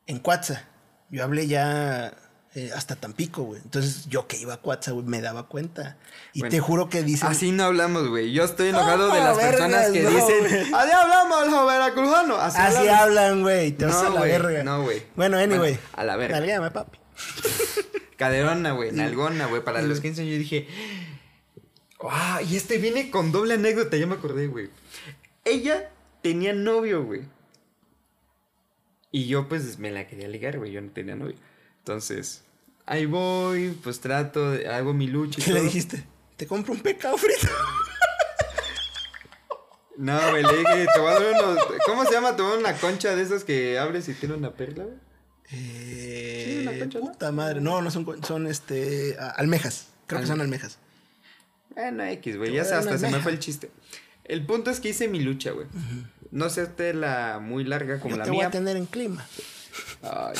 en 0.05 0.19
Cuatza. 0.19 0.63
Yo 1.09 1.23
hablé 1.23 1.47
ya 1.47 2.13
eh, 2.53 2.71
hasta 2.75 2.95
Tampico, 2.95 3.43
güey. 3.43 3.61
Entonces, 3.63 4.05
yo 4.07 4.27
que 4.27 4.37
iba 4.37 4.53
a 4.55 4.57
Cuatza, 4.57 4.91
güey, 4.91 5.05
me 5.05 5.21
daba 5.21 5.47
cuenta. 5.47 5.97
Y 6.33 6.41
Bueno, 6.41 6.51
te 6.51 6.59
juro 6.59 6.89
que 6.89 7.01
dicen... 7.01 7.29
Así 7.29 7.51
no 7.51 7.63
hablamos, 7.63 8.07
güey. 8.09 8.31
Yo 8.33 8.43
estoy 8.43 8.69
enojado 8.69 9.07
de 9.11 9.19
No, 9.19 9.25
las 9.25 9.37
vergas, 9.37 9.51
personas 9.61 9.91
que 9.91 10.03
no, 10.03 10.09
dicen, 10.11 10.75
así 10.75 10.91
hablamos 10.91 11.47
los 11.49 11.67
veracruzanos. 11.67 12.39
Así, 12.39 12.57
Así 12.59 12.87
hablan, 12.89 13.41
güey. 13.41 13.71
Te 13.71 13.85
vas 13.85 14.03
No, 14.03 14.07
a 14.07 14.09
la 14.11 14.21
verga. 14.21 14.63
no, 14.63 14.83
güey. 14.83 15.03
Bueno, 15.15 15.37
anyway. 15.37 15.73
Bueno, 15.73 15.79
a 15.95 16.03
la 16.03 16.15
verga. 16.15 16.37
Nalguéame, 16.37 16.71
papi. 16.71 16.99
Caderona, 18.17 18.71
güey, 18.71 18.91
nalgona, 18.91 19.45
güey. 19.47 19.63
Para 19.63 19.81
los 19.81 19.99
15 20.01 20.21
años 20.21 20.33
yo 20.33 20.39
dije, 20.39 20.67
¡ah! 22.09 22.41
y 22.47 22.55
este 22.55 22.77
viene 22.77 23.11
con 23.11 23.31
doble 23.31 23.55
anécdota, 23.55 23.97
ya 23.97 24.07
me 24.07 24.15
acordé, 24.15 24.47
güey. 24.47 24.69
Ella 25.45 25.91
tenía 26.21 26.53
novio, 26.53 27.03
güey. 27.03 27.21
Y 29.11 29.27
yo, 29.27 29.47
pues, 29.47 29.79
me 29.79 29.91
la 29.91 30.07
quería 30.07 30.27
ligar, 30.27 30.57
güey. 30.57 30.71
Yo 30.71 30.81
no 30.81 30.91
tenía 30.91 31.15
novio. 31.15 31.35
Entonces, 31.79 32.43
ahí 32.85 33.05
voy, 33.05 33.69
pues 33.83 33.99
trato, 33.99 34.51
de- 34.51 34.67
hago 34.67 34.93
mi 34.93 35.07
lucha 35.07 35.39
y 35.39 35.43
¿Qué 35.45 35.53
le 35.53 35.61
dijiste? 35.61 36.03
Te 36.35 36.45
compro 36.45 36.73
un 36.73 36.81
pecado 36.81 37.17
frito. 37.17 37.47
No, 39.97 40.15
güey, 40.29 40.43
le 40.43 40.57
dije, 40.57 40.85
te 40.93 40.99
voy 40.99 41.09
a 41.11 41.19
dar 41.19 41.43
unos. 41.43 41.65
¿Cómo 41.87 42.05
se 42.05 42.11
llama? 42.11 42.35
Te 42.35 42.43
voy 42.43 42.51
a 42.51 42.53
dar 42.55 42.59
una 42.59 42.77
concha 42.79 43.15
de 43.15 43.23
esas 43.23 43.43
que 43.43 43.79
abres 43.79 44.07
y 44.07 44.13
tiene 44.13 44.35
una 44.35 44.53
perla, 44.53 44.83
güey. 44.83 44.95
Eh, 45.51 46.43
Sí, 46.61 46.67
una 46.67 46.79
concha, 46.79 46.99
¿no? 46.99 47.05
puta 47.11 47.31
madre. 47.31 47.61
No, 47.61 47.81
no 47.81 47.91
son, 47.91 48.23
son 48.23 48.47
este, 48.47 49.15
almejas. 49.35 49.87
Creo 50.07 50.21
que 50.21 50.27
son 50.27 50.41
almejas. 50.41 50.77
Bueno, 51.73 52.03
X, 52.03 52.37
güey, 52.37 52.53
ya 52.53 52.63
voy 52.63 52.71
hasta 52.71 52.97
se 52.97 53.09
me 53.09 53.19
fue 53.19 53.31
el 53.31 53.39
chiste. 53.39 53.69
El 54.23 54.45
punto 54.45 54.71
es 54.71 54.79
que 54.79 54.89
hice 54.89 55.07
mi 55.07 55.19
lucha, 55.19 55.51
güey. 55.51 55.67
No 56.31 56.49
sé 56.49 56.63
la 56.93 57.39
muy 57.41 57.63
larga 57.63 57.99
como 57.99 58.11
Yo 58.15 58.17
la 58.17 58.23
te 58.25 58.29
voy 58.31 58.39
mía. 58.39 58.47
a 58.47 58.51
tener 58.51 58.75
en 58.77 58.85
clima. 58.85 59.25
Ay, 60.01 60.35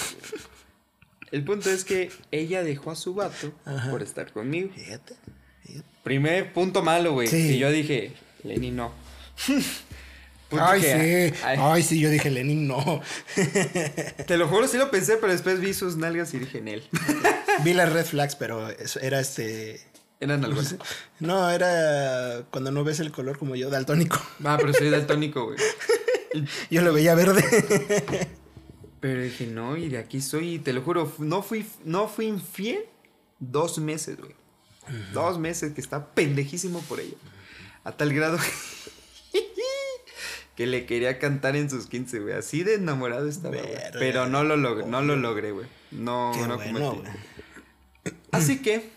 el 1.32 1.44
punto 1.44 1.70
es 1.70 1.84
que 1.86 2.12
ella 2.32 2.64
dejó 2.64 2.92
a 2.92 2.96
su 2.96 3.14
vato 3.14 3.54
Ajá. 3.66 3.92
por 3.92 4.02
estar 4.02 4.32
conmigo. 4.32 4.72
Fíjate. 4.74 5.16
fíjate. 5.64 5.86
Primer 6.04 6.54
punto 6.54 6.82
malo, 6.84 7.14
güey. 7.14 7.28
Sí. 7.28 7.56
Y 7.56 7.58
yo 7.60 7.70
dije, 7.72 8.14
Lenny, 8.44 8.72
no. 8.72 8.92
Ay, 10.52 10.82
sí. 10.82 10.88
ay, 11.44 11.58
Ay, 11.60 11.84
sí, 11.84 12.00
yo 12.00 12.10
dije 12.10 12.30
Lenin, 12.30 12.68
no. 12.68 13.02
te 14.28 14.38
lo 14.38 14.48
juro, 14.48 14.68
sí 14.68 14.78
lo 14.78 14.90
pensé, 14.90 15.18
pero 15.18 15.34
después 15.34 15.60
vi 15.60 15.74
sus 15.74 15.98
nalgas 15.98 16.34
y 16.34 16.40
dije 16.40 16.60
en 16.60 16.68
él. 16.70 16.84
Vi 17.64 17.74
las 17.74 17.92
red 17.92 18.06
flags, 18.06 18.36
pero 18.36 18.70
eso 18.70 19.00
era 19.00 19.20
este. 19.20 19.82
Eran 20.20 20.46
algo 20.46 20.62
No, 21.20 21.50
era 21.50 22.44
cuando 22.52 22.72
no 22.72 22.84
ves 22.84 23.00
el 23.00 23.12
color 23.12 23.38
como 23.38 23.56
yo, 23.56 23.70
daltónico. 23.70 24.22
Ah, 24.44 24.58
pero 24.60 24.74
soy 24.74 24.90
daltónico, 24.90 25.46
güey. 25.46 25.58
Yo 26.70 26.82
lo 26.84 26.94
veía 26.94 27.16
verde. 27.16 27.44
Pero 29.00 29.22
dije, 29.22 29.48
no, 29.48 29.76
y 29.78 29.90
de 29.90 29.98
aquí 29.98 30.22
soy, 30.22 30.56
y 30.56 30.60
te 30.60 30.74
lo 30.74 30.82
juro, 30.82 31.12
no 31.20 31.42
fui, 31.42 31.66
no 31.84 32.08
fui 32.08 32.26
infiel 32.28 32.86
dos 33.40 33.78
meses, 33.80 34.18
güey. 34.18 34.36
Dos 35.14 35.38
meses 35.38 35.74
que 35.74 35.82
está 35.82 36.08
pendejísimo 36.14 36.82
por 36.82 37.00
ella. 37.00 37.16
A 37.84 37.92
tal 37.92 38.14
grado 38.14 38.38
que 38.38 38.44
le 40.66 40.86
quería 40.88 41.20
cantar 41.20 41.56
en 41.56 41.70
sus 41.70 41.86
15, 41.88 42.20
güey. 42.22 42.34
Así 42.34 42.64
de 42.64 42.76
enamorado 42.76 43.28
estaba. 43.30 43.56
Pero 44.00 44.28
no 44.28 44.44
lo 44.44 44.58
logré, 44.58 44.86
no 44.88 45.02
lo 45.02 45.16
logré, 45.16 45.52
güey. 45.52 45.68
No, 45.92 46.32
Qué 46.34 46.48
no 46.48 46.56
bueno, 46.56 46.90
cometí. 46.96 47.10
Así 48.32 48.62
que, 48.62 48.90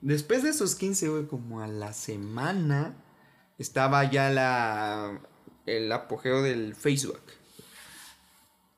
después 0.00 0.42
de 0.42 0.52
sus 0.52 0.74
15, 0.74 1.08
güey, 1.08 1.26
como 1.26 1.60
a 1.60 1.66
la 1.66 1.92
semana, 1.92 2.94
estaba 3.58 4.10
ya 4.10 4.30
la, 4.30 5.20
el 5.66 5.90
apogeo 5.92 6.42
del 6.42 6.74
Facebook. 6.74 7.20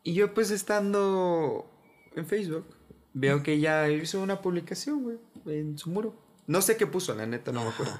Y 0.03 0.15
yo, 0.15 0.35
pues, 0.35 0.51
estando 0.51 1.71
en 2.17 2.27
Facebook, 2.27 2.67
veo 3.13 3.43
que 3.43 3.53
ella 3.55 3.89
hizo 3.89 4.21
una 4.21 4.43
publicación, 4.43 5.03
güey, 5.03 5.19
en 5.59 5.79
su 5.79 5.91
muro. 5.91 6.15
No 6.47 6.61
sé 6.63 6.77
qué 6.77 6.87
puso, 6.87 7.15
la 7.15 7.27
neta, 7.27 7.53
no 7.53 7.63
me 7.65 7.71
acuerdo. 7.71 7.99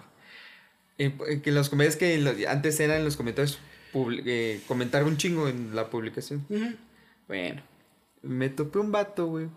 Eh, 0.99 1.41
que 1.43 1.51
los 1.51 1.71
comentarios 1.71 1.97
que 1.99 2.19
los- 2.19 2.47
antes 2.47 2.79
eran 2.79 2.99
en 2.99 3.05
los 3.05 3.17
comentarios 3.17 3.59
eh, 4.27 4.61
comentar 4.67 5.05
un 5.05 5.17
chingo 5.17 5.49
en 5.49 5.75
la 5.75 5.89
publicación. 5.91 6.47
Bueno, 7.29 7.63
me 8.23 8.49
topé 8.51 8.79
un 8.79 8.93
vato, 8.93 9.27
güey. 9.27 9.49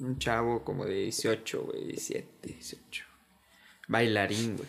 Un 0.00 0.18
chavo 0.18 0.64
como 0.64 0.84
de 0.84 0.94
18, 1.04 1.62
güey, 1.64 1.84
17, 1.86 2.48
18. 2.48 3.04
Bailarín, 3.88 4.56
güey. 4.56 4.68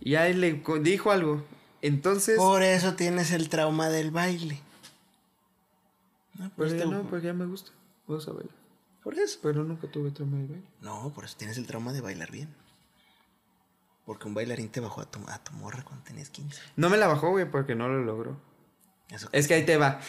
Y 0.00 0.14
ahí 0.14 0.32
le 0.34 0.62
dijo 0.82 1.10
algo. 1.10 1.44
Entonces. 1.82 2.36
Por 2.38 2.62
eso 2.62 2.94
tienes 2.94 3.30
el 3.32 3.48
trauma 3.48 3.88
del 3.88 4.10
baile. 4.10 4.60
No, 6.34 6.44
Pero 6.44 6.50
pues 6.56 6.72
ya 6.72 6.78
te- 6.78 6.86
no, 6.86 7.02
porque 7.08 7.26
ya 7.26 7.32
me 7.34 7.46
gusta. 7.46 7.72
Vamos 8.06 8.26
a 8.28 8.32
bailar. 8.32 8.54
por 9.02 9.18
eso. 9.18 9.38
Pero 9.42 9.64
nunca 9.64 9.90
tuve 9.90 10.10
trauma 10.10 10.38
de 10.38 10.46
baile. 10.46 10.66
No, 10.80 11.12
por 11.14 11.24
eso 11.24 11.34
tienes 11.36 11.58
el 11.58 11.66
trauma 11.66 11.92
de 11.92 12.00
bailar 12.00 12.30
bien. 12.30 12.48
Porque 14.08 14.26
un 14.26 14.32
bailarín 14.32 14.70
te 14.70 14.80
bajó 14.80 15.02
a 15.02 15.10
tu, 15.10 15.20
a 15.28 15.36
tu 15.44 15.52
morra 15.52 15.84
cuando 15.84 16.02
tenías 16.02 16.30
15. 16.30 16.58
No 16.76 16.88
me 16.88 16.96
la 16.96 17.08
bajó, 17.08 17.28
güey, 17.28 17.44
porque 17.50 17.74
no 17.74 17.88
lo 17.88 18.02
logró. 18.02 18.40
Eso. 19.10 19.28
Es 19.32 19.46
que 19.46 19.52
ahí 19.52 19.66
te 19.66 19.76
va. 19.76 20.00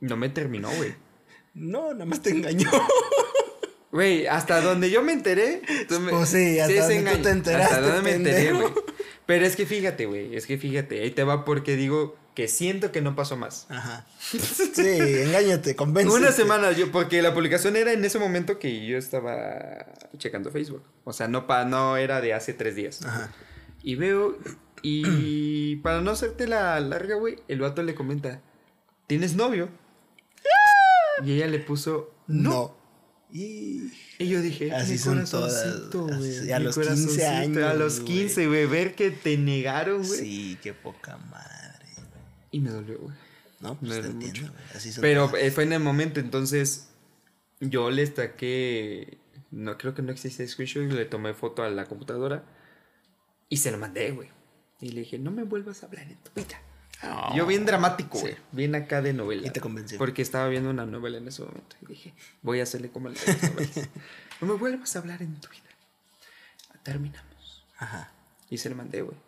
No 0.00 0.18
me 0.18 0.28
terminó, 0.28 0.68
güey. 0.76 0.94
No, 1.54 1.92
nada 1.94 2.04
más 2.04 2.20
te 2.20 2.28
engañó. 2.28 2.70
Güey, 3.90 4.26
hasta 4.26 4.60
donde 4.60 4.90
yo 4.90 5.02
me 5.02 5.14
enteré. 5.14 5.62
tú 5.88 5.98
me- 5.98 6.10
Pues 6.12 6.28
sí, 6.28 6.60
hasta 6.60 6.74
es 6.74 6.80
donde 6.96 7.16
tú 7.16 7.22
te 7.22 7.30
enteraste, 7.30 7.74
Hasta 7.74 7.86
donde 7.86 8.02
me 8.02 8.12
enteré, 8.16 8.52
güey. 8.52 8.68
Pero 9.24 9.46
es 9.46 9.56
que 9.56 9.64
fíjate, 9.64 10.04
güey. 10.04 10.36
Es 10.36 10.44
que 10.46 10.58
fíjate. 10.58 11.00
Ahí 11.00 11.12
te 11.12 11.24
va 11.24 11.46
porque 11.46 11.76
digo 11.76 12.16
que 12.36 12.48
siento 12.48 12.92
que 12.92 13.00
no 13.00 13.16
pasó 13.16 13.36
más. 13.38 13.66
Ajá. 13.70 14.06
Sí, 14.20 14.82
engáñate, 14.86 15.74
convence. 15.74 16.14
Una 16.14 16.30
semana, 16.30 16.70
yo, 16.72 16.92
porque 16.92 17.22
la 17.22 17.32
publicación 17.32 17.76
era 17.76 17.92
en 17.94 18.04
ese 18.04 18.18
momento 18.18 18.58
que 18.58 18.86
yo 18.86 18.98
estaba 18.98 19.86
checando 20.18 20.50
Facebook. 20.50 20.84
O 21.04 21.14
sea, 21.14 21.28
no, 21.28 21.46
pa, 21.46 21.64
no 21.64 21.96
era 21.96 22.20
de 22.20 22.34
hace 22.34 22.52
tres 22.52 22.76
días. 22.76 23.02
Ajá. 23.06 23.32
Y 23.82 23.94
veo, 23.94 24.36
y 24.82 25.76
para 25.82 26.02
no 26.02 26.10
hacerte 26.10 26.46
la 26.46 26.78
larga, 26.78 27.16
güey, 27.16 27.36
el 27.48 27.60
vato 27.60 27.82
le 27.82 27.94
comenta, 27.94 28.42
¿tienes 29.06 29.34
novio? 29.34 29.70
Y 31.24 31.32
ella 31.32 31.46
le 31.46 31.58
puso, 31.58 32.12
no. 32.26 32.50
No. 32.50 32.76
Y... 33.32 33.90
Y 34.18 34.28
yo 34.28 34.40
dije, 34.42 34.72
Así 34.72 34.98
son 34.98 35.24
todas. 35.24 35.90
güey, 35.90 36.38
Así, 36.38 36.52
a 36.52 36.58
los 36.58 36.74
15 36.76 36.88
corazoncito". 36.90 37.26
años, 37.26 37.62
A 37.64 37.74
los 37.74 38.00
güey. 38.00 38.12
15, 38.18 38.46
güey, 38.46 38.66
ver 38.66 38.94
que 38.94 39.10
te 39.10 39.38
negaron, 39.38 40.06
güey. 40.06 40.20
Sí, 40.20 40.58
qué 40.62 40.74
poca 40.74 41.16
madre. 41.16 41.55
Y 42.56 42.60
me 42.60 42.70
dolió, 42.70 42.98
güey. 42.98 43.14
No, 43.60 43.74
Me 43.74 43.80
pues 43.80 43.90
te 43.90 43.96
dolió 43.96 44.10
entiendo, 44.12 44.40
mucho. 44.40 44.52
güey. 44.54 44.64
Así 44.74 44.92
son 44.92 45.02
Pero 45.02 45.36
eh, 45.36 45.50
fue 45.50 45.64
en 45.64 45.74
el 45.74 45.80
momento, 45.80 46.20
entonces 46.20 46.88
yo 47.60 47.90
le 47.90 48.00
destaqué, 48.00 49.18
no 49.50 49.76
creo 49.76 49.94
que 49.94 50.00
no 50.00 50.10
existe 50.10 50.48
screenshot, 50.48 50.90
le 50.90 51.04
tomé 51.04 51.34
foto 51.34 51.62
a 51.62 51.68
la 51.68 51.84
computadora 51.84 52.44
Y 53.50 53.58
se 53.58 53.70
lo 53.70 53.76
mandé, 53.76 54.10
güey. 54.12 54.30
Y 54.80 54.88
le 54.92 55.00
dije, 55.00 55.18
no 55.18 55.32
me 55.32 55.42
vuelvas 55.42 55.82
a 55.82 55.86
hablar 55.86 56.08
en 56.10 56.16
tu 56.16 56.30
vida. 56.34 56.58
Oh. 57.02 57.36
Yo 57.36 57.44
bien 57.44 57.66
dramático, 57.66 58.18
güey. 58.18 58.32
Sí. 58.32 58.38
Bien 58.52 58.74
acá 58.74 59.02
de 59.02 59.12
novela. 59.12 59.46
Y 59.46 59.50
te 59.50 59.60
convenció. 59.60 59.98
Porque 59.98 60.22
estaba 60.22 60.48
viendo 60.48 60.70
una 60.70 60.86
novela 60.86 61.18
en 61.18 61.28
ese 61.28 61.42
momento. 61.42 61.76
Y 61.82 61.86
dije, 61.88 62.14
voy 62.40 62.60
a 62.60 62.62
hacerle 62.62 62.88
como 62.90 63.10
las 63.10 63.26
novelas. 63.42 63.90
no 64.40 64.46
me 64.46 64.54
vuelvas 64.54 64.96
a 64.96 65.00
hablar 65.00 65.20
en 65.20 65.38
tu 65.42 65.50
vida. 65.50 65.60
Terminamos. 66.82 67.66
Ajá. 67.76 68.12
Y 68.48 68.56
se 68.56 68.70
lo 68.70 68.76
mandé, 68.76 69.02
güey. 69.02 69.18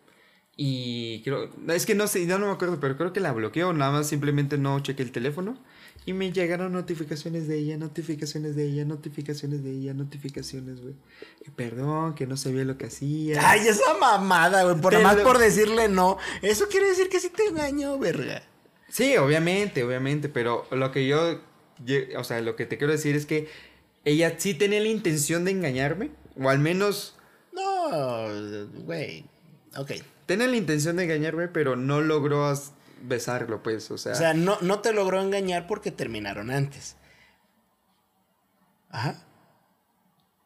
Y 0.61 1.21
creo, 1.23 1.49
es 1.69 1.85
que 1.85 1.95
no 1.95 2.05
sé, 2.07 2.25
ya 2.25 2.37
no 2.37 2.47
me 2.47 2.51
acuerdo, 2.51 2.81
pero 2.81 2.97
creo 2.97 3.13
que 3.13 3.21
la 3.21 3.31
bloqueó, 3.31 3.71
nada 3.71 3.91
más 3.93 4.07
simplemente 4.09 4.57
no 4.57 4.81
chequé 4.81 5.03
el 5.03 5.13
teléfono. 5.13 5.57
Y 6.05 6.11
me 6.11 6.33
llegaron 6.33 6.73
notificaciones 6.73 7.47
de 7.47 7.59
ella, 7.59 7.77
notificaciones 7.77 8.57
de 8.57 8.65
ella, 8.65 8.83
notificaciones 8.83 9.63
de 9.63 9.71
ella, 9.71 9.93
notificaciones, 9.93 10.81
güey. 10.81 10.95
Que 11.45 11.51
perdón, 11.51 12.13
que 12.13 12.27
no 12.27 12.35
sabía 12.35 12.65
lo 12.65 12.77
que 12.77 12.87
hacía. 12.87 13.39
Ay, 13.49 13.69
esa 13.69 13.93
mamada, 14.01 14.63
güey. 14.63 14.81
Por 14.81 14.91
nada 14.91 15.05
más 15.05 15.15
lo- 15.17 15.23
por 15.23 15.37
decirle 15.37 15.87
no. 15.87 16.17
Eso 16.41 16.67
quiere 16.67 16.89
decir 16.89 17.07
que 17.07 17.21
sí 17.21 17.29
te 17.29 17.45
engañó, 17.45 17.97
verga. 17.97 18.43
Sí, 18.89 19.15
obviamente, 19.15 19.83
obviamente, 19.85 20.27
pero 20.27 20.67
lo 20.71 20.91
que 20.91 21.07
yo, 21.07 21.39
o 22.17 22.23
sea, 22.25 22.41
lo 22.41 22.57
que 22.57 22.65
te 22.65 22.77
quiero 22.77 22.91
decir 22.91 23.15
es 23.15 23.25
que 23.25 23.47
ella 24.03 24.35
sí 24.37 24.53
tenía 24.55 24.81
la 24.81 24.89
intención 24.89 25.45
de 25.45 25.51
engañarme, 25.51 26.11
o 26.37 26.49
al 26.49 26.59
menos 26.59 27.15
No, 27.53 28.27
güey. 28.83 29.23
Ok. 29.77 29.91
Tenía 30.29 30.45
la 30.47 30.55
intención 30.57 30.95
de 30.95 31.05
engañarme, 31.05 31.47
pero 31.47 31.75
no 31.75 32.01
logró 32.01 32.53
besarlo, 33.01 33.63
pues, 33.63 33.89
o 33.89 33.97
sea, 33.97 34.11
O 34.11 34.15
sea, 34.15 34.35
no, 34.35 34.59
no 34.61 34.77
te 34.77 34.93
logró 34.93 35.19
engañar 35.19 35.65
porque 35.65 35.89
terminaron 35.89 36.51
antes. 36.51 36.95
Ajá. 38.91 39.15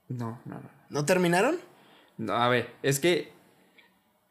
no, 0.08 0.40
no, 0.46 0.56
no. 0.56 0.70
¿No 0.90 1.04
terminaron? 1.06 1.58
No, 2.18 2.34
a 2.34 2.48
ver, 2.48 2.70
es 2.82 3.02
que, 3.02 3.34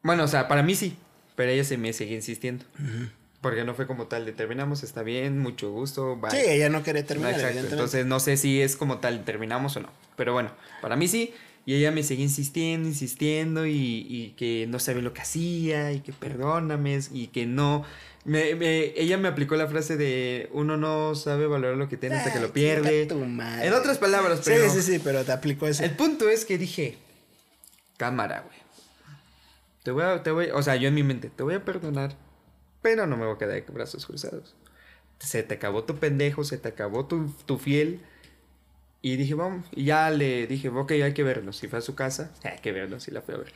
bueno, 0.03 0.25
o 0.25 0.29
sea, 0.29 0.49
para 0.49 0.63
mí 0.63 0.75
sí, 0.75 0.97
pero 1.37 1.51
ella 1.51 1.65
se 1.65 1.77
me 1.77 1.93
sigue 1.93 2.15
insistiendo. 2.15 2.65
Porque 3.43 3.65
no 3.65 3.75
fue 3.75 3.87
como 3.87 4.07
tal, 4.07 4.25
de 4.25 4.33
terminamos, 4.33 4.83
está 4.83 5.03
bien, 5.03 5.39
mucho 5.39 5.71
gusto, 5.71 6.17
bye. 6.17 6.31
Sí, 6.31 6.39
ella 6.47 6.71
no 6.71 6.83
quería 6.83 7.03
No, 7.03 7.09
terminar, 7.09 7.33
exacto, 7.33 7.49
evidentemente. 7.51 7.75
entonces 7.75 8.07
no 8.07 8.21
sé 8.21 8.39
si 8.39 8.63
es 8.63 8.75
como 8.77 9.01
tal, 9.01 9.23
terminamos 9.25 9.77
o 9.77 9.81
no. 9.81 9.91
Pero 10.17 10.33
bueno, 10.33 10.51
para 10.81 10.97
mí 10.97 11.09
sí. 11.09 11.35
Y 11.65 11.75
ella 11.75 11.93
me 11.93 12.03
sigue 12.03 12.23
insistiendo, 12.25 12.89
insistiendo 12.89 13.67
y, 13.67 14.07
y 14.09 14.35
que 14.37 14.67
no 14.69 14.79
sabe 14.81 15.01
lo 15.01 15.13
que 15.15 15.21
hacía 15.23 15.93
y 15.93 16.01
que 16.01 16.13
perdóname 16.13 16.99
y 17.13 17.29
que 17.29 17.47
no... 17.47 17.85
Me, 18.25 18.55
me- 18.57 18.93
ella 19.01 19.17
me 19.19 19.29
aplicó 19.29 19.55
la 19.57 19.67
frase 19.69 19.97
de 19.97 20.49
uno 20.53 20.77
no 20.77 21.15
sabe 21.15 21.47
valorar 21.47 21.77
lo 21.77 21.89
que 21.89 21.97
tiene 21.97 22.17
hasta 22.17 22.33
que 22.33 22.41
lo 22.41 22.53
pierde. 22.53 23.07
tu 23.07 23.19
madre. 23.19 23.67
En 23.69 23.75
otras 23.75 23.99
palabras, 23.99 24.39
Sí, 24.41 24.45
pero... 24.47 24.71
sí, 24.71 24.83
sí, 24.83 25.01
pero 25.03 25.25
te 25.25 25.33
aplicó 25.33 25.67
eso. 25.67 25.85
El 25.85 25.93
punto 25.93 26.29
es 26.29 26.45
que 26.45 26.59
dije, 26.59 26.97
cámara, 27.97 28.43
güey. 28.47 28.59
Te 29.83 29.91
voy 29.91 30.05
a, 30.05 30.23
te 30.23 30.31
voy, 30.31 30.49
o 30.53 30.63
sea, 30.63 30.77
yo 30.77 30.89
en 30.89 30.95
mi 30.95 31.03
mente, 31.03 31.31
te 31.31 31.43
voy 31.43 31.55
a 31.55 31.65
perdonar, 31.65 32.17
pero 32.83 33.07
no 33.07 33.17
me 33.17 33.25
voy 33.27 33.35
a 33.35 33.39
quedar 33.39 33.65
con 33.65 33.75
brazos 33.75 34.07
cruzados. 34.07 34.55
Se 35.19 35.43
te 35.43 35.55
acabó 35.55 35.85
tu 35.85 35.97
pendejo, 35.97 36.45
se 36.45 36.59
te 36.59 36.69
acabó 36.69 37.07
tu, 37.07 37.33
tu 37.47 37.59
fiel. 37.59 38.01
Y 39.03 39.17
dije, 39.17 39.35
vamos, 39.35 39.67
y 39.73 39.85
ya 39.85 40.09
le 40.11 40.47
dije, 40.47 40.69
ok, 40.69 40.93
hay 40.93 41.13
que 41.13 41.25
vernos. 41.25 41.63
Y 41.65 41.69
fue 41.69 41.81
a 41.81 41.83
su 41.83 41.95
casa, 41.95 42.33
hay 42.45 42.59
que 42.61 42.73
vernos, 42.73 43.09
y 43.09 43.11
la 43.11 43.21
fui 43.23 43.35
a 43.35 43.39
ver. 43.39 43.53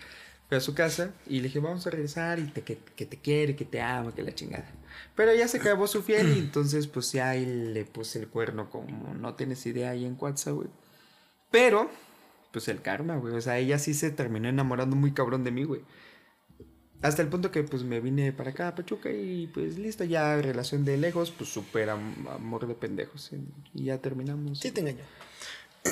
Fui 0.49 0.57
a 0.59 0.61
su 0.61 0.75
casa 0.75 1.11
y 1.27 1.37
le 1.39 1.45
dije, 1.45 1.59
vamos 1.61 1.87
a 1.87 1.91
regresar, 1.91 2.39
y 2.39 2.45
te, 2.45 2.63
que, 2.63 2.79
que 2.97 3.07
te 3.07 3.17
quiere, 3.17 3.57
que 3.57 3.65
te 3.65 3.81
ama, 3.81 4.15
que 4.15 4.23
la 4.23 4.35
chingada. 4.35 4.69
Pero 5.15 5.35
ya 5.35 5.49
se 5.49 5.59
acabó 5.59 5.87
su 5.87 6.03
fiel, 6.03 6.37
y 6.37 6.39
entonces, 6.41 6.87
pues 6.89 7.13
ya 7.13 7.31
ahí 7.31 7.47
le 7.47 7.85
puse 7.85 8.19
el 8.21 8.29
cuerno 8.29 8.71
como 8.71 9.15
no 9.15 9.35
tienes 9.35 9.65
idea 9.67 9.91
ahí 9.91 10.05
en 10.05 10.17
WhatsApp, 10.19 10.55
güey. 10.55 10.69
Pero, 11.51 11.91
pues 12.53 12.67
el 12.69 12.83
karma, 12.83 13.17
güey. 13.17 13.35
O 13.35 13.41
sea, 13.41 13.59
ella 13.59 13.79
sí 13.79 13.95
se 13.95 14.11
terminó 14.11 14.49
enamorando 14.49 14.97
muy 14.97 15.13
cabrón 15.13 15.45
de 15.45 15.53
mí, 15.53 15.63
güey. 15.65 15.83
Hasta 17.03 17.23
el 17.23 17.29
punto 17.29 17.51
que 17.51 17.63
pues 17.63 17.83
me 17.85 18.01
vine 18.01 18.33
para 18.33 18.51
acá 18.51 18.69
a 18.69 18.75
Pachuca 18.75 19.11
y 19.13 19.49
pues 19.49 19.79
listo, 19.79 20.03
ya 20.05 20.41
relación 20.41 20.85
de 20.85 20.97
lejos, 20.97 21.31
pues 21.31 21.51
súper 21.51 21.91
am- 21.91 22.27
amor 22.29 22.67
de 22.67 22.75
pendejos. 22.75 23.31
Y 23.75 23.85
ya 23.85 23.99
terminamos. 23.99 24.59
Sí 24.59 24.71
te 24.71 24.81
engañó. 24.81 25.05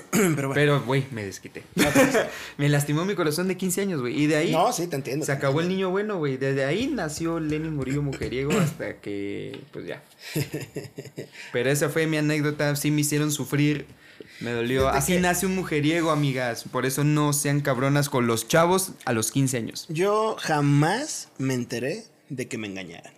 pero 0.11 0.49
bueno. 0.49 0.55
Pero, 0.55 0.82
güey, 0.84 1.07
me 1.11 1.24
desquité. 1.24 1.62
me 2.59 2.68
lastimó 2.68 3.05
mi 3.05 3.14
corazón 3.14 3.49
de 3.49 3.57
15 3.57 3.80
años, 3.82 4.01
güey. 4.01 4.20
Y 4.20 4.26
de 4.26 4.36
ahí 4.36 4.53
no, 4.53 4.72
sí, 4.72 4.86
te 4.86 4.97
entiendo. 4.97 5.24
se 5.26 5.32
te 5.32 5.38
acabó 5.38 5.61
el 5.61 5.68
niño 5.68 5.90
bueno, 5.90 6.18
güey. 6.18 6.36
Desde 6.36 6.64
ahí 6.64 6.86
nació 6.88 7.40
Lenin 7.40 7.74
Murillo 7.74 8.03
Mujeriego 8.03 8.53
hasta 8.53 9.01
que, 9.01 9.61
pues 9.72 9.86
ya. 9.86 10.03
Pero 11.53 11.70
esa 11.70 11.88
fue 11.88 12.07
mi 12.07 12.16
anécdota. 12.16 12.74
Sí 12.76 12.90
me 12.90 13.01
hicieron 13.03 13.30
sufrir. 13.32 13.86
Me 14.40 14.53
dolió. 14.53 14.88
Así 14.88 15.14
que- 15.14 15.20
nace 15.20 15.47
un 15.47 15.55
mujeriego, 15.55 16.11
amigas. 16.11 16.64
Por 16.70 16.86
eso 16.86 17.05
no 17.05 17.32
sean 17.32 17.61
cabronas 17.61 18.09
con 18.09 18.26
los 18.26 18.49
chavos 18.49 18.92
a 19.05 19.12
los 19.12 19.30
15 19.30 19.57
años. 19.57 19.86
Yo 19.88 20.36
jamás 20.40 21.30
me 21.38 21.55
enteré 21.55 22.05
de 22.28 22.49
que 22.49 22.59
me 22.59 22.66
engañaran. 22.68 23.12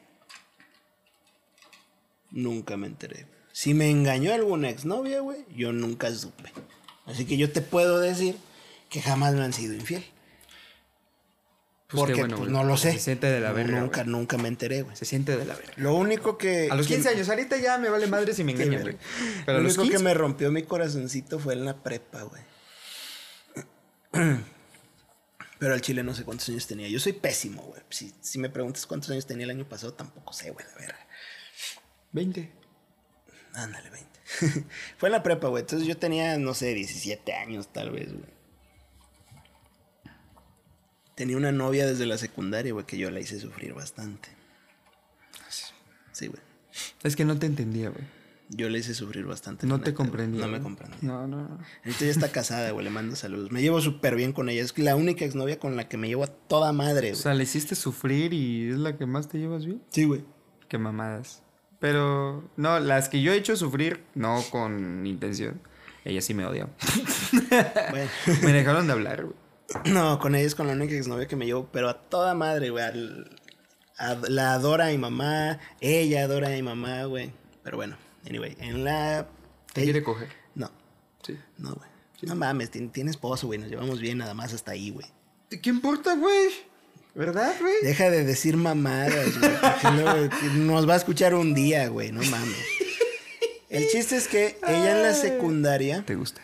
Nunca 2.30 2.76
me 2.76 2.86
enteré. 2.86 3.26
Si 3.58 3.72
me 3.72 3.88
engañó 3.90 4.34
alguna 4.34 4.68
exnovia, 4.68 5.20
güey, 5.20 5.46
yo 5.56 5.72
nunca 5.72 6.14
supe. 6.14 6.52
Así 7.06 7.24
que 7.24 7.38
yo 7.38 7.50
te 7.50 7.62
puedo 7.62 8.00
decir 8.00 8.36
que 8.90 9.00
jamás 9.00 9.32
me 9.34 9.40
han 9.44 9.54
sido 9.54 9.72
infiel. 9.72 10.04
Pues 11.88 12.00
Porque 12.00 12.20
bueno, 12.20 12.36
pues, 12.36 12.50
no 12.50 12.64
lo 12.64 12.76
sé. 12.76 12.92
Se 12.92 12.98
siente 12.98 13.28
de 13.28 13.40
la 13.40 13.52
verga. 13.52 13.80
Nunca, 13.80 14.04
nunca 14.04 14.36
me 14.36 14.48
enteré, 14.48 14.82
güey. 14.82 14.94
Se 14.94 15.06
siente 15.06 15.38
de 15.38 15.46
la 15.46 15.54
verga. 15.54 15.72
Lo 15.76 15.94
único 15.94 16.36
que. 16.36 16.68
A 16.70 16.74
los 16.74 16.86
que- 16.86 16.96
15 16.96 17.08
años, 17.08 17.30
ahorita 17.30 17.56
ya 17.56 17.78
me 17.78 17.88
vale 17.88 18.06
madre 18.08 18.34
si 18.34 18.44
me 18.44 18.54
Sí, 18.54 18.62
engañan, 18.62 18.82
güey. 18.82 18.98
Pero 19.46 19.56
a 19.56 19.60
Lo 19.62 19.66
los 19.68 19.78
único 19.78 19.84
15. 19.84 19.96
que 19.96 20.04
me 20.04 20.12
rompió 20.12 20.52
mi 20.52 20.62
corazoncito 20.64 21.38
fue 21.38 21.54
en 21.54 21.64
la 21.64 21.82
prepa, 21.82 22.24
güey. 22.24 22.42
Pero 25.58 25.72
al 25.72 25.80
chile 25.80 26.02
no 26.02 26.14
sé 26.14 26.24
cuántos 26.24 26.46
años 26.50 26.66
tenía. 26.66 26.88
Yo 26.88 27.00
soy 27.00 27.14
pésimo, 27.14 27.62
güey. 27.62 27.80
Si, 27.88 28.12
si 28.20 28.38
me 28.38 28.50
preguntas 28.50 28.84
cuántos 28.86 29.08
años 29.08 29.24
tenía 29.26 29.44
el 29.44 29.50
año 29.50 29.66
pasado, 29.66 29.94
tampoco 29.94 30.34
sé, 30.34 30.50
güey, 30.50 30.66
la 30.66 30.74
verga. 30.78 30.98
20. 32.12 32.52
Ándale, 33.56 33.90
20. 33.90 34.64
fue 34.98 35.08
en 35.08 35.12
la 35.12 35.22
prepa, 35.22 35.48
güey. 35.48 35.62
Entonces 35.62 35.88
yo 35.88 35.96
tenía, 35.96 36.36
no 36.38 36.54
sé, 36.54 36.74
17 36.74 37.32
años 37.32 37.68
tal 37.72 37.90
vez, 37.90 38.12
güey. 38.12 38.36
Tenía 41.14 41.36
una 41.38 41.50
novia 41.50 41.86
desde 41.86 42.04
la 42.04 42.18
secundaria, 42.18 42.72
güey, 42.74 42.84
que 42.84 42.98
yo 42.98 43.10
la 43.10 43.20
hice 43.20 43.40
sufrir 43.40 43.72
bastante. 43.72 44.28
Sí, 46.12 46.26
güey. 46.26 46.40
Es 47.02 47.16
que 47.16 47.24
no 47.24 47.38
te 47.38 47.46
entendía, 47.46 47.88
güey. 47.90 48.04
Yo 48.48 48.68
la 48.68 48.78
hice 48.78 48.94
sufrir 48.94 49.24
bastante. 49.24 49.66
No 49.66 49.80
te 49.80 49.90
neta, 49.90 49.96
comprendía. 49.96 50.42
No 50.46 50.52
me 50.52 50.60
comprendía. 50.60 50.98
No, 51.02 51.26
no, 51.26 51.48
no. 51.48 51.58
Ahorita 51.84 52.04
ya 52.04 52.10
está 52.10 52.30
casada, 52.30 52.70
güey, 52.70 52.84
le 52.84 52.90
mando 52.90 53.16
saludos. 53.16 53.50
Me 53.50 53.60
llevo 53.60 53.80
súper 53.80 54.14
bien 54.14 54.32
con 54.32 54.48
ella. 54.48 54.62
Es 54.62 54.76
la 54.78 54.94
única 54.94 55.24
exnovia 55.24 55.58
con 55.58 55.74
la 55.76 55.88
que 55.88 55.96
me 55.96 56.06
llevo 56.08 56.24
a 56.24 56.28
toda 56.28 56.72
madre, 56.72 57.08
O 57.08 57.10
güey. 57.12 57.22
sea, 57.22 57.34
le 57.34 57.42
hiciste 57.44 57.74
sufrir 57.74 58.32
y 58.34 58.70
es 58.70 58.76
la 58.76 58.96
que 58.96 59.06
más 59.06 59.28
te 59.28 59.38
llevas 59.38 59.64
bien. 59.66 59.82
Sí, 59.90 60.04
güey. 60.04 60.22
Qué 60.68 60.78
mamadas. 60.78 61.42
Pero, 61.86 62.42
no, 62.56 62.80
las 62.80 63.08
que 63.08 63.22
yo 63.22 63.32
he 63.32 63.36
hecho 63.36 63.54
sufrir, 63.54 64.02
no 64.16 64.42
con 64.50 65.06
intención. 65.06 65.60
Ella 66.04 66.20
sí 66.20 66.34
me 66.34 66.44
odia. 66.44 66.68
Bueno. 67.90 68.10
me 68.42 68.52
dejaron 68.52 68.88
de 68.88 68.92
hablar, 68.92 69.22
güey. 69.24 69.36
No, 69.92 70.18
con 70.18 70.34
ella 70.34 70.44
es 70.46 70.56
con 70.56 70.66
la 70.66 70.72
única 70.72 70.94
exnovia 70.96 71.28
que 71.28 71.36
me 71.36 71.46
llevo, 71.46 71.68
pero 71.72 71.88
a 71.88 71.94
toda 72.00 72.34
madre, 72.34 72.70
güey. 72.70 72.82
Al- 72.84 73.30
a- 73.98 74.16
la 74.28 74.54
adora 74.54 74.86
a 74.86 74.90
mi 74.90 74.98
mamá, 74.98 75.60
ella 75.80 76.24
adora 76.24 76.48
a 76.48 76.50
mi 76.50 76.62
mamá, 76.62 77.04
güey. 77.04 77.30
Pero 77.62 77.76
bueno, 77.76 77.96
anyway, 78.28 78.56
en 78.58 78.82
la... 78.82 79.28
Te 79.72 79.84
quiere 79.84 80.02
coger. 80.02 80.28
No, 80.56 80.70
Sí. 81.22 81.38
no, 81.58 81.72
güey. 81.72 81.88
No 82.22 82.34
mames, 82.34 82.72
tien- 82.72 82.90
tiene 82.90 83.10
esposo, 83.12 83.46
güey. 83.46 83.60
Nos 83.60 83.68
llevamos 83.70 84.00
bien 84.00 84.18
nada 84.18 84.34
más 84.34 84.52
hasta 84.52 84.72
ahí, 84.72 84.90
güey. 84.90 85.06
¿Qué 85.62 85.70
importa, 85.70 86.16
güey? 86.16 86.48
¿Verdad, 87.16 87.54
güey? 87.58 87.74
Deja 87.82 88.10
de 88.10 88.24
decir 88.24 88.58
mamadas, 88.58 89.38
güey. 89.38 89.52
porque 89.60 90.46
nos 90.54 90.86
va 90.86 90.94
a 90.94 90.96
escuchar 90.98 91.34
un 91.34 91.54
día, 91.54 91.88
güey. 91.88 92.12
No 92.12 92.22
mames. 92.22 92.56
El 93.70 93.88
chiste 93.88 94.16
es 94.16 94.28
que 94.28 94.58
ella 94.68 94.96
en 94.96 95.02
la 95.02 95.12
secundaria 95.12 96.04
¿Te 96.06 96.14
gusta? 96.14 96.40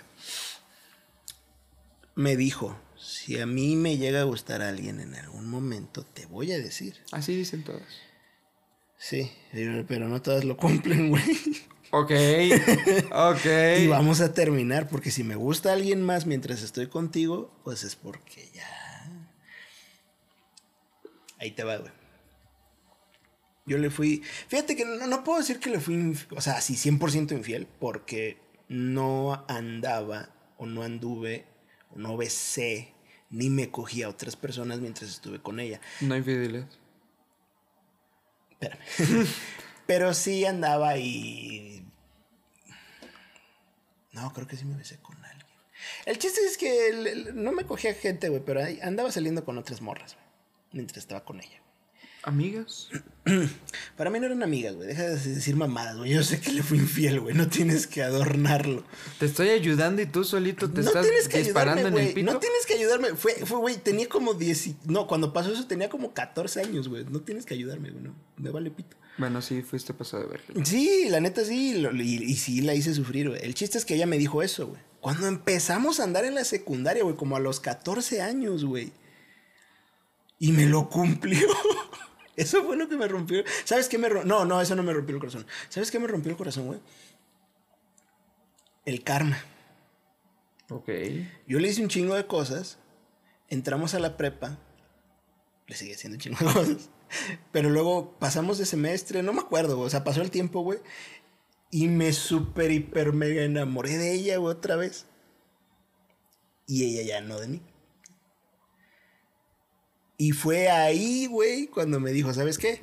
me 2.14 2.36
dijo, 2.36 2.76
si 2.98 3.38
a 3.38 3.46
mí 3.46 3.76
me 3.76 3.96
llega 3.96 4.20
a 4.20 4.24
gustar 4.24 4.60
alguien 4.62 5.00
en 5.00 5.14
algún 5.14 5.48
momento, 5.48 6.04
te 6.04 6.26
voy 6.26 6.52
a 6.52 6.58
decir. 6.58 6.96
Así 7.10 7.34
dicen 7.36 7.64
todos. 7.64 7.82
Sí, 8.98 9.30
pero 9.52 9.84
pero 9.86 10.08
no 10.08 10.22
todas 10.22 10.44
lo 10.44 10.56
cumplen, 10.56 11.10
güey. 11.10 11.22
Ok. 11.90 12.12
ok. 13.12 13.46
Y 13.80 13.86
vamos 13.88 14.20
a 14.20 14.32
terminar, 14.32 14.88
porque 14.88 15.10
si 15.10 15.22
me 15.22 15.36
gusta 15.36 15.72
alguien 15.72 16.02
más 16.02 16.26
mientras 16.26 16.62
estoy 16.62 16.86
contigo, 16.86 17.50
pues 17.64 17.84
es 17.84 17.96
porque 17.96 18.48
ya... 18.54 18.91
Ahí 21.42 21.50
te 21.50 21.64
va, 21.64 21.76
güey. 21.76 21.90
Yo 23.66 23.76
le 23.78 23.90
fui... 23.90 24.22
Fíjate 24.48 24.74
que 24.76 24.84
no, 24.84 25.06
no 25.06 25.24
puedo 25.24 25.38
decir 25.40 25.58
que 25.60 25.70
le 25.70 25.80
fui, 25.80 25.94
inf- 25.96 26.26
o 26.36 26.40
sea, 26.40 26.54
así 26.54 26.74
100% 26.74 27.32
infiel, 27.32 27.66
porque 27.80 28.38
no 28.68 29.44
andaba 29.48 30.30
o 30.56 30.66
no 30.66 30.82
anduve 30.82 31.44
o 31.90 31.98
no 31.98 32.16
besé 32.16 32.94
ni 33.30 33.50
me 33.50 33.70
cogí 33.70 34.02
a 34.02 34.08
otras 34.08 34.36
personas 34.36 34.78
mientras 34.80 35.10
estuve 35.10 35.40
con 35.42 35.58
ella. 35.60 35.80
No 36.00 36.14
hay 36.14 36.22
fidelidad. 36.22 36.68
Espérame. 38.52 38.80
Pero 39.86 40.14
sí 40.14 40.44
andaba 40.44 40.96
y. 40.96 41.84
No, 44.12 44.32
creo 44.32 44.46
que 44.46 44.56
sí 44.56 44.64
me 44.64 44.76
besé 44.76 44.98
con 44.98 45.16
alguien. 45.24 45.46
El 46.06 46.18
chiste 46.18 46.40
es 46.46 46.56
que 46.58 46.88
el- 46.88 47.06
el- 47.06 47.42
no 47.42 47.50
me 47.52 47.64
cogía 47.64 47.94
gente, 47.94 48.28
güey, 48.28 48.42
pero 48.44 48.60
andaba 48.82 49.10
saliendo 49.10 49.44
con 49.44 49.58
otras 49.58 49.80
morras. 49.80 50.16
Mientras 50.72 50.98
estaba 50.98 51.24
con 51.24 51.40
ella. 51.40 51.58
Amigas. 52.24 52.88
Para 53.96 54.08
mí 54.10 54.20
no 54.20 54.26
eran 54.26 54.42
amigas, 54.44 54.74
güey. 54.76 54.86
Deja 54.86 55.02
de 55.02 55.16
decir 55.16 55.56
mamadas, 55.56 55.96
güey. 55.96 56.10
Yo 56.12 56.22
sé 56.22 56.40
que 56.40 56.52
le 56.52 56.62
fui 56.62 56.78
infiel, 56.78 57.18
güey. 57.20 57.34
No 57.34 57.48
tienes 57.48 57.88
que 57.88 58.02
adornarlo. 58.02 58.84
Te 59.18 59.26
estoy 59.26 59.48
ayudando 59.50 60.02
y 60.02 60.06
tú 60.06 60.22
solito 60.22 60.70
te 60.70 60.82
no 60.82 60.86
estás 60.88 61.04
tienes 61.04 61.28
que 61.28 61.38
disparando 61.42 61.80
ayudarme, 61.80 62.00
en 62.02 62.08
el 62.08 62.14
pito. 62.14 62.32
No 62.32 62.38
tienes 62.38 62.64
que 62.66 62.74
ayudarme. 62.74 63.08
Fue, 63.16 63.32
fue, 63.44 63.58
güey, 63.58 63.76
tenía 63.76 64.08
como 64.08 64.34
10. 64.34 64.66
y- 64.68 64.76
No, 64.84 65.08
cuando 65.08 65.32
pasó 65.32 65.52
eso 65.52 65.66
tenía 65.66 65.88
como 65.88 66.14
14 66.14 66.60
años, 66.60 66.88
güey. 66.88 67.04
No 67.04 67.20
tienes 67.22 67.44
que 67.44 67.54
ayudarme, 67.54 67.90
güey. 67.90 68.04
No, 68.04 68.14
me 68.36 68.50
vale 68.50 68.70
pito. 68.70 68.96
Bueno, 69.18 69.42
sí, 69.42 69.62
fuiste 69.62 69.92
pasado 69.92 70.22
de 70.22 70.28
verga. 70.30 70.64
Sí, 70.64 71.08
la 71.10 71.20
neta 71.20 71.44
sí. 71.44 71.74
lo- 71.80 71.92
y, 71.92 72.22
y 72.22 72.36
sí 72.36 72.60
la 72.60 72.74
hice 72.76 72.94
sufrir, 72.94 73.30
güey. 73.30 73.44
El 73.44 73.54
chiste 73.54 73.78
es 73.78 73.84
que 73.84 73.94
ella 73.96 74.06
me 74.06 74.16
dijo 74.18 74.42
eso, 74.44 74.68
güey. 74.68 74.80
Cuando 75.00 75.26
empezamos 75.26 75.98
a 75.98 76.04
andar 76.04 76.24
en 76.24 76.36
la 76.36 76.44
secundaria, 76.44 77.02
güey, 77.02 77.16
como 77.16 77.34
a 77.36 77.40
los 77.40 77.58
14 77.58 78.22
años, 78.22 78.64
güey. 78.64 78.92
Y 80.42 80.50
me 80.50 80.66
lo 80.66 80.88
cumplió. 80.88 81.46
Eso 82.36 82.64
fue 82.64 82.76
lo 82.76 82.88
que 82.88 82.96
me 82.96 83.06
rompió. 83.06 83.44
¿Sabes 83.62 83.88
qué 83.88 83.96
me 83.96 84.08
rompió? 84.08 84.28
No, 84.28 84.44
no, 84.44 84.60
eso 84.60 84.74
no 84.74 84.82
me 84.82 84.92
rompió 84.92 85.14
el 85.14 85.20
corazón. 85.20 85.46
¿Sabes 85.68 85.92
qué 85.92 86.00
me 86.00 86.08
rompió 86.08 86.32
el 86.32 86.36
corazón, 86.36 86.66
güey? 86.66 86.80
El 88.84 89.04
karma. 89.04 89.38
Ok. 90.68 90.88
Yo 91.46 91.60
le 91.60 91.68
hice 91.68 91.80
un 91.80 91.88
chingo 91.88 92.16
de 92.16 92.26
cosas. 92.26 92.78
Entramos 93.50 93.94
a 93.94 94.00
la 94.00 94.16
prepa. 94.16 94.58
Le 95.68 95.76
seguí 95.76 95.92
haciendo 95.92 96.16
un 96.16 96.20
chingo 96.20 96.38
de 96.38 96.52
cosas. 96.52 96.90
Pero 97.52 97.70
luego 97.70 98.18
pasamos 98.18 98.58
de 98.58 98.66
semestre, 98.66 99.22
no 99.22 99.32
me 99.32 99.42
acuerdo, 99.42 99.76
güey, 99.76 99.86
o 99.86 99.90
sea, 99.90 100.02
pasó 100.02 100.22
el 100.22 100.32
tiempo, 100.32 100.62
güey. 100.62 100.80
Y 101.70 101.86
me 101.86 102.12
super, 102.12 102.72
hiper, 102.72 103.12
mega 103.12 103.44
enamoré 103.44 103.96
de 103.96 104.12
ella, 104.12 104.38
güey, 104.38 104.56
otra 104.56 104.74
vez. 104.74 105.06
Y 106.66 106.84
ella 106.84 107.02
ya 107.02 107.20
no 107.20 107.38
de 107.38 107.46
mí. 107.46 107.62
Y 110.22 110.30
fue 110.30 110.68
ahí, 110.68 111.26
güey, 111.26 111.66
cuando 111.66 111.98
me 111.98 112.12
dijo, 112.12 112.32
¿sabes 112.32 112.56
qué? 112.56 112.80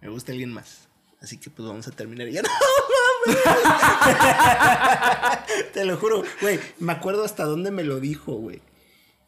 Me 0.00 0.08
gusta 0.08 0.30
alguien 0.30 0.52
más. 0.52 0.86
Así 1.20 1.36
que 1.36 1.50
pues 1.50 1.66
vamos 1.66 1.88
a 1.88 1.90
terminar. 1.90 2.28
Y 2.28 2.32
ya 2.34 2.42
no, 2.46 2.48
mames. 3.26 3.42
Te 5.72 5.84
lo 5.84 5.96
juro, 5.96 6.22
güey. 6.40 6.60
Me 6.78 6.92
acuerdo 6.92 7.24
hasta 7.24 7.42
dónde 7.44 7.72
me 7.72 7.82
lo 7.82 7.98
dijo, 7.98 8.34
güey. 8.34 8.62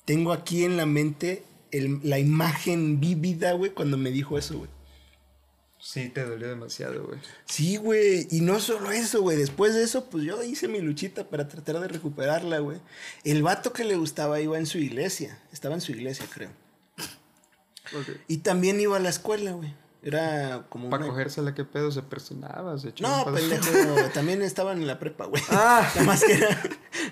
Tengo 0.04 0.32
aquí 0.32 0.62
en 0.64 0.76
la 0.76 0.86
mente 0.86 1.42
el- 1.72 1.98
la 2.04 2.20
imagen 2.20 3.00
vívida, 3.00 3.54
güey, 3.54 3.72
cuando 3.72 3.96
me 3.96 4.12
dijo 4.12 4.38
eso, 4.38 4.58
güey. 4.58 4.70
Sí, 5.80 6.08
te 6.08 6.24
dolió 6.24 6.46
demasiado, 6.48 7.06
güey. 7.08 7.18
Sí, 7.46 7.76
güey. 7.76 8.28
Y 8.30 8.40
no 8.40 8.60
solo 8.60 8.92
eso, 8.92 9.20
güey. 9.22 9.36
Después 9.36 9.74
de 9.74 9.82
eso, 9.82 10.08
pues 10.10 10.22
yo 10.22 10.40
hice 10.44 10.68
mi 10.68 10.80
luchita 10.80 11.28
para 11.28 11.48
tratar 11.48 11.80
de 11.80 11.88
recuperarla, 11.88 12.60
güey. 12.60 12.78
El 13.24 13.42
vato 13.42 13.72
que 13.72 13.82
le 13.82 13.96
gustaba 13.96 14.40
iba 14.40 14.56
en 14.58 14.66
su 14.66 14.78
iglesia. 14.78 15.40
Estaba 15.52 15.74
en 15.74 15.80
su 15.80 15.90
iglesia, 15.90 16.26
creo. 16.32 16.50
Ok. 17.94 18.16
Y 18.28 18.38
también 18.38 18.80
iba 18.80 18.96
a 18.96 19.00
la 19.00 19.08
escuela, 19.10 19.52
güey. 19.52 19.74
Era 20.02 20.66
como 20.68 20.88
Para 20.88 21.04
una- 21.04 21.12
cogérsela, 21.12 21.52
¿qué 21.54 21.64
pedo? 21.64 21.90
¿Se 21.90 22.00
personaba? 22.02 22.78
¿Se 22.78 22.94
No, 23.00 23.24
pendejo. 23.24 23.66
También 24.14 24.40
estaban 24.42 24.78
en 24.80 24.86
la 24.86 24.98
prepa, 25.00 25.24
güey. 25.26 25.42
Ah. 25.50 25.90
Nada 25.96 26.06
más 26.06 26.22
que 26.24 26.34
era- 26.34 26.62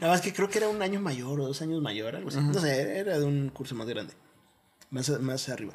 nada 0.01 0.13
más 0.13 0.21
que 0.21 0.33
creo 0.33 0.49
que 0.49 0.59
era 0.59 0.69
un 0.69 0.81
año 0.81 1.01
mayor 1.01 1.41
o 1.41 1.47
dos 1.47 1.61
años 1.63 1.83
mayor, 1.83 2.15
algo 2.15 2.29
así. 2.29 2.39
No 2.39 2.61
sé, 2.61 2.99
era 2.99 3.19
de 3.19 3.25
un 3.25 3.49
curso 3.49 3.75
más 3.75 3.89
grande. 3.89 4.15
Más, 4.91 5.09
más 5.21 5.49
arriba. 5.49 5.75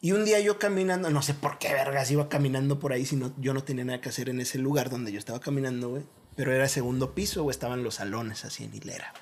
Y 0.00 0.12
un 0.12 0.24
día 0.24 0.38
yo 0.40 0.58
caminando, 0.58 1.10
no 1.10 1.22
sé 1.22 1.34
por 1.34 1.58
qué 1.58 1.72
vergas 1.72 2.10
iba 2.10 2.28
caminando 2.28 2.78
por 2.78 2.92
ahí 2.92 3.04
si 3.06 3.16
no, 3.16 3.32
yo 3.38 3.54
no 3.54 3.62
tenía 3.64 3.84
nada 3.84 4.00
que 4.00 4.10
hacer 4.10 4.28
en 4.28 4.40
ese 4.40 4.58
lugar 4.58 4.90
donde 4.90 5.12
yo 5.12 5.18
estaba 5.18 5.40
caminando, 5.40 5.90
güey. 5.90 6.02
Pero 6.36 6.52
era 6.52 6.68
segundo 6.68 7.14
piso, 7.14 7.42
güey, 7.42 7.52
estaban 7.52 7.82
los 7.84 7.96
salones 7.96 8.44
así 8.44 8.64
en 8.64 8.74
hilera. 8.74 9.12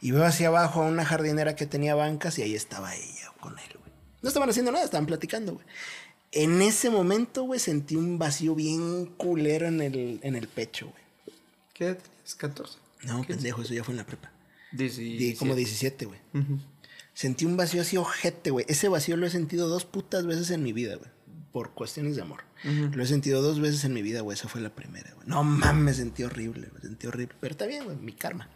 Y 0.00 0.10
veo 0.12 0.24
hacia 0.24 0.48
abajo 0.48 0.82
a 0.82 0.86
una 0.86 1.04
jardinera 1.04 1.54
que 1.56 1.66
tenía 1.66 1.94
bancas 1.94 2.38
y 2.38 2.42
ahí 2.42 2.54
estaba 2.54 2.94
ella 2.94 3.25
con 3.48 3.58
él, 3.58 3.70
güey. 3.78 3.92
No 4.22 4.28
estaban 4.28 4.48
haciendo 4.50 4.72
nada, 4.72 4.84
estaban 4.84 5.06
platicando, 5.06 5.54
güey. 5.54 5.66
En 6.32 6.60
ese 6.62 6.90
momento, 6.90 7.44
güey, 7.44 7.60
sentí 7.60 7.96
un 7.96 8.18
vacío 8.18 8.54
bien 8.54 9.06
culero 9.16 9.66
en 9.68 9.80
el, 9.80 10.18
en 10.22 10.34
el 10.36 10.48
pecho, 10.48 10.86
güey. 10.90 11.36
¿Qué 11.74 11.84
edad 11.86 11.98
tenías? 11.98 12.34
14. 12.34 12.78
No, 13.04 13.22
pendejo, 13.24 13.62
eso 13.62 13.72
ya 13.74 13.84
fue 13.84 13.92
en 13.92 13.98
la 13.98 14.06
prepa. 14.06 14.32
Dieci- 14.72 15.16
Di- 15.18 15.34
como 15.36 15.54
17, 15.54 16.06
güey. 16.06 16.18
Ujú. 16.34 16.58
Sentí 17.14 17.44
un 17.44 17.56
vacío 17.56 17.80
así 17.82 17.96
ojete, 17.96 18.50
güey. 18.50 18.66
Ese 18.68 18.88
vacío 18.88 19.16
lo 19.16 19.26
he 19.26 19.30
sentido 19.30 19.68
dos 19.68 19.84
putas 19.84 20.26
veces 20.26 20.50
en 20.50 20.62
mi 20.62 20.72
vida, 20.72 20.96
güey. 20.96 21.10
Por 21.52 21.70
cuestiones 21.72 22.16
de 22.16 22.22
amor. 22.22 22.42
Lo 22.64 23.02
he 23.02 23.06
sentido 23.06 23.40
dos 23.42 23.60
veces 23.60 23.84
en 23.84 23.94
mi 23.94 24.02
vida, 24.02 24.20
güey. 24.22 24.36
Esa 24.36 24.48
fue 24.48 24.60
la 24.60 24.74
primera, 24.74 25.12
güey. 25.14 25.26
No 25.28 25.44
mames, 25.44 25.96
sentí 25.98 26.24
horrible, 26.24 26.66
güey. 26.68 26.82
Sentí 26.82 27.06
horrible. 27.06 27.34
Pero 27.40 27.52
está 27.52 27.66
bien, 27.66 27.84
güey. 27.84 27.96
Mi 27.96 28.12
karma. 28.12 28.48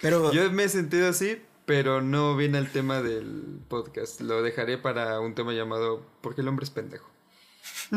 Pero. 0.00 0.32
Yo 0.32 0.50
me 0.50 0.64
he 0.64 0.68
sentido 0.68 1.08
así, 1.08 1.38
pero 1.64 2.00
no 2.02 2.36
viene 2.36 2.58
al 2.58 2.70
tema 2.70 3.00
del 3.02 3.60
podcast. 3.68 4.20
Lo 4.20 4.42
dejaré 4.42 4.78
para 4.78 5.20
un 5.20 5.34
tema 5.34 5.52
llamado 5.52 6.04
¿Por 6.20 6.34
qué 6.34 6.40
el 6.40 6.48
hombre 6.48 6.64
es 6.64 6.70
pendejo? 6.70 7.08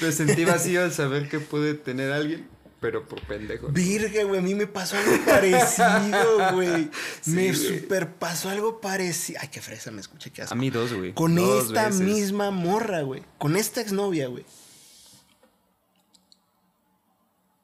Me 0.00 0.12
sentí 0.12 0.44
vacío 0.44 0.82
al 0.82 0.92
saber 0.92 1.28
que 1.28 1.38
pude 1.40 1.74
tener 1.74 2.12
a 2.12 2.16
alguien, 2.16 2.48
pero 2.80 3.06
por 3.06 3.20
pendejo. 3.22 3.68
Virga, 3.68 4.24
güey, 4.24 4.38
a 4.38 4.42
mí 4.42 4.54
me 4.54 4.66
pasó 4.66 4.96
algo 4.96 5.12
parecido, 5.24 6.54
güey. 6.54 6.90
me 7.26 7.54
Sí, 7.54 7.78
super 7.80 8.14
pasó 8.14 8.48
algo 8.48 8.80
parecido. 8.80 9.38
Ay, 9.42 9.48
qué 9.48 9.60
fresa, 9.60 9.90
me 9.90 10.00
escuché 10.00 10.30
que 10.30 10.42
A 10.42 10.54
mí 10.54 10.70
dos, 10.70 10.92
güey. 10.94 11.12
Con 11.12 11.34
Dos 11.34 11.66
esta 11.66 11.86
veces. 11.86 12.00
misma 12.00 12.50
morra, 12.50 13.02
güey. 13.02 13.22
Con 13.38 13.56
esta 13.56 13.80
exnovia, 13.80 14.28
güey. 14.28 14.44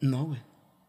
No, 0.01 0.27
güey. 0.27 0.41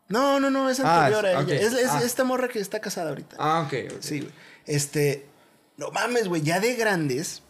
No, 0.10 0.40
no, 0.40 0.50
no, 0.50 0.70
es 0.70 0.80
Ah, 0.80 1.06
anterior 1.06 1.26
a 1.36 1.40
ok. 1.42 1.50
ella. 1.50 1.62
Es, 1.62 1.74
es 1.74 1.90
Ah. 1.90 2.02
esta 2.04 2.24
morra 2.24 2.48
que 2.48 2.60
está 2.60 2.80
casada 2.80 3.10
ahorita. 3.10 3.36
Ah, 3.40 3.64
ok. 3.68 3.92
ok. 3.96 4.02
Sí, 4.02 4.20
güey. 4.22 4.32
Este. 4.66 5.26
No 5.78 5.92
mames, 5.92 6.28
güey. 6.28 6.42
Ya 6.42 6.60
de 6.60 6.76
grandes. 6.76 7.42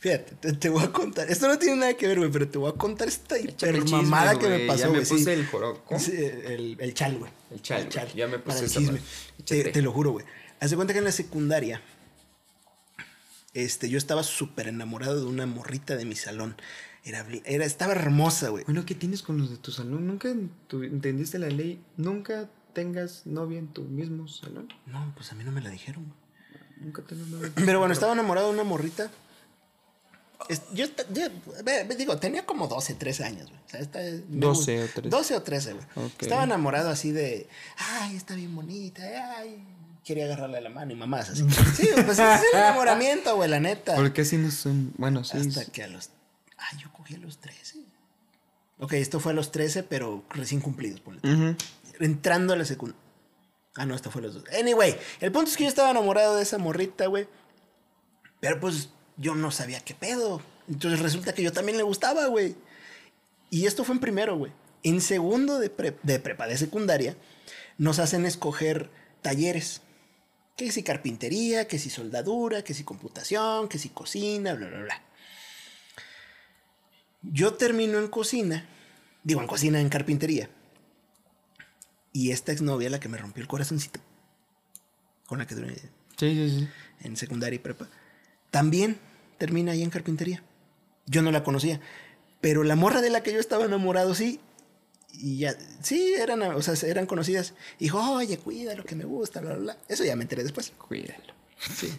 Fíjate, 0.00 0.34
te, 0.36 0.52
te 0.54 0.68
voy 0.70 0.82
a 0.84 0.92
contar. 0.92 1.30
Esto 1.30 1.46
no 1.48 1.58
tiene 1.58 1.76
nada 1.76 1.94
que 1.94 2.06
ver, 2.08 2.18
güey, 2.18 2.30
pero 2.30 2.48
te 2.48 2.56
voy 2.56 2.70
a 2.70 2.74
contar 2.74 3.06
esta 3.08 3.36
el 3.36 3.50
hiper 3.50 3.84
mamada 3.84 4.38
que 4.38 4.48
me 4.48 4.56
güey, 4.56 4.66
pasó, 4.66 4.78
Ya 4.80 4.86
me 4.86 4.92
güey. 4.94 5.04
sí. 5.04 5.14
puse 5.14 5.32
el 5.34 5.46
joro. 5.46 5.82
¿cómo? 5.84 6.00
Sí, 6.00 6.12
el, 6.16 6.76
el 6.80 6.94
chal, 6.94 7.18
güey. 7.18 7.30
El 7.50 7.60
chal, 7.60 7.86
güey. 7.92 8.14
Ya 8.14 8.26
me 8.26 8.38
puse 8.38 8.60
el 8.60 8.64
esa. 8.64 8.80
Te, 9.44 9.64
te 9.64 9.82
lo 9.82 9.92
juro, 9.92 10.12
güey. 10.12 10.24
Haz 10.58 10.70
de 10.70 10.76
cuenta 10.76 10.92
que 10.94 10.98
en 11.00 11.04
la 11.04 11.12
secundaria, 11.12 11.82
este, 13.52 13.88
yo 13.90 13.98
estaba 13.98 14.22
súper 14.22 14.68
enamorado 14.68 15.18
de 15.20 15.26
una 15.26 15.44
morrita 15.46 15.96
de 15.96 16.04
mi 16.04 16.16
salón. 16.16 16.56
Era, 17.04 17.24
era, 17.44 17.64
estaba 17.64 17.92
hermosa, 17.92 18.50
güey. 18.50 18.64
Bueno, 18.64 18.84
¿qué 18.84 18.94
tienes 18.94 19.22
con 19.22 19.38
los 19.38 19.50
de 19.50 19.56
tu 19.56 19.72
salón? 19.72 20.06
¿Nunca 20.06 20.28
tu- 20.66 20.82
entendiste 20.82 21.38
la 21.38 21.48
ley? 21.48 21.82
¿Nunca 21.96 22.48
tengas 22.74 23.26
novia 23.26 23.58
en 23.58 23.68
tu 23.68 23.82
mismo 23.82 24.28
salón? 24.28 24.68
No, 24.86 25.12
pues 25.16 25.32
a 25.32 25.34
mí 25.34 25.42
no 25.44 25.50
me 25.52 25.60
la 25.62 25.70
dijeron, 25.70 26.04
güey. 26.04 26.16
Nunca 26.86 27.02
tengo 27.02 27.24
novia. 27.26 27.50
Pero 27.54 27.78
bueno, 27.78 27.92
estaba 27.94 28.12
enamorado 28.12 28.48
de 28.48 28.54
una 28.54 28.64
morrita. 28.64 29.10
Es- 30.48 30.62
yo, 30.72 30.86
yo- 31.12 31.28
digo, 31.96 32.18
tenía 32.18 32.44
como 32.46 32.66
12, 32.66 32.94
13 32.94 33.24
años, 33.24 33.48
güey. 33.48 33.60
O 33.66 33.68
sea, 33.68 33.80
esta- 33.80 33.98
me 34.00 34.40
12 34.40 34.78
gu- 34.80 34.84
o 34.84 34.92
13. 34.92 35.08
12 35.10 35.36
o 35.36 35.42
13, 35.42 35.72
güey. 35.74 35.84
Ok. 35.96 36.22
Estaba 36.22 36.44
enamorado 36.44 36.90
así 36.90 37.12
de, 37.12 37.48
ay, 37.76 38.16
está 38.16 38.34
bien 38.34 38.54
bonita, 38.54 39.02
ay. 39.38 39.62
Quería 40.04 40.24
agarrarle 40.24 40.60
la 40.62 40.70
mano 40.70 40.92
y 40.92 40.96
mamás 40.96 41.28
así. 41.30 41.42
Sí, 41.76 41.88
pues 42.06 42.18
es 42.18 42.40
el 42.52 42.58
enamoramiento, 42.58 43.36
güey, 43.36 43.48
la 43.50 43.60
neta. 43.60 43.94
¿Por 43.96 44.12
qué 44.12 44.24
si 44.24 44.38
no 44.38 44.50
son...? 44.50 44.92
Bueno, 44.96 45.24
sí. 45.24 45.36
Hasta 45.38 45.66
que 45.66 45.82
a 45.84 45.88
los... 45.88 46.10
Ay, 46.70 46.78
yo 46.78 46.92
cogí 46.92 47.14
a 47.14 47.18
los 47.18 47.38
13. 47.38 47.78
Ok, 48.78 48.94
esto 48.94 49.20
fue 49.20 49.32
a 49.32 49.34
los 49.34 49.52
13, 49.52 49.82
pero 49.82 50.24
recién 50.30 50.60
cumplidos, 50.60 51.00
ponle. 51.00 51.20
Ujú. 51.22 51.56
Entrando 52.00 52.52
a 52.52 52.56
la 52.56 52.64
secundaria. 52.64 53.00
Ah, 53.76 53.86
no, 53.86 53.94
esto 53.94 54.10
fue 54.10 54.20
a 54.22 54.24
los 54.24 54.34
dos. 54.34 54.44
Anyway, 54.58 54.96
el 55.20 55.30
punto 55.32 55.50
es 55.50 55.56
que 55.56 55.64
yo 55.64 55.68
estaba 55.68 55.90
enamorado 55.90 56.36
de 56.36 56.42
esa 56.42 56.58
morrita, 56.58 57.06
güey. 57.06 57.28
Pero 58.40 58.58
pues 58.58 58.88
yo 59.16 59.34
no 59.34 59.50
sabía 59.50 59.80
qué 59.80 59.94
pedo. 59.94 60.40
Entonces 60.68 61.00
resulta 61.00 61.34
que 61.34 61.42
yo 61.42 61.52
también 61.52 61.76
le 61.76 61.82
gustaba, 61.84 62.26
güey. 62.26 62.56
Y 63.50 63.66
esto 63.66 63.84
fue 63.84 63.94
en 63.94 64.00
primero, 64.00 64.36
güey. 64.36 64.52
En 64.82 65.00
segundo 65.00 65.58
de, 65.58 65.68
pre- 65.70 65.98
de 66.02 66.18
prepa, 66.20 66.46
de 66.46 66.56
secundaria, 66.56 67.16
nos 67.76 67.98
hacen 67.98 68.24
escoger 68.24 68.90
talleres. 69.22 69.82
Que 70.56 70.72
si 70.72 70.82
carpintería, 70.82 71.68
que 71.68 71.78
si 71.78 71.90
soldadura, 71.90 72.62
que 72.64 72.74
si 72.74 72.82
computación, 72.84 73.68
que 73.68 73.78
si 73.78 73.88
cocina, 73.90 74.54
bla, 74.54 74.68
bla, 74.68 74.80
bla. 74.80 75.02
Yo 77.22 77.54
termino 77.54 77.98
en 77.98 78.08
cocina. 78.08 78.66
Digo, 79.22 79.40
en 79.40 79.46
cocina, 79.46 79.80
en 79.80 79.88
carpintería. 79.88 80.48
Y 82.12 82.30
esta 82.32 82.52
exnovia, 82.52 82.90
la 82.90 83.00
que 83.00 83.08
me 83.08 83.18
rompió 83.18 83.42
el 83.42 83.48
corazoncito, 83.48 84.00
con 85.26 85.38
la 85.38 85.46
que 85.46 85.54
duré 85.54 85.76
Sí, 86.16 86.34
sí, 86.34 86.50
sí. 86.60 86.68
en 87.02 87.16
secundaria 87.16 87.56
y 87.56 87.60
prepa, 87.60 87.88
también 88.50 88.98
termina 89.38 89.72
ahí 89.72 89.82
en 89.82 89.90
carpintería. 89.90 90.42
Yo 91.06 91.22
no 91.22 91.30
la 91.30 91.44
conocía, 91.44 91.80
pero 92.40 92.64
la 92.64 92.74
morra 92.76 93.00
de 93.00 93.10
la 93.10 93.22
que 93.22 93.32
yo 93.32 93.38
estaba 93.40 93.64
enamorado 93.64 94.14
sí. 94.14 94.40
Y 95.12 95.38
ya, 95.38 95.56
sí, 95.82 96.14
eran, 96.18 96.42
o 96.42 96.62
sea, 96.62 96.74
eran 96.88 97.06
conocidas. 97.06 97.54
Y 97.78 97.84
dijo, 97.84 97.98
oye, 98.12 98.38
cuida 98.38 98.74
lo 98.74 98.84
que 98.84 98.94
me 98.96 99.04
gusta, 99.04 99.40
bla, 99.40 99.50
bla, 99.54 99.58
bla. 99.60 99.78
Eso 99.88 100.04
ya 100.04 100.16
me 100.16 100.22
enteré 100.22 100.42
después. 100.42 100.72
Cuídalo. 100.78 101.32
Sí. 101.58 101.92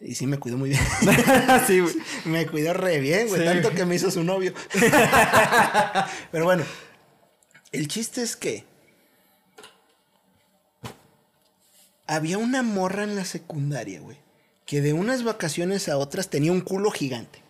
Y 0.00 0.14
sí 0.14 0.26
me 0.26 0.38
cuidó 0.38 0.58
muy 0.58 0.70
bien. 0.70 0.82
sí, 1.66 1.80
güey. 1.80 1.94
me 2.26 2.46
cuidó 2.46 2.74
re 2.74 3.00
bien, 3.00 3.28
güey. 3.28 3.40
Sí. 3.40 3.46
Tanto 3.46 3.70
que 3.70 3.84
me 3.84 3.94
hizo 3.94 4.10
su 4.10 4.22
novio. 4.22 4.52
Pero 6.32 6.44
bueno. 6.44 6.64
El 7.72 7.88
chiste 7.88 8.22
es 8.22 8.36
que 8.36 8.64
había 12.06 12.38
una 12.38 12.62
morra 12.62 13.02
en 13.02 13.16
la 13.16 13.24
secundaria, 13.24 14.00
güey, 14.00 14.16
que 14.64 14.80
de 14.80 14.92
unas 14.92 15.24
vacaciones 15.24 15.88
a 15.88 15.98
otras 15.98 16.30
tenía 16.30 16.52
un 16.52 16.60
culo 16.60 16.90
gigante. 16.90 17.42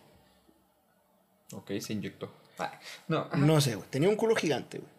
Ok, 1.53 1.71
se 1.79 1.93
inyectó. 1.93 2.33
Ah, 2.59 2.79
no. 3.07 3.29
No 3.35 3.61
sé, 3.61 3.75
güey, 3.75 3.87
tenía 3.89 4.09
un 4.09 4.15
culo 4.15 4.35
gigante, 4.35 4.79
güey. 4.79 4.91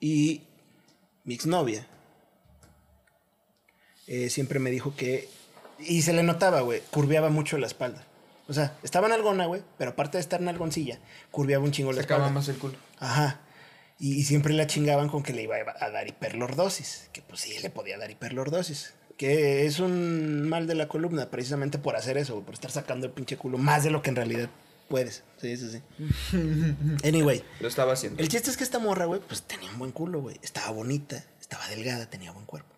Y 0.00 0.42
mi 1.24 1.34
exnovia 1.34 1.86
eh, 4.06 4.28
siempre 4.30 4.58
me 4.58 4.70
dijo 4.70 4.94
que. 4.96 5.28
Y 5.78 6.02
se 6.02 6.12
le 6.12 6.22
notaba, 6.22 6.60
güey, 6.60 6.80
curveaba 6.90 7.28
mucho 7.30 7.58
la 7.58 7.66
espalda. 7.66 8.04
O 8.48 8.52
sea, 8.52 8.76
estaba 8.82 9.06
en 9.06 9.12
algona, 9.14 9.46
güey, 9.46 9.62
pero 9.78 9.92
aparte 9.92 10.18
de 10.18 10.22
estar 10.22 10.40
en 10.40 10.48
algoncilla, 10.48 10.98
curveaba 11.30 11.64
un 11.64 11.72
chingo 11.72 11.92
la 11.92 12.02
Sacaba 12.02 12.24
espalda. 12.26 12.34
más 12.40 12.48
el 12.48 12.56
culo. 12.56 12.74
Ajá. 12.98 13.40
Y, 13.98 14.14
y 14.14 14.24
siempre 14.24 14.52
la 14.52 14.66
chingaban 14.66 15.08
con 15.08 15.22
que 15.22 15.32
le 15.32 15.42
iba 15.44 15.56
a 15.78 15.90
dar 15.90 16.08
hiperlordosis. 16.08 17.08
Que 17.12 17.22
pues 17.22 17.40
sí, 17.40 17.56
le 17.62 17.70
podía 17.70 17.98
dar 17.98 18.10
hiperlordosis. 18.10 18.94
Que 19.16 19.64
es 19.66 19.78
un 19.78 20.48
mal 20.48 20.66
de 20.66 20.74
la 20.74 20.88
columna, 20.88 21.30
precisamente 21.30 21.78
por 21.78 21.94
hacer 21.96 22.16
eso, 22.18 22.32
güey, 22.34 22.44
por 22.44 22.54
estar 22.54 22.70
sacando 22.70 23.06
el 23.06 23.12
pinche 23.12 23.36
culo 23.36 23.58
más 23.58 23.84
de 23.84 23.90
lo 23.90 24.02
que 24.02 24.10
en 24.10 24.16
realidad 24.16 24.48
puedes. 24.88 25.22
Sí, 25.40 25.56
sí, 25.56 25.70
sí. 25.70 25.82
Anyway, 27.04 27.44
Lo 27.60 27.68
estaba 27.68 27.92
haciendo. 27.92 28.20
el 28.22 28.28
chiste 28.28 28.50
es 28.50 28.56
que 28.56 28.64
esta 28.64 28.78
morra, 28.80 29.04
güey, 29.04 29.20
pues 29.20 29.42
tenía 29.42 29.70
un 29.70 29.78
buen 29.78 29.92
culo, 29.92 30.20
güey. 30.20 30.38
Estaba 30.42 30.70
bonita, 30.70 31.22
estaba 31.40 31.66
delgada, 31.68 32.06
tenía 32.10 32.32
buen 32.32 32.46
cuerpo. 32.46 32.71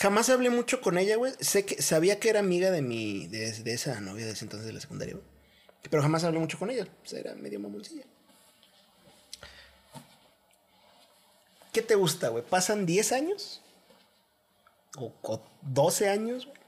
Jamás 0.00 0.28
hablé 0.30 0.48
mucho 0.50 0.80
con 0.80 0.96
ella, 0.96 1.16
güey. 1.16 1.32
Sé 1.40 1.64
que 1.64 1.82
sabía 1.82 2.20
que 2.20 2.30
era 2.30 2.38
amiga 2.40 2.70
de 2.70 2.82
mi 2.82 3.26
de, 3.26 3.52
de 3.52 3.72
esa 3.72 4.00
novia 4.00 4.26
de 4.26 4.32
ese 4.32 4.44
entonces 4.44 4.66
de 4.66 4.72
la 4.72 4.80
secundaria, 4.80 5.14
güey. 5.14 5.26
Pero 5.90 6.02
jamás 6.02 6.22
hablé 6.24 6.38
mucho 6.38 6.58
con 6.58 6.70
ella. 6.70 6.86
Pues 7.00 7.14
era 7.14 7.34
medio 7.34 7.58
mamoncilla. 7.58 8.04
¿Qué 11.72 11.82
te 11.82 11.94
gusta, 11.94 12.28
güey? 12.28 12.44
¿Pasan 12.44 12.86
10 12.86 13.12
años? 13.12 13.62
¿O, 14.96 15.12
o 15.22 15.42
12 15.62 16.08
años, 16.08 16.46
güey? 16.46 16.58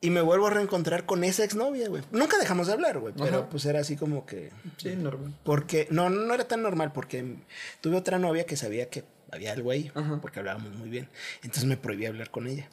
Y 0.00 0.10
me 0.10 0.20
vuelvo 0.20 0.46
a 0.46 0.50
reencontrar 0.50 1.06
con 1.06 1.24
esa 1.24 1.42
exnovia, 1.42 1.88
güey. 1.88 2.04
Nunca 2.12 2.38
dejamos 2.38 2.68
de 2.68 2.74
hablar, 2.74 3.00
güey. 3.00 3.12
Pero 3.16 3.38
Ajá. 3.38 3.48
pues 3.48 3.64
era 3.64 3.80
así 3.80 3.96
como 3.96 4.24
que. 4.24 4.52
Sí, 4.76 4.94
normal. 4.94 5.34
Porque. 5.42 5.88
No, 5.90 6.08
no 6.08 6.32
era 6.32 6.46
tan 6.46 6.62
normal 6.62 6.92
porque 6.92 7.36
tuve 7.80 7.96
otra 7.96 8.20
novia 8.20 8.46
que 8.46 8.56
sabía 8.56 8.88
que 8.88 9.02
había 9.32 9.52
algo 9.52 9.70
ahí. 9.70 9.90
Ajá. 9.94 10.18
Porque 10.20 10.38
hablábamos 10.40 10.74
muy 10.74 10.88
bien. 10.88 11.08
Entonces 11.42 11.64
me 11.64 11.76
prohibí 11.76 12.06
hablar 12.06 12.30
con 12.30 12.46
ella. 12.46 12.68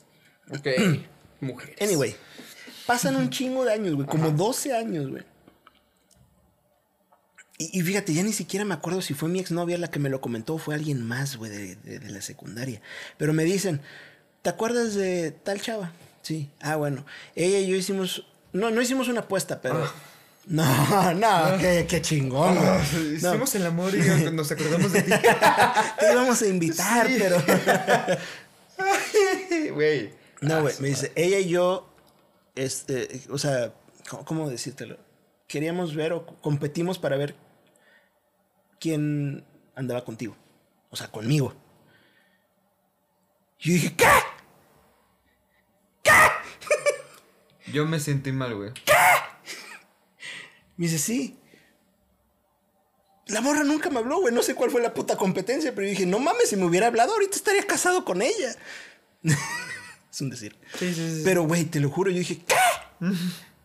Ok. 0.49 0.67
Mujeres. 1.41 1.81
Anyway, 1.81 2.15
pasan 2.87 3.15
un 3.15 3.29
chingo 3.29 3.65
de 3.65 3.73
años, 3.73 3.95
güey. 3.95 4.07
Como 4.07 4.31
12 4.31 4.73
años, 4.73 5.09
güey. 5.09 5.23
Y, 7.57 7.79
y 7.79 7.81
fíjate, 7.83 8.13
ya 8.13 8.23
ni 8.23 8.33
siquiera 8.33 8.65
me 8.65 8.73
acuerdo 8.73 9.01
si 9.01 9.13
fue 9.13 9.29
mi 9.29 9.39
exnovia 9.39 9.77
la 9.77 9.89
que 9.89 9.99
me 9.99 10.09
lo 10.09 10.19
comentó 10.21 10.55
o 10.55 10.57
fue 10.57 10.75
alguien 10.75 11.01
más, 11.05 11.37
güey, 11.37 11.51
de, 11.51 11.75
de- 11.77 11.99
de 11.99 12.09
la 12.09 12.21
secundaria. 12.21 12.81
Pero 13.17 13.33
me 13.33 13.43
dicen, 13.45 13.81
¿te 14.41 14.49
acuerdas 14.49 14.93
de 14.95 15.31
tal 15.31 15.61
chava? 15.61 15.91
Sí. 16.21 16.49
Ah, 16.59 16.75
bueno. 16.75 17.05
Ella 17.35 17.59
y 17.59 17.67
yo 17.67 17.75
hicimos... 17.75 18.25
No, 18.51 18.71
no 18.71 18.81
hicimos 18.81 19.07
una 19.09 19.21
apuesta, 19.21 19.61
pero... 19.61 19.89
No, 20.47 21.13
no, 21.13 21.57
qué, 21.57 21.85
qué 21.89 22.01
chingón, 22.01 22.55
No, 22.55 22.79
Hicimos 23.15 23.55
el 23.55 23.65
amor 23.65 23.93
y 23.95 23.99
nos 24.31 24.51
acordamos 24.51 24.93
de 24.93 25.01
ti. 25.01 25.11
te 25.99 26.11
íbamos 26.11 26.41
a 26.41 26.47
invitar, 26.47 27.07
Sí. 27.07 27.15
pero... 27.17 27.37
Güey. 29.73 30.13
No, 30.41 30.55
Ah, 30.57 30.61
güey, 30.61 30.75
me 30.79 30.89
dice, 30.89 31.11
ella 31.15 31.39
y 31.39 31.49
yo, 31.49 31.89
este, 32.55 33.21
o 33.31 33.37
sea, 33.39 33.73
¿cómo, 34.09 34.25
cómo 34.25 34.49
decírtelo? 34.49 34.97
Queríamos 35.47 35.95
ver 35.95 36.13
o 36.13 36.25
competimos 36.41 36.99
para 36.99 37.17
ver 37.17 37.35
quién 38.79 39.43
andaba 39.75 40.03
contigo. 40.05 40.35
O 40.91 40.95
sea, 40.95 41.07
conmigo. 41.07 41.55
Y 43.59 43.69
yo 43.69 43.73
dije, 43.73 43.95
¿qué? 43.95 44.05
Yo 47.71 47.85
me 47.85 47.99
sentí 47.99 48.31
mal, 48.31 48.55
güey. 48.55 48.71
Me 50.78 50.88
dice, 50.88 50.99
sí. 50.99 51.38
La 53.28 53.41
morra 53.41 53.63
nunca 53.63 53.89
me 53.89 53.99
habló, 53.99 54.19
güey. 54.19 54.34
No 54.34 54.43
sé 54.43 54.55
cuál 54.55 54.69
fue 54.69 54.82
la 54.82 54.93
puta 54.93 55.17
competencia, 55.17 55.73
pero 55.73 55.88
yo 55.88 55.91
dije, 55.91 56.05
no 56.05 56.19
mames, 56.19 56.49
si 56.49 56.55
me 56.55 56.65
hubiera 56.65 56.88
hablado, 56.88 57.13
ahorita 57.13 57.36
estaría 57.36 57.65
casado 57.65 58.05
con 58.05 58.21
ella. 58.21 58.55
es 60.11 60.21
un 60.21 60.30
decir. 60.30 60.55
Sí, 60.78 60.93
sí, 60.93 61.17
sí. 61.17 61.21
Pero, 61.23 61.43
güey, 61.43 61.65
te 61.65 61.80
lo 61.80 61.89
juro, 61.89 62.11
yo 62.11 62.19
dije, 62.19 62.39
¿qué? 62.45 62.55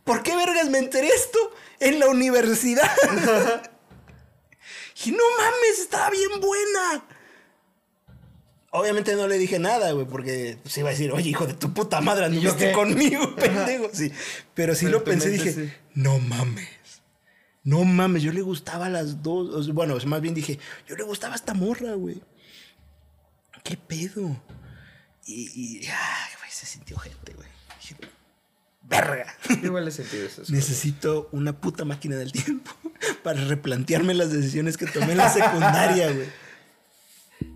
¿Por 0.05 0.23
qué 0.23 0.35
vergas 0.35 0.71
me 0.71 0.79
enteré 0.79 1.09
esto 1.09 1.39
en 1.79 1.99
la 2.01 2.09
universidad? 2.09 2.91
y 5.05 5.11
no 5.13 5.23
mames, 5.39 5.79
estaba 5.79 6.11
bien 6.11 6.41
buena. 6.41 7.05
Obviamente 8.73 9.15
no 9.17 9.27
le 9.27 9.37
dije 9.37 9.59
nada, 9.59 9.91
güey, 9.93 10.07
porque 10.07 10.59
se 10.65 10.81
iba 10.81 10.91
a 10.91 10.93
decir, 10.93 11.11
oye, 11.13 11.31
hijo 11.31 11.47
de 11.47 11.55
tu 11.55 11.75
puta 11.75 12.01
madre, 12.01 12.29
¿Y 12.29 12.41
yo 12.41 12.51
anduviste 12.51 12.73
conmigo, 12.73 13.35
pendejo. 13.35 13.91
Sí, 13.93 14.13
pero 14.55 14.75
sí 14.77 14.87
Pero 14.87 14.99
lo 14.99 15.05
pensé 15.05 15.31
dije, 15.31 15.77
no 15.95 16.19
mames. 16.21 16.69
No 17.63 17.85
mames, 17.85 18.23
yo 18.23 18.33
le 18.33 18.43
gustaba 18.43 18.87
a 18.87 18.91
las 18.91 19.23
dos. 19.23 19.73
bueno, 19.73 19.97
más 20.07 20.21
bien 20.21 20.35
dije, 20.35 20.59
yo 20.87 20.97
le 20.97 21.03
gustaba 21.03 21.35
a 21.35 21.37
esta 21.37 21.55
morra, 21.55 21.95
güey. 21.95 22.23
¿Qué 23.63 23.77
pedo? 23.77 24.43
Y, 25.27 25.51
y 25.55 25.87
ay, 25.87 26.33
güey, 26.39 26.51
se 26.51 26.67
sintió 26.67 26.97
gente, 26.99 27.35
güey. 27.35 27.49
Dije, 27.81 27.97
verga. 28.83 29.35
Igual 29.63 29.91
sentido 29.93 30.25
esas 30.25 30.39
cosas. 30.41 30.51
Necesito 30.51 31.29
una 31.33 31.61
puta 31.61 31.85
máquina 31.85 32.17
del 32.17 32.33
tiempo 32.33 32.73
para 33.23 33.45
replantearme 33.45 34.15
las 34.15 34.33
decisiones 34.33 34.77
que 34.77 34.87
tomé 34.87 35.13
en 35.13 35.19
la 35.19 35.31
secundaria, 35.31 36.13
güey. 36.13 36.29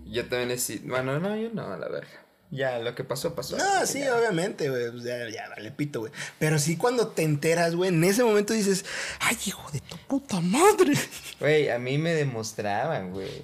Yo 0.05 0.27
también 0.27 0.49
necesito. 0.49 0.87
Bueno, 0.87 1.19
no, 1.19 1.35
yo 1.35 1.49
no, 1.51 1.73
a 1.73 1.77
la 1.77 1.89
verga. 1.89 2.24
Ya, 2.51 2.79
lo 2.79 2.93
que 2.95 3.03
pasó, 3.03 3.33
pasó. 3.35 3.57
No, 3.57 3.85
sí, 3.85 3.99
Ya. 3.99 4.15
obviamente, 4.15 4.69
güey. 4.69 4.91
pues 4.91 5.03
ya, 5.03 5.27
ya, 5.29 5.49
vale 5.49 5.71
pito, 5.71 5.99
güey. 6.01 6.11
Pero 6.39 6.59
sí 6.59 6.77
cuando 6.77 7.07
te 7.09 7.23
enteras, 7.23 7.75
güey, 7.75 7.89
en 7.89 8.03
ese 8.03 8.23
momento 8.23 8.53
dices, 8.53 8.85
ay, 9.19 9.37
hijo 9.45 9.69
de 9.71 9.81
tu 9.81 9.97
puta 10.07 10.39
madre. 10.41 10.93
Güey, 11.39 11.69
a 11.69 11.79
mí 11.79 11.97
me 11.97 12.13
demostraban, 12.13 13.11
güey, 13.11 13.43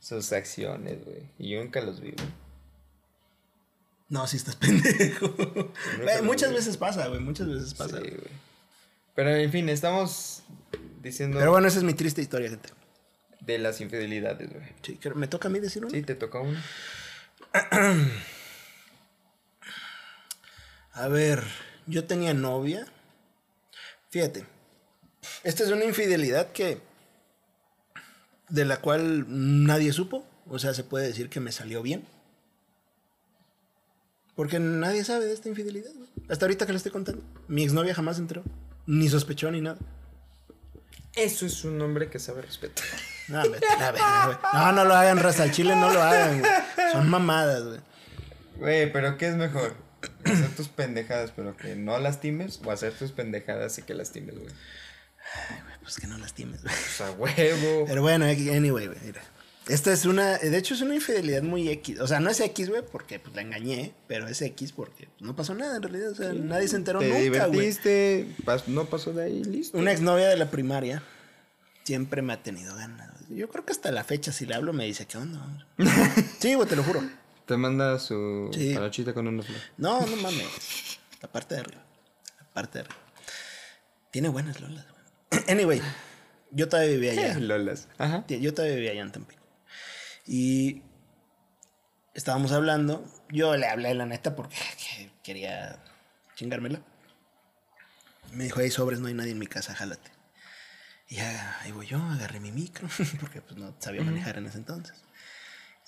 sus 0.00 0.32
acciones, 0.32 1.04
güey. 1.04 1.22
Y 1.38 1.50
yo 1.50 1.60
nunca 1.62 1.80
los 1.82 2.00
vi, 2.00 2.12
güey. 2.12 2.28
No, 4.08 4.26
sí 4.26 4.36
estás 4.36 4.56
pendejo. 4.56 5.34
Muchas 6.22 6.50
vi. 6.50 6.56
veces 6.56 6.76
pasa, 6.76 7.08
güey. 7.08 7.20
Muchas 7.20 7.48
veces 7.48 7.70
Sí, 7.70 7.74
pasa. 7.76 7.98
güey. 7.98 8.14
Pero 9.16 9.34
en 9.34 9.50
fin, 9.50 9.68
estamos 9.68 10.42
diciendo 11.02 11.38
Pero 11.38 11.50
bueno, 11.50 11.66
esa 11.68 11.78
es 11.78 11.84
mi 11.84 11.94
triste 11.94 12.22
historia, 12.22 12.48
gente. 12.50 12.68
de 13.40 13.58
las 13.58 13.80
infidelidades, 13.80 14.48
güey. 14.50 14.64
Sí, 14.82 14.98
¿Me 15.14 15.26
toca 15.26 15.48
a 15.48 15.50
mí 15.50 15.58
decir 15.58 15.82
uno? 15.84 15.90
Sí, 15.92 16.02
te 16.02 16.14
toca 16.14 16.40
uno. 16.40 16.58
A 20.96 21.08
ver, 21.08 21.44
yo 21.86 22.04
tenía 22.04 22.32
novia. 22.32 22.86
Fíjate, 24.08 24.46
esta 25.44 25.62
es 25.62 25.70
una 25.70 25.84
infidelidad 25.84 26.52
que. 26.52 26.80
de 28.48 28.64
la 28.64 28.78
cual 28.78 29.26
nadie 29.28 29.92
supo. 29.92 30.24
O 30.48 30.58
sea, 30.58 30.72
se 30.72 30.84
puede 30.84 31.06
decir 31.06 31.28
que 31.28 31.38
me 31.38 31.52
salió 31.52 31.82
bien. 31.82 32.06
Porque 34.34 34.58
nadie 34.58 35.04
sabe 35.04 35.26
de 35.26 35.34
esta 35.34 35.50
infidelidad, 35.50 35.92
güey. 35.94 36.08
Hasta 36.30 36.46
ahorita 36.46 36.64
que 36.64 36.72
la 36.72 36.78
estoy 36.78 36.92
contando. 36.92 37.22
Mi 37.46 37.62
exnovia 37.62 37.94
jamás 37.94 38.18
entró. 38.18 38.42
Ni 38.86 39.08
sospechó 39.08 39.50
ni 39.50 39.60
nada. 39.60 39.78
Eso 41.14 41.44
es 41.44 41.64
un 41.64 41.80
hombre 41.82 42.08
que 42.08 42.18
sabe 42.18 42.42
respetar. 42.42 42.86
No, 43.28 43.42
vete 43.50 43.66
a 43.66 43.78
la 43.78 43.92
verga, 43.92 44.26
güey. 44.26 44.38
no, 44.54 44.72
no 44.72 44.84
lo 44.84 44.94
hagan, 44.94 45.18
raza 45.18 45.42
al 45.42 45.50
chile, 45.50 45.74
no 45.74 45.92
lo 45.92 46.00
hagan, 46.00 46.40
güey. 46.40 46.52
Son 46.92 47.08
mamadas, 47.08 47.64
güey. 47.64 47.80
Güey, 48.56 48.92
pero 48.92 49.18
¿qué 49.18 49.28
es 49.28 49.34
mejor? 49.34 49.85
¿Hacer 50.32 50.48
tus 50.56 50.68
pendejadas 50.68 51.32
pero 51.34 51.56
que 51.56 51.76
no 51.76 51.98
lastimes? 51.98 52.60
¿O 52.64 52.70
hacer 52.70 52.92
tus 52.92 53.12
pendejadas 53.12 53.78
y 53.78 53.82
que 53.82 53.94
lastimes, 53.94 54.38
güey? 54.38 54.52
Pues 55.82 55.96
que 55.96 56.06
no 56.06 56.18
lastimes, 56.18 56.62
güey. 56.62 56.74
O 56.74 56.96
sea, 56.96 57.10
huevo. 57.12 57.84
Pero 57.86 58.02
bueno, 58.02 58.24
anyway, 58.26 58.86
güey, 58.86 58.98
mira. 59.04 59.22
Esta 59.68 59.92
es 59.92 60.04
una, 60.04 60.38
de 60.38 60.56
hecho 60.56 60.74
es 60.74 60.80
una 60.80 60.94
infidelidad 60.94 61.42
muy 61.42 61.68
X. 61.68 61.98
O 61.98 62.06
sea, 62.06 62.20
no 62.20 62.30
es 62.30 62.38
X, 62.38 62.68
güey, 62.70 62.82
porque 62.90 63.18
pues, 63.18 63.34
la 63.34 63.42
engañé, 63.42 63.92
pero 64.06 64.28
es 64.28 64.40
X 64.40 64.70
porque 64.72 65.08
pues, 65.08 65.22
no 65.22 65.34
pasó 65.34 65.54
nada 65.54 65.76
en 65.76 65.82
realidad. 65.82 66.10
O 66.10 66.14
sea, 66.14 66.32
nadie 66.32 66.68
se 66.68 66.76
enteró 66.76 67.00
Te 67.00 67.06
nunca, 67.08 67.46
güey. 67.46 67.50
divertiste, 67.60 68.28
pas- 68.44 68.66
no 68.68 68.84
pasó 68.84 69.12
de 69.12 69.24
ahí, 69.24 69.42
listo. 69.42 69.76
Una 69.76 69.90
exnovia 69.90 70.28
de 70.28 70.36
la 70.36 70.50
primaria 70.52 71.02
siempre 71.82 72.22
me 72.22 72.32
ha 72.32 72.42
tenido 72.44 72.76
ganas. 72.76 73.10
Yo 73.28 73.48
creo 73.48 73.64
que 73.64 73.72
hasta 73.72 73.90
la 73.90 74.04
fecha, 74.04 74.30
si 74.30 74.46
le 74.46 74.54
hablo, 74.54 74.72
me 74.72 74.84
dice, 74.84 75.06
¿qué 75.06 75.18
onda? 75.18 75.66
sí, 76.38 76.54
güey, 76.54 76.68
te 76.68 76.76
lo 76.76 76.84
juro. 76.84 77.02
Te 77.46 77.56
manda 77.56 77.98
su 77.98 78.50
Sí. 78.52 78.74
con 79.14 79.26
una 79.28 79.42
flor. 79.42 79.58
No, 79.76 80.00
no 80.04 80.16
mames. 80.16 80.98
La 81.22 81.30
parte 81.30 81.54
de 81.54 81.60
arriba. 81.62 81.82
La 82.40 82.46
parte 82.52 82.78
de 82.78 82.84
arriba. 82.84 83.00
Tiene 84.10 84.28
buenas 84.28 84.60
lolas, 84.60 84.84
güey. 85.30 85.44
Anyway, 85.48 85.80
yo 86.50 86.68
todavía 86.68 86.92
vivía 86.92 87.12
allá. 87.12 87.38
Lolas. 87.38 87.88
Ajá. 87.98 88.24
Yo 88.28 88.52
todavía 88.54 88.76
vivía 88.76 88.90
allá 88.92 89.02
en 89.02 89.12
Tampico. 89.12 89.42
Y 90.26 90.82
estábamos 92.14 92.52
hablando. 92.52 93.04
Yo 93.30 93.56
le 93.56 93.66
hablé 93.68 93.94
la 93.94 94.06
neta 94.06 94.34
porque 94.34 94.56
que- 94.78 95.10
quería 95.22 95.78
chingármela. 96.34 96.80
Me 98.32 98.44
dijo, 98.44 98.60
hey, 98.60 98.70
sobres, 98.70 98.98
no 99.00 99.06
hay 99.08 99.14
nadie 99.14 99.30
en 99.32 99.38
mi 99.38 99.46
casa, 99.46 99.74
jálate. 99.74 100.10
Y 101.08 101.18
ahí 101.18 101.70
voy 101.70 101.86
yo, 101.86 101.98
agarré 102.02 102.40
mi 102.40 102.50
micro, 102.50 102.88
porque 103.20 103.40
pues 103.40 103.56
no 103.56 103.72
sabía 103.78 104.02
manejar 104.02 104.38
en 104.38 104.46
ese 104.46 104.58
entonces. 104.58 104.96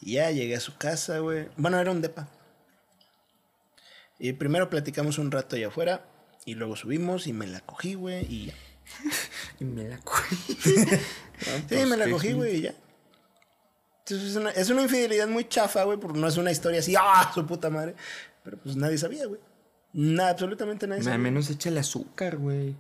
Y 0.01 0.15
ya 0.15 0.31
llegué 0.31 0.57
a 0.57 0.61
su 0.61 0.77
casa, 0.77 1.19
güey. 1.19 1.49
Bueno, 1.57 1.79
era 1.79 1.91
un 1.91 2.01
depa. 2.01 2.29
Y 4.19 4.33
primero 4.33 4.69
platicamos 4.71 5.19
un 5.19 5.31
rato 5.31 5.57
allá 5.57 5.69
afuera. 5.69 6.05
Y 6.45 6.55
luego 6.55 6.77
subimos 6.77 7.27
y 7.27 7.33
me 7.33 7.47
la 7.47 7.61
cogí, 7.61 7.95
güey. 7.95 8.25
Y 8.33 8.47
ya. 8.47 8.55
Y 9.61 9.65
me 9.65 9.85
la 9.89 9.99
cogí. 9.99 10.57
Sí, 11.69 11.87
me 11.87 11.97
la 11.97 12.11
cogí, 12.11 12.33
güey, 12.33 12.57
y 12.57 12.61
ya. 12.63 12.75
Entonces 14.01 14.31
es 14.31 14.37
una, 14.37 14.51
es 14.51 14.71
una 14.71 14.83
infidelidad 14.83 15.29
muy 15.29 15.47
chafa, 15.47 15.85
güey, 15.85 15.99
porque 15.99 16.19
no 16.19 16.27
es 16.27 16.37
una 16.37 16.51
historia 16.51 16.81
así, 16.81 16.95
¡ah! 16.99 17.31
Su 17.35 17.47
puta 17.47 17.71
madre. 17.71 17.95
Pero 18.43 18.57
pues 18.59 18.75
nadie 18.77 18.99
sabía, 18.99 19.27
güey. 19.27 19.41
Nada, 19.93 20.31
absolutamente 20.31 20.87
nadie 20.87 21.01
Al 21.01 21.05
sabía. 21.05 21.19
menos 21.19 21.49
échale 21.51 21.79
azúcar, 21.81 22.39
güey. 22.39 22.75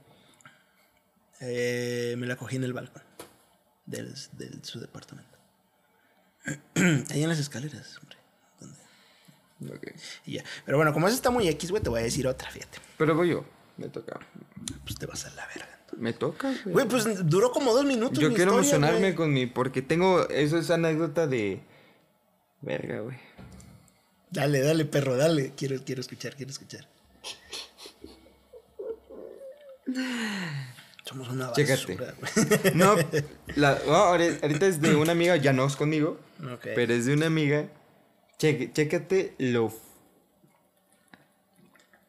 Eh, 1.40 2.14
me 2.18 2.26
la 2.26 2.36
cogí 2.36 2.56
en 2.56 2.64
el 2.64 2.72
balcón 2.72 3.02
del, 3.86 4.14
del 4.32 4.64
su 4.64 4.80
departamento. 4.80 5.27
Ahí 7.10 7.22
en 7.22 7.28
las 7.28 7.38
escaleras, 7.38 7.98
hombre. 7.98 8.16
donde- 8.60 9.74
Ok. 9.74 9.92
Y 10.26 10.34
ya. 10.34 10.44
Pero 10.64 10.76
bueno, 10.78 10.92
como 10.92 11.06
eso 11.08 11.16
está 11.16 11.30
muy 11.30 11.48
X, 11.48 11.70
güey, 11.70 11.82
te 11.82 11.88
voy 11.90 12.00
a 12.00 12.04
decir 12.04 12.26
otra, 12.26 12.50
fíjate. 12.50 12.78
Pero 12.96 13.14
voy 13.14 13.30
yo. 13.30 13.44
Me 13.76 13.88
toca. 13.88 14.18
Pues 14.84 14.96
te 14.98 15.06
vas 15.06 15.24
a 15.26 15.30
la 15.30 15.46
verga. 15.46 15.68
Me 15.96 16.12
toca, 16.12 16.48
güey. 16.64 16.72
Güey, 16.74 16.88
pues 16.88 17.26
duró 17.28 17.50
como 17.52 17.72
dos 17.72 17.84
minutos. 17.84 18.18
Yo 18.18 18.28
mi 18.28 18.34
quiero 18.36 18.60
historia, 18.60 18.76
emocionarme 18.76 19.14
con 19.14 19.32
mi. 19.32 19.46
Porque 19.46 19.82
tengo. 19.82 20.28
Eso 20.28 20.58
es 20.58 20.70
anécdota 20.70 21.26
de. 21.26 21.60
Verga, 22.60 23.00
güey. 23.00 23.16
Dale, 24.30 24.60
dale, 24.60 24.84
perro, 24.84 25.16
dale. 25.16 25.52
Quiero, 25.56 25.82
quiero 25.84 26.00
escuchar, 26.00 26.34
quiero 26.36 26.50
escuchar. 26.50 26.86
Somos 31.08 31.28
una 31.30 31.48
basura, 31.48 31.76
Chécate. 31.76 32.74
No, 32.74 32.94
la, 33.56 33.78
ahorita 33.86 34.66
es 34.66 34.80
de 34.82 34.94
una 34.94 35.12
amiga, 35.12 35.36
ya 35.36 35.54
no 35.54 35.64
es 35.64 35.74
conmigo. 35.74 36.18
Pero 36.62 36.92
es 36.92 37.06
de 37.06 37.14
una 37.14 37.26
amiga. 37.26 37.66
Cheque, 38.38 38.70
chécate 38.72 39.34
lo. 39.38 39.72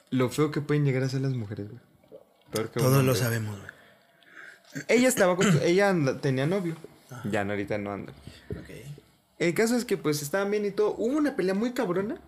Lo 0.09 0.29
feo 0.29 0.51
que 0.51 0.61
pueden 0.61 0.85
llegar 0.85 1.03
a 1.03 1.09
ser 1.09 1.21
las 1.21 1.33
mujeres, 1.33 1.67
güey. 1.69 2.67
Todos 2.73 3.03
lo 3.03 3.15
sabemos, 3.15 3.57
güey. 3.57 3.71
Ella 4.87 5.07
estaba 5.07 5.35
con 5.35 5.47
ella 5.63 5.89
anda- 5.89 6.19
tenía 6.19 6.45
novio. 6.45 6.75
Ya 7.31 7.43
no, 7.43 7.51
ahorita 7.53 7.77
no 7.77 7.91
anda. 7.93 8.13
El 9.37 9.53
caso 9.53 9.75
es 9.77 9.85
que 9.85 9.97
pues 9.97 10.21
estaban 10.21 10.51
bien 10.51 10.65
y 10.65 10.71
todo. 10.71 10.93
Hubo 10.97 11.17
una 11.17 11.35
pelea 11.35 11.53
muy 11.53 11.73
cabrona. 11.73 12.19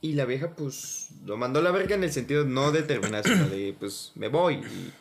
Y 0.00 0.14
la 0.14 0.24
vieja 0.24 0.50
pues 0.56 1.08
lo 1.24 1.36
mandó 1.36 1.60
a 1.60 1.62
la 1.62 1.70
verga 1.70 1.94
en 1.94 2.02
el 2.04 2.12
sentido 2.12 2.44
no 2.44 2.72
de 2.72 2.82
terminar, 2.82 3.22
sino 3.22 3.46
de 3.48 3.76
pues 3.78 4.10
me 4.16 4.26
voy 4.28 4.54
y, 4.54 4.92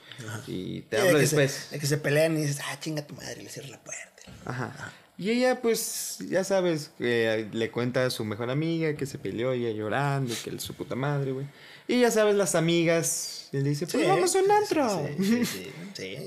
y 0.48 0.82
te 0.82 0.98
hablo 0.98 1.14
de 1.18 1.22
que 1.22 1.28
se- 1.28 1.36
después. 1.38 1.72
de 1.72 1.80
que 1.80 1.86
se 1.86 1.98
pelean 1.98 2.38
y 2.38 2.42
dices, 2.42 2.60
ah, 2.66 2.80
chinga 2.80 3.02
tu 3.06 3.14
madre, 3.16 3.42
le 3.44 3.50
cierras 3.50 3.72
la 3.72 3.84
puerta. 3.84 4.02
Ajá. 4.46 4.94
Y 5.18 5.30
ella 5.30 5.62
pues 5.62 6.18
ya 6.30 6.44
sabes, 6.44 6.92
que 6.98 7.48
le 7.52 7.70
cuenta 7.70 8.06
a 8.06 8.10
su 8.10 8.26
mejor 8.26 8.50
amiga 8.50 8.96
que 8.96 9.06
se 9.06 9.20
peleó 9.20 9.52
ella 9.52 9.70
llorando, 9.72 10.34
que 10.44 10.50
es 10.56 10.64
su 10.64 10.74
puta 10.74 10.96
madre, 10.96 11.32
güey. 11.32 11.46
Y 11.88 12.00
ya 12.02 12.10
sabes, 12.10 12.36
las 12.36 12.56
amigas, 12.56 13.50
le 13.52 13.62
dice, 13.62 13.86
pues 13.86 14.02
Sí, 14.04 14.10
vamos 14.10 14.36
a 14.36 14.40
un 14.42 14.50
antro. 14.52 15.08
Sí, 15.20 15.46
sí. 15.46 15.72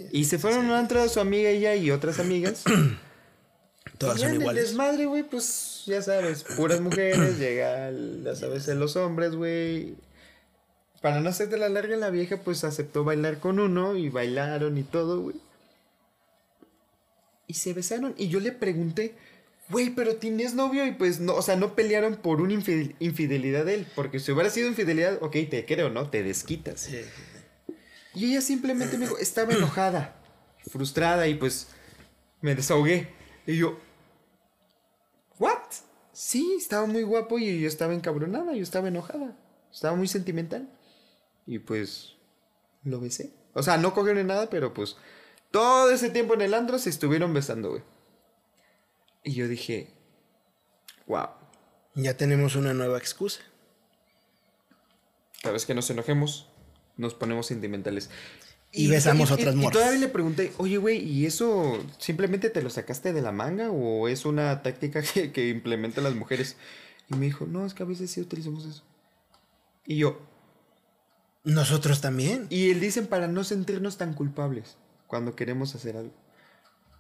Y 0.13 0.25
se 0.27 0.39
fueron 0.39 0.67
a 0.67 0.69
un 0.69 0.73
antro 0.75 1.09
su 1.09 1.19
amiga, 1.21 1.49
ella 1.49 1.75
y 1.75 1.91
otras 1.91 2.21
amigas. 2.21 2.63
Todas 3.99 4.17
Y 4.17 4.21
son 4.21 4.29
en 4.31 4.35
el 4.37 4.41
iguales. 4.43 4.65
desmadre, 4.69 5.07
güey, 5.07 5.23
pues 5.23 5.83
ya 5.87 6.03
sabes, 6.03 6.45
puras 6.57 6.81
mujeres, 6.81 7.39
llega, 7.39 7.91
ya 8.25 8.35
sabes, 8.35 8.67
los 8.69 8.97
hombres, 8.97 9.35
güey. 9.35 9.95
Para 11.05 11.21
no 11.21 11.29
hacerte 11.29 11.59
la 11.59 11.69
larga, 11.69 11.99
la 11.99 12.09
vieja 12.09 12.39
pues 12.39 12.65
aceptó 12.65 13.05
bailar 13.05 13.39
con 13.39 13.61
uno 13.61 13.95
y 13.95 14.09
bailaron 14.09 14.79
y 14.79 14.85
todo, 14.85 15.21
güey. 15.21 15.37
Y 17.47 17.53
se 17.53 17.75
besaron 17.75 18.15
y 18.17 18.29
yo 18.29 18.41
le 18.41 18.53
pregunté, 18.53 19.15
güey, 19.69 19.91
pero 19.91 20.17
tienes 20.17 20.55
novio 20.55 20.87
y 20.87 20.93
pues 20.93 21.21
no, 21.21 21.35
o 21.35 21.43
sea, 21.43 21.57
no 21.57 21.75
pelearon 21.75 22.17
por 22.17 22.41
una 22.41 22.55
infidel- 22.55 22.97
infidelidad 23.01 23.67
de 23.67 23.75
él, 23.75 23.87
porque 23.95 24.19
si 24.19 24.33
hubiera 24.33 24.49
sido 24.49 24.67
infidelidad, 24.67 25.19
ok, 25.23 25.33
te 25.51 25.67
creo, 25.67 25.91
¿no? 25.91 26.09
Te 26.09 26.23
desquitas. 26.23 26.89
Y 28.15 28.31
ella 28.31 28.41
simplemente 28.41 28.97
me 28.97 29.05
dijo, 29.05 29.19
estaba 29.19 29.53
enojada, 29.53 30.17
frustrada 30.71 31.29
y 31.29 31.35
pues 31.35 31.69
me 32.41 32.55
desahogué. 32.55 33.09
Y 33.47 33.59
yo, 33.59 33.79
¿what? 35.39 35.59
Sí, 36.15 36.55
estaba 36.57 36.87
muy 36.87 37.03
guapo 37.03 37.39
y 37.39 37.61
yo 37.61 37.69
estaba 37.69 37.93
encabronada, 37.93 38.55
yo 38.55 38.63
estaba 38.63 38.89
enojada, 38.89 39.37
estaba 39.71 39.95
muy 39.97 40.09
sentimental. 40.09 40.67
Y 41.47 41.59
pues 41.59 42.15
lo 42.85 43.01
besé. 43.01 43.33
O 43.55 43.63
sea, 43.63 43.77
no 43.77 43.95
cogieron 43.95 44.19
en 44.21 44.27
nada, 44.29 44.49
pero 44.51 44.73
pues 44.75 44.97
todo 45.51 45.91
ese 45.91 46.11
tiempo 46.11 46.35
en 46.35 46.43
el 46.43 46.55
andro 46.55 46.79
se 46.79 46.91
estuvieron 46.91 47.33
besando, 47.35 47.71
güey. 47.71 47.83
Y 49.23 49.33
yo 49.35 49.49
dije, 49.49 49.89
wow, 51.07 51.29
Ya 51.95 52.17
tenemos 52.17 52.57
una 52.57 52.75
nueva 52.75 52.99
excusa. 52.99 53.41
cada 55.43 55.53
vez 55.53 55.67
que 55.67 55.75
nos 55.75 55.89
enojemos, 55.91 56.49
nos 56.97 57.15
ponemos 57.15 57.47
sentimentales. 57.47 58.09
Y 58.73 58.89
besamos 58.89 59.31
otras 59.31 59.55
y- 59.55 59.59
Y 59.59 59.61
morras. 59.61 59.73
todavía 59.75 60.01
le 60.01 60.09
pregunté, 60.09 60.53
oye, 60.57 60.79
güey, 60.79 60.99
¿y 60.99 61.27
eso 61.27 61.79
simplemente 61.99 62.51
te 62.51 62.63
lo 62.63 62.71
sacaste 62.71 63.13
de 63.13 63.23
la 63.23 63.31
manga 63.31 63.71
o 63.71 64.09
es 64.09 64.25
una 64.25 64.63
táctica 64.63 65.03
que, 65.03 65.31
que 65.33 65.49
implementan 65.51 66.03
las 66.05 66.15
mujeres? 66.15 66.57
Y 67.09 67.15
me 67.15 67.27
dijo, 67.27 67.47
no, 67.47 67.67
es 67.67 67.75
que 67.75 67.83
a 67.83 67.87
veces 67.87 68.11
sí 68.11 68.21
utilizamos 68.21 68.65
eso. 68.65 68.83
Y 69.87 69.99
yo, 69.99 70.19
Nosotros 71.45 72.01
también. 72.01 72.47
y 72.51 72.71
él 72.71 72.81
dicen 72.81 73.07
para 73.07 73.29
no 73.29 73.45
sentirnos 73.45 73.97
tan 73.99 74.15
culpables 74.15 74.77
cuando 75.07 75.37
queremos 75.37 75.75
hacer 75.75 75.97
algo. 75.97 76.13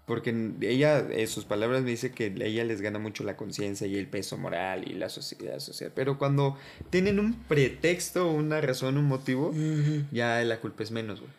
Porque 0.06 0.52
ella, 0.60 0.98
en 0.98 1.26
sus 1.28 1.46
palabras 1.46 1.82
me 1.82 1.88
dice 1.90 2.10
que 2.12 2.24
a 2.26 2.44
ella 2.44 2.62
les 2.64 2.82
gana 2.82 2.98
mucho 2.98 3.24
la 3.24 3.38
conciencia 3.38 3.86
y 3.86 3.96
el 3.96 4.06
peso 4.06 4.36
moral 4.36 4.86
y 4.86 4.92
la 4.92 5.08
sociedad 5.08 5.58
social. 5.60 5.92
Pero 5.94 6.18
cuando 6.18 6.58
tienen 6.90 7.18
un 7.18 7.32
pretexto, 7.44 8.30
una 8.30 8.60
razón, 8.60 8.98
un 8.98 9.06
motivo, 9.06 9.48
Ujú. 9.48 10.04
ya 10.12 10.42
la 10.44 10.60
culpa 10.60 10.82
es 10.82 10.90
menos, 10.90 11.20
güey. 11.20 11.32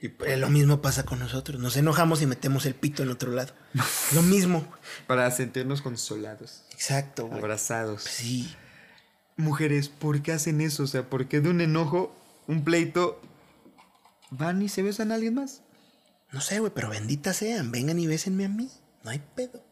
Y 0.00 0.10
pues, 0.10 0.30
Eh, 0.30 0.36
lo 0.36 0.48
mismo 0.48 0.80
pasa 0.80 1.02
con 1.04 1.18
nosotros. 1.18 1.60
Nos 1.60 1.76
enojamos 1.76 2.22
y 2.22 2.26
metemos 2.26 2.66
el 2.66 2.74
pito 2.76 3.02
en 3.02 3.08
otro 3.10 3.32
lado. 3.32 3.52
lo 4.14 4.22
mismo. 4.22 4.64
para 5.08 5.28
sentirnos 5.32 5.82
consolados, 5.82 6.62
Exacto, 6.70 7.26
güey. 7.26 7.40
abrazados. 7.40 8.04
Sí. 8.04 8.54
Mujeres, 9.36 9.88
¿por 9.88 10.22
qué 10.22 10.30
hacen 10.32 10.60
eso? 10.60 10.84
O 10.84 10.86
sea, 10.86 11.02
¿por 11.02 11.26
qué 11.26 11.40
de 11.40 11.48
un 11.50 11.60
enojo, 11.60 12.14
un 12.48 12.64
pleito, 12.64 13.20
van 14.30 14.60
y 14.62 14.68
se 14.68 14.82
besan 14.82 15.12
a 15.12 15.14
alguien 15.14 15.34
más? 15.34 15.62
No 16.32 16.40
sé, 16.40 16.58
güey, 16.58 16.72
pero 16.74 16.90
benditas 16.90 17.36
sean. 17.36 17.70
Vengan 17.70 17.98
y 17.98 18.06
bésenme 18.06 18.44
a 18.44 18.48
mí. 18.48 18.68
No 19.04 19.10
hay 19.10 19.22
pedo. 19.34 19.64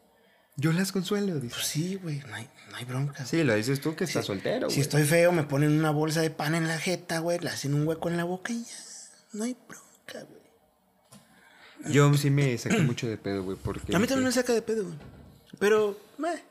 Yo 0.55 0.71
las 0.73 0.91
consuelo, 0.91 1.35
dice. 1.39 1.53
Pues 1.55 1.67
sí, 1.67 1.95
güey. 2.01 2.19
No 2.27 2.33
hay, 2.33 2.49
no 2.71 2.77
hay 2.77 2.85
bronca. 2.85 3.25
Sí, 3.25 3.43
lo 3.43 3.53
dices 3.53 3.79
tú 3.79 3.95
que 3.95 4.05
estás 4.05 4.25
soltero, 4.25 4.69
Si 4.69 4.77
güey. 4.77 4.81
estoy 4.81 5.03
feo, 5.03 5.31
me 5.31 5.43
ponen 5.43 5.77
una 5.77 5.91
bolsa 5.91 6.21
de 6.21 6.31
pan 6.31 6.55
en 6.55 6.67
la 6.67 6.79
jeta, 6.79 7.19
güey. 7.19 7.37
Le 7.39 7.49
hacen 7.49 7.75
un 7.75 7.87
hueco 7.87 8.09
en 8.09 8.17
la 8.17 8.23
boca 8.23 8.51
y 8.53 8.63
ya. 8.63 8.75
No 9.33 9.43
hay 9.43 9.55
bronca, 9.67 10.23
güey. 10.27 11.93
Yo 11.93 12.11
sí 12.15 12.31
me 12.31 12.57
saqué 12.57 12.79
mucho 12.79 13.07
de 13.07 13.17
pedo, 13.17 13.43
güey, 13.43 13.55
porque... 13.61 13.95
A 13.95 13.99
mí 13.99 14.07
también 14.07 14.25
me 14.25 14.31
saca 14.31 14.51
de 14.53 14.63
pedo, 14.63 14.85
güey. 14.85 14.97
Pero, 15.59 15.99
meh, 16.17 16.41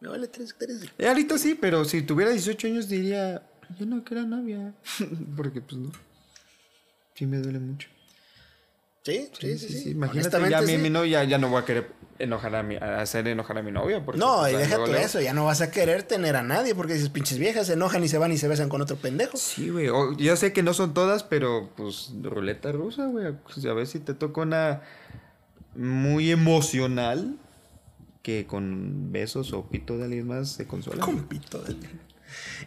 me 0.00 0.08
vale 0.08 0.26
tres 0.28 0.50
hectáreas. 0.52 0.80
Eh, 0.96 1.06
ahorita 1.06 1.36
sí, 1.36 1.54
pero 1.54 1.84
si 1.84 2.00
tuviera 2.00 2.30
18 2.30 2.66
años 2.66 2.88
diría, 2.88 3.42
yo 3.78 3.86
no 3.86 4.02
quiero 4.04 4.22
novia. 4.24 4.74
porque 5.36 5.60
pues 5.60 5.76
no. 5.80 5.92
Sí 7.14 7.26
me 7.26 7.38
duele 7.38 7.58
mucho. 7.58 7.88
Sí, 9.02 9.28
sí, 9.38 9.58
sí. 9.58 9.68
sí, 9.68 9.90
Imagínate, 9.90 10.50
ya 10.50 10.60
mi, 10.60 10.72
sí. 10.72 10.78
mi 10.78 10.90
novia 10.90 11.24
ya 11.24 11.38
no 11.38 11.48
voy 11.48 11.62
a 11.62 11.64
querer 11.64 11.90
enojar 12.18 12.54
a 12.54 12.62
mi, 12.62 12.76
a 12.76 13.00
hacer 13.00 13.26
enojar 13.28 13.56
a 13.56 13.62
mi 13.62 13.72
novia. 13.72 14.04
Porque, 14.04 14.18
No, 14.18 14.40
pues, 14.40 14.52
y 14.52 14.56
deja 14.56 15.00
eso, 15.00 15.20
ya 15.22 15.32
no 15.32 15.46
vas 15.46 15.62
a 15.62 15.70
querer 15.70 16.02
tener 16.02 16.36
a 16.36 16.42
nadie 16.42 16.74
porque 16.74 16.92
dices, 16.94 17.08
pinches 17.08 17.38
viejas 17.38 17.66
se 17.66 17.72
enojan 17.72 18.04
y 18.04 18.08
se 18.08 18.18
van 18.18 18.30
y 18.30 18.36
se 18.36 18.46
besan 18.46 18.68
con 18.68 18.82
otro 18.82 18.96
pendejo. 18.96 19.38
Sí, 19.38 19.70
güey. 19.70 19.88
Yo 20.18 20.36
sé 20.36 20.52
que 20.52 20.62
no 20.62 20.74
son 20.74 20.92
todas, 20.92 21.22
pero 21.24 21.70
pues 21.76 22.10
ruleta 22.22 22.72
rusa, 22.72 23.06
güey. 23.06 23.32
Pues, 23.44 23.64
a 23.64 23.72
ver 23.72 23.86
si 23.86 24.00
te 24.00 24.12
toca 24.12 24.42
una 24.42 24.82
muy 25.74 26.30
emocional 26.30 27.38
que 28.22 28.46
con 28.46 29.12
besos 29.12 29.54
o 29.54 29.66
pito 29.68 29.96
de 29.96 30.04
alguien 30.04 30.26
más 30.26 30.50
se 30.50 30.66
consuela. 30.66 31.02
Con 31.04 31.24
pito 31.26 31.58
de- 31.62 31.74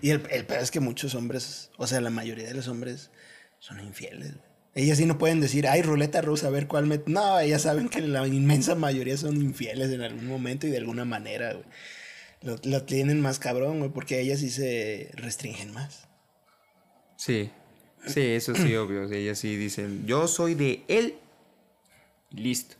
Y 0.01 0.09
el, 0.11 0.24
el 0.30 0.45
peor 0.45 0.61
es 0.61 0.72
que 0.72 0.80
muchos 0.80 1.16
hombres, 1.16 1.72
o 1.78 1.88
sea, 1.88 2.01
la 2.01 2.09
mayoría 2.09 2.47
de 2.47 2.53
los 2.53 2.68
hombres 2.68 3.11
son 3.59 3.80
infieles. 3.80 4.34
Ellas 4.76 4.97
sí 4.97 5.05
no 5.05 5.18
pueden 5.18 5.39
decir, 5.39 5.68
ay, 5.68 5.84
ruleta 5.84 6.22
rusa, 6.22 6.47
a 6.47 6.49
ver 6.49 6.68
cuál 6.68 6.88
me... 6.88 6.99
No, 7.05 7.39
ellas 7.39 7.61
saben 7.61 7.89
que 7.89 8.01
la 8.01 8.28
inmensa 8.28 8.74
mayoría 8.76 9.18
son 9.18 9.38
infieles 9.38 9.91
en 9.91 10.01
algún 10.01 10.28
momento 10.28 10.66
y 10.66 10.72
de 10.72 10.78
alguna 10.78 11.05
manera, 11.05 11.53
güey. 11.53 11.66
Lo, 12.41 12.57
lo 12.64 12.84
tienen 12.84 13.22
más 13.22 13.39
cabrón, 13.39 13.80
güey, 13.80 13.91
porque 13.91 14.20
ellas 14.20 14.39
sí 14.39 14.49
se 14.49 15.11
restringen 15.14 15.72
más. 15.74 16.07
Sí. 17.16 17.51
Sí, 18.05 18.22
eso 18.22 18.53
sí, 18.53 18.76
obvio. 18.76 19.09
Ellas 19.09 19.39
sí 19.39 19.55
dicen, 19.55 20.05
yo 20.05 20.28
soy 20.28 20.55
de 20.55 20.84
él. 20.88 21.16
Listo. 22.32 22.76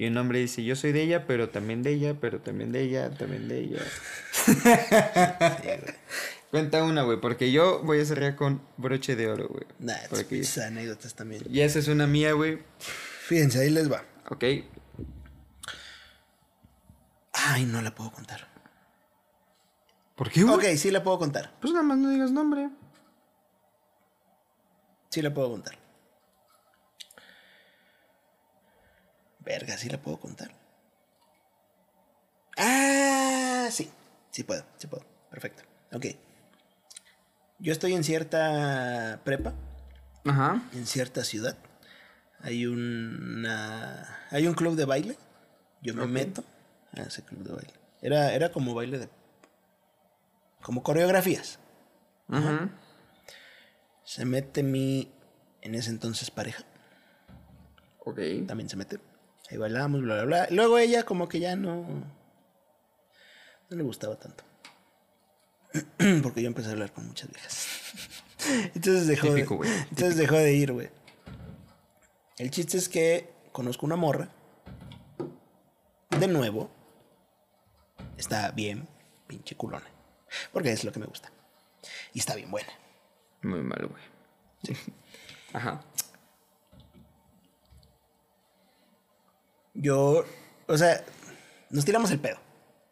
Y 0.00 0.06
un 0.06 0.16
hombre 0.16 0.38
dice, 0.38 0.64
yo 0.64 0.76
soy 0.76 0.92
de 0.92 1.02
ella, 1.02 1.26
pero 1.26 1.50
también 1.50 1.82
de 1.82 1.90
ella, 1.90 2.16
pero 2.18 2.40
también 2.40 2.72
de 2.72 2.80
ella, 2.80 3.10
también 3.10 3.48
de 3.48 3.58
ella. 3.58 3.82
Cuenta 6.50 6.82
una, 6.84 7.02
güey, 7.02 7.20
porque 7.20 7.52
yo 7.52 7.82
voy 7.82 8.00
a 8.00 8.04
cerrar 8.06 8.34
con 8.34 8.62
broche 8.78 9.14
de 9.14 9.28
oro, 9.28 9.48
güey. 9.48 9.66
Nah, 9.78 9.92
Porque- 10.08 10.40
esas 10.40 10.68
anécdotas 10.68 11.14
también. 11.14 11.42
Y 11.50 11.60
esa 11.60 11.80
es 11.80 11.88
una 11.88 12.06
mía, 12.06 12.32
güey. 12.32 12.62
Fíjense, 12.78 13.60
ahí 13.60 13.68
les 13.68 13.92
va. 13.92 14.02
Ok. 14.30 14.42
Ay, 17.34 17.66
no 17.66 17.82
la 17.82 17.94
puedo 17.94 18.10
contar. 18.10 18.48
¿Por 20.16 20.30
qué, 20.30 20.44
güey? 20.44 20.54
Ok, 20.54 20.78
sí 20.78 20.90
la 20.90 21.02
puedo 21.04 21.18
contar. 21.18 21.52
Pues 21.60 21.74
nada 21.74 21.84
más 21.84 21.98
no 21.98 22.08
digas 22.08 22.30
nombre. 22.30 22.70
Sí 25.10 25.20
la 25.20 25.34
puedo 25.34 25.50
contar. 25.50 25.79
Verga, 29.50 29.76
sí 29.76 29.88
la 29.88 30.00
puedo 30.00 30.20
contar. 30.20 30.52
Ah, 32.56 33.66
sí. 33.72 33.90
Sí 34.30 34.44
puedo, 34.44 34.62
sí 34.76 34.86
puedo. 34.86 35.04
Perfecto. 35.28 35.64
Ok. 35.92 36.06
Yo 37.58 37.72
estoy 37.72 37.94
en 37.94 38.04
cierta 38.04 39.20
prepa, 39.24 39.52
Ajá. 40.24 40.62
en 40.72 40.86
cierta 40.86 41.24
ciudad. 41.24 41.56
Hay 42.38 42.64
una. 42.66 44.24
Hay 44.30 44.46
un 44.46 44.54
club 44.54 44.76
de 44.76 44.84
baile. 44.84 45.18
Yo 45.82 45.94
me 45.94 46.06
meto 46.06 46.44
a 46.96 47.00
ese 47.02 47.22
club 47.24 47.42
de 47.42 47.52
baile. 47.52 47.72
Era, 48.02 48.32
era 48.32 48.52
como 48.52 48.72
baile 48.72 49.00
de. 49.00 49.08
como 50.62 50.84
coreografías. 50.84 51.58
Ajá. 52.28 52.70
Se 54.04 54.24
mete 54.24 54.62
mi. 54.62 55.10
en 55.60 55.74
ese 55.74 55.90
entonces 55.90 56.30
pareja. 56.30 56.62
Ok. 57.98 58.20
también 58.46 58.68
se 58.68 58.76
mete. 58.76 59.09
Ahí 59.50 59.56
bailamos, 59.56 60.02
bla, 60.02 60.14
bla, 60.16 60.24
bla. 60.24 60.46
Luego 60.50 60.78
ella 60.78 61.04
como 61.04 61.28
que 61.28 61.40
ya 61.40 61.56
no... 61.56 61.86
No 63.68 63.76
le 63.76 63.82
gustaba 63.82 64.16
tanto. 64.16 64.44
Porque 66.22 66.42
yo 66.42 66.48
empecé 66.48 66.68
a 66.68 66.72
hablar 66.72 66.92
con 66.92 67.06
muchas 67.06 67.30
viejas. 67.30 67.66
Entonces 68.74 69.06
dejó, 69.06 69.34
Típico, 69.34 69.62
de, 69.62 69.68
entonces 69.90 70.16
dejó 70.16 70.36
de 70.36 70.54
ir, 70.54 70.72
güey. 70.72 70.88
El 72.38 72.50
chiste 72.50 72.78
es 72.78 72.88
que 72.88 73.30
conozco 73.52 73.84
una 73.84 73.96
morra. 73.96 74.30
De 76.18 76.26
nuevo. 76.26 76.70
Está 78.16 78.50
bien, 78.52 78.88
pinche 79.26 79.56
culona. 79.56 79.86
Porque 80.52 80.72
es 80.72 80.84
lo 80.84 80.90
que 80.92 81.00
me 81.00 81.06
gusta. 81.06 81.30
Y 82.14 82.18
está 82.20 82.34
bien 82.34 82.50
buena. 82.50 82.72
Muy 83.42 83.60
mal, 83.62 83.86
güey. 83.86 84.02
Ajá. 85.52 85.82
Yo, 89.74 90.24
o 90.66 90.76
sea, 90.78 91.04
nos 91.70 91.84
tiramos 91.84 92.10
el 92.10 92.20
pedo. 92.20 92.38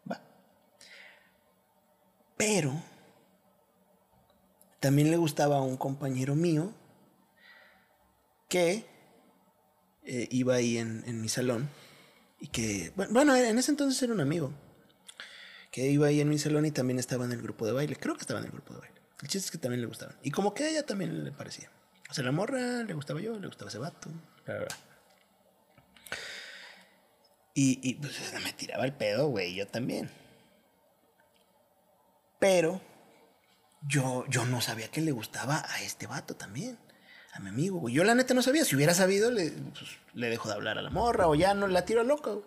Va. 0.09 0.21
Pero 2.37 2.73
también 4.79 5.11
le 5.11 5.17
gustaba 5.17 5.57
a 5.57 5.61
un 5.61 5.77
compañero 5.77 6.35
mío 6.35 6.73
que 8.47 8.85
eh, 10.03 10.27
iba 10.31 10.55
ahí 10.55 10.77
en, 10.77 11.03
en 11.05 11.21
mi 11.21 11.29
salón 11.29 11.69
y 12.39 12.47
que, 12.47 12.93
bu- 12.95 13.09
bueno, 13.11 13.35
en 13.35 13.57
ese 13.57 13.71
entonces 13.71 14.01
era 14.01 14.13
un 14.13 14.21
amigo 14.21 14.51
que 15.71 15.87
iba 15.89 16.07
ahí 16.07 16.21
en 16.21 16.29
mi 16.29 16.39
salón 16.39 16.65
y 16.65 16.71
también 16.71 16.97
estaba 16.97 17.25
en 17.25 17.31
el 17.33 17.41
grupo 17.41 17.65
de 17.65 17.73
baile. 17.73 17.95
Creo 17.95 18.15
que 18.15 18.21
estaba 18.21 18.39
en 18.39 18.45
el 18.47 18.51
grupo 18.51 18.73
de 18.73 18.79
baile. 18.79 18.95
El 19.21 19.27
chiste 19.27 19.47
es 19.47 19.51
que 19.51 19.57
también 19.57 19.81
le 19.81 19.87
gustaban. 19.87 20.15
Y 20.23 20.31
como 20.31 20.53
que 20.53 20.63
a 20.63 20.69
ella 20.69 20.85
también 20.85 21.23
le 21.25 21.31
parecía. 21.31 21.69
O 22.09 22.13
sea, 22.13 22.23
la 22.23 22.31
morra 22.31 22.83
le 22.83 22.93
gustaba 22.93 23.19
yo, 23.21 23.37
le 23.37 23.47
gustaba 23.47 23.69
ese 23.69 23.77
vato. 23.77 24.09
Bla, 24.45 24.55
bla, 24.55 24.65
bla. 24.65 24.75
Y, 27.61 27.77
y 27.83 27.95
pues 27.95 28.15
me 28.41 28.53
tiraba 28.53 28.85
el 28.85 28.93
pedo, 28.93 29.27
güey, 29.27 29.53
yo 29.53 29.67
también. 29.67 30.09
Pero 32.39 32.79
yo, 33.85 34.23
yo 34.29 34.45
no 34.45 34.61
sabía 34.61 34.87
que 34.87 35.01
le 35.01 35.11
gustaba 35.11 35.65
a 35.67 35.81
este 35.81 36.07
vato 36.07 36.37
también. 36.37 36.77
A 37.33 37.41
mi 37.41 37.49
amigo, 37.49 37.79
güey. 37.79 37.93
Yo 37.93 38.05
la 38.05 38.15
neta 38.15 38.33
no 38.33 38.41
sabía. 38.41 38.63
Si 38.63 38.77
hubiera 38.77 38.93
sabido, 38.93 39.29
le, 39.29 39.51
pues, 39.51 39.89
le 40.13 40.29
dejo 40.29 40.47
de 40.47 40.55
hablar 40.55 40.77
a 40.77 40.81
la 40.81 40.89
morra 40.89 41.27
o 41.27 41.35
ya 41.35 41.53
no 41.53 41.67
la 41.67 41.83
tiro 41.83 42.05
loca. 42.05 42.31
güey. 42.31 42.45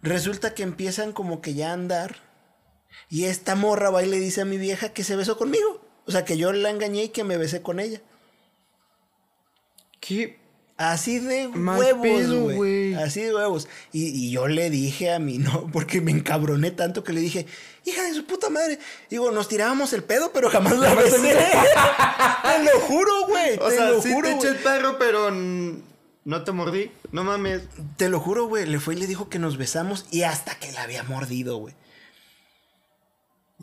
Resulta 0.00 0.54
que 0.54 0.62
empiezan 0.62 1.12
como 1.12 1.42
que 1.42 1.52
ya 1.52 1.68
a 1.68 1.74
andar. 1.74 2.16
Y 3.10 3.24
esta 3.24 3.56
morra 3.56 3.90
va 3.90 4.02
y 4.02 4.08
le 4.08 4.18
dice 4.18 4.40
a 4.40 4.46
mi 4.46 4.56
vieja 4.56 4.94
que 4.94 5.04
se 5.04 5.16
besó 5.16 5.36
conmigo. 5.36 5.86
O 6.06 6.12
sea, 6.12 6.24
que 6.24 6.38
yo 6.38 6.50
la 6.54 6.70
engañé 6.70 7.04
y 7.04 7.08
que 7.10 7.24
me 7.24 7.36
besé 7.36 7.60
con 7.60 7.78
ella. 7.78 8.00
¿Qué? 10.00 10.46
Así 10.76 11.20
de 11.20 11.48
Mal 11.48 11.78
huevos, 11.78 12.54
güey. 12.54 12.75
Así 12.98 13.22
de 13.22 13.34
huevos. 13.34 13.68
Y, 13.92 14.06
y 14.06 14.30
yo 14.30 14.48
le 14.48 14.70
dije 14.70 15.12
a 15.12 15.18
mi 15.18 15.38
no, 15.38 15.68
porque 15.72 16.00
me 16.00 16.10
encabroné 16.10 16.70
tanto 16.70 17.04
que 17.04 17.12
le 17.12 17.20
dije, 17.20 17.46
hija 17.84 18.02
de 18.02 18.14
su 18.14 18.26
puta 18.26 18.50
madre. 18.50 18.78
Digo, 19.10 19.30
nos 19.30 19.48
tirábamos 19.48 19.92
el 19.92 20.02
pedo, 20.02 20.32
pero 20.32 20.50
jamás 20.50 20.78
la 20.78 20.94
besé. 20.94 21.18
te 21.36 22.64
lo 22.64 22.80
juro, 22.80 23.26
güey. 23.28 23.58
O 23.60 23.68
te 23.68 23.76
sea, 23.76 23.90
lo 23.90 24.02
sí 24.02 24.12
juro, 24.12 24.28
te 24.28 24.34
eché 24.34 24.48
el 24.48 24.56
perro, 24.56 24.98
pero 24.98 25.30
no 25.30 26.44
te 26.44 26.52
mordí. 26.52 26.90
No 27.12 27.24
mames. 27.24 27.62
Te 27.96 28.08
lo 28.08 28.20
juro, 28.20 28.46
güey. 28.46 28.66
Le 28.66 28.80
fue 28.80 28.94
y 28.94 28.98
le 28.98 29.06
dijo 29.06 29.28
que 29.28 29.38
nos 29.38 29.56
besamos 29.56 30.06
y 30.10 30.22
hasta 30.22 30.56
que 30.56 30.72
la 30.72 30.82
había 30.82 31.02
mordido, 31.04 31.58
güey. 31.58 31.74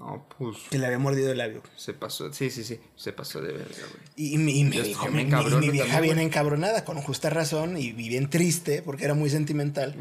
No, 0.06 0.28
pues. 0.38 0.58
Que 0.70 0.78
le 0.78 0.86
había 0.86 1.00
mordido 1.00 1.32
el 1.32 1.38
labio. 1.38 1.62
Se 1.78 1.94
pasó. 1.94 2.32
Sí, 2.34 2.50
sí, 2.50 2.64
sí. 2.66 2.80
Se 2.98 3.14
pasó 3.14 3.40
de 3.42 3.54
verga, 3.54 3.76
güey. 3.90 4.04
Y, 4.18 4.34
y 4.34 4.38
mi- 4.38 4.60
y 4.60 4.64
yo 4.94 5.06
me 5.12 5.24
mi, 5.24 5.32
mi- 5.32 5.56
mi 5.62 5.70
vieja 5.70 6.00
bien 6.02 6.20
encabronada, 6.20 6.84
con 6.84 6.98
justa 7.02 7.30
razón, 7.30 7.78
y, 7.78 7.94
bien 7.94 8.30
triste, 8.30 8.82
porque 8.82 9.06
era 9.06 9.14
muy 9.14 9.30
sentimental. 9.30 9.96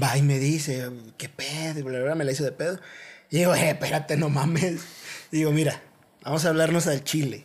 Va 0.00 0.18
y 0.18 0.22
me 0.22 0.38
dice, 0.40 0.90
¿qué 1.18 1.28
pedo? 1.28 1.78
Y 1.78 1.82
bla, 1.82 1.92
bla, 1.98 2.04
bla, 2.06 2.14
me 2.16 2.24
la 2.24 2.32
hizo 2.32 2.42
de 2.42 2.50
pedo. 2.52 2.80
Y 3.30 3.38
digo, 3.38 3.54
eh, 3.54 3.70
espérate, 3.70 4.16
no 4.16 4.28
mames. 4.28 4.82
Y 5.30 5.38
digo, 5.38 5.52
mira, 5.52 5.82
vamos 6.24 6.44
a 6.44 6.48
hablarnos 6.48 6.86
al 6.88 7.04
chile. 7.04 7.44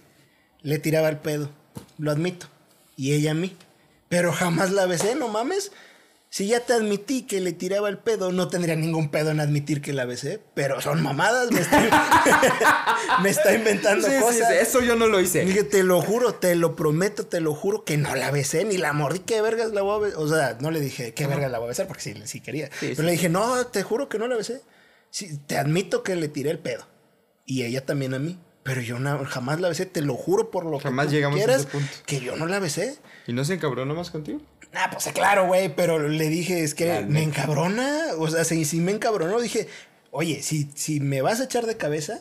Le 0.64 0.80
tiraba 0.80 1.10
el 1.10 1.18
pedo, 1.18 1.52
lo 2.00 2.10
admito. 2.12 2.48
Y 2.98 3.14
ella 3.14 3.32
a 3.32 3.36
mí. 3.36 3.56
Pero 4.10 4.32
jamás 4.34 4.72
la 4.72 4.88
besé, 4.88 5.14
no 5.16 5.28
mames. 5.28 5.72
Si 6.32 6.46
ya 6.48 6.60
te 6.60 6.74
admití 6.74 7.24
que 7.24 7.40
le 7.42 7.54
tiraba 7.54 7.90
el 7.90 7.98
pedo, 7.98 8.32
no 8.32 8.50
tendría 8.50 8.76
ningún 8.76 9.10
pedo 9.10 9.32
en 9.32 9.40
admitir 9.40 9.82
que 9.82 9.94
la 9.94 10.06
besé. 10.06 10.40
Pero 10.54 10.80
son 10.80 11.02
mamadas, 11.02 11.52
me 11.52 11.60
está, 11.62 11.80
me 13.24 13.30
está 13.32 13.54
inventando 13.54 14.08
Sí, 14.08 14.14
cosas. 14.20 14.48
sí, 14.50 14.54
eso 14.62 14.82
yo 14.82 14.96
no 14.96 15.08
lo 15.08 15.20
hice. 15.20 15.44
Dije, 15.44 15.64
te 15.64 15.84
lo 15.84 16.02
juro, 16.02 16.36
te 16.36 16.56
lo 16.56 16.76
prometo, 16.76 17.26
te 17.26 17.40
lo 17.42 17.56
juro 17.56 17.84
que 17.84 17.98
no 17.98 18.16
la 18.16 18.30
besé 18.30 18.64
ni 18.64 18.78
la 18.78 18.94
mordí. 18.94 19.20
¿Qué 19.20 19.42
vergas 19.42 19.72
la 19.72 19.82
voy 19.82 19.96
a 19.96 20.06
besar? 20.06 20.20
O 20.22 20.28
sea, 20.28 20.58
no 20.62 20.70
le 20.70 20.80
dije, 20.82 21.14
¿qué 21.16 21.26
vergas 21.26 21.50
la 21.52 21.58
voy 21.58 21.66
a 21.66 21.70
besar? 21.70 21.88
Porque 21.88 22.04
sí, 22.04 22.14
sí 22.26 22.42
quería. 22.42 22.68
Sí, 22.80 22.94
Pero 22.96 23.04
le 23.04 23.12
dije, 23.14 23.30
no, 23.30 23.66
te 23.68 23.82
juro 23.82 24.08
que 24.08 24.20
no 24.20 24.28
la 24.28 24.36
besé. 24.36 24.62
Te 25.48 25.58
admito 25.58 26.04
que 26.04 26.16
le 26.16 26.28
tiré 26.28 26.52
el 26.52 26.60
pedo. 26.60 26.86
Y 27.46 27.64
ella 27.64 27.86
también 27.88 28.14
a 28.14 28.20
mí. 28.20 28.38
Pero 28.62 28.82
yo 28.82 29.00
na- 29.00 29.26
jamás 29.26 29.60
la 29.62 29.70
besé, 29.70 29.88
te 29.88 30.02
lo 30.02 30.14
juro 30.14 30.52
por 30.52 30.64
lo 30.66 30.78
Jamás 30.80 31.06
que 31.08 31.10
tú 31.10 31.16
llegamos 31.16 31.40
a 31.42 31.56
ese 31.56 31.66
punto. 31.66 31.90
que 32.06 32.20
yo 32.20 32.36
no 32.36 32.46
la 32.46 32.60
besé. 32.60 32.98
¿Y 33.26 33.34
no 33.34 33.44
se 33.44 33.56
encabronó 33.56 33.96
más 33.96 34.12
contigo? 34.12 34.42
Ah, 34.74 34.90
pues 34.92 35.08
claro, 35.14 35.48
güey, 35.48 35.74
pero 35.76 36.08
le 36.08 36.30
dije, 36.30 36.64
es 36.64 36.76
que 36.76 37.02
me 37.02 37.24
encabrona. 37.24 38.10
O 38.18 38.28
sea, 38.28 38.44
si, 38.44 38.66
si 38.66 38.78
me 38.78 38.92
encabronó, 38.92 39.40
dije, 39.40 39.68
oye, 40.12 40.42
si, 40.44 40.70
si 40.76 41.00
me 41.00 41.22
vas 41.22 41.40
a 41.40 41.46
echar 41.46 41.66
de 41.66 41.78
cabeza, 41.78 42.20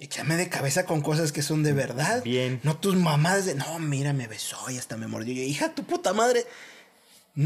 échame 0.00 0.36
de 0.36 0.48
cabeza 0.48 0.84
con 0.84 1.00
cosas 1.00 1.32
que 1.32 1.42
son 1.42 1.62
de 1.62 1.72
verdad. 1.72 2.22
Bien. 2.24 2.60
No 2.64 2.76
tus 2.76 2.96
mamadas 2.96 3.46
de, 3.46 3.54
no, 3.54 3.78
mira, 3.78 4.12
me 4.12 4.26
besó 4.26 4.58
y 4.70 4.78
hasta 4.78 4.96
me 4.96 5.06
mordió. 5.06 5.32
Y 5.32 5.36
yo, 5.36 5.42
hija, 5.42 5.74
tu 5.74 5.84
puta 5.84 6.12
madre. 6.12 6.44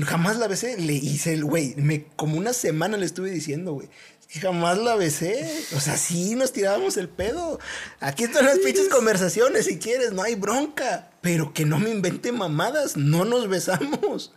Jamás 0.04 0.38
la 0.38 0.48
besé. 0.48 0.78
Le 0.78 0.94
hice 0.94 1.34
el 1.34 1.44
güey. 1.44 1.74
Me, 1.76 2.04
como 2.16 2.36
una 2.38 2.52
semana 2.52 2.96
le 2.96 3.06
estuve 3.06 3.30
diciendo, 3.30 3.72
güey. 3.74 3.88
Que 4.29 4.41
jamás 4.41 4.76
la 4.79 4.95
besé. 4.97 5.64
O 5.74 5.81
sea, 5.81 5.97
sí 5.97 6.35
nos 6.35 6.53
tirábamos 6.53 6.97
el 6.99 7.09
pedo. 7.09 7.59
Aquí 8.01 8.24
están 8.24 8.45
las 8.45 8.59
pinches 8.59 8.89
conversaciones 8.89 9.64
si 9.66 9.79
quieres, 9.79 10.12
no 10.12 10.22
hay 10.22 10.35
bronca. 10.35 11.11
Pero 11.22 11.53
que 11.55 11.64
no 11.64 11.79
me 11.79 11.91
invente 11.91 12.31
mamadas, 12.33 12.97
no 12.97 13.24
nos 13.24 13.49
besamos. 13.49 14.33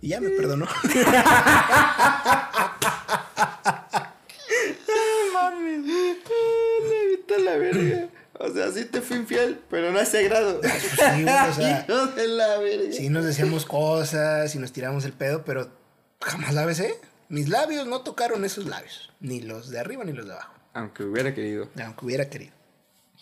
Y 0.00 0.08
ya 0.08 0.20
me 0.20 0.30
perdonó. 0.30 0.66
Vete 7.10 7.38
la 7.42 7.56
verga. 7.56 8.08
O 8.40 8.52
sea, 8.52 8.70
sí 8.70 8.84
te 8.84 9.00
fui 9.00 9.16
infiel, 9.16 9.58
pero 9.68 9.90
no 9.90 9.98
a 9.98 10.02
ese 10.02 10.22
grado. 10.22 10.60
sí, 10.62 11.22
güey, 11.22 11.50
o 11.50 11.54
sea, 11.54 11.84
Hijo 11.88 12.06
de 12.06 12.28
la 12.28 12.58
verga. 12.58 12.92
sí 12.92 13.08
nos 13.08 13.24
decíamos 13.24 13.64
cosas 13.66 14.54
y 14.54 14.58
nos 14.58 14.72
tiramos 14.72 15.04
el 15.04 15.12
pedo, 15.12 15.44
pero 15.44 15.68
jamás 16.20 16.54
la 16.54 16.64
besé. 16.64 17.00
Mis 17.28 17.48
labios 17.48 17.86
no 17.86 18.00
tocaron 18.02 18.44
esos 18.44 18.66
labios. 18.66 19.10
Ni 19.20 19.40
los 19.40 19.70
de 19.70 19.78
arriba 19.80 20.04
ni 20.04 20.12
los 20.12 20.26
de 20.26 20.32
abajo. 20.32 20.54
Aunque 20.74 21.04
hubiera 21.04 21.34
querido. 21.34 21.68
Aunque 21.82 22.04
hubiera 22.06 22.28
querido. 22.30 22.52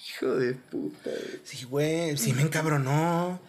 Hijo 0.09 0.35
de 0.37 0.53
puta. 0.55 1.11
güey. 1.11 1.41
Sí, 1.45 1.65
güey, 1.65 2.17
sí 2.19 2.33
me 2.33 2.43
encabronó. 2.43 3.41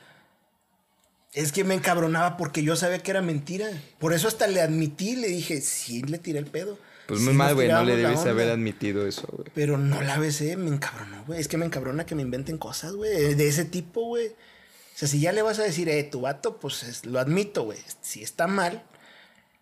Es 1.33 1.51
que 1.51 1.63
me 1.63 1.75
encabronaba 1.75 2.37
porque 2.37 2.63
yo 2.63 2.75
sabía 2.75 2.99
que 2.99 3.11
era 3.11 3.21
mentira. 3.21 3.67
Por 3.99 4.13
eso 4.13 4.27
hasta 4.27 4.47
le 4.47 4.61
admití, 4.61 5.15
le 5.15 5.27
dije, 5.27 5.61
sí, 5.61 6.01
le 6.03 6.17
tiré 6.17 6.39
el 6.39 6.45
pedo. 6.47 6.79
Pues 7.07 7.19
Sí 7.19 7.25
muy 7.25 7.33
mal, 7.35 7.53
güey. 7.53 7.67
No 7.67 7.83
le 7.83 7.95
debes 7.95 8.25
haber 8.25 8.49
admitido 8.49 9.05
eso, 9.07 9.27
güey. 9.31 9.49
Pero 9.53 9.77
no 9.77 10.01
la 10.01 10.17
besé, 10.17 10.57
me 10.57 10.69
encabronó, 10.69 11.23
güey. 11.25 11.39
Es 11.39 11.47
que 11.47 11.57
me 11.57 11.65
encabrona 11.65 12.05
que 12.05 12.15
me 12.15 12.21
inventen 12.23 12.57
cosas, 12.57 12.93
güey, 12.93 13.35
de 13.35 13.47
ese 13.47 13.65
tipo, 13.65 14.01
güey. 14.05 14.27
O 14.29 14.99
sea, 14.99 15.07
si 15.07 15.19
ya 15.19 15.31
le 15.31 15.41
vas 15.43 15.59
a 15.59 15.63
decir, 15.63 15.87
eh, 15.89 16.03
tu 16.03 16.21
vato, 16.21 16.59
pues 16.59 16.81
es- 16.83 17.05
lo 17.05 17.19
admito, 17.19 17.63
güey. 17.65 17.77
Si 18.01 18.23
está 18.23 18.47
mal, 18.47 18.83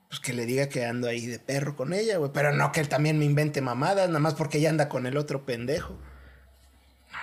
pues 0.10 0.20
que 0.20 0.34
le 0.34 0.46
diga 0.46 0.70
que 0.70 0.86
ando 0.86 1.08
ahí 1.08 1.26
de 1.26 1.40
perro 1.40 1.76
con 1.76 1.94
ella, 1.94 2.18
güey. 2.18 2.32
Pero 2.34 2.54
no 2.54 2.72
que 2.72 2.80
él 2.80 2.90
también 2.90 3.18
me 3.20 3.26
invente 3.26 3.62
mamadas, 3.62 4.08
nada 4.08 4.20
más 4.20 4.34
porque 4.36 4.60
ella 4.60 4.70
anda 4.70 4.88
con 4.90 5.06
el 5.06 5.18
otro 5.18 5.46
pendejo. 5.46 5.98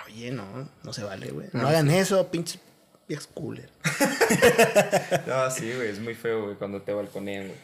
Oye, 0.07 0.31
no, 0.31 0.69
no 0.83 0.93
se 0.93 1.03
vale, 1.03 1.31
güey. 1.31 1.47
No, 1.53 1.61
No, 1.63 1.67
hagan 1.69 1.89
eso, 1.89 2.29
pinches 2.29 2.59
viejas 3.07 3.27
cooler. 3.33 3.69
No, 5.27 5.49
sí, 5.51 5.71
güey, 5.73 5.89
es 5.89 5.99
muy 5.99 6.13
feo, 6.15 6.43
güey, 6.45 6.55
cuando 6.55 6.81
te 6.81 6.93
balconean, 6.93 7.47
güey. 7.47 7.59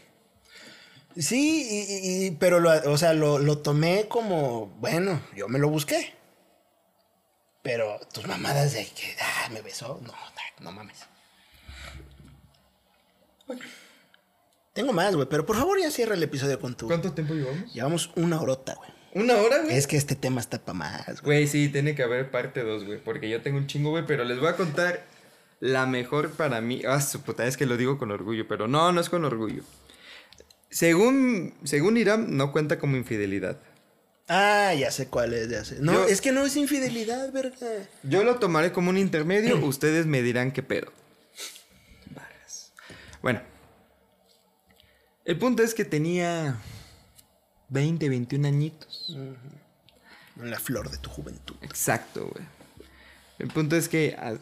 Sí, 1.17 1.67
y, 1.69 2.25
y- 2.27 2.31
pero 2.31 2.59
lo, 2.59 2.71
o 2.91 2.97
sea, 2.97 3.13
lo, 3.13 3.39
lo 3.39 3.57
tomé 3.57 4.07
como, 4.07 4.67
bueno, 4.79 5.21
yo 5.35 5.47
me 5.49 5.59
lo 5.59 5.69
busqué. 5.69 6.13
Pero 7.61 7.99
tus 8.13 8.25
mamadas 8.25 8.73
de 8.73 8.85
que, 8.85 9.15
ah, 9.19 9.49
me 9.51 9.61
besó, 9.61 9.99
no, 10.03 10.13
no 10.61 10.71
mames. 10.71 10.97
Tengo 14.73 14.93
más, 14.93 15.15
güey, 15.15 15.27
pero 15.29 15.45
por 15.45 15.55
favor 15.57 15.79
ya 15.79 15.91
cierra 15.91 16.15
el 16.15 16.23
episodio 16.23 16.59
con 16.59 16.75
tu. 16.75 16.87
¿Cuánto 16.87 17.11
tiempo 17.13 17.33
llevamos? 17.33 17.73
Llevamos 17.73 18.11
una 18.15 18.39
horota, 18.41 18.75
güey. 18.75 18.89
¿Una 19.15 19.37
hora, 19.37 19.63
güey? 19.63 19.75
Es 19.75 19.87
que 19.87 19.97
este 19.97 20.15
tema 20.15 20.39
está 20.39 20.59
para 20.63 20.77
más, 20.77 21.05
güey. 21.21 21.39
Güey, 21.39 21.47
sí, 21.47 21.69
tiene 21.69 21.95
que 21.95 22.03
haber 22.03 22.29
parte 22.29 22.61
2, 22.63 22.85
güey, 22.85 23.03
porque 23.03 23.27
yo 23.29 23.41
tengo 23.41 23.57
un 23.57 23.65
chingo, 23.67 23.89
güey, 23.89 24.05
pero 24.05 24.23
les 24.23 24.39
voy 24.39 24.47
a 24.49 24.55
contar 24.55 25.03
la 25.59 25.85
mejor 25.87 26.31
para 26.31 26.61
mí. 26.61 26.83
Ah, 26.87 27.01
su 27.01 27.21
puta, 27.21 27.45
es 27.47 27.57
que 27.57 27.65
lo 27.65 27.75
digo 27.75 27.97
con 27.97 28.11
orgullo, 28.11 28.47
pero 28.47 28.67
no, 28.67 28.91
no 28.91 29.01
es 29.01 29.09
con 29.09 29.25
orgullo. 29.25 29.63
Según, 30.69 31.55
según 31.63 31.97
Irán, 31.97 32.37
no 32.37 32.51
cuenta 32.51 32.77
como 32.77 32.95
infidelidad. 32.97 33.59
Ah, 34.27 34.75
ya 34.77 34.91
sé 34.91 35.07
cuál 35.07 35.33
es, 35.33 35.49
ya 35.49 35.65
sé. 35.65 35.77
No, 35.79 35.93
Yo- 35.93 36.05
es 36.05 36.21
que 36.21 36.31
no 36.31 36.45
es 36.45 36.55
infidelidad, 36.55 37.31
verga. 37.33 37.55
Yo 38.03 38.23
lo 38.23 38.35
tomaré 38.35 38.71
como 38.71 38.91
un 38.91 38.97
intermedio, 38.99 39.57
ustedes 39.65 40.05
me 40.05 40.21
dirán 40.21 40.51
qué 40.51 40.61
pedo. 40.61 40.93
Bueno. 43.23 43.41
El 45.29 45.37
punto 45.37 45.61
es 45.61 45.75
que 45.75 45.85
tenía 45.85 46.57
20, 47.67 48.09
21 48.09 48.47
añitos. 48.47 49.15
La 50.37 50.59
flor 50.59 50.89
de 50.89 50.97
tu 50.97 51.11
juventud. 51.11 51.55
Exacto, 51.61 52.31
güey. 52.33 52.43
El 53.37 53.49
punto 53.49 53.75
es 53.75 53.87
que 53.89 54.15
ah, 54.17 54.33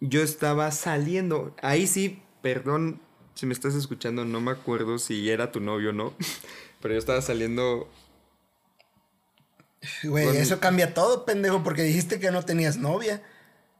yo 0.00 0.20
estaba 0.22 0.70
saliendo. 0.70 1.56
Ahí 1.62 1.86
sí, 1.86 2.20
perdón 2.42 3.00
si 3.36 3.46
me 3.46 3.54
estás 3.54 3.74
escuchando, 3.74 4.26
no 4.26 4.42
me 4.42 4.50
acuerdo 4.50 4.98
si 4.98 5.30
era 5.30 5.50
tu 5.50 5.60
novio 5.60 5.90
o 5.90 5.92
no. 5.94 6.12
Pero 6.82 6.92
yo 6.92 6.98
estaba 6.98 7.22
saliendo. 7.22 7.88
Güey, 10.02 10.26
Con- 10.26 10.36
eso 10.36 10.60
cambia 10.60 10.92
todo, 10.92 11.24
pendejo, 11.24 11.64
porque 11.64 11.84
dijiste 11.84 12.20
que 12.20 12.30
no 12.32 12.44
tenías 12.44 12.76
novia. 12.76 13.22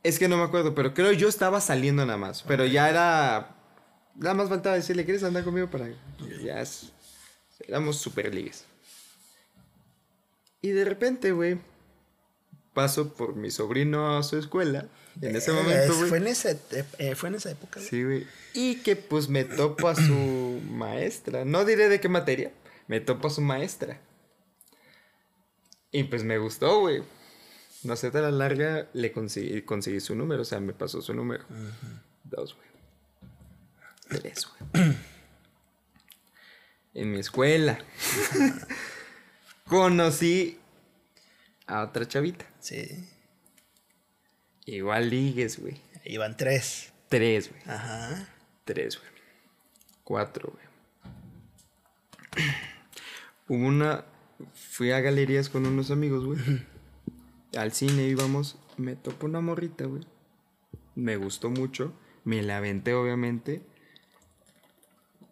Es 0.02 0.18
que 0.18 0.28
no 0.28 0.38
me 0.38 0.44
acuerdo, 0.44 0.74
pero 0.74 0.94
creo 0.94 1.12
yo 1.12 1.28
estaba 1.28 1.60
saliendo 1.60 2.06
nada 2.06 2.16
más. 2.16 2.42
Pero 2.44 2.64
ya 2.64 2.88
era. 2.88 3.57
Nada 4.18 4.34
más 4.34 4.48
faltaba 4.48 4.74
decirle, 4.76 5.04
¿quieres 5.04 5.22
andar 5.22 5.44
conmigo 5.44 5.70
para.? 5.70 5.88
Ya 6.42 6.60
es. 6.60 6.92
Éramos 7.66 7.96
super 7.96 8.34
ligues. 8.34 8.64
Y 10.60 10.70
de 10.70 10.84
repente, 10.84 11.32
güey. 11.32 11.58
Paso 12.74 13.12
por 13.14 13.34
mi 13.34 13.50
sobrino 13.50 14.16
a 14.18 14.22
su 14.22 14.36
escuela. 14.38 14.86
En 15.20 15.34
ese 15.34 15.50
Eh, 15.50 15.54
momento, 15.54 15.92
Fue 15.94 16.08
güey. 16.10 16.20
en, 16.22 16.28
esa, 16.28 16.50
eh, 16.98 17.14
fue 17.16 17.28
en 17.28 17.34
esa 17.36 17.50
época. 17.50 17.80
Sí, 17.80 18.04
güey. 18.04 18.26
Y 18.54 18.76
que 18.82 18.94
pues 18.94 19.28
me 19.28 19.44
topo 19.44 19.88
a 19.88 19.96
su 19.96 20.60
maestra. 20.70 21.44
No 21.44 21.64
diré 21.64 21.88
de 21.88 21.98
qué 22.00 22.08
materia. 22.08 22.52
Me 22.86 23.00
topo 23.00 23.26
a 23.28 23.30
su 23.30 23.40
maestra. 23.40 24.00
Y 25.90 26.04
pues 26.04 26.22
me 26.22 26.38
gustó, 26.38 26.80
güey. 26.80 27.02
No 27.82 27.96
sé, 27.96 28.10
de 28.10 28.20
la 28.20 28.30
larga 28.30 28.88
le 28.92 29.10
conseguí, 29.12 29.62
conseguí 29.62 29.98
su 30.00 30.14
número. 30.14 30.42
O 30.42 30.44
sea, 30.44 30.60
me 30.60 30.72
pasó 30.72 31.00
su 31.02 31.14
número. 31.14 31.44
Dos, 32.24 32.54
güey. 32.54 32.67
Tres, 34.08 34.48
güey. 34.72 34.96
En 36.94 37.12
mi 37.12 37.20
escuela. 37.20 37.78
Conocí 39.66 40.58
a 41.66 41.82
otra 41.82 42.08
chavita. 42.08 42.46
Sí. 42.58 43.08
Igual 44.64 45.10
ligues, 45.10 45.60
güey. 45.60 45.80
Iban 46.04 46.36
tres. 46.36 46.92
Tres, 47.08 47.50
güey. 47.50 47.62
Ajá. 47.66 48.28
Tres, 48.64 48.98
güey. 48.98 49.10
Cuatro, 50.04 50.52
güey. 50.52 50.66
Hubo 53.48 53.66
una. 53.66 54.04
Fui 54.54 54.92
a 54.92 55.00
galerías 55.00 55.48
con 55.48 55.66
unos 55.66 55.90
amigos, 55.90 56.24
güey. 56.24 56.38
Al 57.56 57.72
cine 57.72 58.04
íbamos. 58.04 58.58
Me 58.76 58.96
topó 58.96 59.26
una 59.26 59.40
morrita, 59.40 59.84
güey. 59.84 60.06
Me 60.94 61.16
gustó 61.16 61.50
mucho. 61.50 61.92
Me 62.24 62.42
la 62.42 62.58
aventé, 62.58 62.94
obviamente. 62.94 63.62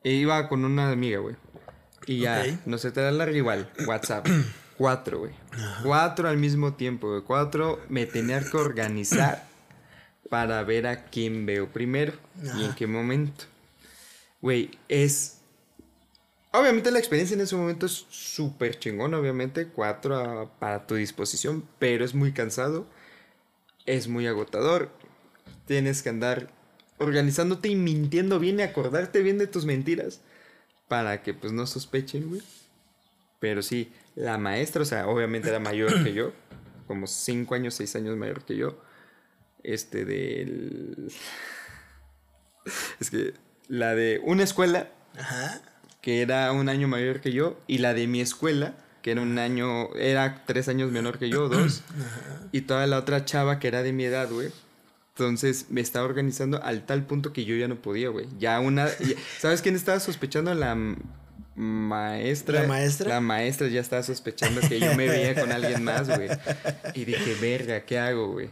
E 0.06 0.12
iba 0.12 0.48
con 0.48 0.64
una 0.64 0.92
amiga, 0.92 1.18
güey. 1.18 1.34
Y 2.06 2.20
ya, 2.20 2.44
no 2.64 2.78
se 2.78 2.92
te 2.92 3.00
da 3.00 3.10
larga 3.10 3.36
igual. 3.36 3.68
WhatsApp. 3.88 4.24
Cuatro, 4.78 5.18
güey. 5.18 5.32
Cuatro 5.82 6.28
al 6.28 6.36
mismo 6.36 6.74
tiempo, 6.74 7.08
güey. 7.08 7.22
Cuatro 7.22 7.80
me 7.88 8.06
tenía 8.06 8.38
que 8.40 8.56
organizar 8.56 9.44
para 10.30 10.62
ver 10.62 10.86
a 10.86 11.06
quién 11.06 11.44
veo 11.44 11.68
primero 11.72 12.12
y 12.56 12.62
en 12.64 12.74
qué 12.74 12.86
momento. 12.86 13.46
Güey, 14.40 14.70
es. 14.88 15.38
Obviamente 16.52 16.92
la 16.92 17.00
experiencia 17.00 17.34
en 17.34 17.40
ese 17.40 17.56
momento 17.56 17.86
es 17.86 18.06
súper 18.08 18.78
chingón, 18.78 19.12
obviamente. 19.14 19.66
Cuatro 19.66 20.16
a- 20.16 20.50
para 20.60 20.86
tu 20.86 20.94
disposición, 20.94 21.66
pero 21.80 22.04
es 22.04 22.14
muy 22.14 22.30
cansado. 22.32 22.86
Es 23.86 24.06
muy 24.06 24.28
agotador. 24.28 24.90
Tienes 25.66 26.02
que 26.02 26.10
andar 26.10 26.48
organizándote 26.98 27.68
y 27.68 27.76
mintiendo 27.76 28.38
bien 28.38 28.58
y 28.58 28.62
acordarte 28.62 29.22
bien 29.22 29.38
de 29.38 29.46
tus 29.46 29.64
mentiras. 29.64 30.20
Para 30.88 31.22
que 31.22 31.34
pues 31.34 31.52
no 31.52 31.66
sospechen, 31.66 32.28
güey. 32.28 32.42
Pero 33.40 33.62
sí, 33.62 33.92
la 34.14 34.38
maestra, 34.38 34.82
o 34.82 34.84
sea, 34.84 35.08
obviamente 35.08 35.48
era 35.48 35.58
mayor 35.58 36.04
que 36.04 36.12
yo. 36.12 36.32
Como 36.86 37.06
cinco 37.06 37.54
años, 37.54 37.74
seis 37.74 37.96
años 37.96 38.16
mayor 38.16 38.44
que 38.44 38.56
yo. 38.56 38.80
Este 39.62 40.04
del... 40.04 41.12
Es 43.00 43.10
que 43.10 43.34
la 43.68 43.94
de 43.94 44.20
una 44.24 44.42
escuela 44.42 44.90
Ajá. 45.16 45.60
que 46.00 46.20
era 46.20 46.50
un 46.50 46.68
año 46.68 46.88
mayor 46.88 47.20
que 47.20 47.32
yo 47.32 47.60
y 47.68 47.78
la 47.78 47.94
de 47.94 48.08
mi 48.08 48.20
escuela 48.20 48.74
que 49.06 49.12
era 49.12 49.22
un 49.22 49.38
año, 49.38 49.94
era 49.94 50.42
tres 50.46 50.66
años 50.66 50.90
menor 50.90 51.20
que 51.20 51.28
yo, 51.30 51.48
dos. 51.48 51.84
y 52.50 52.62
toda 52.62 52.88
la 52.88 52.98
otra 52.98 53.24
chava 53.24 53.60
que 53.60 53.68
era 53.68 53.84
de 53.84 53.92
mi 53.92 54.04
edad, 54.04 54.28
güey. 54.28 54.50
Entonces 55.18 55.66
me 55.70 55.80
estaba 55.80 56.04
organizando 56.04 56.62
al 56.62 56.84
tal 56.84 57.06
punto 57.06 57.32
que 57.32 57.46
yo 57.46 57.56
ya 57.56 57.68
no 57.68 57.76
podía, 57.80 58.10
güey. 58.10 58.26
Ya 58.38 58.60
una... 58.60 58.86
ya- 58.98 59.16
¿Sabes 59.38 59.62
quién 59.62 59.74
estaba 59.74 59.98
sospechando? 59.98 60.52
La 60.52 60.76
maestra. 61.54 62.60
¿La 62.60 62.68
maestra? 62.68 63.08
La 63.08 63.20
maestra 63.22 63.68
ya 63.68 63.80
estaba 63.80 64.02
sospechando 64.02 64.60
que 64.60 64.78
yo 64.78 64.94
me 64.94 65.08
veía 65.08 65.34
con 65.34 65.50
alguien 65.52 65.82
más, 65.84 66.06
güey. 66.14 66.28
Y 66.94 67.06
dije, 67.06 67.34
verga, 67.40 67.86
¿qué 67.86 67.98
hago, 67.98 68.30
güey? 68.32 68.50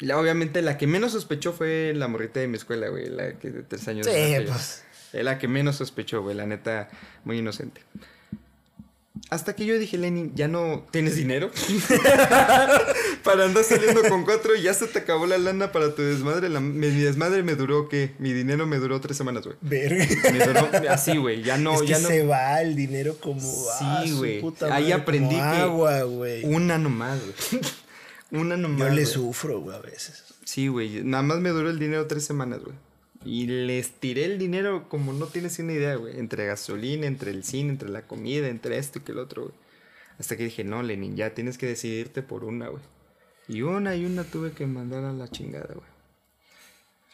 La- 0.00 0.18
obviamente 0.18 0.60
la 0.62 0.76
que 0.76 0.88
menos 0.88 1.12
sospechó 1.12 1.52
fue 1.52 1.92
la 1.94 2.08
morrita 2.08 2.40
de 2.40 2.48
mi 2.48 2.56
escuela, 2.56 2.88
güey. 2.88 3.06
La 3.08 3.38
que 3.38 3.50
de 3.50 3.62
tres 3.62 3.86
años. 3.86 4.06
Sí, 4.06 4.34
pues. 4.48 4.82
Es 5.12 5.24
la 5.24 5.38
que 5.38 5.46
menos 5.46 5.76
sospechó, 5.76 6.22
güey. 6.22 6.34
La 6.34 6.44
neta, 6.46 6.88
muy 7.22 7.38
inocente. 7.38 7.82
Hasta 9.30 9.56
que 9.56 9.64
yo 9.66 9.78
dije, 9.78 9.96
Lenin, 9.98 10.32
ya 10.34 10.48
no 10.48 10.86
tienes 10.92 11.16
dinero 11.16 11.50
para 13.24 13.44
andar 13.44 13.64
saliendo 13.64 14.02
con 14.08 14.24
cuatro 14.24 14.54
y 14.54 14.62
ya 14.62 14.74
se 14.74 14.86
te 14.86 14.98
acabó 15.00 15.26
la 15.26 15.38
lana 15.38 15.72
para 15.72 15.94
tu 15.94 16.02
desmadre. 16.02 16.48
La- 16.48 16.60
mi, 16.60 16.88
mi 16.88 17.00
desmadre 17.02 17.42
me 17.42 17.54
duró, 17.54 17.88
¿qué? 17.88 18.12
Mi 18.18 18.32
dinero 18.32 18.66
me 18.66 18.76
duró 18.78 19.00
tres 19.00 19.16
semanas, 19.16 19.44
güey. 19.44 19.56
Verga. 19.62 20.06
Me 20.32 20.46
duró 20.46 20.68
así, 20.90 21.16
güey. 21.16 21.42
Ya 21.42 21.56
no, 21.58 21.74
es 21.74 21.80
que 21.82 21.86
ya 21.88 21.98
no. 21.98 22.08
se 22.08 22.24
va 22.24 22.60
el 22.60 22.76
dinero 22.76 23.16
como. 23.20 23.40
ah, 23.80 24.02
Sí, 24.04 24.10
su 24.10 24.18
güey. 24.18 24.42
Ahí 24.70 24.92
aprendí 24.92 25.36
como 25.36 25.50
que- 25.52 25.58
Agua, 25.58 26.02
güey. 26.02 26.44
Una 26.44 26.78
nomás, 26.78 27.18
güey. 27.20 27.62
Una 28.42 28.56
nomás. 28.56 28.78
Yo 28.80 28.88
le 28.88 29.02
güey. 29.02 29.06
sufro, 29.06 29.60
güey, 29.60 29.76
a 29.76 29.80
veces. 29.80 30.22
Sí, 30.44 30.68
güey. 30.68 31.02
Nada 31.02 31.22
más 31.22 31.38
me 31.38 31.50
duró 31.50 31.70
el 31.70 31.78
dinero 31.78 32.06
tres 32.06 32.24
semanas, 32.24 32.60
güey. 32.62 32.76
Y 33.24 33.46
les 33.46 33.90
tiré 33.92 34.24
el 34.26 34.38
dinero 34.38 34.88
como 34.88 35.12
no 35.12 35.26
tienes 35.26 35.58
una 35.58 35.72
idea, 35.72 35.96
güey. 35.96 36.18
Entre 36.18 36.46
gasolina, 36.46 37.06
entre 37.06 37.30
el 37.30 37.42
cine, 37.44 37.70
entre 37.70 37.88
la 37.88 38.02
comida, 38.02 38.48
entre 38.48 38.76
esto 38.78 38.98
y 38.98 39.02
que 39.02 39.12
el 39.12 39.18
otro, 39.18 39.42
güey. 39.44 39.54
Hasta 40.18 40.36
que 40.36 40.44
dije, 40.44 40.62
no, 40.64 40.82
Lenin, 40.82 41.16
ya 41.16 41.34
tienes 41.34 41.58
que 41.58 41.66
decidirte 41.66 42.22
por 42.22 42.44
una, 42.44 42.68
güey. 42.68 42.82
Y 43.48 43.62
una 43.62 43.94
y 43.96 44.04
una 44.06 44.24
tuve 44.24 44.52
que 44.52 44.66
mandar 44.66 45.04
a 45.04 45.12
la 45.12 45.28
chingada, 45.28 45.74
güey. 45.74 45.86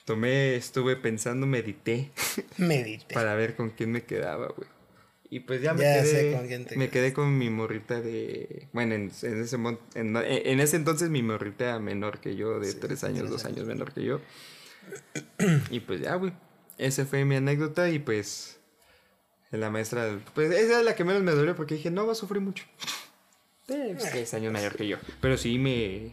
Tomé, 0.04 0.56
estuve 0.56 0.96
pensando, 0.96 1.46
medité 1.46 2.10
Medite. 2.58 3.14
para 3.14 3.34
ver 3.34 3.54
con 3.54 3.70
quién 3.70 3.92
me 3.92 4.02
quedaba, 4.02 4.48
güey. 4.48 4.68
Y 5.32 5.40
pues 5.40 5.62
ya 5.62 5.74
me 5.74 5.82
Ya 5.82 6.04
sé 6.04 6.10
quedé. 6.22 6.32
con 6.36 6.46
quién 6.48 6.64
te 6.64 6.76
me 6.76 6.88
quedé 6.88 7.12
con 7.12 7.38
mi 7.38 7.50
morrita 7.50 8.00
de. 8.00 8.66
Bueno, 8.72 8.94
en, 8.96 9.12
en 9.22 9.40
ese, 9.42 9.56
en, 9.94 10.16
en 10.16 10.60
ese 10.60 10.76
entonces 10.76 11.08
mi 11.10 11.22
morrita 11.22 11.78
menor 11.78 12.18
que 12.18 12.34
yo, 12.34 12.58
de 12.58 12.74
tres 12.74 13.04
años, 13.04 13.20
tres 13.20 13.30
dos 13.30 13.44
años. 13.44 13.58
años 13.58 13.68
menor 13.68 13.92
que 13.92 14.02
yo. 14.02 14.20
Y 15.70 15.80
pues 15.80 16.00
ya, 16.00 16.14
güey. 16.14 16.32
Esa 16.78 17.04
fue 17.04 17.24
mi 17.24 17.36
anécdota 17.36 17.90
y 17.90 17.98
pues. 17.98 18.58
La 19.50 19.70
maestra. 19.70 20.18
Pues 20.34 20.52
esa 20.52 20.78
es 20.78 20.84
la 20.84 20.94
que 20.94 21.04
menos 21.04 21.22
me 21.22 21.32
dolió 21.32 21.56
porque 21.56 21.74
dije, 21.74 21.90
no 21.90 22.06
va 22.06 22.12
a 22.12 22.16
sufrir 22.16 22.40
mucho. 22.40 22.64
Eh, 23.68 23.94
pues, 23.98 24.10
tres 24.10 24.34
años 24.34 24.52
mayor 24.52 24.76
que 24.76 24.86
yo. 24.86 24.96
Pero 25.20 25.36
sí 25.36 25.58
me. 25.58 26.12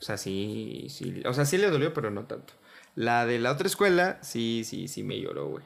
O 0.00 0.02
sea, 0.02 0.16
sí, 0.16 0.86
sí. 0.88 1.22
O 1.24 1.34
sea, 1.34 1.44
sí 1.44 1.58
le 1.58 1.70
dolió, 1.70 1.92
pero 1.92 2.10
no 2.10 2.24
tanto. 2.24 2.54
La 2.94 3.24
de 3.26 3.38
la 3.38 3.52
otra 3.52 3.66
escuela, 3.66 4.18
sí, 4.22 4.62
sí, 4.64 4.88
sí 4.88 5.02
me 5.02 5.20
lloró, 5.20 5.48
güey. 5.48 5.64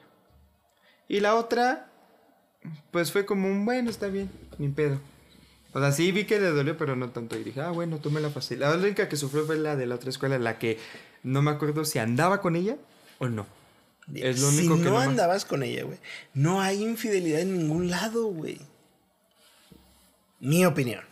Y 1.08 1.20
la 1.20 1.34
otra, 1.34 1.90
pues 2.90 3.12
fue 3.12 3.26
como 3.26 3.48
un, 3.48 3.64
bueno, 3.64 3.90
está 3.90 4.08
bien, 4.08 4.30
ni 4.58 4.68
pedo. 4.68 5.00
O 5.72 5.80
sea, 5.80 5.92
sí 5.92 6.12
vi 6.12 6.24
que 6.24 6.40
le 6.40 6.50
dolió, 6.50 6.76
pero 6.76 6.96
no 6.96 7.10
tanto. 7.10 7.36
Y 7.36 7.44
dije, 7.44 7.60
ah, 7.60 7.70
bueno, 7.70 7.98
tú 7.98 8.10
me 8.10 8.20
la 8.20 8.30
facilité. 8.30 8.66
La 8.66 8.74
única 8.74 9.08
que 9.08 9.16
sufrió 9.16 9.44
fue 9.44 9.56
la 9.56 9.76
de 9.76 9.86
la 9.86 9.96
otra 9.96 10.10
escuela, 10.10 10.38
la 10.38 10.58
que 10.58 10.78
no 11.26 11.42
me 11.42 11.50
acuerdo 11.50 11.84
si 11.84 11.98
andaba 11.98 12.40
con 12.40 12.56
ella 12.56 12.76
o 13.18 13.28
no. 13.28 13.46
Es 14.14 14.40
lo 14.40 14.48
único 14.48 14.76
si 14.76 14.82
que 14.82 14.88
no 14.88 14.94
no 14.94 15.00
andabas 15.00 15.44
con 15.44 15.64
ella, 15.64 15.82
güey, 15.82 15.98
no 16.32 16.60
hay 16.60 16.82
infidelidad 16.82 17.40
en 17.40 17.58
ningún 17.58 17.90
lado, 17.90 18.26
güey. 18.26 18.60
Mi 20.38 20.64
opinión. 20.64 21.02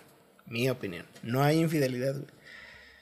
Mi 0.47 0.71
opinión. 0.71 1.05
No 1.23 1.43
hay 1.43 1.59
infidelidad, 1.59 2.15
güey. 2.15 2.29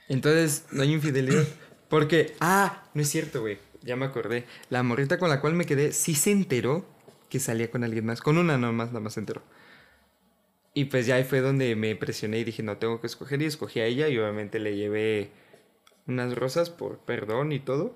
Entonces, 0.09 0.65
no 0.71 0.83
hay 0.83 0.93
infidelidad. 0.93 1.45
Porque, 1.91 2.35
ah, 2.41 2.85
no 2.95 3.03
es 3.03 3.11
cierto, 3.11 3.43
güey. 3.43 3.59
Ya 3.83 3.97
me 3.97 4.07
acordé. 4.07 4.47
La 4.71 4.83
morrita 4.83 5.19
con 5.19 5.29
la 5.29 5.41
cual 5.41 5.53
me 5.53 5.67
quedé 5.67 5.93
sí 5.93 6.15
se 6.15 6.31
enteró 6.31 6.87
que 7.29 7.41
salía 7.41 7.71
con 7.71 7.85
alguien 7.85 8.07
más. 8.07 8.23
Con 8.23 8.39
una 8.39 8.57
nomás, 8.57 8.89
nada 8.89 9.01
más 9.01 9.15
se 9.15 9.21
enteró. 9.21 9.43
Y 10.73 10.87
pues 10.87 11.05
ya 11.05 11.17
ahí 11.17 11.25
fue 11.25 11.41
donde 11.41 11.77
me 11.77 11.95
presioné 11.97 12.39
y 12.39 12.45
dije, 12.45 12.63
no 12.63 12.79
tengo 12.79 13.01
que 13.03 13.07
escoger. 13.07 13.43
Y 13.43 13.45
escogí 13.45 13.81
a 13.81 13.85
ella 13.85 14.09
y 14.09 14.17
obviamente 14.17 14.59
le 14.59 14.77
llevé 14.77 15.31
unas 16.07 16.35
rosas 16.35 16.71
por 16.71 16.99
perdón 16.99 17.53
y 17.53 17.61
todo. 17.61 17.95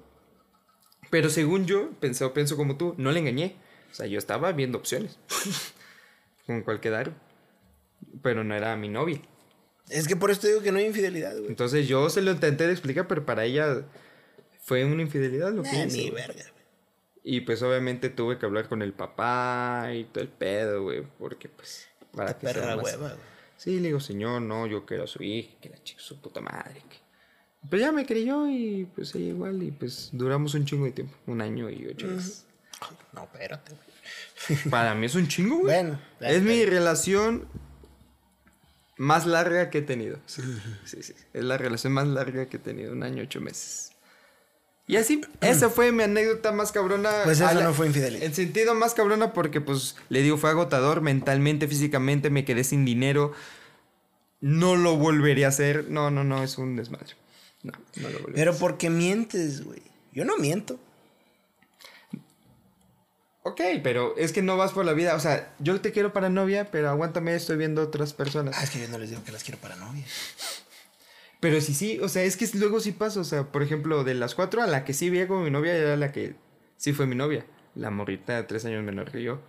Pero 1.10 1.30
según 1.30 1.66
yo, 1.66 1.90
pensé, 2.00 2.28
pienso 2.30 2.56
como 2.56 2.76
tú, 2.76 2.94
no 2.98 3.12
le 3.12 3.20
engañé. 3.20 3.56
O 3.90 3.94
sea, 3.94 4.06
yo 4.06 4.18
estaba 4.18 4.52
viendo 4.52 4.78
opciones. 4.78 5.18
con 6.46 6.62
cual 6.62 6.80
quedar. 6.80 7.12
Pero 8.22 8.44
no 8.44 8.54
era 8.54 8.76
mi 8.76 8.88
novia. 8.88 9.20
Es 9.88 10.08
que 10.08 10.16
por 10.16 10.30
eso 10.30 10.40
te 10.40 10.48
digo 10.48 10.62
que 10.62 10.72
no 10.72 10.78
hay 10.78 10.86
infidelidad, 10.86 11.32
güey. 11.36 11.48
Entonces 11.48 11.86
yo 11.86 12.10
se 12.10 12.20
lo 12.22 12.32
intenté 12.32 12.66
de 12.66 12.72
explicar, 12.72 13.06
pero 13.06 13.24
para 13.24 13.44
ella 13.44 13.84
fue 14.60 14.84
una 14.84 15.02
infidelidad 15.02 15.52
lo 15.52 15.62
que 15.62 15.68
hice, 15.84 15.86
ni 15.86 16.10
verga, 16.10 16.42
güey. 16.42 16.64
Y 17.22 17.40
pues 17.42 17.62
obviamente 17.62 18.08
tuve 18.08 18.38
que 18.38 18.46
hablar 18.46 18.68
con 18.68 18.82
el 18.82 18.92
papá 18.92 19.90
y 19.94 20.04
todo 20.04 20.22
el 20.22 20.28
pedo, 20.28 20.82
güey, 20.82 21.02
porque 21.18 21.48
pues 21.48 21.88
para 22.12 22.30
Esta 22.30 22.40
que 22.40 22.46
sea 22.48 22.54
perra 22.62 22.76
más- 22.76 22.84
hueva, 22.84 23.08
güey. 23.10 23.20
Sí, 23.56 23.78
le 23.80 23.88
digo, 23.88 24.00
señor, 24.00 24.42
no, 24.42 24.66
yo 24.66 24.84
quiero 24.84 25.04
a 25.04 25.06
su 25.06 25.22
hija, 25.22 25.54
que 25.60 25.68
la 25.70 25.82
chica 25.82 26.00
su 26.02 26.20
puta 26.20 26.40
madre. 26.40 26.82
que-". 26.88 26.98
Pues 27.70 27.80
ya 27.82 27.92
me 27.92 28.04
creyó 28.06 28.48
y 28.48 28.86
pues 28.94 29.14
ella 29.14 29.26
igual 29.28 29.62
y 29.62 29.70
pues 29.70 30.10
duramos 30.12 30.54
un 30.54 30.64
chingo 30.64 30.84
de 30.84 30.92
tiempo, 30.92 31.14
un 31.26 31.40
año 31.40 31.68
y 31.70 31.86
ocho 31.86 32.06
meses. 32.06 32.44
No, 33.12 33.24
espérate, 33.24 33.72
güey. 33.72 34.58
Para 34.70 34.94
mí 34.94 35.06
es 35.06 35.14
un 35.14 35.26
chingo, 35.28 35.58
güey. 35.60 35.74
Bueno, 35.74 36.00
es 36.20 36.42
mi 36.42 36.64
relación 36.64 37.48
más 38.98 39.26
larga 39.26 39.70
que 39.70 39.78
he 39.78 39.82
tenido. 39.82 40.18
Sí, 40.26 40.42
sí, 40.84 41.02
sí. 41.02 41.14
Es 41.34 41.44
la 41.44 41.58
relación 41.58 41.92
más 41.92 42.06
larga 42.06 42.46
que 42.46 42.56
he 42.56 42.60
tenido, 42.60 42.92
un 42.92 43.02
año, 43.02 43.22
ocho 43.22 43.40
meses. 43.40 43.92
Y 44.86 44.96
así, 44.96 45.20
esa 45.40 45.68
fue 45.70 45.92
mi 45.92 46.02
anécdota 46.02 46.52
más 46.52 46.72
cabrona. 46.72 47.10
Pues 47.24 47.40
eso 47.40 47.52
la- 47.54 47.64
no 47.64 47.74
fue 47.74 47.86
infidelidad. 47.88 48.22
En 48.22 48.34
sentido 48.34 48.74
más 48.74 48.94
cabrona 48.94 49.32
porque, 49.32 49.60
pues, 49.60 49.96
le 50.08 50.22
digo, 50.22 50.36
fue 50.36 50.50
agotador 50.50 51.00
mentalmente, 51.00 51.66
físicamente, 51.68 52.30
me 52.30 52.44
quedé 52.44 52.64
sin 52.64 52.84
dinero. 52.84 53.32
No 54.40 54.76
lo 54.76 54.96
volvería 54.96 55.46
a 55.46 55.48
hacer. 55.48 55.86
No, 55.90 56.10
no, 56.10 56.22
no, 56.24 56.42
es 56.42 56.56
un 56.58 56.76
desmadre. 56.76 57.14
No, 57.66 57.72
no 58.02 58.08
lo 58.08 58.20
volvería 58.20 58.42
a 58.42 58.46
Pero 58.46 58.58
porque 58.58 58.90
mientes, 58.90 59.64
güey. 59.64 59.82
Yo 60.12 60.24
no 60.24 60.36
miento. 60.38 60.78
Ok, 63.42 63.60
pero 63.82 64.16
es 64.16 64.32
que 64.32 64.42
no 64.42 64.56
vas 64.56 64.72
por 64.72 64.84
la 64.84 64.92
vida. 64.92 65.14
O 65.14 65.20
sea, 65.20 65.54
yo 65.58 65.80
te 65.80 65.92
quiero 65.92 66.12
para 66.12 66.28
novia, 66.28 66.70
pero 66.70 66.88
aguántame, 66.88 67.34
estoy 67.34 67.56
viendo 67.56 67.82
otras 67.82 68.12
personas. 68.12 68.56
Ah, 68.58 68.64
es 68.64 68.70
que 68.70 68.80
yo 68.80 68.88
no 68.88 68.98
les 68.98 69.10
digo 69.10 69.22
que 69.24 69.32
las 69.32 69.44
quiero 69.44 69.60
para 69.60 69.76
novia. 69.76 70.04
Pero 71.40 71.60
sí, 71.60 71.74
sí, 71.74 71.98
o 72.00 72.08
sea, 72.08 72.22
es 72.22 72.36
que 72.36 72.48
luego 72.54 72.80
sí 72.80 72.92
pasa, 72.92 73.20
o 73.20 73.24
sea, 73.24 73.44
por 73.52 73.62
ejemplo, 73.62 74.04
de 74.04 74.14
las 74.14 74.34
cuatro 74.34 74.62
a 74.62 74.66
la 74.66 74.84
que 74.84 74.94
sí 74.94 75.10
veía 75.10 75.28
como 75.28 75.42
mi 75.42 75.50
novia 75.50 75.76
era 75.76 75.96
la 75.96 76.10
que 76.10 76.34
sí 76.76 76.92
fue 76.92 77.06
mi 77.06 77.14
novia, 77.14 77.44
la 77.74 77.90
morrita 77.90 78.46
tres 78.46 78.64
años 78.64 78.82
menor 78.82 79.12
que 79.12 79.22
yo. 79.22 79.40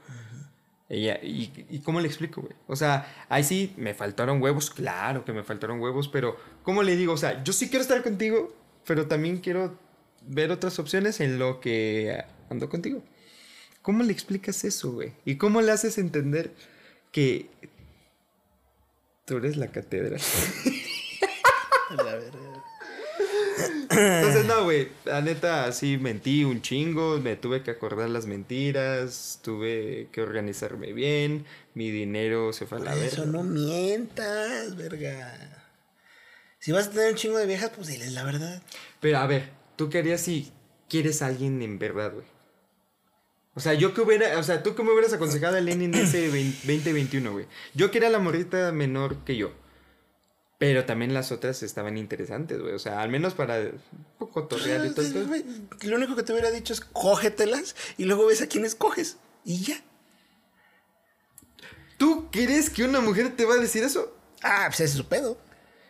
Ella, 0.89 1.19
y, 1.21 1.51
y 1.69 1.79
cómo 1.79 1.99
le 1.99 2.07
explico, 2.07 2.41
güey? 2.41 2.53
O 2.67 2.75
sea, 2.75 3.25
ahí 3.27 3.43
sí 3.43 3.73
me 3.77 3.93
faltaron 3.93 4.41
huevos, 4.41 4.69
claro 4.69 5.25
que 5.25 5.33
me 5.33 5.43
faltaron 5.43 5.81
huevos, 5.81 6.07
pero 6.07 6.37
¿cómo 6.63 6.81
le 6.81 6.95
digo? 6.95 7.13
O 7.13 7.17
sea, 7.17 7.43
yo 7.43 7.51
sí 7.51 7.69
quiero 7.69 7.81
estar 7.81 8.01
contigo, 8.03 8.55
pero 8.85 9.07
también 9.07 9.37
quiero 9.39 9.77
ver 10.25 10.51
otras 10.51 10.79
opciones 10.79 11.19
en 11.19 11.39
lo 11.39 11.59
que 11.59 12.23
ando 12.49 12.69
contigo. 12.69 13.03
¿Cómo 13.81 14.03
le 14.03 14.11
explicas 14.11 14.63
eso, 14.63 14.91
güey? 14.91 15.13
¿Y 15.25 15.35
cómo 15.35 15.61
le 15.61 15.71
haces 15.71 15.97
entender 15.97 16.53
que 17.11 17.49
tú 19.25 19.37
eres 19.37 19.57
la 19.57 19.67
catedral? 19.67 20.21
La 21.95 22.03
verga. 22.03 22.56
Entonces, 23.97 24.45
no, 24.47 24.63
güey, 24.63 24.89
la 25.05 25.21
neta, 25.21 25.71
sí 25.71 25.97
mentí 25.97 26.43
un 26.43 26.61
chingo, 26.61 27.17
me 27.19 27.35
tuve 27.35 27.63
que 27.63 27.71
acordar 27.71 28.09
las 28.09 28.25
mentiras, 28.27 29.39
tuve 29.43 30.07
que 30.11 30.21
organizarme 30.21 30.93
bien, 30.93 31.45
mi 31.73 31.89
dinero 31.91 32.53
se 32.53 32.65
fue 32.65 32.77
a 32.77 32.81
la 32.81 32.91
Por 32.91 33.03
eso 33.03 33.21
verga. 33.25 33.31
no 33.31 33.43
mientas, 33.43 34.75
verga. 34.75 35.63
Si 36.59 36.71
vas 36.71 36.87
a 36.87 36.91
tener 36.91 37.11
un 37.11 37.15
chingo 37.15 37.37
de 37.37 37.45
viejas, 37.45 37.71
pues 37.75 37.87
diles 37.87 38.11
la 38.13 38.23
verdad. 38.23 38.61
Pero 38.99 39.17
a 39.19 39.27
ver, 39.27 39.49
¿tú 39.75 39.89
qué 39.89 39.99
harías 39.99 40.21
si 40.21 40.51
quieres 40.89 41.21
a 41.21 41.27
alguien 41.27 41.61
en 41.61 41.79
verdad, 41.79 42.11
güey? 42.13 42.25
O 43.53 43.59
sea, 43.59 43.73
yo 43.73 43.93
que 43.93 44.01
hubiera, 44.01 44.37
o 44.37 44.43
sea, 44.43 44.61
tú 44.61 44.75
que 44.75 44.83
me 44.83 44.91
hubieras 44.91 45.13
aconsejado 45.13 45.57
a 45.57 45.61
Lenin 45.61 45.93
ese 45.95 46.31
20- 46.31 46.61
2021, 46.61 47.31
güey. 47.31 47.45
Yo 47.73 47.89
quería 47.89 48.09
la 48.09 48.19
morrita 48.19 48.71
menor 48.71 49.23
que 49.23 49.35
yo. 49.35 49.51
Pero 50.57 50.85
también 50.85 51.13
las 51.13 51.31
otras 51.31 51.61
estaban 51.61 51.97
interesantes, 51.97 52.59
güey. 52.59 52.73
O 52.73 52.79
sea, 52.79 53.01
al 53.01 53.09
menos 53.09 53.35
para 53.35 53.59
un 53.59 53.79
poco 54.17 54.47
torrear 54.47 54.85
y 54.85 54.93
todo. 54.93 55.05
Lo 55.83 55.95
único 55.95 56.15
que 56.15 56.23
te 56.23 56.33
hubiera 56.33 56.49
dicho 56.49 56.73
es 56.73 56.81
cógetelas 56.81 57.75
y 57.97 58.05
luego 58.05 58.25
ves 58.25 58.41
a 58.41 58.47
quién 58.47 58.65
escoges. 58.65 59.17
Y 59.45 59.61
ya. 59.61 59.79
¿Tú 61.97 62.29
crees 62.31 62.69
que 62.69 62.83
una 62.83 63.01
mujer 63.01 63.35
te 63.35 63.45
va 63.45 63.53
a 63.53 63.57
decir 63.57 63.83
eso? 63.83 64.15
Ah, 64.41 64.65
pues 64.67 64.79
ese 64.79 64.85
es 64.85 64.97
su 64.97 65.07
pedo. 65.07 65.37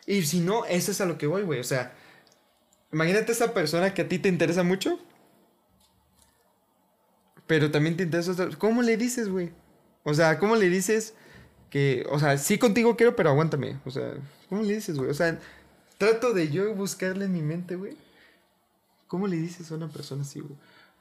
Y 0.05 0.24
si 0.24 0.39
no, 0.39 0.65
eso 0.65 0.91
es 0.91 0.99
a 0.99 1.05
lo 1.05 1.18
que 1.18 1.28
voy, 1.28 1.43
güey. 1.43 1.59
O 1.59 1.65
sea, 1.65 1.93
imagínate 2.91 3.32
esa 3.32 3.53
persona 3.53 3.93
que 3.93 4.01
a 4.01 4.07
ti 4.09 4.20
te 4.20 4.30
interesa 4.30 4.63
mucho. 4.63 4.99
Pero 7.45 7.72
también 7.72 7.95
te 7.95 8.03
interesa 8.03 8.34
otra. 8.34 8.49
¿Cómo 8.57 8.82
le 8.82 8.97
dices, 8.97 9.30
güey? 9.30 9.51
O 10.03 10.13
sea, 10.13 10.39
¿cómo 10.39 10.57
le 10.57 10.70
dices 10.70 11.13
que. 11.70 12.05
O 12.09 12.20
sea, 12.20 12.38
sí 12.38 12.57
contigo 12.57 12.97
quiero, 12.97 13.15
pero 13.15 13.30
aguántame. 13.30 13.80
O 13.86 13.91
sea, 13.91 14.13
¿cómo 14.50 14.64
le 14.64 14.76
dices, 14.76 14.98
güey? 14.98 15.10
O 15.10 15.14
sea, 15.14 15.39
trato 15.98 16.34
de 16.34 16.50
yo 16.50 16.74
buscarle 16.74 17.26
en 17.26 17.34
mi 17.34 17.41
mente, 17.41 17.76
güey. 17.76 17.98
¿Cómo 19.08 19.28
le 19.28 19.38
dices 19.38 19.72
a 19.72 19.76
una 19.76 19.88
persona 19.88 20.24
así, 20.24 20.39
güey? 20.41 20.56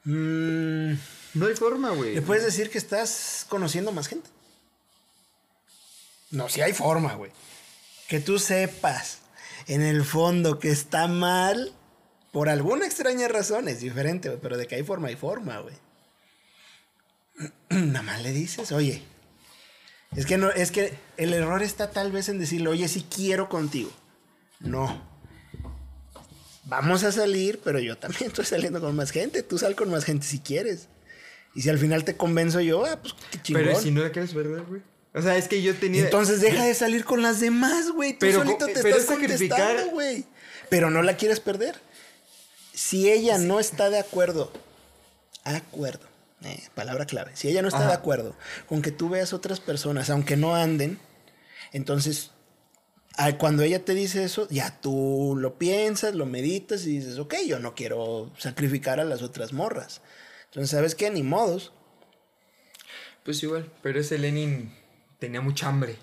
Mm, 0.05 0.97
No 1.33 1.45
hay 1.47 1.55
forma, 1.55 1.91
güey. 1.91 2.15
Le 2.15 2.21
puedes 2.21 2.43
decir 2.45 2.69
que 2.69 2.77
estás 2.77 3.45
conociendo 3.49 3.91
más 3.91 4.07
gente. 4.07 4.29
No, 6.31 6.49
sí 6.49 6.61
hay 6.61 6.73
forma, 6.73 7.13
güey. 7.15 7.31
Que 8.07 8.19
tú 8.19 8.39
sepas 8.39 9.19
en 9.67 9.81
el 9.81 10.03
fondo 10.05 10.59
que 10.59 10.69
está 10.69 11.07
mal 11.07 11.73
por 12.31 12.49
alguna 12.49 12.85
extraña 12.85 13.27
razón 13.27 13.67
es 13.67 13.81
diferente, 13.81 14.29
güey. 14.29 14.39
Pero 14.41 14.57
de 14.57 14.67
que 14.67 14.75
hay 14.75 14.83
forma, 14.83 15.09
hay 15.09 15.15
forma, 15.15 15.59
güey. 15.59 15.75
Nada 17.69 18.03
más 18.03 18.21
le 18.21 18.31
dices, 18.31 18.71
oye. 18.71 19.03
Es 20.15 20.25
que 20.25 20.37
no, 20.37 20.49
es 20.49 20.71
que 20.71 20.93
el 21.17 21.33
error 21.33 21.61
está 21.61 21.91
tal 21.91 22.11
vez 22.11 22.29
en 22.29 22.39
decirle, 22.39 22.69
oye, 22.69 22.87
sí 22.87 23.05
quiero 23.13 23.49
contigo. 23.49 23.91
No. 24.59 25.05
Vamos 26.63 27.03
a 27.03 27.11
salir, 27.11 27.59
pero 27.63 27.79
yo 27.79 27.97
también 27.97 28.25
estoy 28.27 28.45
saliendo 28.45 28.81
con 28.81 28.95
más 28.95 29.11
gente. 29.11 29.43
Tú 29.43 29.57
sal 29.57 29.75
con 29.75 29.89
más 29.89 30.05
gente 30.05 30.25
si 30.25 30.39
quieres. 30.39 30.87
Y 31.55 31.61
si 31.61 31.69
al 31.69 31.79
final 31.79 32.03
te 32.03 32.15
convenzo 32.15 32.61
yo, 32.61 32.85
ah, 32.85 32.99
pues 33.01 33.15
qué 33.31 33.41
chingón. 33.41 33.63
Pero 33.63 33.79
si 33.79 33.91
no 33.91 34.03
la 34.03 34.11
quieres 34.11 34.33
verdad, 34.33 34.63
güey. 34.67 34.81
O 35.13 35.21
sea, 35.21 35.37
es 35.37 35.47
que 35.47 35.61
yo 35.63 35.75
tenía. 35.75 36.03
Entonces 36.03 36.41
deja 36.41 36.63
de 36.63 36.75
salir 36.75 37.03
con 37.03 37.23
las 37.23 37.39
demás, 37.39 37.91
güey. 37.91 38.13
Tú 38.13 38.19
Pero 38.19 38.39
solito 38.39 38.67
te 38.67 38.81
pero 38.81 38.97
estás 38.97 39.17
contestando, 39.17 39.87
güey. 39.91 40.25
Pero 40.69 40.91
no 40.91 41.01
la 41.01 41.17
quieres 41.17 41.39
perder. 41.39 41.79
Si 42.73 43.09
ella 43.09 43.39
no 43.39 43.59
está 43.59 43.89
de 43.89 43.97
acuerdo, 43.97 44.51
acuerdo, 45.43 46.05
eh, 46.43 46.67
palabra 46.75 47.05
clave. 47.05 47.31
Si 47.35 47.47
ella 47.47 47.61
no 47.61 47.67
está 47.67 47.81
Ajá. 47.81 47.89
de 47.89 47.93
acuerdo 47.95 48.35
con 48.67 48.81
que 48.81 48.91
tú 48.91 49.09
veas 49.09 49.33
otras 49.33 49.59
personas, 49.59 50.09
aunque 50.09 50.37
no 50.37 50.55
anden, 50.55 50.99
entonces 51.73 52.31
cuando 53.37 53.63
ella 53.63 53.83
te 53.83 53.93
dice 53.93 54.23
eso, 54.23 54.47
ya 54.49 54.79
tú 54.79 55.35
lo 55.39 55.57
piensas, 55.57 56.13
lo 56.13 56.25
meditas 56.25 56.85
y 56.85 56.99
dices, 56.99 57.17
ok, 57.17 57.35
yo 57.47 57.59
no 57.59 57.73
quiero 57.73 58.31
sacrificar 58.37 58.99
a 58.99 59.05
las 59.05 59.23
otras 59.23 59.53
morras. 59.53 60.01
Entonces, 60.45 60.69
¿sabes 60.69 60.93
qué? 60.95 61.09
Ni 61.09 61.23
modos. 61.23 61.73
Pues 63.23 63.41
igual, 63.43 63.71
pero 63.81 63.99
ese 63.99 64.17
Lenin 64.17 64.71
tenía 65.19 65.41
mucha 65.41 65.67
hambre. 65.67 65.97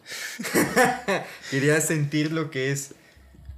Quería 1.50 1.80
sentir 1.80 2.32
lo 2.32 2.50
que 2.50 2.72
es 2.72 2.94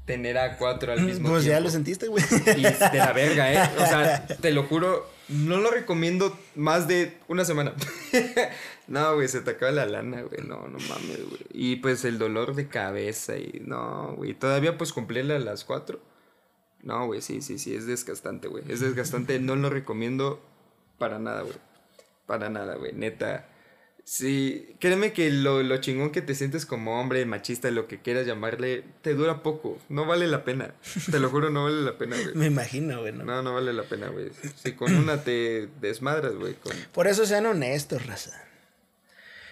tener 0.07 0.39
a 0.39 0.57
cuatro 0.57 0.93
al 0.93 1.03
mismo 1.03 1.29
Pues 1.29 1.45
ya 1.45 1.51
tiempo. 1.51 1.65
lo 1.65 1.71
sentiste, 1.71 2.07
güey. 2.09 2.25
Y 2.57 2.63
de 2.63 2.99
la 2.99 3.13
verga, 3.13 3.53
¿eh? 3.53 3.71
O 3.77 3.85
sea, 3.87 4.27
te 4.41 4.53
lo 4.53 4.63
juro, 4.63 5.07
no 5.29 5.59
lo 5.59 5.71
recomiendo 5.71 6.39
más 6.55 6.89
de 6.89 7.19
una 7.29 7.45
semana. 7.45 7.75
no, 8.87 9.15
güey, 9.17 9.29
se 9.29 9.41
te 9.41 9.51
acaba 9.51 9.73
la 9.73 9.85
lana, 9.87 10.23
güey. 10.23 10.41
No, 10.47 10.69
no 10.69 10.79
mames, 10.79 11.29
güey. 11.29 11.41
Y 11.51 11.77
pues 11.77 12.05
el 12.05 12.19
dolor 12.19 12.55
de 12.55 12.69
cabeza 12.69 13.37
y 13.37 13.63
no, 13.67 14.15
güey. 14.17 14.33
Todavía 14.35 14.79
pues 14.79 14.93
cumplirle 14.93 15.35
a 15.35 15.41
las 15.41 15.65
cuatro. 15.65 16.01
No, 16.83 17.07
güey, 17.07 17.21
sí, 17.21 17.43
sí, 17.43 17.59
sí, 17.59 17.75
es 17.75 17.87
desgastante, 17.87 18.47
güey. 18.49 18.63
Es 18.69 18.79
desgastante, 18.81 19.41
no 19.41 19.57
lo 19.57 19.71
recomiendo 19.71 20.41
para 20.99 21.19
nada, 21.19 21.43
güey. 21.43 21.57
Para 22.27 22.49
nada, 22.49 22.77
güey, 22.77 22.93
neta. 22.93 23.49
Sí, 24.09 24.77
créeme 24.79 25.13
que 25.13 25.31
lo, 25.31 25.65
lo 25.65 25.79
chingón 25.79 26.13
que 26.13 26.23
te 26.23 26.37
sientes 26.37 26.65
como 26.65 27.01
hombre, 27.01 27.27
machista, 27.27 27.73
lo 27.73 27.89
que 27.89 28.01
quieras 28.01 28.25
llamarle, 28.25 28.85
te 29.03 29.15
dura 29.15 29.43
poco. 29.43 29.79
No 29.89 30.07
vale 30.07 30.29
la 30.29 30.45
pena. 30.45 30.73
Te 31.11 31.19
lo 31.19 31.29
juro, 31.29 31.51
no 31.51 31.65
vale 31.65 31.83
la 31.83 31.99
pena, 31.99 32.17
güey. 32.17 32.33
Me 32.37 32.47
imagino, 32.47 33.01
güey. 33.01 33.13
¿no? 33.13 33.25
No, 33.25 33.43
no 33.43 33.55
vale 33.55 33.73
la 33.73 33.83
pena, 33.83 34.07
güey. 34.07 34.31
Si 34.63 34.75
con 34.75 34.95
una 34.95 35.25
te 35.25 35.69
desmadras, 35.81 36.35
güey. 36.37 36.55
Con... 36.55 36.73
Por 36.93 37.09
eso 37.09 37.27
sean 37.27 37.47
honestos, 37.47 38.07
raza. 38.07 38.31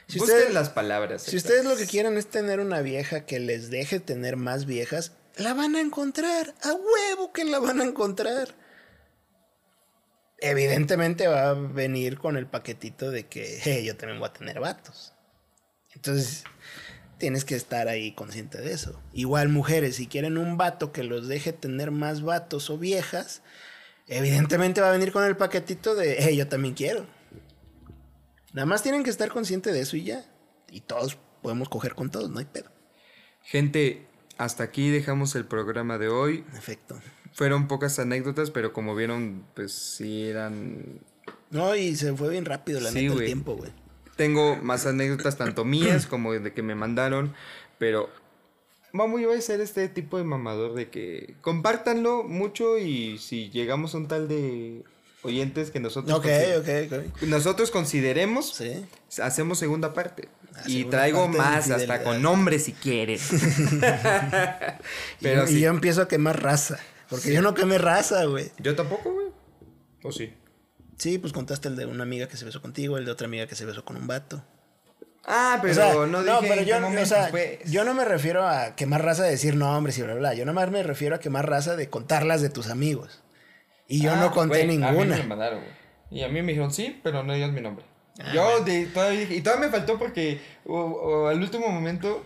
Si 0.07 0.21
Busquen 0.21 0.37
ustedes, 0.37 0.55
las 0.55 0.71
palabras. 0.71 1.23
si 1.23 1.35
exactas. 1.35 1.59
ustedes 1.59 1.65
lo 1.65 1.77
que 1.77 1.91
quieren 1.91 2.17
es 2.17 2.29
tener 2.29 2.61
una 2.61 2.81
vieja 2.81 3.27
que 3.27 3.41
les 3.41 3.71
deje 3.71 3.99
tener 3.99 4.37
más 4.37 4.67
viejas, 4.67 5.11
la 5.37 5.55
van 5.55 5.75
a 5.75 5.81
encontrar. 5.81 6.55
A 6.63 6.73
huevo 6.75 7.33
que 7.33 7.45
la 7.45 7.59
van 7.59 7.81
a 7.81 7.85
encontrar. 7.85 8.55
Evidentemente 10.47 11.27
va 11.27 11.51
a 11.51 11.55
venir 11.55 12.19
con 12.19 12.37
el 12.37 12.47
paquetito 12.47 13.11
de 13.11 13.27
que 13.27 13.59
"Hey, 13.63 13.85
yo 13.85 13.97
también 13.97 14.21
voy 14.21 14.29
a 14.29 14.33
tener 14.33 14.61
vatos. 14.61 15.15
Entonces, 15.95 16.45
tienes 17.19 17.45
que 17.45 17.55
estar 17.55 17.89
ahí 17.89 18.13
consciente 18.13 18.61
de 18.61 18.73
eso. 18.73 19.01
Igual 19.13 19.49
mujeres, 19.49 19.97
si 19.97 20.07
quieren 20.07 20.37
un 20.37 20.57
vato 20.57 20.93
que 20.93 21.03
los 21.03 21.29
deje 21.29 21.53
tener 21.53 21.91
más 21.91 22.23
vatos 22.23 22.69
o 22.69 22.77
viejas, 22.77 23.43
evidentemente 24.07 24.81
va 24.81 24.89
a 24.89 24.93
venir 24.93 25.13
con 25.13 25.25
el 25.25 25.37
paquetito 25.37 25.95
de, 25.95 26.17
hey, 26.19 26.37
yo 26.37 26.47
también 26.47 26.75
quiero. 26.75 27.07
Nada 28.53 28.67
más 28.67 28.83
tienen 28.83 29.03
que 29.03 29.11
estar 29.11 29.31
conscientes 29.31 29.73
de 29.73 29.81
eso 29.81 29.97
y 29.97 30.05
ya. 30.05 30.25
Y 30.71 30.81
todos 30.81 31.17
podemos 31.43 31.69
coger 31.69 31.95
con 31.95 32.11
todos, 32.11 32.31
no 32.31 32.39
hay 32.39 32.45
pedo. 32.45 32.71
Gente, 33.43 34.07
hasta 34.37 34.65
aquí 34.65 34.91
dejamos 34.91 35.35
el 35.37 35.47
programa 35.47 35.99
de 35.99 36.09
hoy. 36.09 36.45
En 36.51 36.57
efecto. 36.57 37.01
Fueron 37.35 37.67
pocas 37.69 37.99
anécdotas, 37.99 38.51
pero 38.51 38.73
como 38.73 38.95
vieron, 38.95 39.45
pues 39.55 39.73
sí 39.73 40.25
eran... 40.25 41.01
No, 41.51 41.75
y 41.77 41.95
se 41.97 42.15
fue 42.15 42.31
bien 42.31 42.45
rápido 42.45 42.81
la 42.81 42.91
Sí, 42.91 43.09
neta 43.09 43.21
el 43.21 43.27
tiempo, 43.27 43.55
güey. 43.57 43.71
Tengo 44.17 44.57
más 44.57 44.87
anécdotas, 44.87 45.37
tanto 45.37 45.65
mías 45.67 46.07
como 46.07 46.33
de 46.33 46.53
que 46.53 46.63
me 46.63 46.75
mandaron, 46.75 47.35
pero... 47.79 48.09
Vamos, 48.93 49.21
yo 49.21 49.27
voy 49.29 49.39
a 49.39 49.41
ser 49.41 49.61
este 49.61 49.89
tipo 49.89 50.19
de 50.19 50.23
mamador 50.25 50.75
de 50.75 50.89
que 50.89 51.35
compártanlo 51.41 52.23
mucho 52.23 52.79
y 52.79 53.19
si 53.19 53.51
llegamos 53.51 53.93
a 53.95 53.99
un 53.99 54.07
tal 54.07 54.29
de 54.29 54.85
oyentes 55.23 55.73
que 55.73 55.81
nosotros, 55.81 56.17
Ok, 56.17 56.27
consider- 56.27 56.89
ok, 56.93 57.09
ok. 57.17 57.23
nosotros 57.23 57.73
consideremos, 57.73 58.55
Sí. 58.55 58.87
hacemos 59.21 59.59
segunda 59.59 59.93
parte. 59.95 60.29
Ah, 60.55 60.63
y 60.67 60.73
segunda 60.77 60.91
traigo 60.99 61.23
parte 61.27 61.39
más, 61.39 61.71
hasta 61.73 62.05
con 62.05 62.23
nombres 62.23 62.63
si 62.67 62.73
quieres. 62.73 63.31
Pero 65.21 65.47
sí. 65.49 65.57
y 65.57 65.61
yo 65.63 65.71
empiezo 65.71 66.03
a 66.03 66.07
quemar 66.09 66.41
raza. 66.43 66.79
Porque 67.09 67.33
yo 67.33 67.43
no 67.43 67.55
quemé 67.55 67.79
raza, 67.79 68.25
güey. 68.25 68.51
Yo 68.59 68.75
tampoco, 68.75 69.13
güey. 69.13 69.27
¿O 70.03 70.13
sí? 70.13 70.35
Sí, 70.99 71.19
pues 71.19 71.33
contaste 71.33 71.69
el 71.69 71.77
de 71.77 71.87
una 71.87 72.03
amiga 72.05 72.29
que 72.29 72.37
se 72.37 72.45
besó 72.45 72.63
contigo, 72.63 72.99
el 72.99 73.05
de 73.05 73.11
otra 73.13 73.27
amiga 73.27 73.47
que 73.47 73.55
se 73.57 73.65
besó 73.65 73.85
con 73.85 73.97
un 73.97 74.07
vato. 74.07 74.45
Ah, 75.27 75.59
pero 75.63 75.73
O 75.73 75.75
sea, 75.75 75.95
no 76.07 76.23
dije 76.23 76.37
pero 76.43 76.61
en 76.61 76.67
yo, 76.67 76.79
qué 76.91 76.99
o 77.03 77.07
sea, 77.07 77.29
pues. 77.31 77.71
yo 77.71 77.85
no 77.85 77.95
me 77.95 78.05
refiero 78.05 78.47
a 78.47 78.77
quemar 78.77 79.03
raza 79.03 79.25
de 79.25 79.31
decir 79.31 79.57
nombres 79.57 79.97
y 79.99 80.03
bla, 80.03 80.13
bla, 80.13 80.21
bla. 80.21 80.35
Yo 80.35 80.45
nomás 80.45 80.71
me 80.71 80.83
refiero 80.83 81.15
a 81.17 81.19
quemar 81.19 81.49
raza 81.49 81.77
de 81.77 81.89
contarlas 81.89 82.43
de 82.43 82.51
tus 82.51 82.69
amigos. 82.69 83.23
Y 83.89 84.03
yo 84.03 84.13
Ah, 84.13 84.17
no 84.17 84.31
conté 84.33 84.65
güey, 84.65 84.77
A 84.77 84.81
mí 84.81 84.87
ninguna. 84.87 85.17
me 85.17 85.23
mandaron, 85.25 85.61
güey. 85.61 85.73
Y 86.11 86.23
a 86.23 86.29
mí 86.29 86.43
me 86.43 86.49
dijeron 86.53 86.73
sí, 86.73 87.01
pero 87.03 87.23
no 87.25 87.33
digas 87.33 87.53
mi 87.53 87.61
nombre. 87.63 87.85
Ah, 88.21 88.33
yo 88.35 88.61
de, 88.65 88.87
todavía 88.87 89.21
dije- 89.21 89.35
y 89.37 89.41
todavía 89.41 89.67
me 89.67 89.73
faltó 89.73 89.99
porque 89.99 90.41
o- 90.67 90.79
o 90.79 91.29
al 91.29 91.41
último 91.41 91.69
momento 91.69 92.25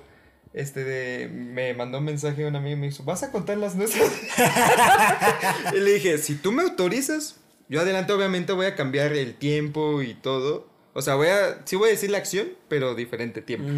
este 0.52 0.84
de, 0.84 1.28
me 1.28 1.74
mandó 1.74 1.98
un 1.98 2.04
mensaje 2.04 2.46
un 2.46 2.56
amigo 2.56 2.76
y 2.76 2.80
me 2.80 2.88
dijo, 2.88 3.04
¿vas 3.04 3.22
a 3.22 3.30
contar 3.30 3.58
las 3.58 3.74
nuestras? 3.74 4.10
y 5.74 5.78
le 5.78 5.94
dije, 5.94 6.18
si 6.18 6.34
tú 6.34 6.52
me 6.52 6.62
autorizas, 6.62 7.36
yo 7.68 7.80
adelante 7.80 8.12
obviamente 8.12 8.52
voy 8.52 8.66
a 8.66 8.74
cambiar 8.74 9.12
el 9.12 9.34
tiempo 9.34 10.02
y 10.02 10.14
todo. 10.14 10.68
O 10.94 11.02
sea, 11.02 11.14
voy 11.14 11.28
a, 11.28 11.60
sí 11.64 11.76
voy 11.76 11.90
a 11.90 11.92
decir 11.92 12.10
la 12.10 12.18
acción, 12.18 12.48
pero 12.68 12.94
diferente 12.94 13.42
tiempo. 13.42 13.68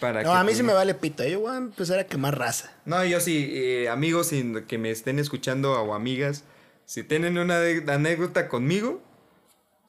Para 0.00 0.22
No, 0.22 0.30
que, 0.30 0.36
a 0.36 0.44
mí 0.44 0.54
sí 0.54 0.62
me 0.62 0.72
vale 0.72 0.94
pito. 0.94 1.24
Yo 1.24 1.40
voy 1.40 1.52
a 1.52 1.58
empezar 1.58 1.98
a 1.98 2.06
quemar 2.06 2.38
raza. 2.38 2.72
No, 2.86 3.04
yo 3.04 3.20
sí, 3.20 3.50
eh, 3.52 3.88
amigos 3.88 4.30
que 4.66 4.78
me 4.78 4.90
estén 4.90 5.18
escuchando 5.18 5.72
o 5.72 5.92
amigas, 5.92 6.44
si 6.86 7.02
tienen 7.02 7.36
una 7.36 7.58
anécdota 7.88 8.48
conmigo, 8.48 9.02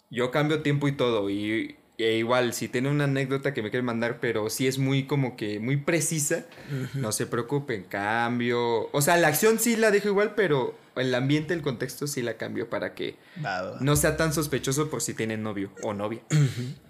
yo 0.09 0.31
cambio 0.31 0.61
tiempo 0.61 0.87
y 0.87 0.93
todo. 0.93 1.29
Y, 1.29 1.77
e 1.97 2.17
igual, 2.17 2.53
si 2.53 2.67
tienen 2.67 2.91
una 2.91 3.05
anécdota 3.05 3.53
que 3.53 3.61
me 3.61 3.69
quieren 3.69 3.85
mandar, 3.85 4.19
pero 4.19 4.49
si 4.49 4.67
es 4.67 4.77
muy 4.77 5.05
como 5.07 5.37
que 5.37 5.59
muy 5.59 5.77
precisa, 5.77 6.45
no 6.93 7.11
se 7.11 7.25
preocupen, 7.25 7.83
cambio. 7.83 8.89
O 8.91 9.01
sea, 9.01 9.17
la 9.17 9.27
acción 9.29 9.59
sí 9.59 9.75
la 9.75 9.91
dejo 9.91 10.09
igual, 10.09 10.33
pero 10.35 10.77
el 10.95 11.13
ambiente, 11.15 11.53
el 11.53 11.61
contexto 11.61 12.07
sí 12.07 12.21
la 12.21 12.35
cambio 12.37 12.69
para 12.69 12.93
que 12.95 13.15
Va, 13.43 13.61
va, 13.61 13.71
va. 13.71 13.77
no 13.81 13.95
sea 13.95 14.17
tan 14.17 14.33
sospechoso 14.33 14.89
por 14.89 15.01
si 15.01 15.13
tienen 15.13 15.43
novio 15.43 15.71
o 15.83 15.93
novia. 15.93 16.21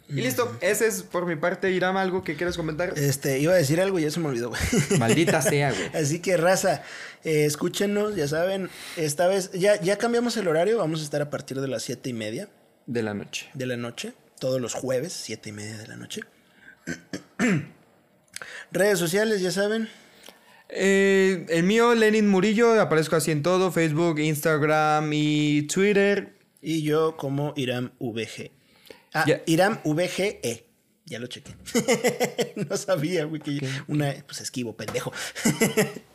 y 0.10 0.14
listo, 0.22 0.56
ese 0.62 0.88
es 0.88 1.02
por 1.04 1.26
mi 1.26 1.36
parte, 1.36 1.72
Irama, 1.72 2.02
algo 2.02 2.24
que 2.24 2.36
quieras 2.36 2.56
comentar. 2.58 2.94
Este, 2.98 3.40
iba 3.40 3.54
a 3.54 3.58
decir 3.58 3.82
algo 3.82 3.98
y 4.00 4.04
ya 4.04 4.12
se 4.12 4.20
me 4.20 4.28
olvidó, 4.28 4.50
güey. 4.50 4.62
Maldita 5.00 5.42
sea, 5.42 5.72
güey. 5.72 5.88
Así 6.04 6.20
que, 6.20 6.38
raza, 6.38 6.84
eh, 7.24 7.46
escúchenos, 7.46 8.16
ya 8.16 8.28
saben. 8.28 8.70
Esta 8.98 9.28
vez, 9.28 9.52
ya, 9.54 9.80
ya 9.82 9.98
cambiamos 9.98 10.38
el 10.38 10.48
horario. 10.48 10.78
Vamos 10.78 11.02
a 11.02 11.04
estar 11.04 11.22
a 11.22 11.30
partir 11.32 11.60
de 11.62 11.68
las 11.68 11.82
siete 11.84 12.10
y 12.10 12.14
media 12.14 12.50
De 12.86 13.02
la 13.04 13.14
noche. 13.16 13.50
de 13.56 13.66
la 13.66 13.78
noche. 13.78 14.14
Todos 14.40 14.60
los 14.62 14.74
jueves, 14.74 15.14
siete 15.14 15.50
y 15.50 15.52
media 15.54 15.78
de 15.78 15.88
la 15.88 15.96
noche. 15.96 16.22
Redes 18.72 19.00
sociales, 19.00 19.42
ya 19.42 19.52
saben. 19.52 19.90
Eh, 20.70 21.46
el 21.50 21.64
mío, 21.64 21.94
Lenin 21.96 22.28
Murillo, 22.28 22.80
aparezco 22.82 23.16
así 23.16 23.32
en 23.32 23.44
todo, 23.44 23.72
Facebook, 23.72 24.20
Instagram 24.20 25.10
y 25.14 25.64
Twitter. 25.64 26.34
Y 26.62 26.82
yo 26.84 27.16
como 27.16 27.54
Iram 27.56 27.92
VG. 28.00 28.52
Ah, 29.14 29.24
Ya. 29.28 29.42
Iram 29.46 29.80
VGE. 29.84 30.66
Ya 31.06 31.20
lo 31.20 31.28
chequé. 31.28 31.56
no 32.56 32.76
sabía, 32.78 33.26
güey, 33.26 33.40
que 33.42 33.60
una, 33.88 34.14
pues 34.26 34.42
esquivo, 34.42 34.76
pendejo. 34.76 35.14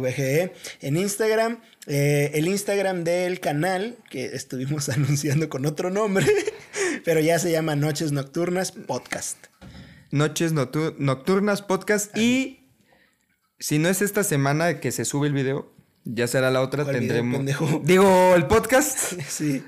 VGE. 0.00 0.52
En 0.80 0.96
Instagram, 0.96 1.60
eh, 1.86 2.30
el 2.34 2.46
Instagram 2.48 3.04
del 3.04 3.40
canal, 3.40 3.96
que 4.10 4.26
estuvimos 4.26 4.88
anunciando 4.90 5.48
con 5.48 5.66
otro 5.66 5.90
nombre, 5.90 6.26
pero 7.04 7.20
ya 7.20 7.38
se 7.38 7.50
llama 7.50 7.76
Noches 7.76 8.12
Nocturnas 8.12 8.72
Podcast. 8.72 9.38
Noches 10.10 10.54
noctu- 10.54 10.94
Nocturnas 10.98 11.62
Podcast 11.62 12.16
y 12.16 12.68
si 13.58 13.78
no 13.78 13.88
es 13.88 14.02
esta 14.02 14.22
semana 14.22 14.80
que 14.80 14.92
se 14.92 15.04
sube 15.04 15.26
el 15.28 15.32
video, 15.32 15.72
ya 16.04 16.26
será 16.28 16.50
la 16.50 16.60
otra, 16.62 16.84
¿Cuál 16.84 17.00
video, 17.00 17.16
tendremos... 17.16 17.80
Digo, 17.84 18.34
el 18.34 18.46
podcast, 18.46 18.98
Sí. 19.28 19.62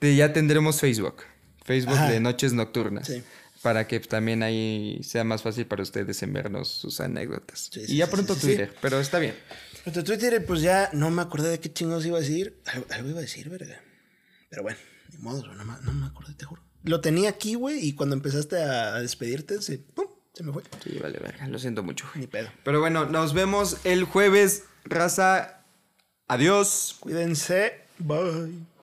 ya 0.00 0.32
tendremos 0.32 0.80
Facebook. 0.80 1.16
Facebook 1.64 1.94
Ajá. 1.96 2.10
de 2.10 2.20
Noches 2.20 2.52
Nocturnas. 2.52 3.06
Sí. 3.08 3.22
Para 3.62 3.86
que 3.86 4.00
también 4.00 4.42
ahí 4.42 5.00
sea 5.04 5.22
más 5.24 5.42
fácil 5.42 5.66
para 5.66 5.82
ustedes 5.82 6.20
enviarnos 6.22 6.68
sus 6.68 7.00
anécdotas. 7.00 7.68
Sí, 7.72 7.86
sí, 7.86 7.94
y 7.94 7.96
ya 7.98 8.08
pronto 8.08 8.34
sí, 8.34 8.40
Twitter, 8.40 8.74
pero 8.80 8.98
está 9.00 9.18
bien. 9.20 9.34
Nuestro 9.86 10.02
Twitter, 10.04 10.44
pues 10.44 10.62
ya 10.62 10.90
no 10.92 11.10
me 11.10 11.22
acordé 11.22 11.50
de 11.50 11.60
qué 11.60 11.72
chingados 11.72 12.04
iba 12.04 12.18
a 12.18 12.20
decir. 12.20 12.60
Algo, 12.66 12.86
algo 12.90 13.08
iba 13.10 13.18
a 13.18 13.22
decir, 13.22 13.48
verga. 13.48 13.80
Pero 14.50 14.62
bueno, 14.62 14.78
ni 15.12 15.18
modo, 15.18 15.46
no, 15.54 15.64
me- 15.64 15.80
no 15.82 15.92
me 15.92 16.06
acordé, 16.06 16.34
te 16.34 16.44
juro. 16.44 16.62
Lo 16.84 17.00
tenía 17.00 17.30
aquí, 17.30 17.54
güey, 17.54 17.78
y 17.86 17.92
cuando 17.94 18.16
empezaste 18.16 18.56
a 18.60 18.98
despedirte, 19.00 19.62
se, 19.62 19.78
¡pum! 19.78 20.06
se 20.34 20.42
me 20.42 20.52
fue. 20.52 20.62
Sí, 20.82 20.98
vale, 21.00 21.18
verga, 21.20 21.46
lo 21.46 21.58
siento 21.60 21.82
mucho. 21.84 22.06
Ni 22.16 22.26
pedo. 22.26 22.48
Pero 22.64 22.80
bueno, 22.80 23.06
nos 23.06 23.32
vemos 23.34 23.76
el 23.84 24.04
jueves, 24.04 24.64
raza. 24.84 25.62
Adiós. 26.26 26.96
Cuídense. 27.00 27.74
Bye. 27.98 28.64